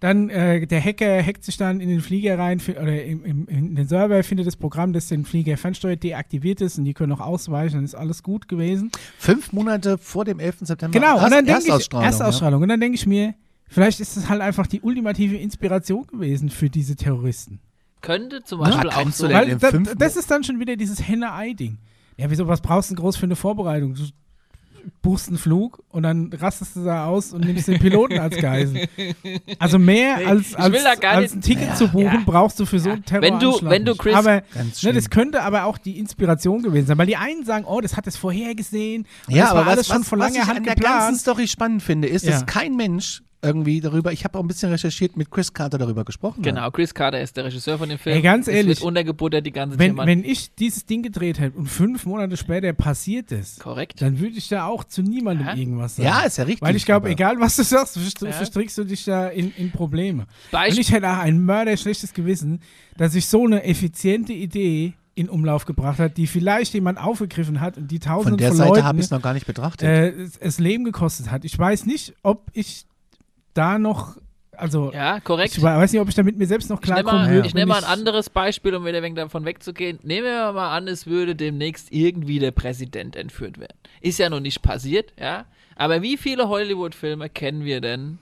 Dann 0.00 0.28
äh, 0.28 0.66
der 0.66 0.82
Hacker 0.82 1.22
hackt 1.22 1.42
sich 1.42 1.56
dann 1.56 1.80
in 1.80 1.88
den 1.88 2.00
Flieger 2.00 2.38
rein 2.38 2.60
oder 2.70 3.02
im, 3.02 3.24
im, 3.24 3.48
in 3.48 3.74
den 3.74 3.88
Server, 3.88 4.22
findet 4.22 4.46
das 4.46 4.56
Programm, 4.56 4.92
das 4.92 5.08
den 5.08 5.24
Flieger 5.24 5.56
fernsteuert, 5.56 6.02
deaktiviert 6.02 6.60
ist 6.60 6.78
und 6.78 6.84
die 6.84 6.92
können 6.92 7.12
auch 7.12 7.20
ausweichen, 7.20 7.76
dann 7.76 7.84
ist 7.84 7.94
alles 7.94 8.22
gut 8.22 8.46
gewesen. 8.46 8.90
Fünf 9.18 9.52
Monate 9.52 9.96
vor 9.96 10.26
dem 10.26 10.38
11. 10.38 10.58
September. 10.60 10.98
Genau, 10.98 11.16
und 11.24 11.30
dann 11.30 11.46
denke 11.46 11.62
ich, 11.62 11.68
Erstausstrahlung, 11.68 12.06
Erstausstrahlung. 12.06 12.62
Und 12.62 12.68
dann 12.68 12.80
denke 12.80 12.96
ich 12.96 13.06
mir, 13.06 13.34
vielleicht 13.68 14.00
ist 14.00 14.18
es 14.18 14.28
halt 14.28 14.42
einfach 14.42 14.66
die 14.66 14.82
ultimative 14.82 15.36
Inspiration 15.36 16.06
gewesen 16.06 16.50
für 16.50 16.68
diese 16.68 16.94
Terroristen. 16.94 17.60
Könnte 18.02 18.42
zum 18.44 18.60
Ja, 18.60 18.66
Beispiel 18.70 18.90
auch 18.90 19.10
so. 19.10 19.28
Weil 19.28 19.56
da, 19.56 19.70
das 19.70 20.16
ist 20.16 20.30
dann 20.30 20.44
schon 20.44 20.60
wieder 20.60 20.76
dieses 20.76 21.06
Henne-Ei-Ding. 21.06 21.78
Ja, 22.16 22.30
wieso, 22.30 22.46
was 22.46 22.60
brauchst 22.60 22.90
du 22.90 22.94
denn 22.94 23.02
groß 23.02 23.16
für 23.16 23.24
eine 23.26 23.36
Vorbereitung? 23.36 23.94
Du 23.94 24.02
buchst 25.02 25.26
einen 25.28 25.36
Flug 25.38 25.82
und 25.88 26.04
dann 26.04 26.32
rastest 26.32 26.76
du 26.76 26.84
da 26.84 27.06
aus 27.06 27.32
und 27.32 27.44
nimmst 27.44 27.66
den 27.66 27.80
Piloten 27.80 28.20
als 28.20 28.36
Geisel. 28.36 28.86
Also 29.58 29.80
mehr 29.80 30.16
als, 30.28 30.50
ich 30.50 30.58
als, 30.58 30.72
will 30.72 30.82
da 30.84 30.94
gar 30.94 31.14
als 31.14 31.32
ein 31.34 31.40
Ticket 31.40 31.68
Ja, 31.70 31.74
zu 31.74 31.88
buchen, 31.88 32.04
ja. 32.04 32.22
brauchst 32.24 32.60
du 32.60 32.66
für 32.66 32.78
so 32.78 32.90
einen 32.90 33.02
Wenn 33.10 33.40
du- 33.40 33.58
wenn 33.62 33.84
du. 33.84 33.96
Chris- 33.96 34.14
aber 34.14 34.42
Ganz 34.54 34.82
ne, 34.84 34.92
das 34.92 35.10
könnte 35.10 35.42
aber 35.42 35.64
auch 35.64 35.76
die 35.78 35.98
Inspiration 35.98 36.62
gewesen 36.62 36.86
sein, 36.86 36.98
weil 36.98 37.06
die 37.08 37.16
einen 37.16 37.44
sagen, 37.44 37.64
oh, 37.66 37.80
das 37.80 37.96
hat 37.96 38.06
es 38.06 38.16
vorhergesehen. 38.16 39.06
Ja, 39.28 39.46
das 39.46 39.54
war 39.54 39.60
aber 39.62 39.70
alles 39.72 39.78
was, 39.80 39.86
schon 39.88 40.00
was, 40.02 40.08
vor 40.08 40.18
was 40.20 40.28
langer 40.32 40.42
ich 40.44 40.48
Hand 40.48 40.58
an 40.58 40.64
der 40.64 40.74
ganzen 40.76 40.92
geplant. 40.92 41.16
Story 41.18 41.48
spannend 41.48 41.82
finde, 41.82 42.06
ist, 42.08 42.24
Ja. 42.24 42.30
dass 42.32 42.46
kein 42.46 42.76
Mensch 42.76 43.22
irgendwie 43.46 43.80
darüber, 43.80 44.12
ich 44.12 44.24
habe 44.24 44.38
auch 44.38 44.42
ein 44.42 44.48
bisschen 44.48 44.70
recherchiert, 44.70 45.16
mit 45.16 45.30
Chris 45.30 45.52
Carter 45.52 45.78
darüber 45.78 46.04
gesprochen 46.04 46.38
hat. 46.38 46.44
Genau, 46.44 46.70
Chris 46.70 46.92
Carter 46.92 47.20
ist 47.20 47.36
der 47.36 47.44
Regisseur 47.46 47.78
von 47.78 47.88
dem 47.88 47.98
Film. 47.98 48.16
Ey, 48.16 48.22
ganz 48.22 48.48
es 48.48 48.54
ehrlich, 48.54 48.78
wird 48.78 48.82
untergebuttert, 48.86 49.46
die 49.46 49.52
ganze 49.52 49.78
Wenn, 49.78 49.92
Thema. 49.92 50.06
wenn 50.06 50.24
ich 50.24 50.54
dieses 50.54 50.84
Ding 50.86 51.02
gedreht 51.02 51.38
hätte 51.40 51.56
und 51.56 51.66
fünf 51.66 52.04
Monate 52.06 52.36
später 52.36 52.72
passiert 52.72 53.32
es, 53.32 53.58
Korrekt. 53.58 54.02
dann 54.02 54.18
würde 54.20 54.36
ich 54.36 54.48
da 54.48 54.66
auch 54.66 54.84
zu 54.84 55.02
niemandem 55.02 55.46
Ja. 55.46 55.54
irgendwas 55.54 55.96
sagen. 55.96 56.08
Ja, 56.08 56.20
ist 56.22 56.38
ja 56.38 56.44
richtig. 56.44 56.62
Weil 56.62 56.76
ich 56.76 56.84
glaube, 56.84 57.08
egal 57.08 57.40
was 57.40 57.56
du 57.56 57.62
sagst, 57.62 57.96
Ja. 58.20 58.32
verstrickst 58.32 58.76
du 58.78 58.84
dich 58.84 59.04
da 59.04 59.28
in, 59.28 59.52
in 59.56 59.70
Probleme. 59.70 60.22
Und 60.22 60.28
Beispiel. 60.50 60.80
ich 60.80 60.92
hätte 60.92 61.08
auch 61.10 61.18
ein 61.18 61.40
mörderschlechtes 61.40 62.12
Gewissen, 62.12 62.60
dass 62.96 63.14
ich 63.14 63.26
so 63.26 63.44
eine 63.44 63.62
effiziente 63.64 64.32
Idee 64.32 64.94
in 65.14 65.30
Umlauf 65.30 65.64
gebracht 65.64 65.98
hat, 65.98 66.18
die 66.18 66.26
vielleicht 66.26 66.74
jemand 66.74 66.98
aufgegriffen 66.98 67.62
hat 67.62 67.78
und 67.78 67.90
die 67.90 67.98
Von 67.98 68.06
tausenden 68.12 68.36
der 68.36 68.48
von 68.48 68.56
Seite 68.58 68.70
habe 68.84 68.88
Leuten 68.88 68.98
ich 68.98 69.04
es 69.06 69.10
noch 69.10 69.22
gar 69.22 69.32
nicht 69.32 69.46
betrachtet. 69.46 69.88
äh, 69.88 70.08
es, 70.10 70.36
es 70.36 70.58
Leben 70.58 70.84
gekostet 70.84 71.30
hat. 71.30 71.46
Ich 71.46 71.58
weiß 71.58 71.86
nicht, 71.86 72.12
ob 72.22 72.50
ich 72.52 72.84
da 73.56 73.78
noch, 73.78 74.16
also 74.52 74.92
Ja, 74.92 75.20
korrekt. 75.20 75.56
ich 75.56 75.62
weiß 75.62 75.92
nicht, 75.92 76.00
ob 76.00 76.08
ich 76.08 76.14
da 76.14 76.22
mit 76.22 76.36
mir 76.36 76.46
selbst 76.46 76.70
noch 76.70 76.82
Ich 76.82 76.88
nehme 76.88 77.02
mal, 77.04 77.44
ich 77.44 77.54
nehme 77.54 77.66
mal 77.66 77.78
ein 77.78 77.84
anderes 77.84 78.30
Beispiel, 78.30 78.74
um 78.74 78.84
wieder 78.84 79.02
wenig 79.02 79.16
davon 79.16 79.44
wegzugehen. 79.44 79.98
Nehmen 80.02 80.26
wir 80.26 80.52
mal 80.52 80.76
an, 80.76 80.88
es 80.88 81.06
würde 81.06 81.34
demnächst 81.34 81.92
irgendwie 81.92 82.38
der 82.38 82.52
Präsident 82.52 83.16
entführt 83.16 83.58
werden. 83.58 83.76
Ist 84.00 84.18
ja 84.18 84.30
noch 84.30 84.40
nicht 84.40 84.62
passiert, 84.62 85.12
ja. 85.18 85.46
Aber 85.76 86.00
wie 86.00 86.16
viele 86.16 86.48
Hollywood-Filme 86.48 87.28
kennen 87.28 87.64
wir 87.64 87.80
denn, 87.82 88.18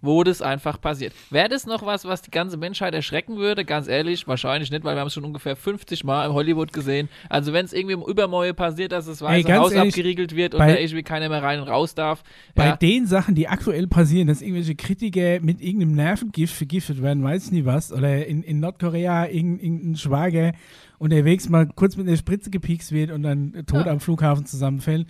wo 0.00 0.22
das 0.24 0.42
einfach 0.42 0.80
passiert? 0.80 1.12
Wäre 1.30 1.48
das 1.48 1.66
noch 1.66 1.84
was, 1.84 2.04
was 2.04 2.22
die 2.22 2.30
ganze 2.30 2.56
Menschheit 2.56 2.94
erschrecken 2.94 3.36
würde? 3.36 3.64
Ganz 3.64 3.88
ehrlich, 3.88 4.28
wahrscheinlich 4.28 4.70
nicht, 4.70 4.84
weil 4.84 4.94
wir 4.94 5.00
haben 5.00 5.08
es 5.08 5.14
schon 5.14 5.24
ungefähr 5.24 5.56
50 5.56 6.04
Mal 6.04 6.26
im 6.26 6.32
Hollywood 6.34 6.72
gesehen. 6.72 7.08
Also 7.28 7.52
wenn 7.52 7.64
es 7.64 7.72
irgendwie 7.72 7.94
im 7.94 8.02
Übermorgen 8.02 8.54
passiert, 8.54 8.92
dass 8.92 9.06
das 9.06 9.20
Weiße 9.22 9.52
Haus 9.56 9.72
ehrlich, 9.72 9.92
abgeriegelt 9.94 10.36
wird 10.36 10.54
und 10.54 10.58
bei- 10.58 10.72
da 10.74 10.78
irgendwie 10.78 11.02
keiner 11.02 11.28
mehr 11.28 11.42
rein 11.42 11.60
und 11.60 11.68
raus 11.68 11.94
darf. 11.94 12.22
Bei 12.54 12.66
Ja, 12.66 12.76
den 12.76 13.06
Sachen, 13.06 13.34
die 13.34 13.48
aktuell 13.48 13.86
passieren, 13.88 14.28
dass 14.28 14.40
irgendwelche 14.42 14.74
Kritiker 14.76 15.40
mit 15.40 15.60
irgendeinem 15.60 15.94
Nervengift 15.96 16.54
vergiftet 16.54 17.02
werden, 17.02 17.22
weiß 17.24 17.46
ich 17.46 17.52
nie 17.52 17.64
was, 17.64 17.92
oder 17.92 18.26
in, 18.26 18.42
in 18.42 18.60
Nordkorea 18.60 19.26
irgendein, 19.26 19.64
irgendein 19.64 19.96
Schwager 19.96 20.52
unterwegs 20.98 21.48
mal 21.48 21.66
kurz 21.74 21.96
mit 21.96 22.08
einer 22.08 22.16
Spritze 22.16 22.50
gepiekst 22.50 22.92
wird 22.92 23.10
und 23.10 23.22
dann 23.22 23.52
tot 23.66 23.86
Ja. 23.86 23.92
am 23.92 24.00
Flughafen 24.00 24.46
zusammenfällt, 24.46 25.06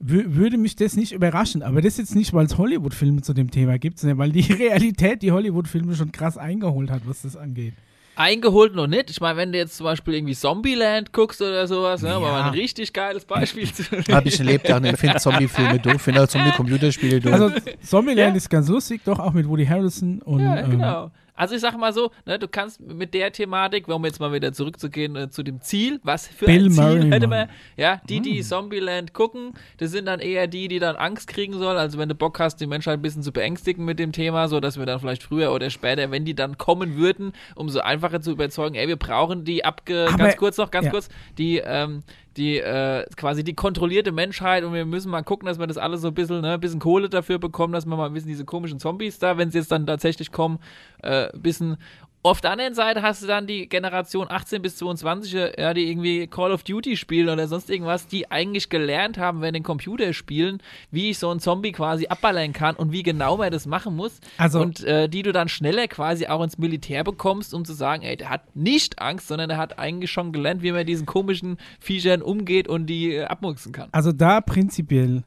würde 0.00 0.58
mich 0.58 0.76
das 0.76 0.96
nicht 0.96 1.12
überraschen. 1.12 1.62
Aber 1.62 1.82
das 1.82 1.96
jetzt 1.98 2.14
nicht, 2.14 2.32
weil 2.32 2.46
es 2.46 2.56
Hollywood-Filme 2.56 3.22
zu 3.22 3.34
dem 3.34 3.50
Thema 3.50 3.78
gibt, 3.78 3.98
sondern 3.98 4.18
weil 4.18 4.30
die 4.30 4.40
Realität 4.52 5.22
die 5.22 5.32
Hollywood-Filme 5.32 5.94
schon 5.96 6.12
krass 6.12 6.38
eingeholt 6.38 6.90
hat, 6.90 7.02
was 7.06 7.22
das 7.22 7.36
angeht. 7.36 7.74
eingeholt 8.14 8.74
noch 8.74 8.86
nicht. 8.86 9.10
Ich 9.10 9.20
meine, 9.20 9.36
wenn 9.38 9.52
du 9.52 9.58
jetzt 9.58 9.76
zum 9.76 9.84
Beispiel 9.84 10.14
irgendwie 10.14 10.34
Zombieland 10.34 11.12
guckst 11.12 11.40
oder 11.42 11.66
sowas, 11.66 12.02
ne, 12.02 12.08
Ja. 12.10 12.20
war 12.22 12.32
mal 12.32 12.42
ein 12.44 12.50
richtig 12.54 12.92
geiles 12.92 13.24
Beispiel 13.24 13.72
zu 13.72 13.82
Habe 14.12 14.28
ich 14.28 14.38
erlebt, 14.38 14.68
ja, 14.68 14.82
ich 14.82 14.96
finde 14.96 15.16
Zombie-Filme 15.18 15.78
doof, 15.80 16.00
finde 16.02 16.22
auch 16.22 16.28
Zombie-Computerspiele 16.28 17.20
doof. 17.20 17.32
Also 17.32 17.50
Zombieland 17.82 18.30
Ja. 18.30 18.36
ist 18.36 18.48
ganz 18.50 18.68
lustig, 18.68 19.02
doch 19.04 19.18
auch 19.18 19.32
mit 19.32 19.48
Woody 19.48 19.66
Harrelson 19.66 20.20
und 20.22 20.40
Ja, 20.40 20.58
ähm, 20.60 20.70
genau. 20.70 21.10
Also 21.38 21.54
ich 21.54 21.60
sag 21.60 21.78
mal 21.78 21.92
so, 21.92 22.10
ne, 22.26 22.36
du 22.38 22.48
kannst 22.48 22.80
mit 22.80 23.14
der 23.14 23.30
Thematik, 23.32 23.86
um 23.86 24.04
jetzt 24.04 24.18
mal 24.18 24.32
wieder 24.32 24.52
zurückzugehen 24.52 25.14
äh, 25.14 25.30
zu 25.30 25.44
dem 25.44 25.60
Ziel, 25.60 26.00
was 26.02 26.26
für 26.26 26.46
Bill 26.46 26.66
ein 26.66 26.70
Ziel 26.72 26.82
Murray, 26.82 27.10
hätte 27.10 27.26
man, 27.28 27.48
ja, 27.76 28.00
die, 28.08 28.20
die 28.20 28.42
Zombieland 28.42 29.12
gucken, 29.14 29.54
das 29.76 29.92
sind 29.92 30.06
dann 30.06 30.18
eher 30.18 30.48
die, 30.48 30.66
die 30.66 30.80
dann 30.80 30.96
Angst 30.96 31.28
kriegen 31.28 31.52
sollen. 31.56 31.78
Also 31.78 31.96
wenn 31.96 32.08
du 32.08 32.16
Bock 32.16 32.40
hast, 32.40 32.56
die 32.56 32.66
Menschheit 32.66 32.94
ein 32.98 33.02
bisschen 33.02 33.22
zu 33.22 33.32
beängstigen 33.32 33.84
mit 33.84 34.00
dem 34.00 34.10
Thema, 34.10 34.48
so 34.48 34.58
dass 34.58 34.78
wir 34.80 34.84
dann 34.86 34.98
vielleicht 34.98 35.22
früher 35.22 35.52
oder 35.52 35.70
später, 35.70 36.10
wenn 36.10 36.24
die 36.24 36.34
dann 36.34 36.58
kommen 36.58 36.96
würden, 36.96 37.32
umso 37.54 37.78
einfacher 37.78 38.20
zu 38.20 38.32
überzeugen, 38.32 38.74
ey, 38.74 38.88
wir 38.88 38.96
brauchen 38.96 39.44
die 39.44 39.64
abge, 39.64 40.06
Aber- 40.08 40.18
ganz 40.18 40.36
kurz 40.36 40.56
noch, 40.56 40.72
ganz 40.72 40.86
ja. 40.86 40.90
kurz, 40.90 41.08
die, 41.38 41.58
ähm, 41.64 42.02
die 42.38 42.58
äh, 42.58 43.04
quasi 43.16 43.44
die 43.44 43.54
kontrollierte 43.54 44.12
Menschheit 44.12 44.64
und 44.64 44.72
wir 44.72 44.86
müssen 44.86 45.10
mal 45.10 45.22
gucken, 45.22 45.46
dass 45.46 45.58
wir 45.58 45.66
das 45.66 45.76
alles 45.76 46.00
so 46.00 46.08
ein 46.08 46.14
bisschen, 46.14 46.40
ne, 46.40 46.58
bisschen 46.58 46.80
Kohle 46.80 47.08
dafür 47.08 47.38
bekommen, 47.38 47.72
dass 47.72 47.84
wir 47.84 47.96
mal 47.96 48.08
bisschen 48.10 48.28
diese 48.28 48.44
komischen 48.44 48.78
Zombies 48.78 49.18
da, 49.18 49.36
wenn 49.36 49.50
sie 49.50 49.58
jetzt 49.58 49.72
dann 49.72 49.86
tatsächlich 49.86 50.32
kommen, 50.32 50.58
äh, 51.02 51.28
bisschen 51.36 51.76
auf 52.22 52.40
der 52.40 52.50
anderen 52.50 52.74
Seite 52.74 53.02
hast 53.02 53.22
du 53.22 53.26
dann 53.26 53.46
die 53.46 53.68
Generation 53.68 54.26
18 54.28 54.60
bis 54.60 54.76
22, 54.76 55.32
ja, 55.32 55.72
die 55.72 55.88
irgendwie 55.88 56.26
Call 56.26 56.50
of 56.52 56.64
Duty 56.64 56.96
spielen 56.96 57.28
oder 57.28 57.46
sonst 57.46 57.70
irgendwas, 57.70 58.06
die 58.08 58.30
eigentlich 58.30 58.68
gelernt 58.68 59.18
haben, 59.18 59.40
wenn 59.40 59.54
den 59.54 59.62
Computer 59.62 60.12
spielen, 60.12 60.60
wie 60.90 61.10
ich 61.10 61.18
so 61.18 61.30
einen 61.30 61.40
Zombie 61.40 61.72
quasi 61.72 62.08
abballern 62.08 62.52
kann 62.52 62.74
und 62.74 62.90
wie 62.90 63.04
genau 63.04 63.36
man 63.36 63.52
das 63.52 63.66
machen 63.66 63.94
muss. 63.94 64.20
Also- 64.36 64.60
und 64.60 64.82
äh, 64.84 65.08
die 65.08 65.22
du 65.22 65.32
dann 65.32 65.48
schneller 65.48 65.86
quasi 65.86 66.26
auch 66.26 66.42
ins 66.42 66.58
Militär 66.58 67.04
bekommst, 67.04 67.54
um 67.54 67.64
zu 67.64 67.72
sagen, 67.72 68.02
ey, 68.02 68.16
der 68.16 68.30
hat 68.30 68.56
nicht 68.56 69.00
Angst, 69.00 69.28
sondern 69.28 69.48
der 69.48 69.58
hat 69.58 69.78
eigentlich 69.78 70.10
schon 70.10 70.32
gelernt, 70.32 70.62
wie 70.62 70.72
man 70.72 70.84
diesen 70.86 71.06
komischen 71.06 71.56
Viechern 71.78 72.20
umgeht 72.20 72.66
und 72.66 72.86
die 72.86 73.14
äh, 73.14 73.24
abmuchsen 73.24 73.72
kann. 73.72 73.88
Also 73.92 74.12
da 74.12 74.40
prinzipiell 74.40 75.22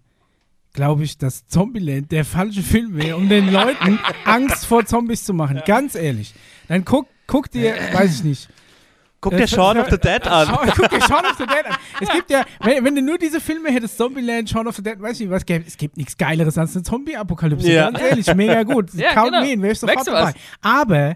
glaube 0.74 1.04
ich, 1.04 1.18
dass 1.18 1.48
Zombieland 1.48 2.12
der 2.12 2.26
falsche 2.26 2.62
Film 2.62 2.96
wäre, 2.96 3.18
um 3.18 3.30
den 3.30 3.52
Leuten 3.52 4.00
Angst 4.26 4.66
vor 4.66 4.86
Zombies 4.86 5.24
zu 5.24 5.34
machen. 5.34 5.62
Ganz 5.66 5.96
ehrlich. 5.96 6.34
Dann 6.72 6.86
guck, 6.86 7.08
guck 7.28 7.52
dir, 7.52 7.76
weiß 7.92 8.16
ich 8.20 8.24
nicht. 8.24 8.50
Guck 9.20 9.34
Äh, 9.34 9.38
dir 9.40 9.48
Shaun 9.50 9.78
of 9.78 9.90
the 9.90 9.98
Dead 9.98 10.26
an. 10.26 10.48
Guck 10.74 10.90
dir 10.90 11.02
Shaun 11.02 11.26
of 11.26 11.36
the 11.38 11.46
Dead 11.46 11.66
an. 11.66 11.76
Es 12.00 12.10
gibt 12.10 12.30
ja, 12.32 12.46
wenn, 12.62 12.86
wenn 12.86 12.96
du 12.96 13.02
nur 13.02 13.18
diese 13.18 13.42
Filme 13.42 13.70
hättest, 13.70 13.98
Zombieland, 13.98 14.50
Shaun 14.50 14.68
of 14.68 14.78
the 14.78 14.82
Dead, 14.82 15.00
weiß 15.02 15.16
ich 15.16 15.20
nicht, 15.28 15.32
was 15.32 15.46
gäbe, 15.46 15.66
es 15.68 15.76
gibt 15.76 15.98
nichts 15.98 16.16
Geileres 16.18 16.58
als 16.58 16.74
eine 16.74 16.84
Zombie-Apokalypse. 16.84 17.70
Ja. 17.70 17.92
Ganz 17.92 18.02
ehrlich, 18.02 18.36
mega 18.36 18.64
gut. 18.64 18.90
Ja, 18.94 19.14
Count 19.14 19.32
genau. 19.34 19.44
me 19.44 19.52
in, 19.52 19.62
wäre 19.62 19.74
ich 19.74 19.80
sofort 19.80 20.08
dabei. 20.08 20.24
was? 20.28 20.34
Aber 20.62 21.16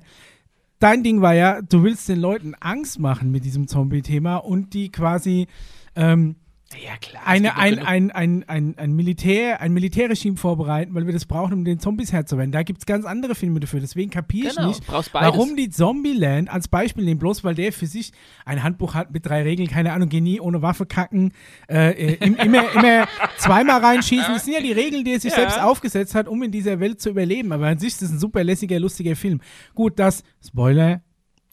dein 0.79 1.03
Ding 1.03 1.21
war 1.21 1.33
ja, 1.33 1.61
du 1.61 1.83
willst 1.83 2.09
den 2.09 2.19
Leuten 2.19 2.53
Angst 2.59 2.99
machen 2.99 3.31
mit 3.31 3.45
diesem 3.45 3.69
Zombie-Thema 3.69 4.35
und 4.35 4.73
die 4.73 4.91
quasi 4.91 5.47
ähm, 5.95 6.35
Ja, 6.73 6.97
klar. 6.99 7.21
eine, 7.25 7.57
ein, 7.57 7.77
ein, 7.79 8.11
ein, 8.11 8.43
ein, 8.49 8.75
ein, 8.77 8.93
Militär, 8.93 9.61
ein 9.61 9.71
Militärregime 9.71 10.35
vorbereiten, 10.35 10.95
weil 10.95 11.05
wir 11.05 11.13
das 11.13 11.25
brauchen, 11.25 11.53
um 11.53 11.63
den 11.63 11.79
Zombies 11.79 12.11
Herr 12.11 12.25
zu 12.25 12.37
werden. 12.39 12.51
Da 12.51 12.63
gibt 12.63 12.79
es 12.79 12.85
ganz 12.87 13.05
andere 13.05 13.35
Filme 13.35 13.59
dafür. 13.59 13.79
Deswegen 13.79 14.09
kapiere 14.09 14.47
ich 14.49 14.55
Genau, 14.55 14.69
nicht, 14.69 14.81
warum 15.13 15.55
die 15.55 15.69
Zombieland 15.69 16.49
als 16.51 16.67
Beispiel 16.67 17.05
nehmen, 17.05 17.19
bloß 17.19 17.43
weil 17.43 17.53
der 17.53 17.71
für 17.71 17.85
sich 17.85 18.11
ein 18.45 18.63
Handbuch 18.63 18.95
hat 18.95 19.11
mit 19.11 19.25
drei 19.27 19.43
Regeln, 19.43 19.69
keine 19.69 19.93
Ahnung, 19.93 20.09
geh 20.09 20.21
nie 20.21 20.39
ohne 20.39 20.63
Waffe 20.63 20.87
kacken, 20.87 21.33
äh, 21.69 21.91
äh, 21.91 22.17
im, 22.25 22.35
immer, 22.35 22.63
immer 22.73 23.07
zweimal 23.37 23.81
reinschießen. 23.81 24.33
Das 24.33 24.45
sind 24.45 24.55
ja 24.55 24.61
die 24.61 24.71
Regeln, 24.73 25.05
die 25.05 25.13
er 25.13 25.19
sich 25.19 25.31
Ja. 25.31 25.37
selbst 25.41 25.61
aufgesetzt 25.61 26.15
hat, 26.15 26.27
um 26.27 26.41
in 26.41 26.51
dieser 26.51 26.79
Welt 26.79 26.99
zu 26.99 27.11
überleben. 27.11 27.51
Aber 27.51 27.67
an 27.67 27.77
sich 27.77 27.89
ist 27.89 28.01
das 28.01 28.09
ein 28.09 28.19
super 28.19 28.43
lässiger, 28.43 28.79
lustiger 28.79 29.15
Film. 29.15 29.39
Gut, 29.75 29.99
das, 29.99 30.23
Spoiler, 30.45 31.01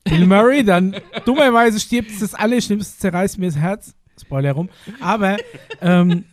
Bill 0.05 0.27
Murray, 0.27 0.65
dann 0.65 0.97
dummerweise 1.27 1.79
stirbt 1.79 2.11
es 2.11 2.21
das 2.21 2.35
Allerschlimmste, 2.35 2.99
zerreißt 2.99 3.39
mir 3.39 3.47
das 3.47 3.57
Herz. 3.59 3.95
Spoiler 4.21 4.53
rum. 4.53 4.69
Aber 5.01 5.37
ähm, 5.81 6.25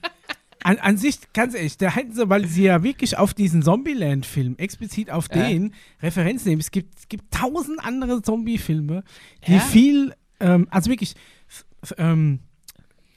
an, 0.64 0.78
an 0.78 0.98
sich, 0.98 1.20
ganz 1.34 1.56
ehrlich, 1.56 1.78
da 1.78 1.90
hätten 1.96 2.14
sie, 2.14 2.30
weil 2.30 2.46
sie 2.46 2.64
ja 2.64 2.84
wirklich 2.84 3.18
auf 3.18 3.34
diesen 3.34 3.62
Zombieland-Film, 3.64 4.56
explizit 4.58 5.10
auf 5.12 5.28
Ja. 5.34 5.48
den 5.48 5.74
Referenz 6.02 6.46
nehmen. 6.46 6.60
Es 6.60 6.72
gibt, 6.72 6.98
es 7.00 7.08
gibt 7.08 7.34
tausend 7.34 7.80
andere 7.84 8.22
Zombie-Filme, 8.22 9.04
die 9.48 9.54
Ja. 9.54 9.60
viel, 9.60 10.14
ähm, 10.40 10.68
also 10.70 10.90
wirklich, 10.90 11.16
ähm, 11.98 12.40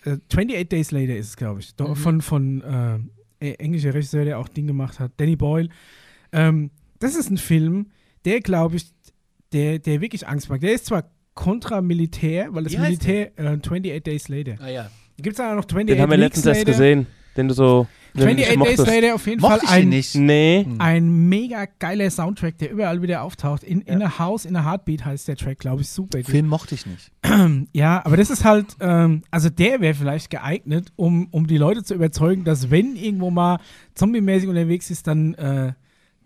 äh, 0.05 0.17
28 0.31 0.69
Days 0.69 0.91
Later 0.93 1.17
ist 1.17 1.29
es, 1.31 1.37
glaube 1.37 1.61
ich, 1.61 1.75
Mhm. 1.79 1.97
von, 1.97 2.21
von 2.23 3.11
äh, 3.41 3.53
englischer 3.55 3.93
Regisseur, 3.95 4.25
der 4.25 4.39
auch 4.39 4.49
Ding 4.49 4.69
gemacht 4.69 5.01
hat, 5.01 5.13
Danny 5.17 5.35
Boyle. 5.37 5.69
Ähm, 6.31 6.71
das 7.01 7.17
ist 7.17 7.29
ein 7.31 7.39
Film, 7.39 7.91
der, 8.25 8.41
glaube 8.41 8.77
ich, 8.77 8.87
der, 9.53 9.81
der 9.81 10.01
wirklich 10.01 10.27
Angst 10.29 10.49
macht. 10.49 10.63
Der 10.63 10.73
ist 10.73 10.87
zwar 10.87 11.11
kontra-Militär, 11.35 12.49
weil 12.51 12.65
das 12.65 12.73
Wie 12.73 12.79
Militär 12.79 13.39
äh, 13.39 13.47
28 13.47 14.03
Days 14.03 14.29
Later. 14.29 14.55
Ah 14.61 14.69
ja. 14.69 14.91
Gibt 15.17 15.35
es 15.35 15.41
auch 15.41 15.55
noch 15.55 15.65
28 15.65 15.95
Den 15.95 16.03
haben 16.03 16.11
wir 16.11 16.19
letztens 16.19 16.47
erst 16.47 16.61
Later? 16.61 16.73
gesehen, 16.73 17.07
den 17.37 17.49
du 17.49 17.55
so 17.55 17.87
den 18.15 18.29
du 18.29 18.35
nicht 18.35 18.49
28 18.51 18.77
Days. 18.77 18.95
Later 18.95 19.15
auf 19.15 19.27
jeden 19.27 19.41
Mochte 19.41 19.61
Fall 19.61 19.65
ich 19.65 19.83
ein, 19.83 19.89
nicht. 19.89 20.15
Nee. 20.15 20.67
ein 20.79 21.29
mega 21.29 21.67
geiler 21.79 22.11
Soundtrack, 22.11 22.59
der 22.59 22.71
überall 22.71 23.01
wieder 23.01 23.23
auftaucht. 23.23 23.63
In, 23.65 23.81
in 23.83 24.03
a 24.03 24.19
House, 24.19 24.45
in 24.45 24.55
a 24.55 24.65
Heartbeat 24.65 25.05
heißt 25.05 25.29
der 25.29 25.37
Track, 25.37 25.59
glaube 25.59 25.83
ich, 25.83 25.89
super. 25.89 26.23
Film 26.23 26.47
mochte 26.47 26.75
ich 26.75 26.87
nicht. 26.87 27.11
Ja, 27.73 28.05
aber 28.05 28.17
das 28.17 28.29
ist 28.31 28.45
halt, 28.45 28.77
ähm, 28.81 29.23
also 29.31 29.49
der 29.49 29.81
wäre 29.81 29.95
vielleicht 29.95 30.31
geeignet, 30.31 30.93
um, 30.97 31.29
um 31.31 31.47
die 31.47 31.57
Leute 31.57 31.83
zu 31.83 31.95
überzeugen, 31.95 32.45
dass 32.45 32.71
wenn 32.71 32.97
irgendwo 32.97 33.31
mal 33.31 33.59
zombie-mäßig 33.95 34.49
unterwegs 34.49 34.91
ist, 34.91 35.07
dann, 35.07 35.35
äh, 35.35 35.73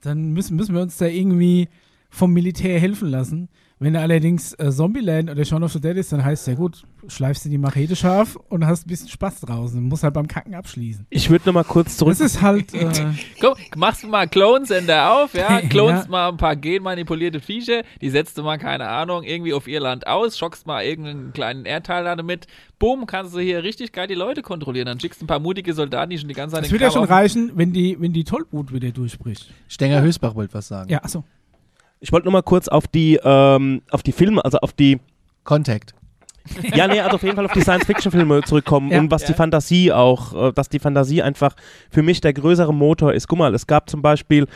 dann 0.00 0.32
müssen, 0.32 0.56
müssen 0.56 0.74
wir 0.74 0.82
uns 0.82 0.96
da 0.96 1.06
irgendwie 1.06 1.68
vom 2.10 2.32
Militär 2.32 2.80
helfen 2.80 3.08
lassen. 3.08 3.48
Wenn 3.78 3.92
da 3.92 4.00
allerdings 4.00 4.54
äh, 4.54 4.70
Zombieland 4.70 5.28
oder 5.28 5.44
Shaun 5.44 5.62
of 5.62 5.70
the 5.72 5.80
Dead 5.80 5.96
ist, 5.98 6.10
dann 6.10 6.24
heißt 6.24 6.42
es 6.42 6.46
ja 6.46 6.54
gut, 6.54 6.84
schleifst 7.08 7.44
du 7.44 7.50
die 7.50 7.58
Machete 7.58 7.94
scharf 7.94 8.36
und 8.48 8.66
hast 8.66 8.86
ein 8.86 8.88
bisschen 8.88 9.10
Spaß 9.10 9.42
draußen. 9.42 9.82
Musst 9.82 10.02
halt 10.02 10.14
beim 10.14 10.26
Kacken 10.26 10.54
abschließen. 10.54 11.06
Ich 11.10 11.28
würde 11.28 11.44
noch 11.46 11.52
mal 11.52 11.62
kurz 11.64 11.98
zurück. 11.98 12.12
Das 12.12 12.20
ist 12.20 12.40
halt, 12.40 12.72
äh, 12.72 12.88
Komm, 13.40 13.54
machst 13.76 14.02
du 14.02 14.06
mal 14.06 14.26
Clone-Sender 14.28 15.12
auf, 15.12 15.34
ja, 15.34 15.60
Ja. 15.60 15.68
klonst 15.68 16.08
mal 16.08 16.28
ein 16.30 16.38
paar 16.38 16.56
genmanipulierte 16.56 17.40
Viecher, 17.40 17.82
die 18.00 18.08
setzt 18.08 18.38
du 18.38 18.42
mal, 18.42 18.56
keine 18.56 18.88
Ahnung, 18.88 19.24
irgendwie 19.24 19.52
auf 19.52 19.68
ihr 19.68 19.80
Land 19.80 20.06
aus, 20.06 20.38
schockst 20.38 20.66
mal 20.66 20.82
irgendeinen 20.82 21.34
kleinen 21.34 21.66
Erdteil 21.66 22.04
damit, 22.04 22.46
bumm, 22.78 23.04
kannst 23.04 23.34
du 23.34 23.40
hier 23.40 23.62
richtig 23.62 23.92
geil 23.92 24.06
die 24.06 24.14
Leute 24.14 24.40
kontrollieren. 24.40 24.86
Dann 24.86 24.98
schickst 25.00 25.20
du 25.20 25.24
ein 25.24 25.28
paar 25.28 25.38
mutige 25.38 25.74
Soldaten, 25.74 26.08
die 26.08 26.18
schon 26.18 26.28
die 26.28 26.34
ganze 26.34 26.54
Zeit 26.54 26.64
es 26.64 26.70
den 26.70 26.80
wird 26.80 26.82
ja 26.82 26.90
schon 26.90 27.04
reichen, 27.04 27.52
wenn 27.56 27.74
die, 27.74 28.00
wenn 28.00 28.14
die 28.14 28.24
Tollwut 28.24 28.72
wieder 28.72 28.90
durchbricht. 28.90 29.52
Stenger 29.68 30.00
Hösbach 30.00 30.34
wollte 30.34 30.54
was 30.54 30.68
sagen. 30.68 30.90
Ja, 30.90 31.04
achso. 31.04 31.24
Ich 32.06 32.12
wollte 32.12 32.26
noch 32.26 32.32
mal 32.32 32.42
kurz 32.42 32.68
auf 32.68 32.86
die, 32.86 33.18
ähm, 33.24 33.82
auf 33.90 34.04
die 34.04 34.12
Filme, 34.12 34.44
also 34.44 34.58
auf 34.58 34.72
die, 34.72 35.00
Contact. 35.42 35.92
ja, 36.72 36.86
nee, 36.86 37.00
also 37.00 37.16
auf 37.16 37.22
jeden 37.24 37.34
Fall 37.34 37.44
auf 37.46 37.52
die 37.52 37.62
Science-Fiction-Filme 37.62 38.42
zurückkommen 38.44 38.92
Ja. 38.92 39.00
und 39.00 39.10
was 39.10 39.24
die 39.24 39.32
Ja. 39.32 39.36
Fantasie 39.36 39.90
auch, 39.92 40.50
äh, 40.50 40.52
dass 40.52 40.68
die 40.68 40.78
Fantasie 40.78 41.20
einfach 41.20 41.56
für 41.90 42.04
mich 42.04 42.20
der 42.20 42.32
größere 42.32 42.72
Motor 42.72 43.12
ist. 43.12 43.26
Guck 43.26 43.40
mal, 43.40 43.52
es 43.56 43.66
gab 43.66 43.90
zum 43.90 44.02
Beispiel 44.02 44.46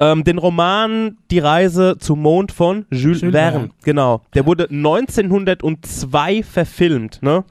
ähm, 0.00 0.24
den 0.24 0.38
Roman 0.38 1.16
Die 1.30 1.38
Reise 1.38 1.96
zum 2.00 2.22
Mond 2.22 2.50
von 2.50 2.86
Jules, 2.90 3.20
Jules 3.20 3.32
Verne. 3.36 3.52
Verne. 3.58 3.70
Genau. 3.84 4.22
Der 4.34 4.44
wurde 4.46 4.64
1902 4.68 6.42
verfilmt, 6.42 7.22
ne? 7.22 7.44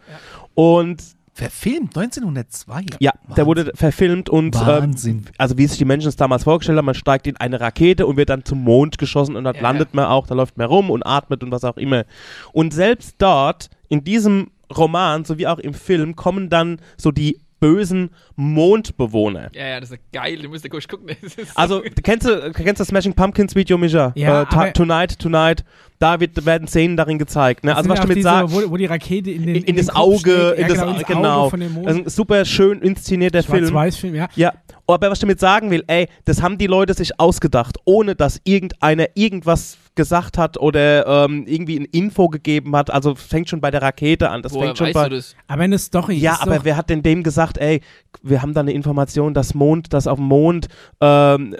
Und 0.56 1.02
Verfilmt 1.40 1.98
1902. 1.98 2.86
ja, 3.00 3.12
der 3.12 3.30
Wahnsinn. 3.30 3.46
wurde 3.46 3.72
verfilmt 3.76 4.30
und 4.30 4.56
ähm, 4.56 4.62
Wahnsinn. 4.68 5.26
also 5.38 5.58
wie 5.58 5.66
sich 5.68 5.78
die 5.78 5.86
Menschen 5.86 6.10
es 6.10 6.16
damals 6.16 6.44
vorgestellt 6.44 6.78
haben, 6.78 6.86
man 6.86 6.96
steigt 6.96 7.28
in 7.28 7.38
eine 7.38 7.60
Rakete 7.62 8.06
und 8.06 8.18
wird 8.18 8.30
dann 8.30 8.44
zum 8.46 8.64
Mond 8.64 8.98
geschossen 8.98 9.36
und 9.36 9.46
dort 9.46 9.56
Ja. 9.58 9.62
landet 9.64 9.94
man 9.94 10.06
auch, 10.06 10.28
da 10.28 10.36
läuft 10.36 10.58
man 10.58 10.68
rum 10.68 10.90
und 10.92 11.04
atmet 11.06 11.44
und 11.44 11.52
was 11.52 11.64
auch 11.64 11.78
immer. 11.78 12.04
Und 12.52 12.74
selbst 12.74 13.16
dort, 13.20 13.70
in 13.88 14.04
diesem 14.04 14.52
Roman, 14.76 15.26
sowie 15.26 15.48
auch 15.48 15.60
im 15.60 15.74
Film, 15.74 16.16
kommen 16.16 16.50
dann 16.50 16.80
so 16.98 17.12
die 17.12 17.40
bösen 17.60 18.10
Mondbewohner. 18.36 19.50
Ja, 19.54 19.68
ja, 19.68 19.80
das 19.80 19.92
ist 19.92 20.00
geil, 20.12 20.38
du 20.42 20.50
musst 20.50 20.64
ja 20.64 20.70
kurz 20.70 20.88
gucken. 20.88 21.16
Also, 21.56 21.82
kennst 22.04 22.28
du, 22.28 22.52
kennst 22.52 22.68
du 22.68 22.74
das 22.74 22.88
Smashing 22.88 23.14
Pumpkins 23.14 23.56
Video, 23.56 23.78
Mischa? 23.78 24.12
Ja, 24.16 24.44
äh, 24.44 24.72
Tonight, 24.72 25.20
Tonight, 25.20 25.64
da 26.00 26.20
wird, 26.20 26.46
werden 26.46 26.68
Szenen 26.68 26.96
darin 26.96 27.20
gezeigt. 27.20 27.64
Ne? 27.64 27.76
Also, 27.76 27.90
was 27.90 28.00
ich 28.00 28.06
damit 28.06 28.24
sage, 28.24 28.52
wo, 28.52 28.72
wo 28.72 28.78
die 28.78 28.86
Rakete 28.86 29.32
in 29.32 29.46
den, 29.46 29.56
in, 29.56 29.64
in 29.64 29.76
den 29.76 29.86
das 29.86 29.96
Auge, 29.96 30.52
in 30.52 30.62
ja, 30.62 30.68
das, 30.68 30.80
genau, 30.80 30.94
ins 30.94 31.04
genau. 31.06 31.42
Auge 31.42 31.50
von 31.50 31.60
dem 31.60 31.74
Mond. 31.74 31.88
Das 31.88 31.96
ist 31.96 32.02
ein 32.02 32.10
super 32.10 32.46
schön 32.46 32.82
inszenierter 32.82 33.44
Film. 33.44 33.68
Schwarz-Weiß-Film, 33.68 34.16
ja. 34.16 34.30
Ja, 34.36 34.54
aber 34.88 35.10
was 35.10 35.18
ich 35.18 35.22
damit 35.22 35.40
sagen 35.40 35.70
will, 35.72 35.84
ey, 35.88 36.08
das 36.26 36.42
haben 36.42 36.58
die 36.58 36.68
Leute 36.68 36.94
sich 36.94 37.20
ausgedacht, 37.20 37.78
ohne 37.86 38.16
dass 38.16 38.40
irgendeiner 38.44 39.08
irgendwas 39.16 39.78
gesagt 40.00 40.38
hat 40.38 40.58
oder 40.58 41.26
ähm, 41.26 41.44
irgendwie 41.46 41.78
ein 41.80 41.86
Info 41.86 42.30
gegeben 42.30 42.74
hat. 42.76 42.90
Also 42.90 43.16
fängt 43.16 43.50
schon 43.50 43.60
bei 43.60 43.70
der 43.70 43.82
Rakete 43.82 44.30
an. 44.30 44.42
Das 44.42 44.54
Woher 44.54 44.68
fängt 44.68 44.78
schon 44.78 44.88
weißt 44.88 44.94
bei. 44.96 45.10
du 45.10 45.16
das? 45.18 45.36
Aber 45.48 45.64
eine 45.64 45.78
Story 45.78 46.16
Ja, 46.16 46.34
ist 46.36 46.42
aber 46.42 46.56
doch, 46.56 46.64
wer 46.66 46.78
hat 46.78 46.90
denn 46.90 47.04
dem 47.04 47.22
gesagt, 47.24 47.58
ey, 47.58 47.82
wir 48.24 48.42
haben 48.42 48.54
da 48.54 48.62
eine 48.62 48.72
Information, 48.72 49.34
dass 49.34 49.54
Mond, 49.54 49.94
dass 49.94 50.08
auf 50.08 50.18
dem 50.18 50.26
Mond 50.28 50.68
ähm, 51.02 51.56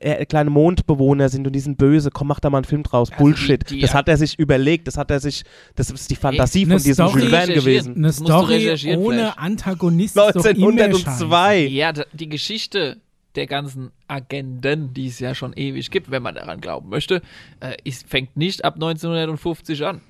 äh, 0.00 0.24
kleine 0.26 0.50
Mondbewohner 0.50 1.28
sind 1.28 1.46
und 1.46 1.52
die 1.52 1.60
sind 1.60 1.76
böse, 1.78 2.10
komm, 2.10 2.28
mach 2.28 2.40
da 2.40 2.48
mal 2.50 2.58
einen 2.58 2.64
Film 2.64 2.82
draus. 2.84 3.10
Also 3.10 3.22
Bullshit. 3.22 3.68
die- 3.70 3.74
die- 3.76 3.80
das 3.80 3.92
hat 3.94 4.08
er 4.08 4.16
sich 4.16 4.38
überlegt, 4.38 4.86
das 4.86 4.96
hat 4.96 5.10
er 5.10 5.20
sich, 5.20 5.42
das 5.74 5.90
ist 5.90 6.10
die 6.10 6.16
Fantasie 6.16 6.62
eine 6.64 6.74
von 6.78 6.82
diesem 6.84 7.06
Jules 7.08 7.28
Verne 7.28 7.54
gewesen. 7.54 7.96
eine 7.96 8.12
Story 8.12 8.70
ohne 8.96 9.16
vielleicht. 9.18 9.38
Antagonist 9.38 10.16
ist 10.16 10.36
doch 10.36 10.44
immer 10.44 10.72
scheiße. 10.78 10.84
1902. 10.84 11.66
Ja, 11.66 11.92
die 12.12 12.28
Geschichte 12.28 12.98
der 13.34 13.46
ganzen 13.46 13.90
Agenden, 14.08 14.94
die 14.94 15.08
es 15.08 15.18
ja 15.18 15.34
schon 15.34 15.52
ewig 15.54 15.90
gibt, 15.90 16.10
wenn 16.10 16.22
man 16.22 16.34
daran 16.34 16.60
glauben 16.60 16.88
möchte, 16.88 17.22
äh, 17.60 17.76
ist, 17.84 18.08
fängt 18.08 18.36
nicht 18.36 18.64
ab 18.64 18.74
1950 18.74 19.84
an. 19.84 20.00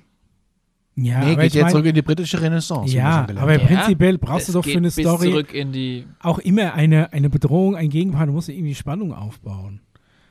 Ja, 0.97 1.19
nee, 1.19 1.33
aber 1.33 1.41
geht 1.41 1.47
ich 1.47 1.53
jetzt 1.55 1.63
mein, 1.63 1.71
zurück 1.71 1.85
in 1.87 1.95
die 1.95 2.01
britische 2.01 2.41
Renaissance. 2.41 2.95
ja 2.95 3.27
aber 3.35 3.55
haben. 3.55 3.67
prinzipiell 3.67 4.17
brauchst 4.17 4.47
Es 4.47 4.53
du 4.53 4.59
doch 4.59 4.65
für 4.65 4.77
eine 4.77 4.91
Story 4.91 5.29
zurück 5.29 5.53
in 5.53 5.73
die 5.73 6.05
auch 6.21 6.39
immer 6.39 6.73
eine, 6.73 7.11
eine 7.11 7.29
Bedrohung, 7.29 7.75
ein 7.75 7.89
Gegenpart. 7.89 8.29
Du 8.29 8.33
musst 8.33 8.47
irgendwie 8.47 8.75
Spannung 8.75 9.13
aufbauen. 9.13 9.81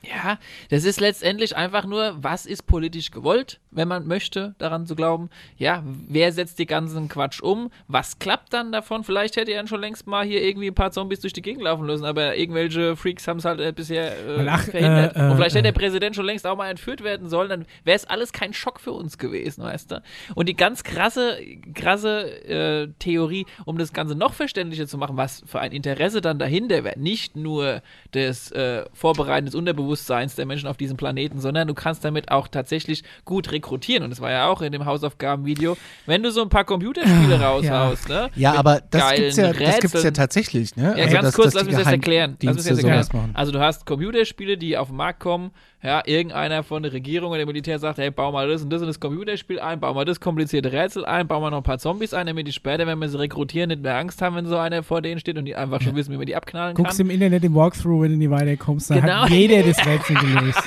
Ja, 0.07 0.37
das 0.69 0.83
ist 0.83 0.99
letztendlich 0.99 1.55
einfach 1.55 1.85
nur, 1.85 2.15
was 2.21 2.45
ist 2.45 2.67
politisch 2.67 3.11
gewollt, 3.11 3.59
wenn 3.71 3.87
man 3.87 4.07
möchte, 4.07 4.55
daran 4.57 4.85
zu 4.85 4.95
glauben. 4.95 5.29
Ja, 5.57 5.83
wer 5.85 6.31
setzt 6.31 6.59
die 6.59 6.65
ganzen 6.65 7.07
Quatsch 7.07 7.41
um? 7.41 7.71
Was 7.87 8.19
klappt 8.19 8.53
dann 8.53 8.71
davon? 8.71 9.03
Vielleicht 9.03 9.35
hätte 9.35 9.51
er 9.51 9.65
schon 9.67 9.81
längst 9.81 10.05
mal 10.05 10.25
hier 10.25 10.43
irgendwie 10.43 10.67
ein 10.67 10.75
paar 10.75 10.91
Zombies 10.91 11.21
durch 11.21 11.33
die 11.33 11.41
Gegend 11.41 11.63
laufen 11.63 11.87
lassen, 11.87 12.05
aber 12.05 12.35
irgendwelche 12.35 12.95
Freaks 12.95 13.27
haben 13.27 13.39
es 13.39 13.45
halt 13.45 13.59
äh, 13.59 13.71
bisher 13.71 14.11
äh, 14.27 14.47
ach, 14.47 14.63
verhindert. 14.63 15.15
äh, 15.15 15.19
äh, 15.19 15.29
Und 15.29 15.37
vielleicht 15.37 15.55
hätte 15.55 15.67
äh. 15.67 15.71
der 15.73 15.79
Präsident 15.79 16.15
schon 16.15 16.25
längst 16.25 16.45
auch 16.45 16.55
mal 16.57 16.69
entführt 16.69 17.03
werden 17.03 17.29
sollen, 17.29 17.49
dann 17.49 17.65
wäre 17.83 17.95
es 17.95 18.05
alles 18.05 18.31
kein 18.31 18.53
Schock 18.53 18.79
für 18.79 18.91
uns 18.91 19.17
gewesen, 19.17 19.63
weißt 19.63 19.91
du? 19.91 20.03
Und 20.35 20.49
die 20.49 20.55
ganz 20.55 20.83
krasse, 20.83 21.39
krasse 21.73 22.45
äh, 22.47 22.87
Theorie, 22.99 23.45
um 23.65 23.77
das 23.77 23.93
Ganze 23.93 24.15
noch 24.15 24.33
verständlicher 24.33 24.87
zu 24.87 24.97
machen, 24.97 25.17
was 25.17 25.43
für 25.45 25.59
ein 25.59 25.71
Interesse 25.71 26.21
dann 26.21 26.37
dahinter 26.37 26.83
wäre, 26.83 26.99
nicht 26.99 27.35
nur 27.35 27.81
des 28.13 28.51
äh, 28.51 28.85
Vorbereiten 28.93 29.45
des 29.45 29.55
Unterbewusstseins 29.55 29.94
der 30.37 30.45
Menschen 30.45 30.67
auf 30.67 30.75
diesem 30.75 30.97
Planeten, 30.97 31.39
sondern 31.39 31.67
du 31.67 31.73
kannst 31.73 32.03
damit 32.03 32.29
auch 32.31 32.47
tatsächlich 32.49 33.03
gut 33.23 33.51
rekrutieren. 33.53 34.03
Und 34.03 34.09
das 34.09 34.19
war 34.19 34.31
ja 34.31 34.47
auch 34.47 34.61
in 34.61 34.73
dem 34.73 34.85
Hausaufgabenvideo, 34.85 35.77
wenn 36.05 36.21
du 36.23 36.31
so 36.31 36.41
ein 36.41 36.49
paar 36.49 36.65
Computerspiele 36.65 37.39
raushaust, 37.39 38.09
ne? 38.09 38.29
Ja, 38.35 38.51
mit 38.51 38.59
aber 38.59 38.81
das 38.89 39.13
gibt's 39.15 39.37
ja, 39.37 39.53
das 39.53 39.79
gibt's 39.79 40.03
ja 40.03 40.11
tatsächlich, 40.11 40.75
ne? 40.75 40.95
Ja, 40.97 41.03
Also, 41.05 41.13
ganz 41.13 41.25
dass- 41.27 41.35
kurz, 41.35 41.45
dass 41.45 41.53
lass 41.55 41.65
mich 41.65 41.75
das 41.77 41.87
erklären. 41.87 42.37
Lass 42.41 42.55
mich 42.55 42.65
das 42.65 42.83
erklären. 42.83 43.29
Also 43.33 43.51
du 43.51 43.59
hast 43.59 43.85
Computerspiele, 43.85 44.57
die 44.57 44.77
auf 44.77 44.87
den 44.89 44.97
Markt 44.97 45.19
kommen, 45.19 45.51
ja, 45.85 46.01
irgendeiner 46.05 46.63
von 46.63 46.81
der 46.83 46.91
Regierung 46.93 47.29
oder 47.29 47.39
dem 47.39 47.47
Militär 47.47 47.77
sagt, 47.77 47.99
hey, 47.99 48.09
bau 48.09 48.31
mal 48.31 48.47
das 48.47 48.63
und 48.63 48.69
das 48.71 48.81
und 48.81 48.87
das 48.87 48.99
Computerspiel 48.99 49.59
ein, 49.59 49.79
bau 49.79 49.93
mal 49.93 50.03
das 50.05 50.19
komplizierte 50.19 50.71
Rätsel 50.71 51.05
ein, 51.05 51.27
bau 51.27 51.39
mal 51.39 51.51
noch 51.51 51.57
ein 51.57 51.63
paar 51.63 51.77
Zombies 51.77 52.13
ein, 52.13 52.25
damit 52.27 52.47
die 52.47 52.51
später, 52.53 52.87
wenn 52.87 52.97
wir 52.99 53.07
sie 53.09 53.19
rekrutieren, 53.19 53.69
nicht 53.69 53.81
mehr 53.83 53.95
Angst 53.97 54.21
haben, 54.21 54.35
wenn 54.35 54.45
so 54.47 54.57
einer 54.57 54.81
vor 54.83 55.01
denen 55.01 55.19
steht 55.19 55.37
und 55.37 55.45
die 55.45 55.55
einfach 55.55 55.81
schon 55.81 55.95
wissen, 55.95 56.11
wie 56.11 56.17
man 56.17 56.25
die 56.25 56.35
abknallen 56.35 56.73
Guckst 56.75 56.97
kann. 56.97 57.05
im 57.05 57.11
Internet 57.11 57.43
im 57.43 57.53
Walkthrough, 57.53 58.01
wenn 58.01 58.11
du 58.11 58.17
nie 58.17 58.29
weiterkommst, 58.29 58.89
da 58.89 58.95
Genau. 58.99 59.13
hat 59.23 59.29
jeder 59.29 59.61
das 59.63 59.77
Rätsel 59.85 60.15
gelöst. 60.15 60.63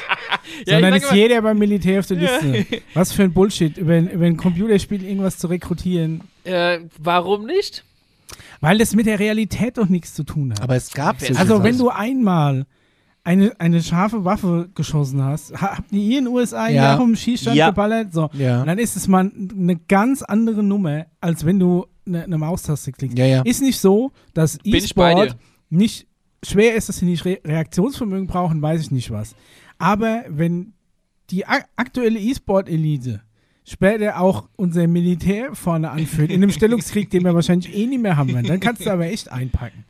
Ja, 0.67 0.75
Sondern 0.75 0.95
ist 0.95 1.07
mal- 1.11 1.17
jeder 1.17 1.43
beim 1.43 1.59
Militär 1.59 1.99
auf 2.01 2.07
der 2.07 2.17
Liste. 2.19 2.67
Was 2.95 3.13
für 3.13 3.25
ein 3.25 3.33
Bullshit, 3.33 3.77
über, 3.77 3.95
ein- 3.95 4.09
über 4.09 4.25
ein 4.27 4.37
Computerspiel 4.37 5.05
irgendwas 5.05 5.39
zu 5.39 5.49
rekrutieren. 5.49 6.23
Äh, 6.45 6.79
warum 6.99 7.45
nicht? 7.45 7.85
Weil 8.61 8.79
das 8.79 8.95
mit 8.95 9.07
der 9.07 9.19
Realität 9.19 9.79
doch 9.79 9.89
nichts 9.89 10.15
zu 10.15 10.25
tun 10.25 10.53
hat. 10.53 10.63
Aber 10.63 10.77
es 10.77 10.93
gab 10.93 11.21
solche 11.21 11.39
Also, 11.39 11.63
wenn 11.63 11.77
du 11.79 11.91
einmal 11.91 12.67
eine, 13.29 13.53
eine 13.61 13.83
scharfe 13.83 14.25
Waffe 14.25 14.71
geschossen 14.75 15.23
hast, 15.23 15.53
ha- 15.61 15.77
habt 15.77 15.93
ihr 15.93 16.19
in 16.19 16.25
den 16.25 16.33
USA 16.33 16.69
Ja. 16.69 16.95
ja. 16.95 16.97
um 16.97 17.15
Schießstand 17.15 17.57
Ja. 17.57 17.69
geballert? 17.71 18.13
So. 18.13 18.31
Ja. 18.33 18.61
Und 18.63 18.67
dann 18.69 18.79
ist 18.79 18.97
es 18.97 19.07
mal 19.07 19.31
eine 19.31 19.77
ganz 19.77 20.23
andere 20.23 20.63
Nummer, 20.63 21.05
als 21.21 21.45
wenn 21.45 21.59
du 21.59 21.85
eine, 22.07 22.25
eine 22.25 22.39
Maustaste 22.39 22.91
klickst. 22.93 23.19
Ja, 23.19 23.27
ja. 23.27 23.43
Ist 23.43 23.61
nicht 23.61 23.79
so, 23.79 24.13
dass 24.33 24.59
E-Sport 24.65 25.37
nicht 25.69 26.07
schwer 26.43 26.75
ist, 26.75 26.89
dass 26.89 26.97
sie 26.99 27.05
nicht 27.05 27.25
Re 27.27 27.39
Reaktionsvermögen 27.45 28.27
brauchen, 28.29 28.63
weiß 28.63 28.81
ich 28.81 28.91
nicht 28.93 29.11
was. 29.11 29.35
Aber 29.79 30.25
wenn 30.29 30.73
die 31.31 31.45
ak 31.47 31.67
aktuelle 31.77 32.19
E-Sport-Elite 32.19 33.21
später 33.65 34.19
auch 34.21 34.49
unser 34.57 34.87
Militär 34.87 35.55
vorne 35.55 35.91
anführt, 35.91 36.31
in 36.31 36.37
einem 36.43 36.51
Stellungskrieg, 36.59 37.11
den 37.11 37.25
wir 37.25 37.35
wahrscheinlich 37.35 37.77
eh 37.77 37.87
nicht 37.87 38.01
mehr 38.01 38.17
haben 38.17 38.33
werden, 38.33 38.47
dann 38.47 38.61
kannst 38.61 38.87
du 38.87 38.91
aber 38.91 39.05
echt 39.07 39.31
einpacken. 39.31 39.85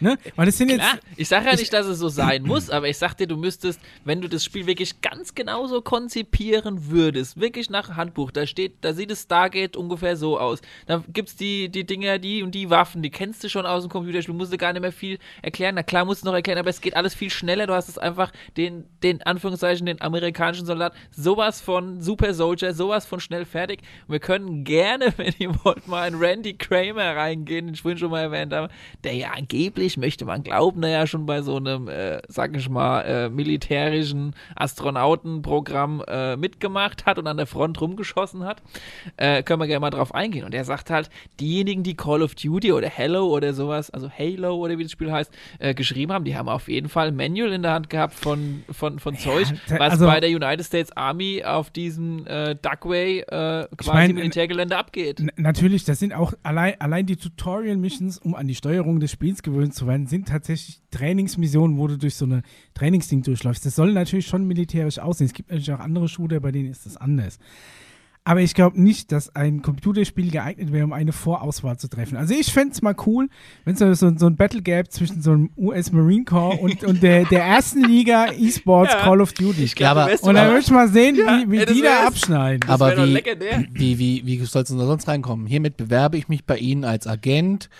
Ne? 0.00 0.18
Weil 0.36 0.46
das 0.46 0.58
sind 0.58 0.70
jetzt. 0.70 0.80
Klar, 0.80 0.98
ich 1.16 1.28
sage 1.28 1.46
ja 1.46 1.54
nicht, 1.54 1.72
dass 1.72 1.86
es 1.86 1.98
so 1.98 2.08
sein 2.08 2.42
muss, 2.42 2.70
aber 2.70 2.88
ich 2.88 2.98
sag 2.98 3.14
dir, 3.14 3.26
du 3.26 3.36
müsstest, 3.36 3.80
wenn 4.04 4.20
du 4.20 4.28
das 4.28 4.44
Spiel 4.44 4.66
wirklich 4.66 5.00
ganz 5.00 5.34
genauso 5.34 5.82
konzipieren 5.82 6.90
würdest, 6.90 7.40
wirklich 7.40 7.70
nach 7.70 7.96
Handbuch, 7.96 8.30
da 8.30 8.46
steht, 8.46 8.76
da 8.80 8.92
sieht 8.92 9.10
es 9.10 9.22
Stargate 9.22 9.76
ungefähr 9.76 10.16
so 10.16 10.38
aus. 10.38 10.60
Da 10.86 11.02
gibt's 11.12 11.36
die, 11.36 11.68
die 11.68 11.84
Dinger, 11.84 12.18
die 12.18 12.42
und 12.42 12.54
die 12.54 12.70
Waffen, 12.70 13.02
die 13.02 13.10
kennst 13.10 13.44
du 13.44 13.48
schon 13.48 13.66
aus 13.66 13.84
dem 13.84 13.90
Computerspiel, 13.90 14.34
musst 14.34 14.52
du 14.52 14.58
gar 14.58 14.72
nicht 14.72 14.82
mehr 14.82 14.92
viel 14.92 15.18
erklären. 15.42 15.74
Na 15.74 15.82
klar, 15.82 16.04
musst 16.04 16.22
du 16.22 16.26
noch 16.26 16.34
erklären, 16.34 16.58
aber 16.58 16.70
es 16.70 16.80
geht 16.80 16.96
alles 16.96 17.14
viel 17.14 17.30
schneller. 17.30 17.66
Du 17.66 17.74
hast 17.74 17.88
es 17.88 17.98
einfach 17.98 18.32
den, 18.56 18.84
den 19.02 19.22
Anführungszeichen, 19.22 19.86
den 19.86 20.00
amerikanischen 20.00 20.66
Soldat, 20.66 20.94
sowas 21.10 21.60
von 21.60 22.00
Super 22.00 22.34
Soldier, 22.34 22.74
sowas 22.74 23.06
von 23.06 23.20
schnell 23.20 23.44
fertig. 23.44 23.80
Und 24.06 24.12
wir 24.12 24.20
können 24.20 24.64
gerne, 24.64 25.12
wenn 25.16 25.34
ihr 25.38 25.54
wollt, 25.64 25.86
mal 25.86 26.08
in 26.08 26.14
Randy 26.16 26.54
Kramer 26.54 27.16
reingehen, 27.16 27.66
den 27.66 27.74
ich 27.74 27.82
vorhin 27.82 27.98
schon 27.98 28.10
mal 28.10 28.22
erwähnt 28.22 28.52
habe, 28.52 28.68
der 29.04 29.14
ja 29.14 29.30
angeblich, 29.56 29.96
möchte 29.98 30.24
man 30.24 30.42
glauben, 30.42 30.80
der 30.80 30.90
ja 30.90 31.06
schon 31.06 31.26
bei 31.26 31.42
so 31.42 31.56
einem, 31.56 31.88
äh, 31.88 32.20
sag 32.28 32.56
ich 32.56 32.68
mal, 32.68 33.02
äh, 33.02 33.28
militärischen 33.28 34.34
Astronautenprogramm 34.56 36.02
äh, 36.08 36.36
mitgemacht 36.36 37.04
hat 37.06 37.18
und 37.18 37.26
an 37.26 37.36
der 37.36 37.46
Front 37.46 37.80
rumgeschossen 37.80 38.44
hat. 38.44 38.62
Äh, 39.16 39.42
können 39.42 39.60
wir 39.60 39.66
gerne 39.66 39.80
mal 39.80 39.90
drauf 39.90 40.14
eingehen. 40.14 40.44
Und 40.44 40.54
er 40.54 40.64
sagt 40.64 40.90
halt, 40.90 41.10
diejenigen, 41.40 41.82
die 41.82 41.94
Call 41.94 42.22
of 42.22 42.34
Duty 42.34 42.72
oder 42.72 42.88
Hello 42.88 43.26
oder 43.26 43.52
sowas, 43.52 43.90
also 43.90 44.10
Halo 44.10 44.56
oder 44.56 44.78
wie 44.78 44.84
das 44.84 44.92
Spiel 44.92 45.12
heißt, 45.12 45.30
äh, 45.58 45.74
geschrieben 45.74 46.12
haben, 46.12 46.24
die 46.24 46.36
haben 46.36 46.48
auf 46.48 46.68
jeden 46.68 46.88
Fall 46.88 47.08
ein 47.08 47.16
Manual 47.16 47.52
in 47.52 47.62
der 47.62 47.72
Hand 47.72 47.90
gehabt 47.90 48.14
von, 48.14 48.64
von, 48.70 48.98
von 48.98 49.16
Zeug, 49.16 49.48
da- 49.68 49.78
was 49.78 49.92
also- 49.92 50.06
bei 50.06 50.20
der 50.20 50.30
United 50.30 50.64
States 50.64 50.96
Army 50.96 51.42
auf 51.44 51.70
diesem 51.70 52.26
äh, 52.26 52.54
Duckway 52.54 53.22
quasi 53.26 53.68
mein, 53.92 54.14
Militärgelände 54.14 54.76
abgeht. 54.76 55.22
Natürlich, 55.36 55.84
das 55.84 55.98
sind 55.98 56.12
auch 56.14 56.32
allein, 56.42 56.80
allein 56.80 57.06
die 57.06 57.16
Tutorial-Missions, 57.16 58.18
um 58.18 58.34
an 58.34 58.46
die 58.46 58.54
Steuerung 58.54 59.00
des 59.00 59.10
Spiels 59.10 59.41
gewöhnt 59.42 59.74
zu 59.74 59.86
werden, 59.86 60.06
sind 60.06 60.28
tatsächlich 60.28 60.80
Trainingsmissionen, 60.90 61.78
wo 61.78 61.86
du 61.86 61.98
durch 61.98 62.14
so 62.14 62.24
eine 62.24 62.42
Trainingsding 62.74 63.22
durchläufst. 63.22 63.64
Das 63.66 63.74
soll 63.74 63.92
natürlich 63.92 64.26
schon 64.26 64.46
militärisch 64.46 64.98
aussehen. 64.98 65.26
Es 65.26 65.32
gibt 65.32 65.50
natürlich 65.50 65.72
auch 65.72 65.80
andere 65.80 66.08
Shooter, 66.08 66.40
bei 66.40 66.52
denen 66.52 66.70
ist 66.70 66.86
das 66.86 66.96
anders. 66.96 67.38
Aber 68.24 68.40
ich 68.40 68.54
glaube 68.54 68.80
nicht, 68.80 69.10
dass 69.10 69.34
ein 69.34 69.62
Computerspiel 69.62 70.30
geeignet 70.30 70.72
wäre, 70.72 70.84
um 70.84 70.92
eine 70.92 71.10
Vorauswahl 71.12 71.76
zu 71.76 71.88
treffen. 71.88 72.16
Also 72.16 72.34
ich 72.34 72.52
fände 72.52 72.72
es 72.72 72.80
mal 72.80 72.94
cool, 73.04 73.28
wenn 73.64 73.74
es 73.74 73.98
so, 73.98 74.16
so, 74.16 74.26
ein 74.26 74.36
Battle 74.36 74.62
Gap 74.62 74.92
zwischen 74.92 75.20
so 75.22 75.32
einem 75.32 75.50
US 75.56 75.90
Marine 75.90 76.24
Corps 76.24 76.56
und, 76.60 76.84
und 76.84 77.02
der, 77.02 77.24
der 77.24 77.42
ersten 77.42 77.82
Liga 77.82 78.30
E-Sports 78.30 78.92
Ja. 78.96 79.00
Call 79.00 79.20
of 79.20 79.32
Duty. 79.32 79.64
Ich 79.64 79.84
aber- 79.86 80.06
wirst 80.06 80.22
und 80.22 80.36
dann 80.36 80.46
würde 80.48 80.60
ich 80.60 80.70
mal 80.70 80.86
sehen, 80.88 81.16
Ja, 81.16 81.42
wie, 81.46 81.50
wie 81.50 81.58
ey, 81.58 81.66
die 81.66 81.82
da 81.82 82.06
abschneiden. 82.06 82.70
Aber 82.70 82.96
wie, 82.96 83.24
wie, 83.72 83.98
wie, 83.98 84.24
wie 84.24 84.44
soll 84.44 84.62
es 84.62 84.68
denn 84.68 84.78
da 84.78 84.86
sonst 84.86 85.08
reinkommen? 85.08 85.48
Hiermit 85.48 85.76
bewerbe 85.76 86.16
ich 86.16 86.28
mich 86.28 86.44
bei 86.44 86.58
Ihnen 86.58 86.84
als 86.84 87.08
Agent. 87.08 87.70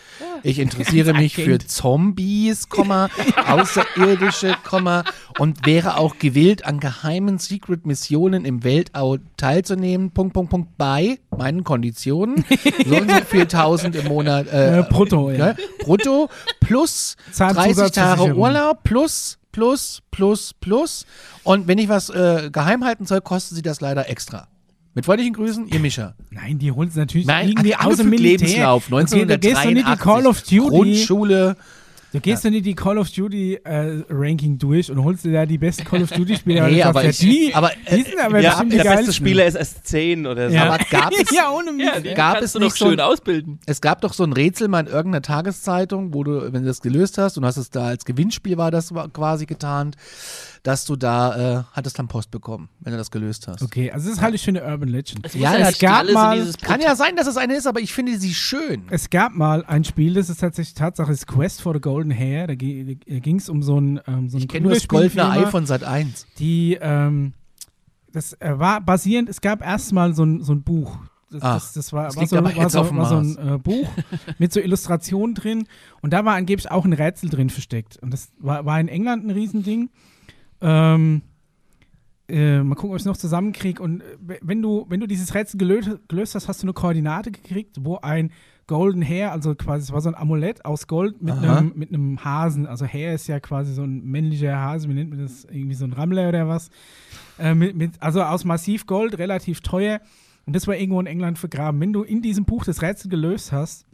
Ich 0.42 0.58
interessiere 0.58 1.14
mich 1.14 1.36
für 1.36 1.42
Agent. 1.42 1.70
Zombies, 1.70 2.68
Komma, 2.68 3.10
Außerirdische, 3.46 4.56
Komma, 4.64 5.04
und 5.38 5.66
wäre 5.66 5.96
auch 5.96 6.18
gewillt, 6.18 6.64
an 6.64 6.80
geheimen 6.80 7.38
Secret-Missionen 7.38 8.44
im 8.44 8.64
Weltall 8.64 9.20
teilzunehmen. 9.36 10.10
Punkt, 10.10 10.34
Punkt, 10.34 10.50
Punkt, 10.50 10.76
bei 10.78 11.18
meinen 11.36 11.64
Konditionen. 11.64 12.44
So 12.86 12.96
und 12.96 13.10
so 13.10 13.16
viel 13.26 13.46
tausend 13.46 13.96
im 13.96 14.06
Monat. 14.08 14.46
Äh, 14.48 14.80
Äh, 14.80 14.82
brutto, 14.88 15.30
ja. 15.30 15.38
ne? 15.48 15.56
Brutto 15.80 16.28
plus 16.60 17.16
30 17.36 17.90
Tage. 17.92 18.34
Urlaub 18.34 18.82
plus, 18.84 19.38
plus, 19.52 20.00
plus, 20.10 20.54
plus. 20.60 21.06
Und 21.44 21.68
wenn 21.68 21.78
ich 21.78 21.88
was 21.88 22.10
äh, 22.10 22.50
geheim 22.52 22.84
halten 22.84 23.06
soll, 23.06 23.20
kostet 23.20 23.56
sie 23.56 23.62
das 23.62 23.80
leider 23.80 24.08
extra. 24.08 24.48
Mit 24.94 25.06
freundlichen 25.06 25.32
Grüßen, 25.32 25.68
ihr 25.68 25.80
Mischer. 25.80 26.14
Nein, 26.30 26.58
die 26.58 26.70
holen 26.70 26.88
es 26.90 26.96
natürlich 26.96 27.26
Nein, 27.26 27.48
irgendwie 27.48 27.74
aus 27.76 27.96
dem 27.96 28.10
Militär. 28.10 28.38
Lebenslauf, 28.48 28.88
Du 28.88 28.96
geh- 28.98 29.24
Du 29.24 29.38
gehst 29.38 29.56
doch 29.56 29.70
nicht 29.70 29.86
die 29.86 29.90
1983. 29.90 29.98
Call 30.04 30.26
of 30.26 30.42
Duty, 30.42 30.58
Grundschule. 30.68 31.56
Du 32.12 32.20
gehst 32.20 32.44
doch 32.44 32.50
nicht 32.50 32.66
die 32.66 32.74
Call 32.74 32.98
of 32.98 33.10
Duty 33.10 33.54
äh, 33.64 34.02
Ranking 34.08 34.58
durch 34.58 34.90
und 34.90 35.02
holst 35.02 35.24
dir 35.24 35.32
da 35.32 35.46
die 35.46 35.58
besten 35.58 35.84
Call 35.84 36.02
of 36.02 36.10
Duty 36.10 36.36
Spieler. 36.36 36.68
Nee, 36.70 36.82
aber 36.82 37.04
ich- 37.04 37.20
ja, 37.20 37.28
die, 37.28 37.54
aber, 37.54 37.70
die 37.90 38.00
äh, 38.00 38.04
sind 38.04 38.18
aber 38.20 38.40
Ja, 38.40 38.50
bestimmt 38.50 38.72
die 38.72 38.76
der 38.76 38.82
beste 38.84 38.96
geilsten. 38.96 39.14
Spieler 39.14 39.46
ist 39.46 39.56
S10 39.58 40.30
oder 40.30 40.48
so. 40.50 40.54
Ja. 40.54 40.64
Aber 40.72 40.78
gab 40.90 41.12
es, 41.12 41.30
ja, 41.34 41.50
ohne 41.50 41.72
Mist. 41.72 41.88
Ja, 41.94 42.00
die 42.00 42.14
Gab 42.14 42.34
kannst 42.34 42.44
es 42.46 42.52
du 42.52 42.58
doch 42.60 42.66
nicht 42.66 42.76
so 42.76 42.84
schön 42.88 43.00
ein- 43.00 43.06
ausbilden. 43.06 43.58
es 43.66 43.80
gab 43.80 44.00
doch 44.00 44.12
so 44.12 44.24
ein 44.24 44.32
Rätsel 44.32 44.68
mal 44.68 44.80
in 44.80 44.86
irgendeiner 44.86 45.22
Tageszeitung, 45.22 46.14
wo 46.14 46.24
du, 46.24 46.52
wenn 46.52 46.62
du 46.62 46.68
das 46.68 46.80
gelöst 46.82 47.18
hast, 47.18 47.38
und 47.38 47.44
hast 47.44 47.56
es 47.56 47.70
da 47.70 47.86
als 47.86 48.04
Gewinnspiel 48.04 48.56
war 48.56 48.70
das 48.70 48.92
quasi 49.12 49.46
getarnt, 49.46 49.96
dass 50.62 50.84
du 50.84 50.94
da, 50.94 51.60
äh, 51.60 51.64
hattest 51.72 51.98
dann 51.98 52.06
Post 52.06 52.30
bekommen, 52.30 52.68
wenn 52.80 52.92
du 52.92 52.98
das 52.98 53.10
gelöst 53.10 53.48
hast. 53.48 53.62
Okay, 53.62 53.90
also 53.90 54.08
das 54.08 54.20
halte 54.20 54.36
ich 54.36 54.42
für 54.44 54.50
eine 54.50 54.62
Urban 54.64 54.88
Legend. 54.88 55.26
Es 55.26 55.34
Ja, 55.34 55.58
nicht 55.58 55.80
gab 55.80 56.08
mal- 56.12 56.52
Kann 56.62 56.80
ja 56.80 56.94
sein, 56.94 57.16
dass 57.16 57.26
es 57.26 57.36
eine 57.36 57.54
ist, 57.54 57.66
aber 57.66 57.80
ich 57.80 57.92
finde 57.92 58.16
sie 58.18 58.32
schön. 58.32 58.84
Es 58.90 59.10
gab 59.10 59.32
mal 59.34 59.64
ein 59.64 59.82
Spiel, 59.84 60.14
das 60.14 60.30
ist 60.30 60.38
tatsächlich 60.40 60.74
Tatsache, 60.74 61.10
ist 61.10 61.26
Quest 61.26 61.62
for 61.62 61.74
the 61.74 61.80
Golden 61.80 62.12
Hair. 62.12 62.46
Da, 62.46 62.54
ging 62.54 63.36
es 63.36 63.48
um 63.48 63.62
so 63.62 63.80
ein 63.80 64.00
ähm, 64.06 64.28
so 64.28 64.38
Ich 64.38 64.44
ein 64.44 64.48
kenne 64.48 64.66
nur 64.66 64.74
das 64.74 64.86
goldene 64.86 65.28
Ei 65.30 65.46
von 65.46 65.66
Sat 65.66 65.82
1. 65.82 66.26
die 66.38 66.78
ähm, 66.80 67.32
das 68.12 68.34
äh, 68.34 68.58
war 68.58 68.80
basierend, 68.80 69.28
es 69.28 69.40
gab 69.40 69.62
erstmal 69.62 70.14
so 70.14 70.24
ein, 70.24 70.42
so 70.42 70.52
ein 70.52 70.62
Buch. 70.62 70.98
Das, 71.30 71.42
Ach, 71.42 71.54
das, 71.54 71.72
das 71.72 71.92
war, 71.94 72.04
das 72.04 72.16
war, 72.16 72.20
liegt 72.22 72.30
so, 72.30 72.36
war, 72.36 72.70
so, 72.70 72.96
war 72.96 73.08
so 73.08 73.16
ein 73.16 73.54
äh, 73.54 73.58
Buch 73.58 73.88
mit 74.38 74.52
so 74.52 74.60
Illustrationen 74.60 75.34
drin 75.34 75.66
und 76.02 76.12
da 76.12 76.24
war 76.26 76.34
angeblich 76.34 76.70
auch 76.70 76.84
ein 76.84 76.92
Rätsel 76.92 77.30
drin 77.30 77.48
versteckt. 77.48 77.96
Und 78.02 78.12
das 78.12 78.28
war, 78.38 78.66
war 78.66 78.78
in 78.78 78.88
England 78.88 79.24
ein 79.26 79.30
Riesending. 79.30 79.88
Ähm, 80.62 81.22
äh, 82.28 82.62
mal 82.62 82.76
gucken, 82.76 82.90
ob 82.90 82.96
ich 82.96 83.02
es 83.02 83.06
noch 83.06 83.16
zusammenkriege. 83.16 83.82
Und 83.82 84.00
äh, 84.00 84.38
wenn 84.40 84.62
du, 84.62 84.86
wenn 84.88 85.00
du 85.00 85.06
dieses 85.06 85.34
Rätsel 85.34 85.58
gelöst, 85.58 85.90
gelöst 86.08 86.34
hast, 86.34 86.48
hast 86.48 86.62
du 86.62 86.66
eine 86.66 86.72
Koordinate 86.72 87.30
gekriegt, 87.30 87.76
wo 87.80 87.98
ein 87.98 88.30
Golden 88.68 89.02
Hair, 89.02 89.32
also 89.32 89.54
quasi, 89.54 89.82
es 89.82 89.92
war 89.92 90.00
so 90.00 90.08
ein 90.08 90.14
Amulett 90.14 90.64
aus 90.64 90.86
Gold 90.86 91.20
mit 91.20 91.34
einem, 91.34 91.72
mit 91.74 91.90
einem 91.90 92.24
Hasen. 92.24 92.66
Also 92.66 92.86
Hair 92.86 93.14
ist 93.14 93.26
ja 93.26 93.40
quasi 93.40 93.74
so 93.74 93.82
ein 93.82 94.04
männlicher 94.04 94.56
Hase, 94.56 94.88
wie 94.88 94.94
nennt 94.94 95.10
man 95.10 95.18
das? 95.18 95.44
Irgendwie 95.44 95.74
so 95.74 95.84
ein 95.84 95.92
Rammler 95.92 96.28
oder 96.28 96.48
was? 96.48 96.70
Äh, 97.38 97.54
mit, 97.54 97.76
mit, 97.76 98.00
also 98.00 98.22
aus 98.22 98.44
Massivgold, 98.44 99.18
relativ 99.18 99.60
teuer. 99.60 100.00
Und 100.46 100.54
das 100.56 100.66
war 100.66 100.76
irgendwo 100.76 101.00
in 101.00 101.06
England 101.06 101.38
vergraben. 101.38 101.80
Wenn 101.80 101.92
du 101.92 102.02
in 102.02 102.22
diesem 102.22 102.44
Buch 102.44 102.64
das 102.64 102.82
Rätsel 102.82 103.10
gelöst 103.10 103.52
hast, 103.52 103.86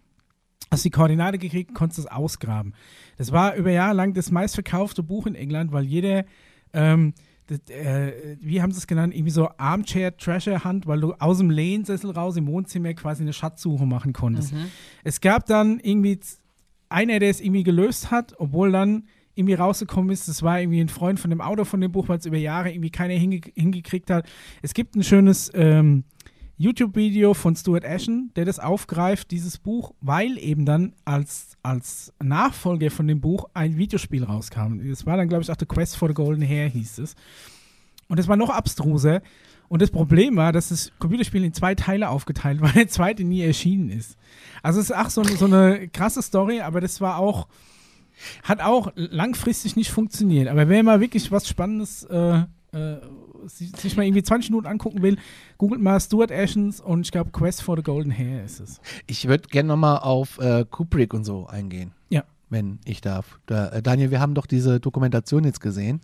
hast 0.71 0.85
die 0.85 0.91
Koordinate 0.91 1.39
gekriegt, 1.39 1.75
konntest 1.75 1.99
es 1.99 2.07
ausgraben. 2.07 2.75
Das 3.17 3.33
war 3.33 3.57
über 3.57 3.71
Jahre 3.71 3.95
lang 3.95 4.13
das 4.15 4.31
meistverkaufte 4.31 5.03
Buch 5.03 5.27
in 5.27 5.35
England, 5.35 5.73
weil 5.73 5.85
jeder, 5.85 6.25
ähm, 6.73 7.15
das, 7.47 7.61
äh, 7.71 8.37
wie 8.41 8.61
haben 8.61 8.73
sie 8.73 8.79
es 8.79 8.87
genannt, 8.87 9.15
irgendwie 9.15 9.31
so 9.31 9.49
Armchair 9.57 10.17
Treasure 10.17 10.65
Hunt, 10.65 10.87
weil 10.87 11.01
du 11.01 11.15
aus 11.15 11.39
dem 11.39 11.51
Lehnsessel 11.51 12.11
raus 12.11 12.37
im 12.37 12.47
Wohnzimmer 12.47 12.93
quasi 12.95 13.23
eine 13.23 13.33
Schatzsuche 13.33 13.87
machen 13.87 14.13
konntest. 14.13 14.53
Es 15.03 15.21
gab 15.21 15.47
dann 15.47 15.81
irgendwie 15.81 16.21
einer, 16.91 17.19
der 17.19 17.31
es 17.31 17.41
irgendwie 17.41 17.63
gelöst 17.63 18.11
hat, 18.11 18.35
obwohl 18.39 18.73
dann 18.73 19.05
irgendwie 19.35 19.55
rausgekommen 19.55 20.11
ist, 20.11 20.27
das 20.27 20.43
war 20.43 20.61
irgendwie 20.61 20.81
ein 20.81 20.89
Freund 20.89 21.21
von 21.21 21.31
dem 21.31 21.41
Autor 21.41 21.65
von 21.65 21.81
dem 21.81 21.93
Buch, 21.93 22.09
weil 22.09 22.19
es 22.19 22.27
über 22.27 22.37
Jahre 22.37 22.73
irgendwie 22.73 22.91
keiner 22.91 23.15
hinge 23.15 23.41
hingekriegt 23.55 24.11
hat. 24.11 24.29
Es 24.63 24.75
gibt 24.75 24.97
ein 24.97 25.05
schönes 25.05 25.51
ähm, 25.55 26.03
YouTube-Video 26.59 27.35
von 27.35 27.55
Stuart 27.55 27.85
Ashen, 27.85 28.33
der 28.35 28.45
das 28.45 28.59
aufgreift, 28.59 29.31
dieses 29.31 29.59
Buch, 29.59 29.95
weil 30.01 30.37
eben 30.39 30.67
dann 30.67 30.93
als, 31.05 31.57
als 31.63 32.13
Nachfolger 32.21 32.91
von 32.91 33.07
dem 33.07 33.21
Buch 33.21 33.49
ein 33.55 33.77
Videospiel 33.77 34.25
rauskam. 34.25 34.81
Das 34.89 35.07
war 35.07 35.17
dann, 35.17 35.29
glaube 35.29 35.43
ich, 35.43 35.51
auch 35.51 35.57
The 35.59 35.67
Quest 35.67 35.97
for 35.97 36.09
the 36.09 36.15
Golden 36.15 36.43
Hair 36.43 36.69
hieß 36.69 36.99
es. 36.99 37.15
Und 38.09 38.19
das 38.19 38.27
war 38.27 38.37
noch 38.37 38.51
abstruser. 38.51 39.23
Und 39.69 39.83
das 39.83 39.91
Problem 39.91 40.37
war, 40.37 40.53
dass 40.53 40.71
das 40.71 40.91
Computerspiel 40.99 41.45
in 41.45 41.53
zwei 41.53 41.77
Teile 41.77 42.09
aufgeteilt 42.09 42.61
war, 42.61 42.73
der 42.75 42.89
zweite 42.89 43.23
nie 43.23 43.43
erschienen 43.43 43.91
ist. 43.91 44.17
Also 44.63 44.81
es 44.81 44.91
ist 44.91 44.97
auch 44.97 45.11
so, 45.11 45.23
so 45.23 45.45
eine 45.45 45.89
krasse 45.89 46.23
Story, 46.23 46.61
aber 46.61 46.81
das 46.81 47.01
war 47.01 47.19
auch, 47.19 47.47
hat 48.43 48.61
auch 48.63 48.91
langfristig 48.97 49.77
nicht 49.77 49.93
funktioniert. 49.93 50.49
Aber 50.49 50.69
wer 50.69 50.83
mal 50.83 51.01
wirklich 51.01 51.31
was 51.31 51.47
Spannendes 51.47 52.03
äh, 52.05 52.43
äh, 52.73 52.97
sich, 53.49 53.97
mal 53.97 54.05
irgendwie 54.05 54.23
20 54.23 54.51
Minuten 54.51 54.67
angucken 54.67 55.03
will, 55.03 55.17
googelt 55.57 55.81
mal 55.81 56.01
Stuart 56.01 56.31
Ashens 56.31 56.81
und 56.81 57.03
ich 57.03 57.13
glaube 57.13 57.31
Quest 57.31 57.63
for 57.63 57.77
the 57.77 57.83
Golden 57.83 58.11
Hair 58.11 58.45
ist 58.45 58.61
es. 58.61 58.81
Ich 59.07 59.29
würde 59.29 59.49
gerne 59.49 59.69
nochmal 59.69 59.99
auf 59.99 60.39
äh, 60.39 60.65
Kubrick 60.69 61.15
und 61.15 61.25
so 61.25 61.47
eingehen. 61.47 61.93
Ja. 62.11 62.25
Wenn 62.51 62.79
ich 62.87 63.03
darf. 63.03 63.39
Da, 63.45 63.69
äh, 63.69 63.83
Daniel, 63.83 64.11
wir 64.11 64.21
haben 64.21 64.35
doch 64.35 64.47
diese 64.47 64.81
Dokumentation 64.81 65.45
jetzt 65.45 65.61
gesehen, 65.61 66.01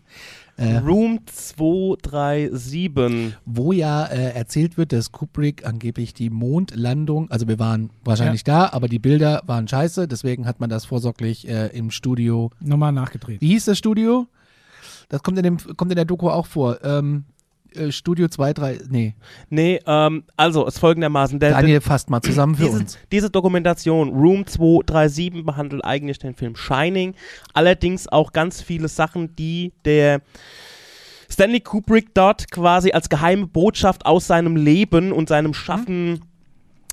äh, 0.57 0.77
Room 0.77 1.21
237. 1.27 3.35
wo 3.47 3.73
ja 3.73 4.05
äh, 4.05 4.35
erzählt 4.35 4.77
wird, 4.77 4.93
dass 4.93 5.11
Kubrick 5.11 5.67
angeblich 5.67 6.13
die 6.13 6.29
Mondlandung, 6.29 7.31
also 7.31 7.49
wir 7.49 7.59
waren 7.59 7.91
wahrscheinlich 8.05 8.45
da, 8.45 8.69
aber 8.73 8.89
die 8.89 8.99
Bilder 8.99 9.43
waren 9.47 9.67
scheiße, 9.67 10.07
deswegen 10.07 10.47
hat 10.47 10.61
man 10.61 10.69
das 10.69 10.85
vorsorglich 10.85 11.49
äh, 11.49 11.69
im 11.69 11.91
Studio. 11.91 12.51
Nochmal 12.61 12.93
nachgedreht. 12.93 13.41
Wie 13.41 13.49
hieß 13.49 13.65
das 13.65 13.79
Studio? 13.79 14.27
Das 15.09 15.23
kommt 15.23 15.39
in, 15.39 15.45
dem, 15.45 15.57
kommt 15.77 15.91
in 15.91 15.97
der 15.97 16.05
Doku 16.05 16.29
auch 16.29 16.47
vor. 16.47 16.85
Ähm, 16.85 17.25
äh, 17.75 17.93
Studio 17.93 18.29
2, 18.29 18.53
3, 18.53 18.79
nee, 18.89 19.15
Nee, 19.51 19.81
ähm, 19.87 20.25
also 20.37 20.67
es 20.67 20.79
folgendermaßen. 20.79 21.39
Der, 21.39 21.51
Daniel 21.51 21.81
fasst 21.81 22.11
mal 22.11 22.21
zusammen 22.21 22.55
für 22.55 22.65
diese, 22.65 22.79
uns. 22.79 22.99
diese 23.13 23.31
Dokumentation 23.31 24.11
Room 24.11 24.47
237 24.47 25.45
behandelt 25.45 25.85
eigentlich 25.85 26.19
den 26.19 26.35
Film 26.35 26.57
Shining, 26.57 27.15
allerdings 27.53 28.09
auch 28.09 28.33
ganz 28.33 28.63
viele 28.63 28.89
Sachen, 28.89 29.35
die 29.37 29.73
der 29.85 30.23
Stanley 31.31 31.61
Kubrick 31.61 32.15
dort 32.15 32.51
quasi 32.51 32.93
als 32.93 33.09
geheime 33.09 33.47
Botschaft 33.47 34.07
aus 34.07 34.27
seinem 34.27 34.57
Leben 34.57 35.13
und 35.13 35.29
seinem 35.29 35.55
Schaffen 35.55 36.21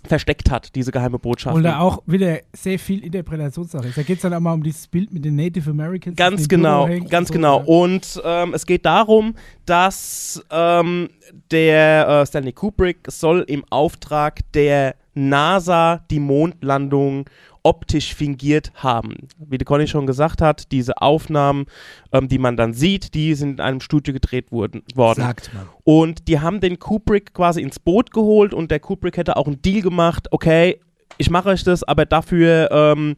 versteckt 0.07 0.49
hat, 0.49 0.75
diese 0.75 0.91
geheime 0.91 1.19
Botschaft. 1.19 1.55
Und 1.55 1.63
da 1.63 1.79
auch 1.79 2.01
wieder 2.05 2.39
sehr 2.53 2.79
viel 2.79 3.03
Interpretationssache 3.03 3.87
ist. 3.87 3.97
Da 3.97 4.03
geht 4.03 4.17
es 4.17 4.21
dann 4.21 4.33
auch 4.33 4.39
mal 4.39 4.53
um 4.53 4.63
dieses 4.63 4.87
Bild 4.87 5.13
mit 5.13 5.23
den 5.23 5.35
Native 5.35 5.69
Americans. 5.69 6.15
Ganz 6.15 6.47
genau, 6.47 6.87
ganz 7.09 7.13
und 7.13 7.27
so, 7.27 7.33
genau. 7.33 7.63
Und 7.65 8.21
ähm, 8.23 8.53
es 8.53 8.65
geht 8.65 8.85
darum, 8.85 9.35
dass 9.65 10.43
ähm, 10.49 11.09
der 11.51 12.07
äh, 12.07 12.25
Stanley 12.25 12.53
Kubrick 12.53 12.99
soll 13.07 13.41
im 13.47 13.63
Auftrag 13.69 14.39
der 14.53 14.95
NASA 15.13 16.03
die 16.09 16.19
Mondlandung 16.19 17.25
optisch 17.63 18.15
fingiert 18.15 18.71
haben. 18.75 19.27
Wie 19.37 19.57
der 19.57 19.65
Conny 19.65 19.87
schon 19.87 20.07
gesagt 20.07 20.41
hat, 20.41 20.71
diese 20.71 21.01
Aufnahmen, 21.01 21.65
ähm, 22.11 22.27
die 22.27 22.39
man 22.39 22.57
dann 22.57 22.73
sieht, 22.73 23.13
die 23.13 23.35
sind 23.35 23.53
in 23.53 23.59
einem 23.59 23.81
Studio 23.81 24.13
gedreht 24.13 24.51
wurden, 24.51 24.83
worden. 24.95 25.21
Sagt 25.21 25.53
man. 25.53 25.67
Und 25.83 26.27
die 26.27 26.39
haben 26.39 26.59
den 26.59 26.79
Kubrick 26.79 27.33
quasi 27.33 27.61
ins 27.61 27.79
Boot 27.79 28.11
geholt 28.11 28.53
und 28.53 28.71
der 28.71 28.79
Kubrick 28.79 29.17
hätte 29.17 29.37
auch 29.37 29.47
einen 29.47 29.61
Deal 29.61 29.81
gemacht, 29.81 30.27
okay, 30.31 30.79
ich 31.17 31.29
mache 31.29 31.49
euch 31.49 31.63
das, 31.63 31.83
aber 31.83 32.05
dafür 32.05 32.69
ähm, 32.71 33.15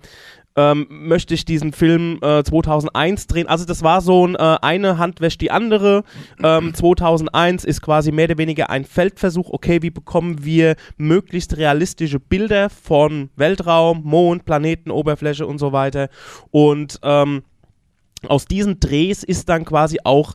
ähm, 0.56 0.88
möchte 0.90 1.34
ich 1.34 1.46
diesen 1.46 1.74
Film 1.74 2.20
äh, 2.22 2.44
2001 2.44 3.28
drehen. 3.28 3.48
Also 3.48 3.66
das 3.66 3.84
war 3.84 4.02
so 4.02 4.28
ein, 4.28 4.36
äh, 4.36 4.58
eine 4.62 4.98
Hand 4.98 5.22
wäscht 5.22 5.42
die 5.42 5.52
andere. 5.52 6.04
Ähm, 6.44 6.74
2001 6.74 7.66
ist 7.66 7.82
quasi 7.82 8.12
mehr 8.12 8.26
oder 8.26 8.38
weniger 8.38 8.70
ein 8.70 8.86
Feldversuch, 8.86 9.50
okay, 9.50 9.82
wie 9.82 9.90
bekommen 9.90 10.44
wir 10.44 10.76
möglichst 10.98 11.58
realistische 11.58 12.20
Bilder 12.20 12.70
von 12.70 13.30
Weltraum, 13.36 14.02
Mond, 14.04 14.46
Planeten, 14.46 14.92
Oberfläche 14.92 15.48
und 15.48 15.58
so 15.58 15.72
weiter. 15.72 16.10
Und 16.52 17.00
ähm, 17.04 17.44
aus 18.28 18.46
diesen 18.46 18.80
Drehs 18.80 19.24
ist 19.24 19.50
dann 19.50 19.66
quasi 19.66 19.98
auch 20.04 20.34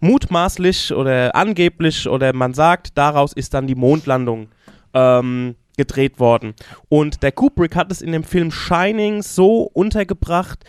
mutmaßlich 0.00 0.92
oder 0.92 1.34
angeblich 1.34 2.08
oder 2.08 2.32
man 2.34 2.52
sagt, 2.52 2.98
daraus 2.98 3.32
ist 3.32 3.54
dann 3.54 3.66
die 3.66 3.74
Mondlandung 3.74 4.48
ähm, 4.92 5.56
gedreht 5.76 6.18
worden. 6.18 6.54
Und 6.88 7.22
der 7.22 7.32
Kubrick 7.32 7.76
hat 7.76 7.90
es 7.92 8.02
in 8.02 8.12
dem 8.12 8.24
Film 8.24 8.50
Shining 8.50 9.22
so 9.22 9.62
untergebracht, 9.62 10.64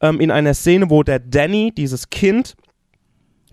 ähm, 0.00 0.20
in 0.20 0.30
einer 0.30 0.54
Szene, 0.54 0.90
wo 0.90 1.02
der 1.02 1.18
Danny, 1.18 1.72
dieses 1.74 2.10
Kind, 2.10 2.56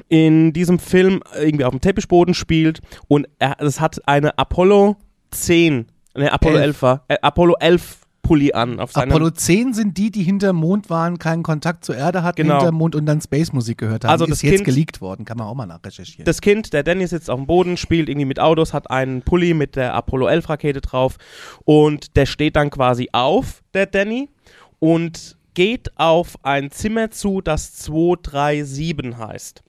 in 0.07 0.53
diesem 0.53 0.79
Film 0.79 1.21
irgendwie 1.39 1.65
auf 1.65 1.71
dem 1.71 1.81
Teppichboden 1.81 2.33
spielt 2.33 2.79
und 3.07 3.27
es 3.39 3.81
hat 3.81 4.07
eine 4.07 4.37
Apollo 4.37 4.95
10, 5.31 5.87
ne, 6.15 6.31
Apollo 6.31 6.57
Elf. 6.57 6.65
11 6.65 6.81
war, 6.81 7.05
äh, 7.09 7.17
Apollo 7.21 7.55
11 7.59 7.98
Pulli 8.29 8.53
an 8.53 8.79
auf 8.79 8.91
seinem 8.91 9.09
Apollo 9.09 9.31
10 9.31 9.73
sind 9.73 9.97
die, 9.97 10.11
die 10.11 10.21
hinterm 10.21 10.57
Mond 10.57 10.91
waren, 10.91 11.17
keinen 11.17 11.41
Kontakt 11.41 11.83
zur 11.83 11.95
Erde 11.97 12.21
hatten, 12.21 12.43
Genau. 12.43 12.57
hinterm 12.57 12.75
Mond 12.75 12.93
und 12.95 13.07
dann 13.07 13.19
Space-Musik 13.21 13.79
gehört 13.79 14.03
haben. 14.03 14.11
Also 14.11 14.27
das 14.27 14.35
ist 14.37 14.41
jetzt 14.43 14.53
Kind- 14.57 14.65
geleakt 14.65 15.01
worden, 15.01 15.25
kann 15.25 15.37
man 15.37 15.47
auch 15.47 15.55
mal 15.55 15.65
nachrecherchieren. 15.65 16.25
Das 16.25 16.39
Kind, 16.39 16.71
der 16.73 16.83
Danny 16.83 17.07
sitzt 17.07 17.29
auf 17.31 17.39
dem 17.39 17.47
Boden, 17.47 17.75
spielt 17.75 18.07
irgendwie 18.07 18.25
mit 18.25 18.39
Autos, 18.39 18.71
hat 18.71 18.91
einen 18.91 19.23
Pulli 19.23 19.55
mit 19.55 19.75
der 19.75 19.95
Apollo 19.95 20.27
11 20.27 20.47
Rakete 20.47 20.81
drauf 20.81 21.17
und 21.65 22.15
der 22.15 22.27
steht 22.27 22.55
dann 22.55 22.69
quasi 22.69 23.09
auf, 23.13 23.63
der 23.73 23.87
Danny, 23.87 24.29
und 24.77 25.35
geht 25.55 25.97
auf 25.97 26.35
ein 26.43 26.69
Zimmer 26.69 27.09
zu, 27.09 27.41
das 27.41 27.73
237 27.73 29.17
heißt. 29.17 29.63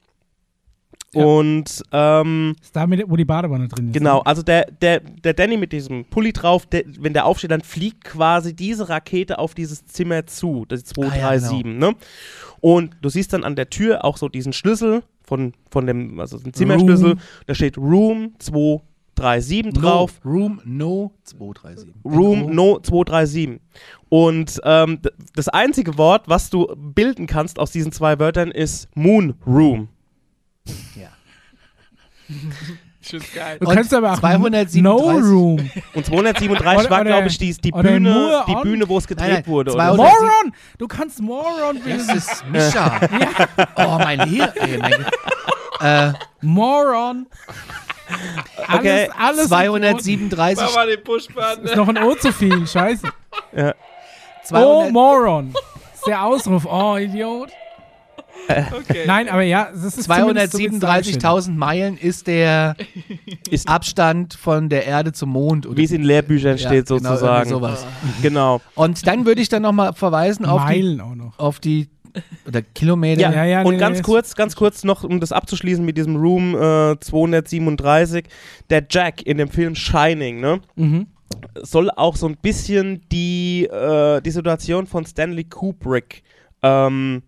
Ja. 1.13 1.25
Und 1.25 1.83
ähm, 1.91 2.55
Ist 2.61 2.73
damit, 2.75 3.03
wo 3.05 3.17
die 3.17 3.25
Badewanne 3.25 3.67
drin 3.67 3.87
ist. 3.87 3.93
Genau, 3.93 4.17
ne? 4.19 4.25
also 4.25 4.43
der, 4.43 4.65
der, 4.71 5.01
der 5.01 5.33
Danny 5.33 5.57
mit 5.57 5.73
diesem 5.73 6.05
Pulli 6.05 6.31
drauf, 6.31 6.65
der, 6.67 6.83
wenn 6.99 7.13
der 7.13 7.25
aufsteht, 7.25 7.51
dann 7.51 7.61
fliegt 7.61 8.05
quasi 8.05 8.55
diese 8.55 8.87
Rakete 8.87 9.37
auf 9.37 9.53
dieses 9.53 9.85
Zimmer 9.85 10.25
zu, 10.25 10.65
das 10.69 10.83
ist 10.83 10.97
Ah, 10.97 11.03
ja, 11.03 11.37
237, 11.37 11.65
ne? 11.65 11.95
Und 12.61 12.95
du 13.01 13.09
siehst 13.09 13.33
dann 13.33 13.43
an 13.43 13.55
der 13.57 13.69
Tür 13.69 14.05
auch 14.05 14.15
so 14.15 14.29
diesen 14.29 14.53
Schlüssel 14.53 15.03
von, 15.23 15.53
von 15.69 15.85
dem, 15.85 16.19
also 16.19 16.37
den 16.39 16.53
Zimmerschlüssel, 16.53 17.09
Room. 17.11 17.19
da 17.45 17.55
steht 17.55 17.77
Room 17.77 18.33
237 18.39 19.73
drauf. 19.73 20.21
No, 20.23 20.31
Room 20.31 20.61
No 20.63 21.11
237. 21.23 21.93
Room 22.05 22.55
No 22.55 22.79
237. 22.79 23.59
Und 24.09 24.61
ähm, 24.63 24.99
das 25.35 25.49
einzige 25.49 25.97
Wort, 25.97 26.29
was 26.29 26.49
du 26.49 26.67
bilden 26.77 27.27
kannst 27.27 27.59
aus 27.59 27.71
diesen 27.71 27.91
zwei 27.91 28.17
Wörtern, 28.19 28.51
ist 28.51 28.87
Moon 28.95 29.33
Room. 29.45 29.89
Ja. 30.95 31.09
Schon 33.01 33.21
geil. 33.33 33.57
Du 33.59 33.67
Und 33.67 33.75
kannst 33.75 33.93
aber 33.93 34.13
auch 34.13 34.19
237 34.19 34.81
No 34.81 34.95
Room. 34.95 35.69
Und 35.93 36.05
237 36.05 36.79
Oder- 36.85 36.89
war, 36.89 37.03
glaube 37.03 37.27
ich, 37.27 37.37
die, 37.37 37.53
die, 37.53 37.71
Bühne, 37.71 38.43
die 38.47 38.55
Bühne, 38.61 38.87
wo 38.87 38.97
es 38.99 39.07
gedreht 39.07 39.27
Nein, 39.27 39.33
nein, 39.37 39.47
wurde. 39.47 39.71
200 39.71 39.99
Oder 39.99 40.09
so. 40.11 40.23
Moron! 40.25 40.53
Du 40.77 40.87
kannst 40.87 41.19
Moron 41.21 41.81
Das 41.85 42.15
ist 42.15 42.45
Mischa. 42.47 42.99
Oh, 43.75 43.97
mein 43.97 44.19
mein 44.19 45.05
äh, 45.81 46.13
Moron. 46.41 47.25
Alles, 48.67 48.79
Okay, 48.79 49.09
alles 49.17 49.47
237. 49.47 50.63
Mach 50.63 50.75
mal 50.75 50.87
den 50.87 51.03
Pushbutton. 51.03 51.63
Ist 51.65 51.75
noch 51.75 51.87
ein 51.87 51.97
O 51.97 52.13
zu 52.15 52.31
viel, 52.31 52.67
scheiße. 52.67 53.07
Oh, 53.55 53.71
200, 54.43 54.91
Moron. 54.91 55.53
Ist 55.95 56.07
der 56.07 56.23
Ausruf. 56.23 56.65
Oh, 56.65 56.97
Idiot. 56.97 57.49
Okay. 58.73 59.03
Nein, 59.07 59.29
aber 59.29 59.43
ja, 59.43 59.69
das 59.71 59.97
ist 59.97 60.03
zumindest 60.11 60.53
so 60.53 60.59
wird's 60.59 60.79
dargestellt. 60.79 61.23
237.000 61.23 61.51
Meilen 61.51 61.97
ist 61.97 62.27
der 62.27 62.75
Ist- 63.49 63.67
Abstand 63.67 64.33
von 64.33 64.67
der 64.69 64.85
Erde 64.85 65.11
zum 65.13 65.29
Mond. 65.29 65.65
oder- 65.67 65.77
Wie 65.77 65.83
es 65.83 65.91
in 65.91 66.03
Lehrbüchern 66.03 66.57
Ja, 66.57 66.67
steht, 66.67 66.87
genau, 66.87 66.99
sozusagen. 67.11 67.49
irgendwie 67.49 67.49
sowas. 67.49 67.85
Genau. 68.21 68.61
Und 68.75 69.05
dann 69.07 69.25
würde 69.25 69.41
ich 69.41 69.49
dann 69.49 69.61
nochmal 69.61 69.93
verweisen 69.93 70.45
auf 70.45 70.61
die, 70.63 70.81
Meilen 70.81 71.01
auch 71.01 71.15
noch. 71.15 71.39
auf 71.39 71.59
die 71.59 71.87
oder 72.45 72.61
Kilometer. 72.61 73.21
Ja, 73.21 73.31
Ja, 73.31 73.45
ja, 73.45 73.61
und 73.61 73.75
nee, 73.75 73.79
ganz 73.79 73.99
nee, 73.99 74.03
kurz, 74.03 74.35
ganz 74.35 74.55
kurz 74.57 74.83
noch, 74.83 75.05
um 75.05 75.21
das 75.21 75.31
abzuschließen 75.31 75.85
mit 75.85 75.97
diesem 75.97 76.17
Room 76.17 76.55
äh, 76.55 76.99
237. 76.99 78.25
Der 78.69 78.85
Jack 78.89 79.21
in 79.25 79.37
dem 79.37 79.47
Film 79.49 79.75
Shining, 79.75 80.41
ne? 80.41 80.59
Mhm. 80.75 81.07
soll 81.61 81.89
auch 81.91 82.17
so 82.17 82.27
ein 82.27 82.35
bisschen 82.41 83.01
die, 83.13 83.63
äh, 83.71 84.19
die 84.21 84.31
Situation 84.31 84.87
von 84.87 85.05
Stanley 85.05 85.45
Kubrick 85.45 86.23
ähm, 86.63 87.23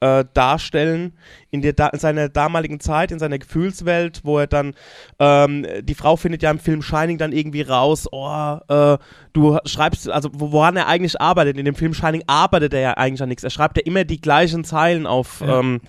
äh, 0.00 0.24
darstellen 0.34 1.12
in, 1.50 1.62
der 1.62 1.72
da 1.72 1.88
in 1.88 1.98
seiner 1.98 2.28
damaligen 2.28 2.80
Zeit, 2.80 3.10
in 3.10 3.18
seiner 3.18 3.38
Gefühlswelt, 3.38 4.20
wo 4.24 4.38
er 4.38 4.46
dann, 4.46 4.74
ähm, 5.18 5.66
die 5.82 5.94
Frau 5.94 6.16
findet 6.16 6.42
ja 6.42 6.50
im 6.50 6.58
Film 6.58 6.82
Shining 6.82 7.18
dann 7.18 7.32
irgendwie 7.32 7.62
raus, 7.62 8.06
oh, 8.10 8.58
äh, 8.68 8.98
du 9.32 9.58
schreibst, 9.64 10.08
also 10.08 10.30
wo- 10.32 10.52
woran 10.52 10.76
er 10.76 10.86
eigentlich 10.86 11.20
arbeitet. 11.20 11.56
In 11.56 11.64
dem 11.64 11.74
Film 11.74 11.94
Shining 11.94 12.22
arbeitet 12.26 12.74
er 12.74 12.80
ja 12.80 12.92
eigentlich 12.96 13.22
an 13.22 13.28
nichts. 13.28 13.44
Er 13.44 13.50
schreibt 13.50 13.76
ja 13.76 13.82
immer 13.84 14.04
die 14.04 14.20
gleichen 14.20 14.64
Zeilen 14.64 15.06
auf. 15.06 15.40
Ja. 15.40 15.60
Ähm, 15.60 15.80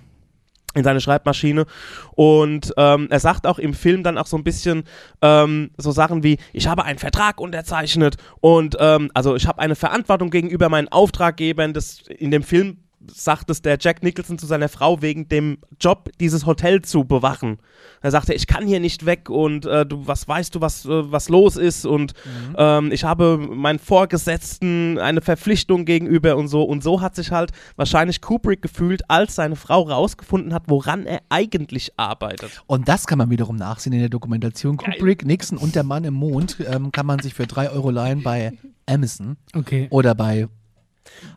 in 0.76 0.84
seine 0.84 1.02
Schreibmaschine 1.02 1.65
und 2.11 2.76
ähm, 2.77 3.07
er 3.10 3.19
sagt 3.19 3.48
auch 3.48 3.57
im 3.57 3.73
Film 3.73 4.03
dann 4.03 4.19
auch 4.19 4.27
so 4.27 4.38
ein 4.38 4.44
bisschen 4.44 4.84
ähm, 5.19 5.72
so 5.77 5.90
Sachen 5.90 6.22
wie 6.22 6.38
ich 6.53 6.68
habe 6.68 6.86
einen 6.86 6.99
Vertrag 6.99 7.41
unterzeichnet 7.41 8.18
und 8.40 8.77
ähm, 8.80 9.10
also 9.15 9.36
ich 9.36 9.48
habe 9.48 9.57
eine 9.57 9.73
Verantwortung 9.73 10.30
gegenüber 10.30 10.69
meinen 10.69 10.88
Auftraggebern 10.88 11.73
das 11.73 12.02
in 12.07 12.30
dem 12.30 12.44
Film 12.44 12.77
sagt 13.08 13.50
es 13.50 13.62
der 13.62 13.78
Jack 13.80 14.04
Nicholson 14.04 14.38
zu 14.38 14.46
seiner 14.46 14.70
Frau 14.70 15.02
wegen 15.02 15.28
dem 15.30 15.58
Job 15.80 16.10
dieses 16.20 16.46
Hotel 16.46 16.82
zu 16.82 17.06
bewachen 17.06 17.58
er 18.02 18.12
sagte 18.12 18.34
ich 18.34 18.46
kann 18.48 18.68
hier 18.68 18.80
nicht 18.80 19.06
weg 19.06 19.30
und 19.30 19.66
äh, 19.66 19.86
du 19.86 20.06
was 20.08 20.28
weißt 20.28 20.56
du 20.56 20.62
was 20.62 20.86
äh, 20.86 21.12
was 21.12 21.30
los 21.30 21.56
ist 21.56 21.86
und 21.86 22.14
ähm, 22.58 22.92
ich 22.92 23.04
habe 23.04 23.38
meinen 23.38 23.80
Vorgesetzten 23.80 24.98
eine 25.00 25.22
Verpflichtung 25.22 25.86
gegenüber 25.86 26.36
und 26.36 26.48
so 26.50 26.64
und 26.64 26.84
so 26.84 27.02
hat 27.02 27.16
sich 27.16 27.32
halt 27.32 27.52
wahrscheinlich 27.78 28.22
Kubrick 28.22 28.62
gefühlt 28.62 29.10
als 29.10 29.36
seine 29.36 29.56
Frau 29.56 29.82
rausgefunden 29.84 30.54
hat 30.54 30.64
woran 30.68 31.06
er 31.06 31.22
eigentlich 31.30 31.94
arbeitet 31.98 32.62
Und 32.68 32.88
das 32.88 33.08
kann 33.08 33.18
man 33.18 33.30
wiederum 33.30 33.56
nachsehen 33.56 33.94
in 33.94 34.00
der 34.00 34.10
Dokumentation. 34.10 34.78
Kubrick, 34.78 35.26
Nixon 35.26 35.58
und 35.58 35.76
der 35.76 35.84
Mann 35.84 36.04
im 36.04 36.14
Mond 36.14 36.58
ähm, 36.70 36.92
kann 36.92 37.06
man 37.06 37.20
sich 37.20 37.34
für 37.34 37.48
3 37.48 37.72
Euro 37.72 37.90
leihen 37.92 38.24
bei 38.24 38.54
Amazon 38.86 39.38
Okay. 39.56 39.88
oder 39.90 40.16
bei. 40.16 40.48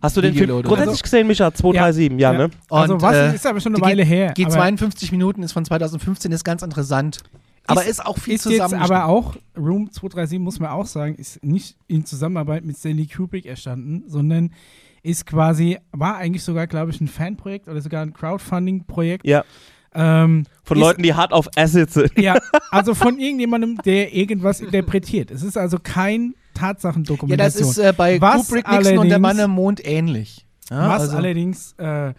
Hast 0.01 0.17
du 0.17 0.21
den 0.21 0.33
Film 0.33 0.45
Videoload. 0.45 0.67
grundsätzlich 0.69 0.93
Also- 0.95 1.03
gesehen, 1.03 1.27
Micha? 1.27 1.53
237, 1.55 2.21
ja, 2.21 2.33
ne? 2.33 2.51
Also 2.71 2.95
Und, 2.95 3.03
was 3.03 3.15
äh, 3.17 3.35
ist 3.35 3.47
aber 3.47 3.61
schon 3.61 3.73
eine 3.75 3.81
die 3.83 3.87
Weile 3.89 4.05
her. 4.05 4.33
Geht 4.35 4.47
aber 4.47 4.55
52 4.57 5.13
Minuten, 5.13 5.43
ist 5.43 5.53
von 5.53 5.65
2015, 5.65 6.33
ist 6.33 6.45
ganz 6.45 6.63
interessant. 6.63 7.19
Aber 7.67 7.85
ist, 7.85 8.05
auch 8.05 8.19
viel 8.19 8.35
ist 8.35 8.45
jetzt 8.47 8.55
zusammen. 8.55 8.83
aber 8.83 9.07
auch, 9.07 9.37
Room 9.57 9.91
237 9.93 10.39
muss 10.41 10.59
man 10.59 10.71
auch 10.71 10.87
sagen, 10.87 11.15
ist 11.15 11.45
nicht 11.45 11.77
in 11.87 12.05
Zusammenarbeit 12.05 12.65
mit 12.65 12.77
Stanley 12.77 13.07
Kubrick 13.07 13.47
entstanden, 13.47 14.03
sondern 14.09 14.51
ist 15.05 15.27
quasi, 15.27 15.79
war 15.93 16.17
eigentlich 16.17 16.43
sogar, 16.43 16.67
glaube 16.67 16.91
ich, 16.91 17.01
ein 17.01 17.07
Fanprojekt 17.09 17.69
oder 17.69 17.81
sogar 17.81 18.03
ein 18.03 18.13
Crowdfunding-Projekt. 18.13 19.27
Ja. 19.27 19.45
Ähm, 19.95 20.45
Von 20.65 20.77
ist, 20.79 20.83
Leuten, 20.83 21.03
die 21.03 21.15
hart 21.15 21.33
auf 21.33 21.49
Acid 21.57 21.91
sind. 21.91 22.19
Ja, 22.19 22.39
also 22.71 22.95
von 22.95 23.19
irgendjemandem, 23.19 23.79
der 23.85 24.15
irgendwas 24.15 24.61
interpretiert. 24.61 25.31
Es 25.31 25.43
ist 25.43 25.57
also 25.59 25.79
kein 25.83 26.35
ja, 26.55 26.63
das 26.65 26.77
Tatsachendokumentation. 26.83 27.71
ist 27.71 27.79
äh, 27.79 27.93
bei 27.97 28.21
Was 28.21 28.47
Kubrick, 28.49 28.71
Nixon 28.71 28.99
und 28.99 29.09
der 29.09 29.19
Mann 29.19 29.39
im 29.39 29.51
Mond 29.51 29.85
ähnlich. 29.85 30.47
Ja, 30.71 30.89
was 30.89 31.03
also- 31.03 31.17
allerdings 31.17 31.73
äh, 31.75 32.15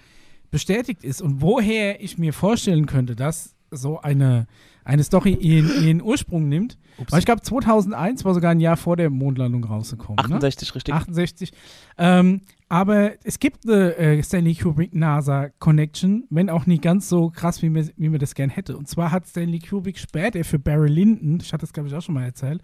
bestätigt 0.51 1.03
ist 1.03 1.21
und 1.21 1.41
woher 1.41 2.01
ich 2.01 2.17
mir 2.17 2.33
vorstellen 2.33 2.85
könnte, 2.85 3.15
dass 3.15 3.55
so 3.71 3.99
eine, 3.99 4.45
eine 4.83 5.03
Story 5.03 5.33
ihren, 5.33 5.83
ihren 5.83 6.01
Ursprung 6.01 6.47
nimmt. 6.47 6.77
Ups. 6.97 7.11
Weil 7.11 7.19
ich 7.19 7.25
glaube, 7.25 7.41
2001 7.41 8.23
war 8.23 8.35
sogar 8.35 8.51
ein 8.51 8.59
Jahr 8.59 8.77
vor 8.77 8.95
der 8.95 9.09
Mondlandung 9.09 9.63
rausgekommen. 9.63 10.23
Ne? 10.29 10.35
68, 10.35 10.75
richtig? 10.75 10.93
68. 10.93 11.51
Ähm, 11.97 12.41
aber 12.69 13.13
es 13.23 13.39
gibt 13.39 13.67
eine 13.67 13.95
äh, 13.97 14.23
Stanley 14.23 14.55
Kubrick 14.55 14.93
NASA 14.93 15.49
Connection, 15.59 16.25
wenn 16.29 16.49
auch 16.49 16.65
nicht 16.65 16.83
ganz 16.83 17.09
so 17.09 17.29
krass, 17.29 17.61
wie 17.63 17.69
man, 17.69 17.89
wie 17.97 18.09
man 18.09 18.19
das 18.19 18.35
gern 18.35 18.49
hätte. 18.49 18.77
Und 18.77 18.87
zwar 18.87 19.11
hat 19.11 19.27
Stanley 19.27 19.59
Kubrick 19.59 19.97
später 19.97 20.43
für 20.43 20.59
Barry 20.59 20.89
Lyndon, 20.89 21.39
ich 21.41 21.51
hatte 21.51 21.61
das 21.61 21.73
glaube 21.73 21.89
ich 21.89 21.95
auch 21.95 22.01
schon 22.01 22.15
mal 22.15 22.25
erzählt, 22.25 22.61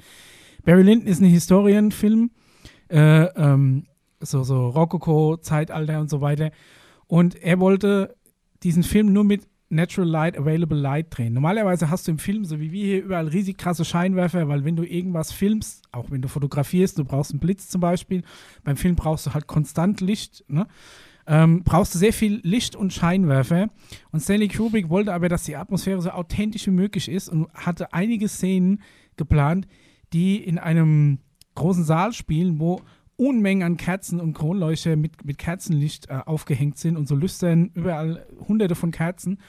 Barry 0.64 0.84
Lyndon 0.84 1.08
ist 1.08 1.22
ein 1.22 1.30
Historienfilm, 1.30 2.32
äh, 2.90 3.24
ähm, 3.24 3.86
so, 4.20 4.44
so 4.44 4.70
Rokoko, 4.70 5.38
Zeitalter 5.38 6.00
und 6.00 6.10
so 6.10 6.22
weiter. 6.22 6.52
Und 7.08 7.36
er 7.36 7.60
wollte 7.60 8.16
diesen 8.64 8.84
Film 8.84 9.14
nur 9.14 9.24
mit 9.24 9.48
Natural 9.70 10.10
Light, 10.10 10.38
Available 10.38 10.78
Light 10.78 11.08
drehen. 11.12 11.34
Normalerweise 11.34 11.90
hast 11.90 12.08
du 12.08 12.12
im 12.12 12.18
Film, 12.18 12.44
so 12.44 12.60
wie 12.60 12.72
wir 12.72 12.86
hier, 12.86 13.04
überall 13.04 13.28
riesig 13.28 13.58
krasse 13.58 13.86
Scheinwerfer, 13.86 14.48
weil 14.48 14.66
wenn 14.66 14.76
du 14.76 14.84
irgendwas 14.84 15.32
filmst, 15.32 15.84
auch 15.92 16.10
wenn 16.10 16.22
du 16.22 16.28
fotografierst, 16.28 16.98
du 16.98 17.06
brauchst 17.06 17.32
einen 17.32 17.40
Blitz 17.40 17.70
zum 17.70 17.80
Beispiel, 17.80 18.24
beim 18.64 18.78
Film 18.78 18.96
brauchst 18.96 19.28
du 19.28 19.34
halt 19.34 19.46
konstant 19.46 20.02
Licht, 20.02 20.44
ne? 20.48 20.68
ähm, 21.28 21.64
brauchst 21.64 21.94
du 21.94 22.00
sehr 22.00 22.14
viel 22.14 22.42
Licht 22.44 22.76
und 22.76 22.92
Scheinwerfer. 22.92 23.70
Und 24.12 24.22
Stanley 24.22 24.48
Kubrick 24.48 24.90
wollte 24.90 25.14
aber, 25.14 25.30
dass 25.30 25.44
die 25.44 25.56
Atmosphäre 25.56 26.02
so 26.02 26.10
authentisch 26.10 26.66
wie 26.66 26.72
möglich 26.72 27.08
ist 27.08 27.30
und 27.30 27.48
hatte 27.54 27.94
einige 27.94 28.28
Szenen 28.28 28.82
geplant, 29.16 29.68
die 30.14 30.38
in 30.44 30.58
einem 30.58 31.20
großen 31.56 31.84
Saal 31.84 32.14
spielen, 32.14 32.60
wo 32.60 32.82
Unmengen 33.16 33.64
an 33.64 33.78
Kerzen 33.78 34.22
und 34.22 34.34
Kronleuchter 34.34 34.96
mit, 34.96 35.26
mit 35.26 35.38
Kerzenlicht 35.38 36.10
äh, 36.10 36.22
aufgehängt 36.26 36.78
sind 36.78 36.96
und 36.96 37.08
so 37.08 37.16
lüstern 37.16 37.72
überall 37.74 38.26
hunderte 38.48 38.76
von 38.76 38.92
Kerzen 38.92 39.40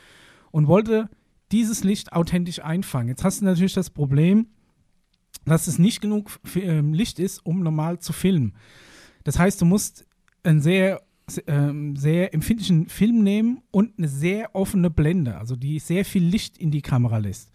und 0.50 0.66
wollte 0.66 1.08
dieses 1.52 1.84
Licht 1.84 2.12
authentisch 2.12 2.60
einfangen. 2.64 3.08
Jetzt 3.08 3.22
hast 3.22 3.40
du 3.40 3.44
natürlich 3.44 3.74
das 3.74 3.90
Problem, 3.90 4.48
dass 5.44 5.68
es 5.68 5.78
nicht 5.78 6.00
genug 6.00 6.30
Fi- 6.44 6.62
ähm, 6.62 6.94
Licht 6.94 7.18
ist, 7.20 7.44
um 7.46 7.62
normal 7.62 8.00
zu 8.00 8.12
filmen. 8.12 8.54
Das 9.24 9.38
heißt, 9.38 9.60
du 9.60 9.66
musst 9.66 10.04
einen 10.42 10.60
sehr, 10.60 11.00
se- 11.28 11.44
ähm, 11.46 11.94
sehr 11.94 12.34
empfindlichen 12.34 12.88
Film 12.88 13.22
nehmen 13.22 13.62
und 13.70 13.98
eine 13.98 14.08
sehr 14.08 14.54
offene 14.54 14.90
Blende, 14.90 15.38
also 15.38 15.54
die 15.54 15.78
sehr 15.78 16.04
viel 16.04 16.24
Licht 16.24 16.58
in 16.58 16.72
die 16.72 16.82
Kamera 16.82 17.18
lässt. 17.18 17.52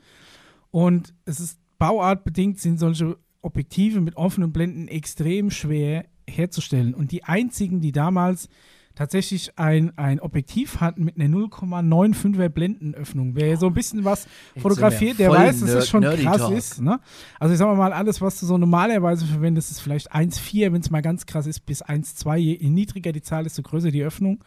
Und 0.71 1.13
es 1.25 1.39
ist 1.39 1.59
bauartbedingt 1.85 2.59
sind 2.59 2.79
solche 2.79 3.15
Objektive 3.43 4.01
mit 4.01 4.17
offenen 4.17 4.51
Blenden 4.51 4.87
extrem 4.87 5.51
schwer 5.51 6.05
herzustellen. 6.27 6.95
Und 6.95 7.11
die 7.11 7.23
einzigen, 7.23 7.79
die 7.79 7.91
damals 7.91 8.49
tatsächlich 8.95 9.59
ein, 9.59 9.95
ein 9.99 10.19
Objektiv 10.19 10.79
hatten 10.79 11.03
mit 11.03 11.19
einer 11.19 11.35
0,95er 11.37 12.49
Blendenöffnung, 12.49 13.35
wer 13.35 13.55
so 13.57 13.67
ein 13.67 13.75
bisschen 13.75 14.03
was 14.03 14.27
fotografiert, 14.57 15.19
der 15.19 15.29
weiß, 15.29 15.59
dass 15.59 15.69
es 15.69 15.87
schon 15.87 16.01
krass 16.01 16.37
Talk. 16.37 16.57
ist. 16.57 16.81
Ne? 16.81 16.99
Also 17.39 17.53
ich 17.53 17.59
sag 17.59 17.77
mal, 17.77 17.93
alles, 17.93 18.19
was 18.19 18.39
du 18.39 18.47
so 18.47 18.57
normalerweise 18.57 19.25
verwendest, 19.27 19.69
ist 19.69 19.81
vielleicht 19.81 20.11
1,4, 20.11 20.73
wenn 20.73 20.81
es 20.81 20.89
mal 20.89 21.03
ganz 21.03 21.27
krass 21.27 21.45
ist, 21.45 21.67
bis 21.67 21.85
1,2. 21.85 22.37
Je 22.37 22.57
je 22.59 22.69
niedriger 22.69 23.11
die 23.11 23.21
Zahl, 23.21 23.43
desto 23.43 23.61
größer 23.61 23.91
die 23.91 24.01
Öffnung. 24.01 24.43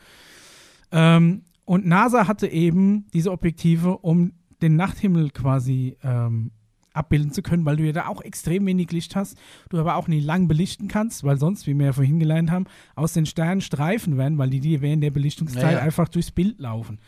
Ähm, 0.90 1.42
und 1.64 1.86
NASA 1.86 2.26
hatte 2.26 2.48
eben 2.48 3.06
diese 3.12 3.30
Objektive, 3.30 3.98
um 3.98 4.32
den 4.60 4.74
Nachthimmel 4.74 5.30
quasi 5.30 5.96
ähm, 6.02 6.50
abbilden 6.98 7.32
zu 7.32 7.42
können, 7.42 7.64
weil 7.64 7.76
du 7.76 7.84
ja 7.84 7.92
da 7.92 8.06
auch 8.08 8.20
extrem 8.20 8.66
wenig 8.66 8.90
Licht 8.92 9.16
hast, 9.16 9.38
du 9.70 9.78
aber 9.78 9.96
auch 9.96 10.08
nie 10.08 10.20
lang 10.20 10.48
belichten 10.48 10.88
kannst, 10.88 11.24
weil 11.24 11.38
sonst, 11.38 11.66
wie 11.66 11.78
wir 11.78 11.86
ja 11.86 11.92
vorhin 11.92 12.18
gelernt 12.18 12.50
haben, 12.50 12.66
aus 12.94 13.12
den 13.14 13.26
Sternen 13.26 13.60
Streifen 13.60 14.18
werden, 14.18 14.38
weil 14.38 14.50
die 14.50 14.60
dir 14.60 14.82
während 14.82 15.02
der 15.02 15.10
Belichtungszeit 15.10 15.62
Ja, 15.62 15.72
ja. 15.72 15.78
einfach 15.78 16.08
durchs 16.08 16.30
Bild 16.30 16.58
laufen. 16.58 16.98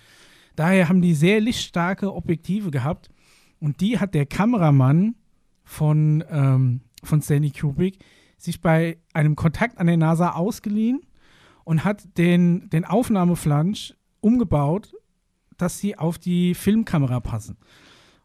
Daher 0.56 0.88
haben 0.88 1.02
die 1.02 1.14
sehr 1.14 1.40
lichtstarke 1.40 2.14
Objektive 2.14 2.70
gehabt 2.70 3.10
und 3.58 3.80
die 3.80 3.98
hat 3.98 4.14
der 4.14 4.26
Kameramann 4.26 5.14
von, 5.64 6.24
ähm, 6.30 6.80
von 7.02 7.22
Stanley 7.22 7.50
Kubrick 7.50 7.98
sich 8.36 8.60
bei 8.60 8.98
einem 9.12 9.36
Kontakt 9.36 9.78
an 9.78 9.86
der 9.86 9.96
NASA 9.96 10.30
ausgeliehen 10.30 11.00
und 11.64 11.84
hat 11.84 12.16
den, 12.18 12.68
den 12.70 12.84
Aufnahmeflansch 12.84 13.94
umgebaut, 14.20 14.92
dass 15.56 15.78
sie 15.78 15.96
auf 15.96 16.18
die 16.18 16.54
Filmkamera 16.54 17.20
passen. 17.20 17.58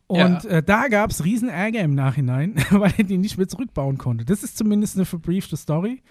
Und 0.08 0.44
Ja. 0.44 0.50
äh, 0.50 0.64
da 0.64 0.88
gab 0.88 1.10
es 1.12 1.24
riesen 1.26 1.50
Ärger 1.50 1.80
im 1.82 1.96
Nachhinein, 1.96 2.56
weil 2.72 2.94
er 2.98 3.04
die 3.04 3.18
nicht 3.18 3.38
mehr 3.38 3.48
zurückbauen 3.48 3.98
konnte. 3.98 4.24
Das 4.26 4.44
ist 4.44 4.58
zumindest 4.58 4.96
eine 4.96 5.06
verbriefte 5.06 5.58
Story. 5.58 6.02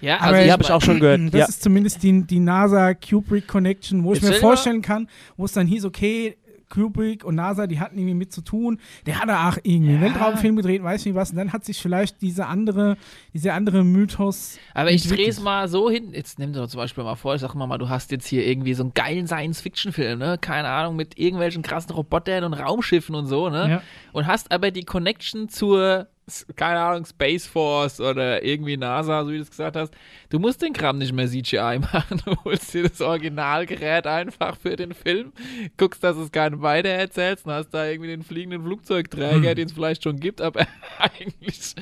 Ja, 0.00 0.16
Aber 0.18 0.26
also 0.36 0.44
Die 0.44 0.52
habe 0.52 0.62
ich 0.62 0.70
auch 0.70 0.82
schon 0.82 1.00
gehört. 1.00 1.20
Das 1.32 1.38
Ja. 1.40 1.46
ist 1.46 1.62
zumindest 1.62 2.02
die, 2.02 2.22
die 2.24 2.40
NASA-Kubrick-Connection, 2.40 4.04
wo 4.04 4.12
ich 4.12 4.20
Jetzt 4.22 4.30
mir 4.30 4.36
vorstellen 4.36 4.82
kann, 4.82 5.08
wo 5.36 5.44
es 5.44 5.52
dann 5.52 5.66
hieß, 5.66 5.84
okay, 5.84 6.36
Kubrick 6.68 7.24
und 7.24 7.34
NASA, 7.34 7.66
die 7.66 7.80
hatten 7.80 7.96
irgendwie 7.98 8.14
mit 8.14 8.32
zu 8.32 8.40
tun. 8.42 8.78
Der 9.06 9.20
hat 9.20 9.28
auch 9.30 9.58
irgendwie 9.62 9.92
einen 9.94 10.02
Ja. 10.02 10.08
Weltraumfilm 10.08 10.56
gedreht, 10.56 10.82
weiß 10.82 11.04
nicht 11.04 11.14
was. 11.14 11.30
Und 11.30 11.36
dann 11.36 11.52
hat 11.52 11.64
sich 11.64 11.78
vielleicht 11.80 12.20
diese 12.22 12.46
andere, 12.46 12.96
dieser 13.34 13.54
andere 13.54 13.84
Mythos. 13.84 14.58
Aber 14.74 14.90
ich 14.90 15.06
drehe 15.08 15.28
es 15.28 15.40
mal 15.40 15.68
so 15.68 15.90
hin. 15.90 16.12
Jetzt 16.12 16.38
nimm 16.38 16.52
dir 16.52 16.68
zum 16.68 16.78
Beispiel 16.78 17.04
mal 17.04 17.14
vor, 17.16 17.34
ich 17.34 17.40
sag 17.40 17.54
mal, 17.54 17.66
mal, 17.66 17.78
du 17.78 17.88
hast 17.88 18.10
jetzt 18.10 18.26
hier 18.26 18.46
irgendwie 18.46 18.74
so 18.74 18.82
einen 18.82 18.94
geilen 18.94 19.26
Science-Fiction-Film, 19.26 20.18
ne? 20.18 20.38
Keine 20.40 20.68
Ahnung, 20.68 20.96
mit 20.96 21.18
irgendwelchen 21.18 21.62
krassen 21.62 21.92
Robotern 21.94 22.44
und 22.44 22.54
Raumschiffen 22.54 23.14
und 23.14 23.26
so, 23.26 23.48
ne? 23.48 23.70
Ja. 23.70 23.82
Und 24.12 24.26
hast 24.26 24.52
aber 24.52 24.70
die 24.70 24.84
Connection 24.84 25.48
zur, 25.48 26.08
keine 26.56 26.80
Ahnung, 26.80 27.04
Space 27.06 27.46
Force 27.46 28.00
oder 28.00 28.42
irgendwie 28.44 28.76
NASA, 28.76 29.24
so 29.24 29.30
wie 29.30 29.36
du 29.36 29.42
es 29.42 29.50
gesagt 29.50 29.76
hast. 29.76 29.92
Du 30.30 30.38
musst 30.38 30.60
den 30.62 30.72
Kram 30.72 30.98
nicht 30.98 31.12
mehr 31.12 31.26
CGI 31.28 31.78
machen. 31.92 32.20
Du 32.24 32.36
holst 32.44 32.72
dir 32.74 32.82
das 32.88 33.00
Originalgerät 33.00 34.06
einfach 34.06 34.56
für 34.56 34.76
den 34.76 34.92
Film, 34.94 35.32
guckst, 35.76 36.02
dass 36.04 36.16
es 36.16 36.30
keinen 36.32 36.60
weiter 36.62 36.88
erzählst 36.90 37.46
und 37.46 37.52
hast 37.52 37.70
da 37.70 37.86
irgendwie 37.86 38.08
den 38.10 38.22
fliegenden 38.22 38.62
Flugzeugträger, 38.62 39.48
Hm. 39.50 39.54
den 39.56 39.66
es 39.66 39.72
vielleicht 39.72 40.02
schon 40.04 40.20
gibt, 40.20 40.40
aber 40.40 40.66
eigentlich, 40.98 41.74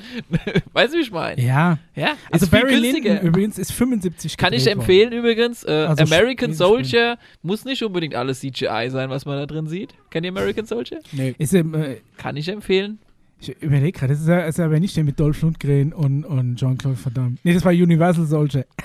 weißt 0.73 0.93
du, 0.93 0.97
wie 0.97 1.01
ich 1.01 1.11
meine? 1.11 1.41
Ja. 1.41 1.77
Ja, 1.95 2.13
Also 2.31 2.47
Barry 2.47 2.71
günstiger. 2.79 3.13
Lyndon 3.15 3.27
übrigens 3.27 3.57
ist 3.57 3.71
75 3.71 4.37
Kann 4.37 4.53
ich 4.53 4.59
gedreht 4.59 4.77
worden. 4.77 4.79
empfehlen 4.81 5.11
übrigens. 5.13 5.63
Äh, 5.63 5.71
Also 5.71 6.03
American 6.03 6.53
Soldier 6.53 7.17
muss 7.41 7.65
nicht 7.65 7.83
unbedingt 7.83 8.15
alles 8.15 8.39
CGI 8.41 8.87
sein, 8.89 9.09
was 9.09 9.25
man 9.25 9.37
da 9.37 9.45
drin 9.45 9.67
sieht. 9.67 9.93
Kennt 10.09 10.25
ihr 10.25 10.31
American 10.31 10.65
Soldier? 10.65 10.99
Nee. 11.11 11.35
Ist, 11.37 11.53
ähm, 11.53 11.73
äh, 11.73 11.97
Kann 12.17 12.37
ich 12.37 12.47
empfehlen. 12.47 12.99
Ich 13.39 13.61
überlege 13.61 13.91
gerade, 13.91 14.13
das 14.13 14.21
ist, 14.21 14.27
ja- 14.27 14.45
ist 14.45 14.59
aber 14.59 14.79
nicht 14.79 14.95
der 14.97 15.03
mit 15.03 15.19
Dolph 15.19 15.41
Lundgren 15.41 15.93
und, 15.93 16.23
und 16.25 16.55
Jean-Claude 16.57 16.97
Van 17.03 17.13
Damme. 17.13 17.35
Nee, 17.43 17.53
das 17.53 17.63
war 17.63 17.71
Universal 17.71 18.25
Soldier. 18.25 18.65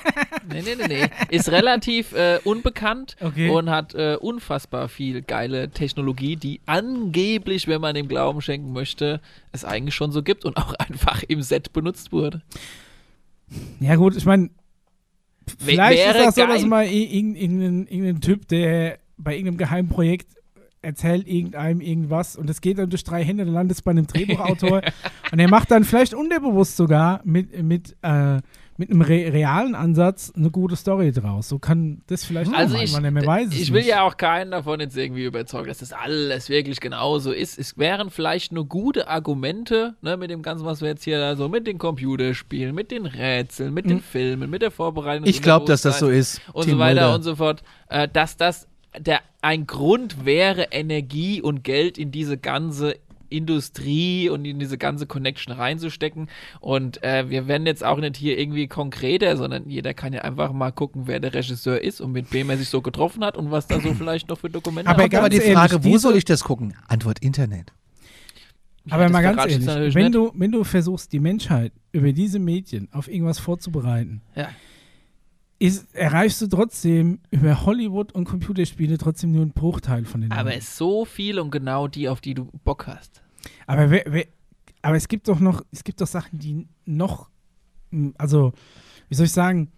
Nee, 0.48 0.62
nee, 0.62 0.74
nee, 0.76 0.88
nee. 0.88 1.08
Ist 1.36 1.50
relativ 1.52 2.12
äh, 2.14 2.40
unbekannt 2.42 3.16
Okay. 3.20 3.48
und 3.48 3.70
hat 3.70 3.94
äh, 3.94 4.16
unfassbar 4.20 4.88
viel 4.88 5.22
geile 5.22 5.70
Technologie, 5.70 6.34
die 6.34 6.60
angeblich, 6.66 7.68
wenn 7.68 7.80
man 7.80 7.94
dem 7.94 8.08
Glauben 8.08 8.40
schenken 8.40 8.72
möchte, 8.72 9.20
es 9.52 9.64
eigentlich 9.64 9.94
schon 9.94 10.10
so 10.10 10.22
gibt 10.22 10.44
und 10.44 10.56
auch 10.56 10.74
einfach 10.78 11.22
im 11.22 11.42
Set 11.42 11.72
benutzt 11.72 12.10
wurde. 12.10 12.42
Ja, 13.78 13.94
gut, 13.94 14.16
ich 14.16 14.24
meine, 14.24 14.50
vielleicht 15.58 16.00
ist 16.00 16.06
wäre 16.06 16.24
das 16.24 16.34
so, 16.34 16.44
dass 16.46 16.64
mal 16.66 16.86
irgendein, 16.86 17.86
irgendein, 17.86 18.20
Typ, 18.20 18.48
der 18.48 18.98
bei 19.16 19.34
irgendeinem 19.36 19.58
geheimen 19.58 19.88
Projekt 19.88 20.26
erzählt 20.82 21.26
irgendeinem 21.28 21.80
irgendwas 21.80 22.36
und 22.36 22.50
es 22.50 22.60
geht 22.60 22.78
dann 22.78 22.90
durch 22.90 23.04
drei 23.04 23.24
Hände, 23.24 23.44
dann 23.44 23.54
landet 23.54 23.76
es 23.78 23.82
bei 23.82 23.92
einem 23.92 24.06
Drehbuchautor 24.06 24.82
und 25.32 25.38
er 25.38 25.48
macht 25.48 25.70
dann 25.70 25.84
vielleicht 25.84 26.12
unterbewusst 26.14 26.76
sogar 26.76 27.20
mit, 27.24 27.62
mit, 27.62 27.96
äh, 28.02 28.40
mit 28.78 28.90
einem 28.90 29.02
re 29.02 29.32
realen 29.32 29.74
Ansatz 29.76 30.32
eine 30.34 30.50
gute 30.50 30.74
Story 30.76 31.12
draus. 31.12 31.48
So 31.48 31.58
kann 31.60 32.00
das 32.08 32.24
vielleicht 32.24 32.52
Also 32.52 32.76
auch 32.78 32.82
ich, 32.82 32.92
man, 32.92 33.12
man 33.14 33.24
weiß 33.24 33.52
ich 33.52 33.70
will 33.72 33.80
nicht. 33.82 33.90
ja 33.90 34.02
auch 34.02 34.16
keinen 34.16 34.50
davon 34.50 34.80
jetzt 34.80 34.96
irgendwie 34.96 35.24
überzeugen, 35.24 35.68
dass 35.68 35.78
das 35.78 35.92
alles 35.92 36.48
wirklich 36.48 36.80
genauso 36.80 37.30
ist. 37.32 37.58
Es 37.58 37.78
wären 37.78 38.10
vielleicht 38.10 38.50
nur 38.50 38.66
gute 38.66 39.06
Argumente, 39.08 39.94
ne, 40.00 40.16
mit 40.16 40.30
dem 40.30 40.42
Ganzen, 40.42 40.64
was 40.64 40.80
wir 40.80 40.88
jetzt 40.88 41.04
hier 41.04 41.18
da 41.20 41.36
so 41.36 41.48
mit 41.48 41.66
den 41.66 41.78
Computerspielen, 41.78 42.74
mit 42.74 42.90
den 42.90 43.06
Rätseln, 43.06 43.72
mit 43.74 43.84
den 43.86 43.98
Mhm. 43.98 44.02
Filmen, 44.02 44.50
mit 44.50 44.62
der 44.62 44.70
Vorbereitung. 44.70 45.26
Ich 45.28 45.42
glaube, 45.42 45.66
dass 45.66 45.82
das 45.82 45.98
so 46.00 46.08
ist. 46.08 46.40
und 46.52 46.64
Team 46.64 46.72
so 46.74 46.78
weiter 46.80 47.02
Mulder. 47.02 47.14
und 47.14 47.22
so 47.22 47.36
fort, 47.36 47.62
äh, 47.88 48.08
dass 48.08 48.36
das 48.36 48.66
der 48.98 49.20
ein 49.42 49.66
Grund 49.66 50.24
wäre, 50.24 50.68
Energie 50.70 51.42
und 51.42 51.62
Geld 51.64 51.98
in 51.98 52.10
diese 52.10 52.38
ganze 52.38 52.96
Industrie 53.28 54.28
und 54.28 54.44
in 54.44 54.58
diese 54.58 54.78
ganze 54.78 55.06
Connection 55.06 55.52
reinzustecken. 55.54 56.28
Und 56.60 57.02
äh, 57.02 57.28
wir 57.30 57.48
werden 57.48 57.66
jetzt 57.66 57.84
auch 57.84 57.98
nicht 57.98 58.16
hier 58.16 58.38
irgendwie 58.38 58.68
konkreter, 58.68 59.36
sondern 59.36 59.68
jeder 59.68 59.94
kann 59.94 60.12
ja 60.12 60.20
einfach 60.20 60.52
mal 60.52 60.70
gucken, 60.70 61.06
wer 61.06 61.18
der 61.18 61.34
Regisseur 61.34 61.80
ist 61.80 62.00
und 62.00 62.12
mit 62.12 62.32
wem 62.32 62.50
er 62.50 62.58
sich 62.58 62.68
so 62.68 62.82
getroffen 62.82 63.24
hat 63.24 63.36
und 63.36 63.50
was 63.50 63.66
da 63.66 63.80
so 63.80 63.94
vielleicht 63.98 64.28
noch 64.28 64.38
für 64.38 64.50
Dokumente 64.50 64.90
Aber 64.90 65.04
Aber 65.04 65.28
die 65.28 65.38
ehrlich, 65.38 65.52
Frage, 65.54 65.82
wo 65.82 65.96
soll 65.98 66.16
ich 66.16 66.24
das 66.24 66.44
gucken? 66.44 66.74
Antwort 66.88 67.18
Internet. 67.20 67.72
Aber 68.90 69.04
das 69.04 69.12
mal 69.12 69.22
ganz 69.22 69.44
ich 69.46 69.66
ehrlich, 69.66 69.94
wenn 69.94 70.04
nicht. 70.04 70.14
du, 70.14 70.32
wenn 70.34 70.50
du 70.52 70.64
versuchst, 70.64 71.12
die 71.12 71.20
Menschheit 71.20 71.72
über 71.92 72.12
diese 72.12 72.38
Medien 72.38 72.88
auf 72.92 73.08
irgendwas 73.08 73.38
vorzubereiten, 73.38 74.22
Ja. 74.34 74.48
Ist, 75.62 75.94
erreichst 75.94 76.42
du 76.42 76.48
trotzdem 76.48 77.20
über 77.30 77.64
Hollywood 77.64 78.12
und 78.12 78.24
Computerspiele 78.24 78.98
trotzdem 78.98 79.30
nur 79.30 79.42
einen 79.42 79.52
Bruchteil 79.52 80.04
von 80.04 80.20
den 80.20 80.32
Aber 80.32 80.54
es 80.54 80.64
ist 80.64 80.76
so 80.76 81.04
viel 81.04 81.38
und 81.38 81.52
genau 81.52 81.86
die, 81.86 82.08
auf 82.08 82.20
die 82.20 82.34
du 82.34 82.48
Bock 82.64 82.88
hast. 82.88 83.22
Aber, 83.68 83.88
wer, 83.90 84.04
wer, 84.08 84.26
aber 84.82 84.96
es 84.96 85.06
gibt 85.06 85.28
doch 85.28 85.38
noch, 85.38 85.62
es 85.70 85.84
gibt 85.84 86.00
doch 86.00 86.08
Sachen, 86.08 86.40
die 86.40 86.66
noch, 86.84 87.30
also, 88.18 88.52
wie 89.08 89.14
soll 89.14 89.26
ich 89.26 89.32
sagen, 89.32 89.70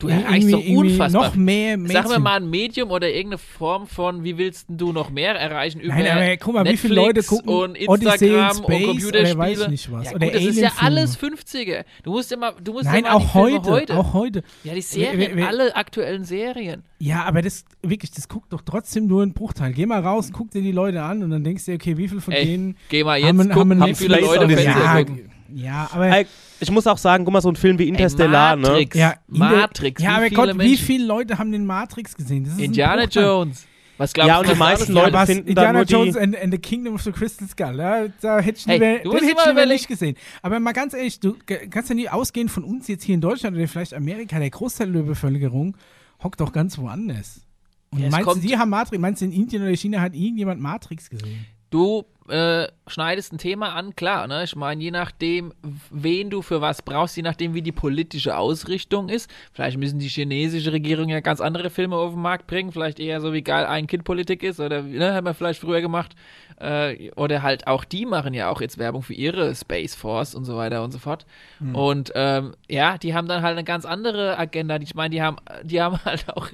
Du 0.00 0.08
erreichst 0.08 0.52
doch 0.52 0.64
unfassbar. 0.66 1.26
noch 1.28 1.34
mehr 1.36 1.72
Sag 1.72 1.78
mir 1.78 1.92
Mainstream. 1.92 2.22
mal 2.22 2.36
ein 2.36 2.50
Medium 2.50 2.90
oder 2.90 3.08
irgendeine 3.08 3.38
Form 3.38 3.86
von, 3.86 4.24
wie 4.24 4.36
willst 4.38 4.66
du 4.68 4.92
noch 4.92 5.10
mehr 5.10 5.34
erreichen 5.34 5.78
über 5.80 5.94
Nein, 5.94 6.08
aber 6.08 6.36
guck 6.38 6.54
mal, 6.54 6.64
wie 6.64 6.70
Netflix 6.70 6.80
viele 6.80 6.94
Leute 6.94 7.22
gucken 7.22 7.48
und 7.54 7.88
Odyssey 7.88 8.28
in 8.28 8.34
Instagram 8.34 8.54
Space 8.56 8.66
und 8.66 8.84
Computerspiele. 8.86 9.20
oder 9.34 9.38
weiß 9.38 9.60
ich 9.60 9.68
nicht 9.68 9.92
was. 9.92 10.04
Ja, 10.06 10.14
Oder 10.14 10.26
gut, 10.26 10.34
das 10.34 10.44
ist 10.44 10.58
ja 10.58 10.72
alles 10.80 11.18
50er. 11.18 11.84
Du 12.02 12.10
musst 12.12 12.32
immer, 12.32 12.52
du 12.52 12.72
musst 12.72 12.86
Nein, 12.86 13.02
mal 13.02 13.10
auch 13.12 13.34
heute, 13.34 13.70
heute. 13.70 13.96
auch 13.96 14.12
heute. 14.14 14.42
ja, 14.64 14.74
die 14.74 14.80
Serien, 14.80 15.18
Wer- 15.18 15.36
wer- 15.36 15.48
alle 15.48 15.76
aktuellen 15.76 16.24
Serien. 16.24 16.82
Ja, 16.98 17.24
aber 17.24 17.42
das 17.42 17.64
wirklich, 17.82 18.10
das 18.10 18.28
guckt 18.28 18.52
doch 18.52 18.62
trotzdem 18.62 19.06
nur 19.06 19.22
ein 19.22 19.32
Bruchteil. 19.32 19.72
Geh 19.72 19.86
mal 19.86 20.00
raus, 20.00 20.30
guck 20.32 20.50
dir 20.50 20.62
die 20.62 20.72
Leute 20.72 21.02
an 21.02 21.22
und 21.22 21.30
dann 21.30 21.44
denkst 21.44 21.64
du 21.66 21.70
dir, 21.72 21.76
okay, 21.76 21.96
wie 21.96 22.08
viel 22.08 22.20
von 22.20 22.32
Ey, 22.34 22.44
denen 22.46 22.76
Geh 22.88 23.04
mal 23.04 23.18
jetzt 23.18 23.28
haben, 23.28 23.48
gucken, 23.50 23.80
haben 23.80 23.90
wie 23.90 23.94
viele 23.94 24.20
Leute 24.20 24.44
Odyssey. 24.44 24.62
Fernseher 24.64 24.84
ja, 24.84 24.98
gucken. 25.04 25.29
Ja, 25.54 25.88
aber 25.92 26.24
ich 26.60 26.70
muss 26.70 26.86
auch 26.86 26.98
sagen, 26.98 27.24
guck 27.24 27.32
mal, 27.32 27.40
so 27.40 27.48
ein 27.50 27.56
Film 27.56 27.78
wie 27.78 27.88
Interstellar, 27.88 28.52
Ey, 28.52 28.56
ne? 28.60 28.68
Matrix. 28.68 28.96
ja, 28.96 29.10
in 29.28 29.34
der- 29.38 29.38
Matrix. 29.48 30.02
Ja, 30.02 30.08
wie 30.10 30.14
aber 30.14 30.24
viele 30.26 30.36
Gott, 30.36 30.48
wie 30.54 30.56
Menschen? 30.68 30.86
viele 30.86 31.04
Leute 31.06 31.38
haben 31.38 31.52
den 31.52 31.66
Matrix 31.66 32.16
gesehen? 32.16 32.44
Das 32.44 32.52
ist 32.54 32.58
ein 32.58 32.64
Indiana. 32.64 33.04
Jones. 33.04 33.66
Was 33.98 34.14
glaubst 34.14 34.28
Ja, 34.28 34.34
du, 34.42 34.48
und 34.48 34.54
die 34.54 34.58
meisten 34.58 34.96
Ja, 34.96 35.02
Leute 35.02 35.12
was, 35.12 35.26
finden 35.28 35.54
da 35.54 35.62
Indiana 35.62 35.82
Jones 35.82 36.16
and, 36.16 36.34
and 36.40 36.52
the 36.54 36.58
Kingdom 36.58 36.94
of 36.94 37.02
the 37.02 37.12
Crystal 37.12 37.46
Skull, 37.46 37.76
ja, 37.78 38.06
da 38.22 38.38
hätte 38.40 38.58
ich 38.58 38.66
Hey, 38.66 38.78
den 38.78 39.12
hätte 39.12 39.60
ich 39.60 39.68
nicht 39.68 39.88
gesehen. 39.88 40.16
Aber 40.40 40.58
mal 40.58 40.72
ganz 40.72 40.94
ehrlich, 40.94 41.20
du 41.20 41.36
kannst 41.68 41.90
ja 41.90 41.94
nie 41.94 42.08
ausgehen 42.08 42.48
von 42.48 42.64
uns 42.64 42.88
jetzt 42.88 43.04
hier 43.04 43.14
in 43.14 43.20
Deutschland 43.20 43.54
oder 43.56 43.68
vielleicht 43.68 43.92
Amerika, 43.92 44.38
der 44.38 44.48
Großteil 44.48 44.90
der 44.90 45.02
Bevölkerung 45.02 45.76
hockt 46.24 46.40
doch 46.40 46.50
ganz 46.52 46.78
woanders. 46.78 47.42
Und 47.90 47.98
Ja, 48.00 48.08
meinst 48.08 48.26
du, 48.30 48.34
die 48.36 48.56
haben 48.56 48.70
Matrix, 48.70 48.98
meinst 49.00 49.20
du, 49.20 49.26
in 49.26 49.32
Indien 49.32 49.62
oder 49.64 49.76
China 49.76 50.00
hat 50.00 50.14
irgendjemand 50.14 50.62
Matrix 50.62 51.10
gesehen? 51.10 51.44
Du 51.68 52.04
äh, 52.30 52.68
schneidest 52.86 53.32
ein 53.32 53.38
Thema 53.38 53.74
an, 53.74 53.94
klar, 53.96 54.26
ne? 54.26 54.44
Ich 54.44 54.56
meine, 54.56 54.82
je 54.82 54.90
nachdem, 54.90 55.52
wen 55.90 56.30
du 56.30 56.42
für 56.42 56.60
was 56.60 56.82
brauchst, 56.82 57.16
je 57.16 57.22
nachdem, 57.22 57.54
wie 57.54 57.62
die 57.62 57.72
politische 57.72 58.36
Ausrichtung 58.36 59.08
ist. 59.08 59.30
Vielleicht 59.52 59.78
müssen 59.78 59.98
die 59.98 60.08
chinesische 60.08 60.72
Regierung 60.72 61.08
ja 61.08 61.20
ganz 61.20 61.40
andere 61.40 61.70
Filme 61.70 61.96
auf 61.96 62.12
den 62.12 62.22
Markt 62.22 62.46
bringen, 62.46 62.72
vielleicht 62.72 63.00
eher 63.00 63.20
so 63.20 63.32
wie 63.32 63.42
geil 63.42 63.66
ein 63.66 63.86
Kind 63.86 64.04
Politik 64.04 64.42
ist 64.42 64.60
oder 64.60 64.82
ne, 64.82 65.14
haben 65.14 65.26
wir 65.26 65.34
vielleicht 65.34 65.60
früher 65.60 65.80
gemacht. 65.80 66.14
Äh, 66.60 67.10
oder 67.12 67.42
halt 67.42 67.66
auch 67.66 67.84
die 67.84 68.04
machen 68.04 68.34
ja 68.34 68.50
auch 68.50 68.60
jetzt 68.60 68.76
Werbung 68.76 69.02
für 69.02 69.14
ihre 69.14 69.54
Space 69.54 69.94
Force 69.94 70.34
und 70.34 70.44
so 70.44 70.56
weiter 70.56 70.84
und 70.84 70.92
so 70.92 70.98
fort. 70.98 71.24
Und 71.72 72.12
ähm, 72.14 72.52
ja, 72.68 72.98
die 72.98 73.14
haben 73.14 73.28
dann 73.28 73.42
halt 73.42 73.52
eine 73.52 73.64
ganz 73.64 73.86
andere 73.86 74.38
Agenda. 74.38 74.76
Ich 74.76 74.94
meine, 74.94 75.10
die 75.10 75.22
haben, 75.22 75.36
die 75.62 75.80
haben 75.80 75.98
halt 76.04 76.28
auch, 76.28 76.48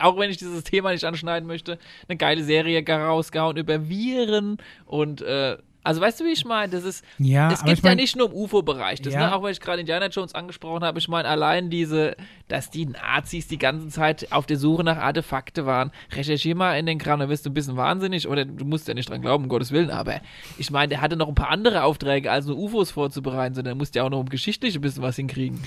auch 0.00 0.18
wenn 0.18 0.30
ich 0.30 0.36
dieses 0.36 0.64
Thema 0.64 0.90
nicht 0.90 1.04
anschneiden 1.04 1.46
möchte, 1.46 1.78
eine 2.08 2.16
geile 2.16 2.42
Serie 2.42 2.84
rausgehauen 2.86 3.56
über 3.56 3.88
Viren 3.88 4.58
und 4.84 5.21
äh, 5.22 5.56
also 5.84 6.00
weißt 6.00 6.20
du, 6.20 6.24
wie 6.24 6.30
ich 6.30 6.44
meine? 6.44 6.70
Das 6.70 6.84
ist, 6.84 7.04
Ja, 7.18 7.50
es 7.50 7.64
geht 7.64 7.78
ich 7.78 7.82
mein- 7.82 7.90
ja 7.98 8.02
nicht 8.02 8.14
nur 8.14 8.28
im 8.30 8.36
UFO-Bereich. 8.36 9.02
Das, 9.02 9.14
Ja. 9.14 9.26
ne, 9.30 9.34
auch 9.34 9.42
wenn 9.42 9.50
ich 9.50 9.58
gerade 9.60 9.80
Indiana 9.80 10.06
Jones 10.06 10.32
angesprochen 10.32 10.84
habe, 10.84 11.00
ich 11.00 11.08
meine, 11.08 11.26
allein 11.28 11.70
diese, 11.70 12.14
dass 12.46 12.70
die 12.70 12.86
Nazis 12.86 13.48
die 13.48 13.58
ganze 13.58 13.88
Zeit 13.88 14.30
auf 14.30 14.46
der 14.46 14.58
Suche 14.58 14.84
nach 14.84 14.98
Artefakte 14.98 15.66
waren. 15.66 15.90
Recherchier 16.12 16.54
mal 16.54 16.78
in 16.78 16.86
den 16.86 16.98
Kram, 16.98 17.18
dann 17.18 17.28
wirst 17.28 17.46
du 17.46 17.50
ein 17.50 17.54
bisschen 17.54 17.76
wahnsinnig 17.76 18.28
oder 18.28 18.44
du 18.44 18.64
musst 18.64 18.86
ja 18.86 18.94
nicht 18.94 19.10
dran 19.10 19.22
glauben, 19.22 19.42
um 19.42 19.48
Gottes 19.48 19.72
Willen, 19.72 19.90
aber 19.90 20.20
ich 20.56 20.70
meine, 20.70 20.86
der 20.90 21.00
hatte 21.00 21.16
noch 21.16 21.26
ein 21.26 21.34
paar 21.34 21.50
andere 21.50 21.82
Aufträge, 21.82 22.30
als 22.30 22.46
nur 22.46 22.56
UFOs 22.58 22.92
vorzubereiten, 22.92 23.56
sondern 23.56 23.76
musste 23.76 23.98
ja 23.98 24.04
auch 24.04 24.10
noch 24.10 24.20
um 24.20 24.28
geschichtlich 24.28 24.76
ein 24.76 24.82
bisschen 24.82 25.02
was 25.02 25.16
hinkriegen. 25.16 25.60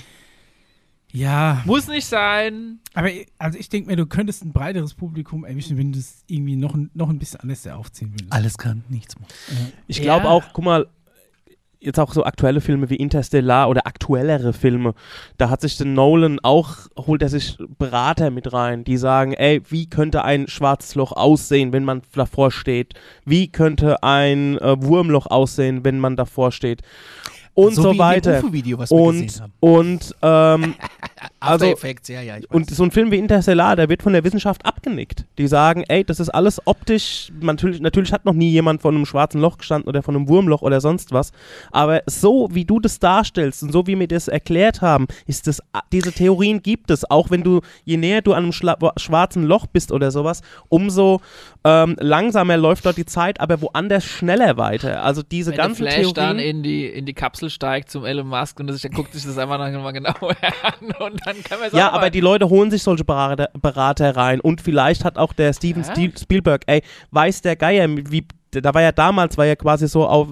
Ja, 1.16 1.62
Muss 1.64 1.88
nicht 1.88 2.06
sein. 2.06 2.80
aber 2.94 3.08
also 3.38 3.58
ich 3.58 3.68
denke 3.70 3.88
mir, 3.88 3.96
du 3.96 4.04
könntest 4.06 4.44
ein 4.44 4.52
breiteres 4.52 4.92
Publikum 4.94 5.44
erwischen, 5.44 5.78
wenn 5.78 5.92
du 5.92 5.98
es 5.98 6.22
irgendwie 6.26 6.56
noch, 6.56 6.74
ein- 6.74 6.90
noch 6.94 7.08
ein 7.08 7.18
bisschen 7.18 7.40
anders 7.40 7.66
aufziehen 7.66 8.12
würdest. 8.12 8.32
Alles 8.32 8.58
kann, 8.58 8.84
nichts 8.90 9.18
muss. 9.18 9.28
Ich 9.86 9.96
Ja. 9.98 10.02
glaube 10.04 10.28
auch, 10.28 10.44
guck 10.52 10.64
mal, 10.64 10.86
jetzt 11.78 11.98
auch 12.00 12.12
so 12.12 12.24
aktuelle 12.24 12.60
Filme 12.60 12.90
wie 12.90 12.96
Interstellar 12.96 13.68
oder 13.70 13.86
aktuellere 13.86 14.52
Filme, 14.52 14.94
da 15.38 15.50
hat 15.50 15.60
sich 15.60 15.76
der 15.76 15.86
Nolan 15.86 16.38
auch, 16.42 16.78
holt 16.98 17.22
er 17.22 17.28
sich 17.28 17.56
Berater 17.78 18.30
mit 18.30 18.52
rein, 18.52 18.82
die 18.84 18.96
sagen, 18.96 19.32
ey, 19.34 19.62
wie 19.68 19.88
könnte 19.88 20.24
ein 20.24 20.48
schwarzes 20.48 20.96
Loch 20.96 21.12
aussehen, 21.12 21.72
wenn 21.72 21.84
man 21.84 22.02
davor 22.12 22.50
steht? 22.50 22.94
Wie 23.24 23.48
könnte 23.48 24.02
ein 24.02 24.58
äh, 24.58 24.82
Wurmloch 24.82 25.26
aussehen, 25.28 25.84
wenn 25.84 25.98
man 26.00 26.16
davor 26.16 26.50
steht? 26.52 26.82
Und 27.56 27.74
so, 27.74 27.90
dem 27.92 27.98
weiter. 27.98 28.38
UFO-Video, 28.38 28.78
was 28.78 28.90
wir 28.90 28.96
Und, 28.98 29.22
gesehen 29.26 29.42
haben. 29.42 29.52
und, 29.60 30.14
ähm, 30.22 30.74
After 31.40 31.52
also- 31.52 31.64
Effects, 31.66 32.08
ja, 32.08 32.20
ja, 32.20 32.36
und 32.50 32.68
so 32.70 32.82
ein 32.84 32.90
Film 32.90 33.10
wie 33.10 33.16
Interstellar, 33.16 33.76
der 33.76 33.88
wird 33.88 34.02
von 34.02 34.12
der 34.12 34.22
Wissenschaft 34.24 34.64
abgenickt. 34.66 35.24
Die 35.38 35.46
sagen, 35.46 35.82
ey, 35.88 36.04
das 36.04 36.20
ist 36.20 36.28
alles 36.28 36.60
optisch, 36.66 37.32
natürlich, 37.40 37.80
natürlich 37.80 38.12
hat 38.12 38.24
noch 38.26 38.34
nie 38.34 38.50
jemand 38.50 38.82
von 38.82 38.94
einem 38.94 39.06
schwarzen 39.06 39.40
Loch 39.40 39.56
gestanden 39.58 39.88
oder 39.88 40.02
von 40.02 40.14
einem 40.14 40.28
Wurmloch 40.28 40.62
oder 40.62 40.80
sonst 40.80 41.12
was, 41.12 41.32
aber 41.72 42.02
so 42.06 42.48
wie 42.52 42.64
du 42.64 42.78
das 42.78 42.98
darstellst 42.98 43.62
und 43.62 43.72
so 43.72 43.86
wie 43.86 43.98
wir 43.98 44.06
das 44.08 44.28
erklärt 44.28 44.82
haben, 44.82 45.06
ist 45.26 45.46
das, 45.46 45.62
diese 45.92 46.12
Theorien 46.12 46.62
gibt 46.62 46.90
es, 46.90 47.10
auch 47.10 47.30
wenn 47.30 47.42
du, 47.42 47.60
je 47.84 47.96
näher 47.96 48.20
du 48.22 48.32
an 48.34 48.44
einem 48.44 48.52
schla- 48.52 48.92
schwarzen 48.98 49.44
Loch 49.44 49.66
bist 49.66 49.92
oder 49.92 50.10
sowas, 50.10 50.42
umso 50.68 51.20
ähm, 51.64 51.96
langsamer 52.00 52.56
läuft 52.58 52.84
dort 52.86 52.96
die 52.98 53.06
Zeit, 53.06 53.40
aber 53.40 53.60
woanders 53.62 54.04
schneller 54.04 54.56
weiter. 54.58 55.02
Also 55.02 55.22
diese 55.22 55.50
Wenn 55.52 55.56
ganzen 55.58 55.76
Flash 55.86 56.12
dann 56.12 56.36
Theorien... 56.36 56.56
in 56.58 56.62
die, 56.62 56.86
in 56.86 57.06
die 57.06 57.14
Kapsel 57.14 57.45
steigt 57.50 57.90
zum 57.90 58.04
Elon 58.04 58.26
Musk 58.26 58.58
und 58.60 58.66
dann 58.66 58.78
guckt 58.92 59.12
sich 59.12 59.24
das 59.24 59.38
einfach 59.38 59.58
noch 59.58 59.82
mal 59.82 59.92
genauer 59.92 60.14
an 60.62 60.90
und 61.00 61.20
dann 61.26 61.42
kann 61.42 61.60
man 61.60 61.70
Ja, 61.72 61.90
aber 61.92 62.10
die 62.10 62.20
Leute 62.20 62.48
holen 62.48 62.70
sich 62.70 62.82
solche 62.82 63.04
Berater, 63.04 63.50
Berater 63.60 64.16
rein 64.16 64.40
und 64.40 64.60
vielleicht 64.60 65.04
hat 65.04 65.18
auch 65.18 65.32
der 65.32 65.52
Steven 65.52 65.82
Ja. 65.84 66.10
Spielberg, 66.18 66.62
ey, 66.66 66.82
weiß 67.10 67.42
der 67.42 67.56
Geier, 67.56 67.88
wie 67.88 68.26
da 68.62 68.74
war 68.74 68.82
ja 68.82 68.92
damals, 68.92 69.36
war 69.38 69.46
ja 69.46 69.56
quasi 69.56 69.88
so, 69.88 70.06
auf, 70.06 70.28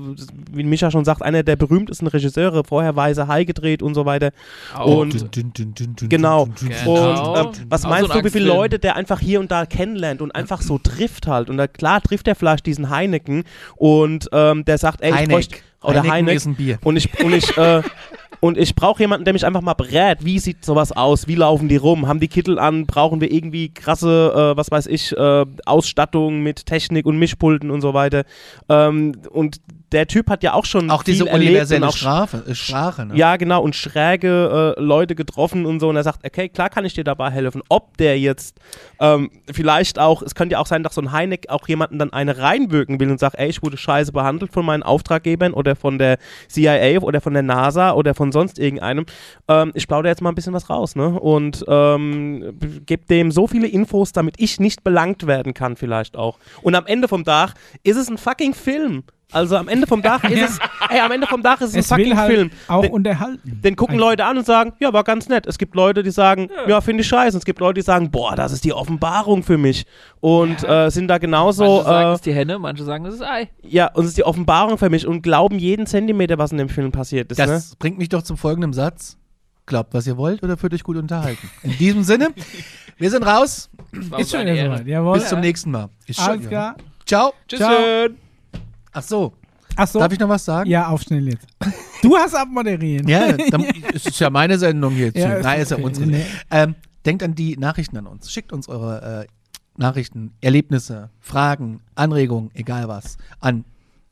wie 0.53 0.63
Micha 0.65 0.91
schon 0.91 1.05
sagt, 1.05 1.23
einer 1.23 1.43
der 1.43 1.57
berühmtesten 1.57 2.07
Regisseure, 2.07 2.65
vorher 2.65 2.97
Weise 2.97 3.29
High 3.29 3.47
gedreht 3.47 3.83
und 3.83 3.95
so 3.95 4.05
weiter. 4.07 4.31
Auch. 4.77 4.87
und- 4.99 5.35
Dün, 5.35 5.53
dün, 5.53 5.75
dün, 5.75 6.09
Genau. 6.09 6.47
Genau. 6.61 7.43
Und 7.47 7.59
ähm, 7.59 7.67
was 7.69 7.85
Auch 7.85 7.91
meinst 7.91 8.13
so 8.13 8.19
du, 8.19 8.25
wie 8.25 8.31
viele. 8.31 8.47
Leute 8.47 8.79
der 8.79 8.97
einfach 8.97 9.21
hier 9.21 9.41
und 9.41 9.51
da 9.51 9.67
kennenlernt 9.67 10.21
und 10.23 10.35
einfach 10.35 10.63
so 10.63 10.79
trifft 10.79 11.27
halt? 11.27 11.51
Und 11.51 11.57
da, 11.57 11.67
klar 11.67 12.01
trifft 12.01 12.29
er 12.29 12.35
vielleicht 12.35 12.67
diesen 12.67 12.91
Heineken 12.91 13.45
und 13.77 14.29
ähm, 14.33 14.65
der 14.65 14.79
sagt, 14.79 15.01
ey, 15.03 15.11
ich 15.11 15.17
Heineck. 15.17 15.31
bräuchte, 15.31 15.57
oder 15.83 15.97
Heineken 15.97 16.13
Heineck, 16.13 16.37
ist 16.37 16.47
ein 16.47 16.55
Bier. 16.55 16.79
und 16.83 16.97
ich, 16.97 17.09
und 17.23 17.33
ich, 17.35 17.57
äh, 17.59 17.83
und 18.45 18.59
ich 18.59 18.75
brauche 18.75 19.03
jemanden, 19.03 19.25
der 19.25 19.33
mich 19.33 19.47
einfach 19.47 19.63
mal 19.63 19.73
berät. 19.73 20.23
Wie 20.23 20.39
sieht 20.39 20.67
sowas 20.67 20.93
aus? 20.93 21.27
Wie 21.27 21.35
laufen 21.35 21.67
die 21.67 21.77
rum? 21.77 22.07
Haben 22.07 22.21
die 22.21 22.29
Kittel 22.29 22.59
an? 22.59 22.85
Brauchen 22.85 23.23
wir 23.23 23.33
irgendwie 23.33 23.73
krasse, 23.73 24.35
äh, 24.37 24.55
was 24.55 24.71
weiß 24.71 24.87
ich, 24.89 25.17
äh, 25.17 25.47
Ausstattung 25.65 26.43
mit 26.43 26.67
Technik 26.67 27.07
und 27.07 27.17
Mischpulten 27.17 27.71
und 27.71 27.81
so 27.81 27.95
weiter? 27.95 28.25
Ähm, 28.69 29.13
und 29.31 29.63
der 29.95 30.09
Typ 30.09 30.29
hat 30.29 30.43
ja 30.43 30.55
auch 30.55 30.65
schon 30.65 30.91
Auch 30.91 31.05
diese 31.05 31.25
universelle 31.25 31.87
auch 31.87 31.97
Strafe, 31.97 32.45
äh, 32.49 32.55
Sprache, 32.55 33.07
ne? 33.07 33.17
ja, 33.17 33.37
genau, 33.37 33.63
und 33.63 33.77
schräge 33.77 34.75
äh, 34.77 34.81
Leute 34.81 35.15
getroffen 35.15 35.67
und 35.67 35.79
so. 35.79 35.89
Und 35.89 35.97
er 35.97 36.03
sagt, 36.03 36.27
okay, 36.27 36.49
klar 36.49 36.69
kann 36.69 36.85
ich 36.85 36.95
dir 36.95 37.05
dabei 37.05 37.31
helfen. 37.31 37.63
Ob 37.69 37.97
der 37.97 38.19
jetzt 38.19 38.59
ähm, 39.01 39.31
vielleicht 39.53 40.01
auch, 40.01 40.21
es 40.23 40.35
könnte 40.35 40.55
ja 40.55 40.59
auch 40.59 40.67
sein, 40.67 40.83
dass 40.83 40.97
so 40.97 41.01
ein 41.01 41.13
Heineck 41.13 41.49
auch 41.49 41.69
jemanden 41.69 42.01
dann 42.01 42.13
eine 42.13 42.39
reinwirken 42.39 42.99
will 42.99 43.09
und 43.09 43.21
sagt, 43.21 43.39
ey, 43.39 43.49
ich 43.49 43.63
wurde 43.63 43.77
scheiße 43.77 44.11
behandelt 44.11 44.53
von 44.53 44.67
meinen 44.67 44.83
Auftraggebern 44.83 45.55
oder 45.55 45.77
von 45.77 45.99
der 45.99 46.19
CIA 46.49 46.99
oder 47.01 47.21
von 47.21 47.33
der 47.33 47.45
NASA 47.45 47.93
oder 47.93 48.15
von 48.15 48.33
sonst 48.33 48.59
irgendeinem. 48.59 49.07
Ähm, 49.47 49.71
ich 49.75 49.87
plaudere 49.87 50.11
jetzt 50.11 50.23
mal 50.23 50.31
ein 50.31 50.35
bisschen 50.35 50.55
was 50.55 50.69
raus, 50.69 50.97
ne? 50.97 51.09
Und 51.21 51.65
ähm, 51.69 52.59
gebe 52.85 53.07
dem 53.07 53.31
so 53.31 53.47
viele 53.47 53.69
Infos, 53.69 54.11
damit 54.11 54.35
ich 54.39 54.59
nicht 54.59 54.83
belangt 54.83 55.29
werden 55.29 55.55
kann, 55.55 55.77
vielleicht 55.77 56.17
auch. 56.17 56.39
Und 56.63 56.75
am 56.75 56.87
Ende 56.87 57.07
vom 57.07 57.25
Tag 57.25 57.55
ist 57.85 57.97
es 57.97 58.09
ein 58.09 58.19
fucking 58.19 58.55
Film. 58.55 59.05
Also 59.33 59.57
am 59.57 59.69
Ende 59.69 59.87
vom 59.87 60.03
Tag 60.03 60.23
ist 60.31 60.41
es, 60.51 60.59
ey, 60.91 61.01
am 61.01 61.11
Ende 61.11 61.27
vom 61.27 61.43
Tag 61.43 61.61
ist 61.61 61.71
es, 61.71 61.77
Es 61.77 61.91
ein 61.93 61.99
fucking 61.99 62.11
will 62.13 62.17
halt 62.17 62.33
Film. 62.33 62.51
auch 62.69 62.83
Den- 62.83 62.93
unterhalten. 62.93 63.61
den 63.65 63.75
gucken. 63.77 63.99
Leute 63.99 64.25
an 64.25 64.39
und 64.39 64.47
sagen, 64.47 64.75
ja, 64.81 64.93
war 64.93 65.03
ganz 65.03 65.29
nett. 65.29 65.47
Es 65.47 65.59
gibt 65.59 65.75
Leute, 65.75 66.03
die 66.03 66.11
sagen, 66.11 66.51
ja, 66.69 66.81
finde 66.81 67.01
ich 67.03 67.09
scheiße. 67.09 67.37
Und 67.37 67.39
es 67.41 67.45
gibt 67.45 67.59
Leute, 67.59 67.75
die 67.81 67.83
sagen, 67.85 68.11
boah, 68.11 68.37
das 68.37 68.53
ist 68.53 68.65
die 68.65 68.73
Offenbarung 68.73 69.43
für 69.43 69.59
mich. 69.59 69.87
Und 70.21 70.63
äh, 70.69 70.91
sind 70.91 71.09
da 71.09 71.19
genauso, 71.19 71.65
Manche 71.65 71.85
sagen, 71.85 72.07
äh, 72.07 72.13
es 72.13 72.15
ist 72.17 72.27
die 72.27 72.35
Henne, 72.35 72.59
manche 72.59 72.85
sagen, 72.85 73.07
es 73.07 73.15
ist 73.15 73.23
Ei. 73.23 73.49
ja, 73.63 73.87
und 73.93 74.05
es 74.05 74.11
ist 74.11 74.19
die 74.19 74.25
Offenbarung 74.25 74.79
für 74.79 74.91
mich 74.91 75.07
und 75.07 75.23
glauben 75.23 75.59
jeden 75.59 75.87
Zentimeter, 75.87 76.39
was 76.39 76.53
in 76.53 76.59
dem 76.59 76.69
Film 76.69 76.93
passiert 76.93 77.33
ist. 77.33 77.39
Ne? 77.39 77.47
Das 77.47 77.75
bringt 77.77 77.99
mich 77.99 78.11
doch 78.11 78.23
zum 78.23 78.37
folgenden 78.37 78.73
Satz. 78.73 79.17
Glaubt, 79.67 79.95
was 79.95 80.07
ihr 80.07 80.19
wollt 80.19 80.43
oder 80.43 80.59
fühlt 80.59 80.75
euch 80.75 80.85
gut 80.85 80.99
unterhalten. 80.99 81.49
In 81.63 81.77
diesem 81.79 82.03
Sinne, 82.05 82.29
wir 82.99 83.11
sind 83.11 83.23
raus. 83.25 83.71
Ist 84.19 84.31
schon 84.31 84.43
wieder 84.47 84.77
soweit. 84.79 85.15
Bis 85.15 85.29
zum 85.31 85.41
nächsten 85.41 85.71
Mal. 85.71 85.89
Ist 86.07 86.21
schon- 86.21 86.29
Alles 86.29 86.49
klar. 86.49 86.77
Ciao. 87.07 87.33
Tschüss. 87.49 87.61
Ciao. 87.61 88.15
Ach 88.95 89.03
so, 89.03 89.35
Achso. 89.77 89.99
darf 89.99 90.13
ich 90.13 90.19
noch 90.19 90.29
was 90.29 90.45
sagen? 90.45 90.71
Ja, 90.71 90.89
auf 90.89 91.03
schnell 91.03 91.29
jetzt. 91.29 91.47
Du 92.01 92.17
hast 92.17 92.35
abmoderieren. 92.35 93.07
Ja, 93.09 93.33
dann, 93.51 93.65
es 93.93 94.07
ist 94.07 94.19
ja 94.21 94.31
meine 94.31 94.59
Sendung 94.59 94.97
jetzt. 94.97 95.17
Ja, 95.17 95.27
hier. 95.27 95.37
ist 95.39 95.43
Nein, 95.45 95.61
ist 95.61 95.71
ja 95.71 95.77
okay. 95.77 95.87
unsere. 95.87 96.07
Nee. 96.07 96.25
Ähm, 96.51 96.75
denkt 97.05 97.23
an 97.23 97.35
die 97.35 97.57
Nachrichten 97.57 97.97
an 97.97 98.07
uns. 98.07 98.33
Schickt 98.33 98.53
uns 98.53 98.69
eure 98.69 99.27
äh, 99.27 99.27
Nachrichten, 99.77 100.33
Erlebnisse, 100.41 101.11
Fragen, 101.21 101.81
Anregungen, 101.97 102.51
egal 102.55 102.89
was, 102.89 103.19
an 103.41 103.65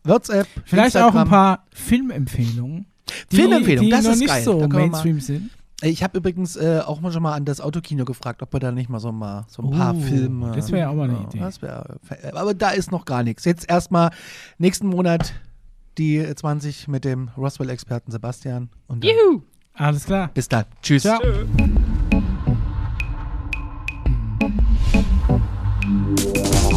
WhatsApp, 0.04 0.48
Vielleicht 0.64 0.96
auch 0.96 1.06
Instagram. 1.14 1.22
ein 1.22 1.28
paar 1.30 1.66
Filmempfehlungen. 1.72 2.86
Die, 3.30 3.36
Filmempfehlungen, 3.36 3.84
die 3.88 3.90
das 3.90 4.04
noch 4.04 4.12
ist 4.12 4.18
nicht 4.18 4.28
geil. 4.28 4.42
so 4.42 4.66
Mainstream 4.66 5.20
sind. 5.20 5.50
Ich 5.82 6.02
habe 6.04 6.18
übrigens 6.18 6.56
äh, 6.56 6.80
auch 6.84 7.00
mal 7.00 7.10
schon 7.10 7.22
mal 7.22 7.34
an 7.34 7.44
das 7.44 7.60
Autokino 7.60 8.04
gefragt, 8.04 8.40
ob 8.42 8.52
wir 8.52 8.60
da 8.60 8.70
nicht 8.70 8.88
mal 8.88 9.00
so, 9.00 9.10
mal, 9.10 9.44
so 9.48 9.62
ein 9.62 9.70
paar 9.70 9.94
oh, 9.96 10.00
Filme. 10.00 10.52
Das 10.54 10.70
wäre 10.70 10.82
ja 10.82 10.88
auch 10.90 10.94
mal 10.94 11.10
eine 11.10 11.24
Idee. 11.24 11.40
Das 11.40 11.60
wär, 11.60 11.96
äh, 12.10 12.30
aber 12.32 12.54
da 12.54 12.70
ist 12.70 12.92
noch 12.92 13.04
gar 13.04 13.24
nichts. 13.24 13.44
Jetzt 13.44 13.68
erstmal 13.68 14.10
nächsten 14.58 14.86
Monat 14.86 15.34
die 15.98 16.24
20 16.34 16.86
mit 16.88 17.04
dem 17.04 17.30
Roswell-Experten 17.36 18.12
Sebastian. 18.12 18.70
Und 18.86 19.04
Juhu! 19.04 19.42
Alles 19.74 20.04
klar. 20.04 20.30
Bis 20.32 20.48
dann. 20.48 20.64
Tschüss. 20.82 21.02
Ciao. 21.02 21.20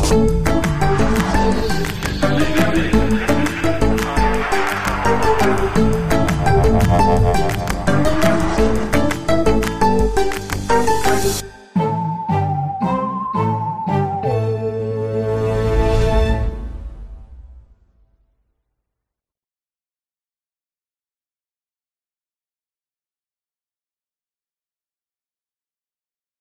Tschö. 0.01 0.41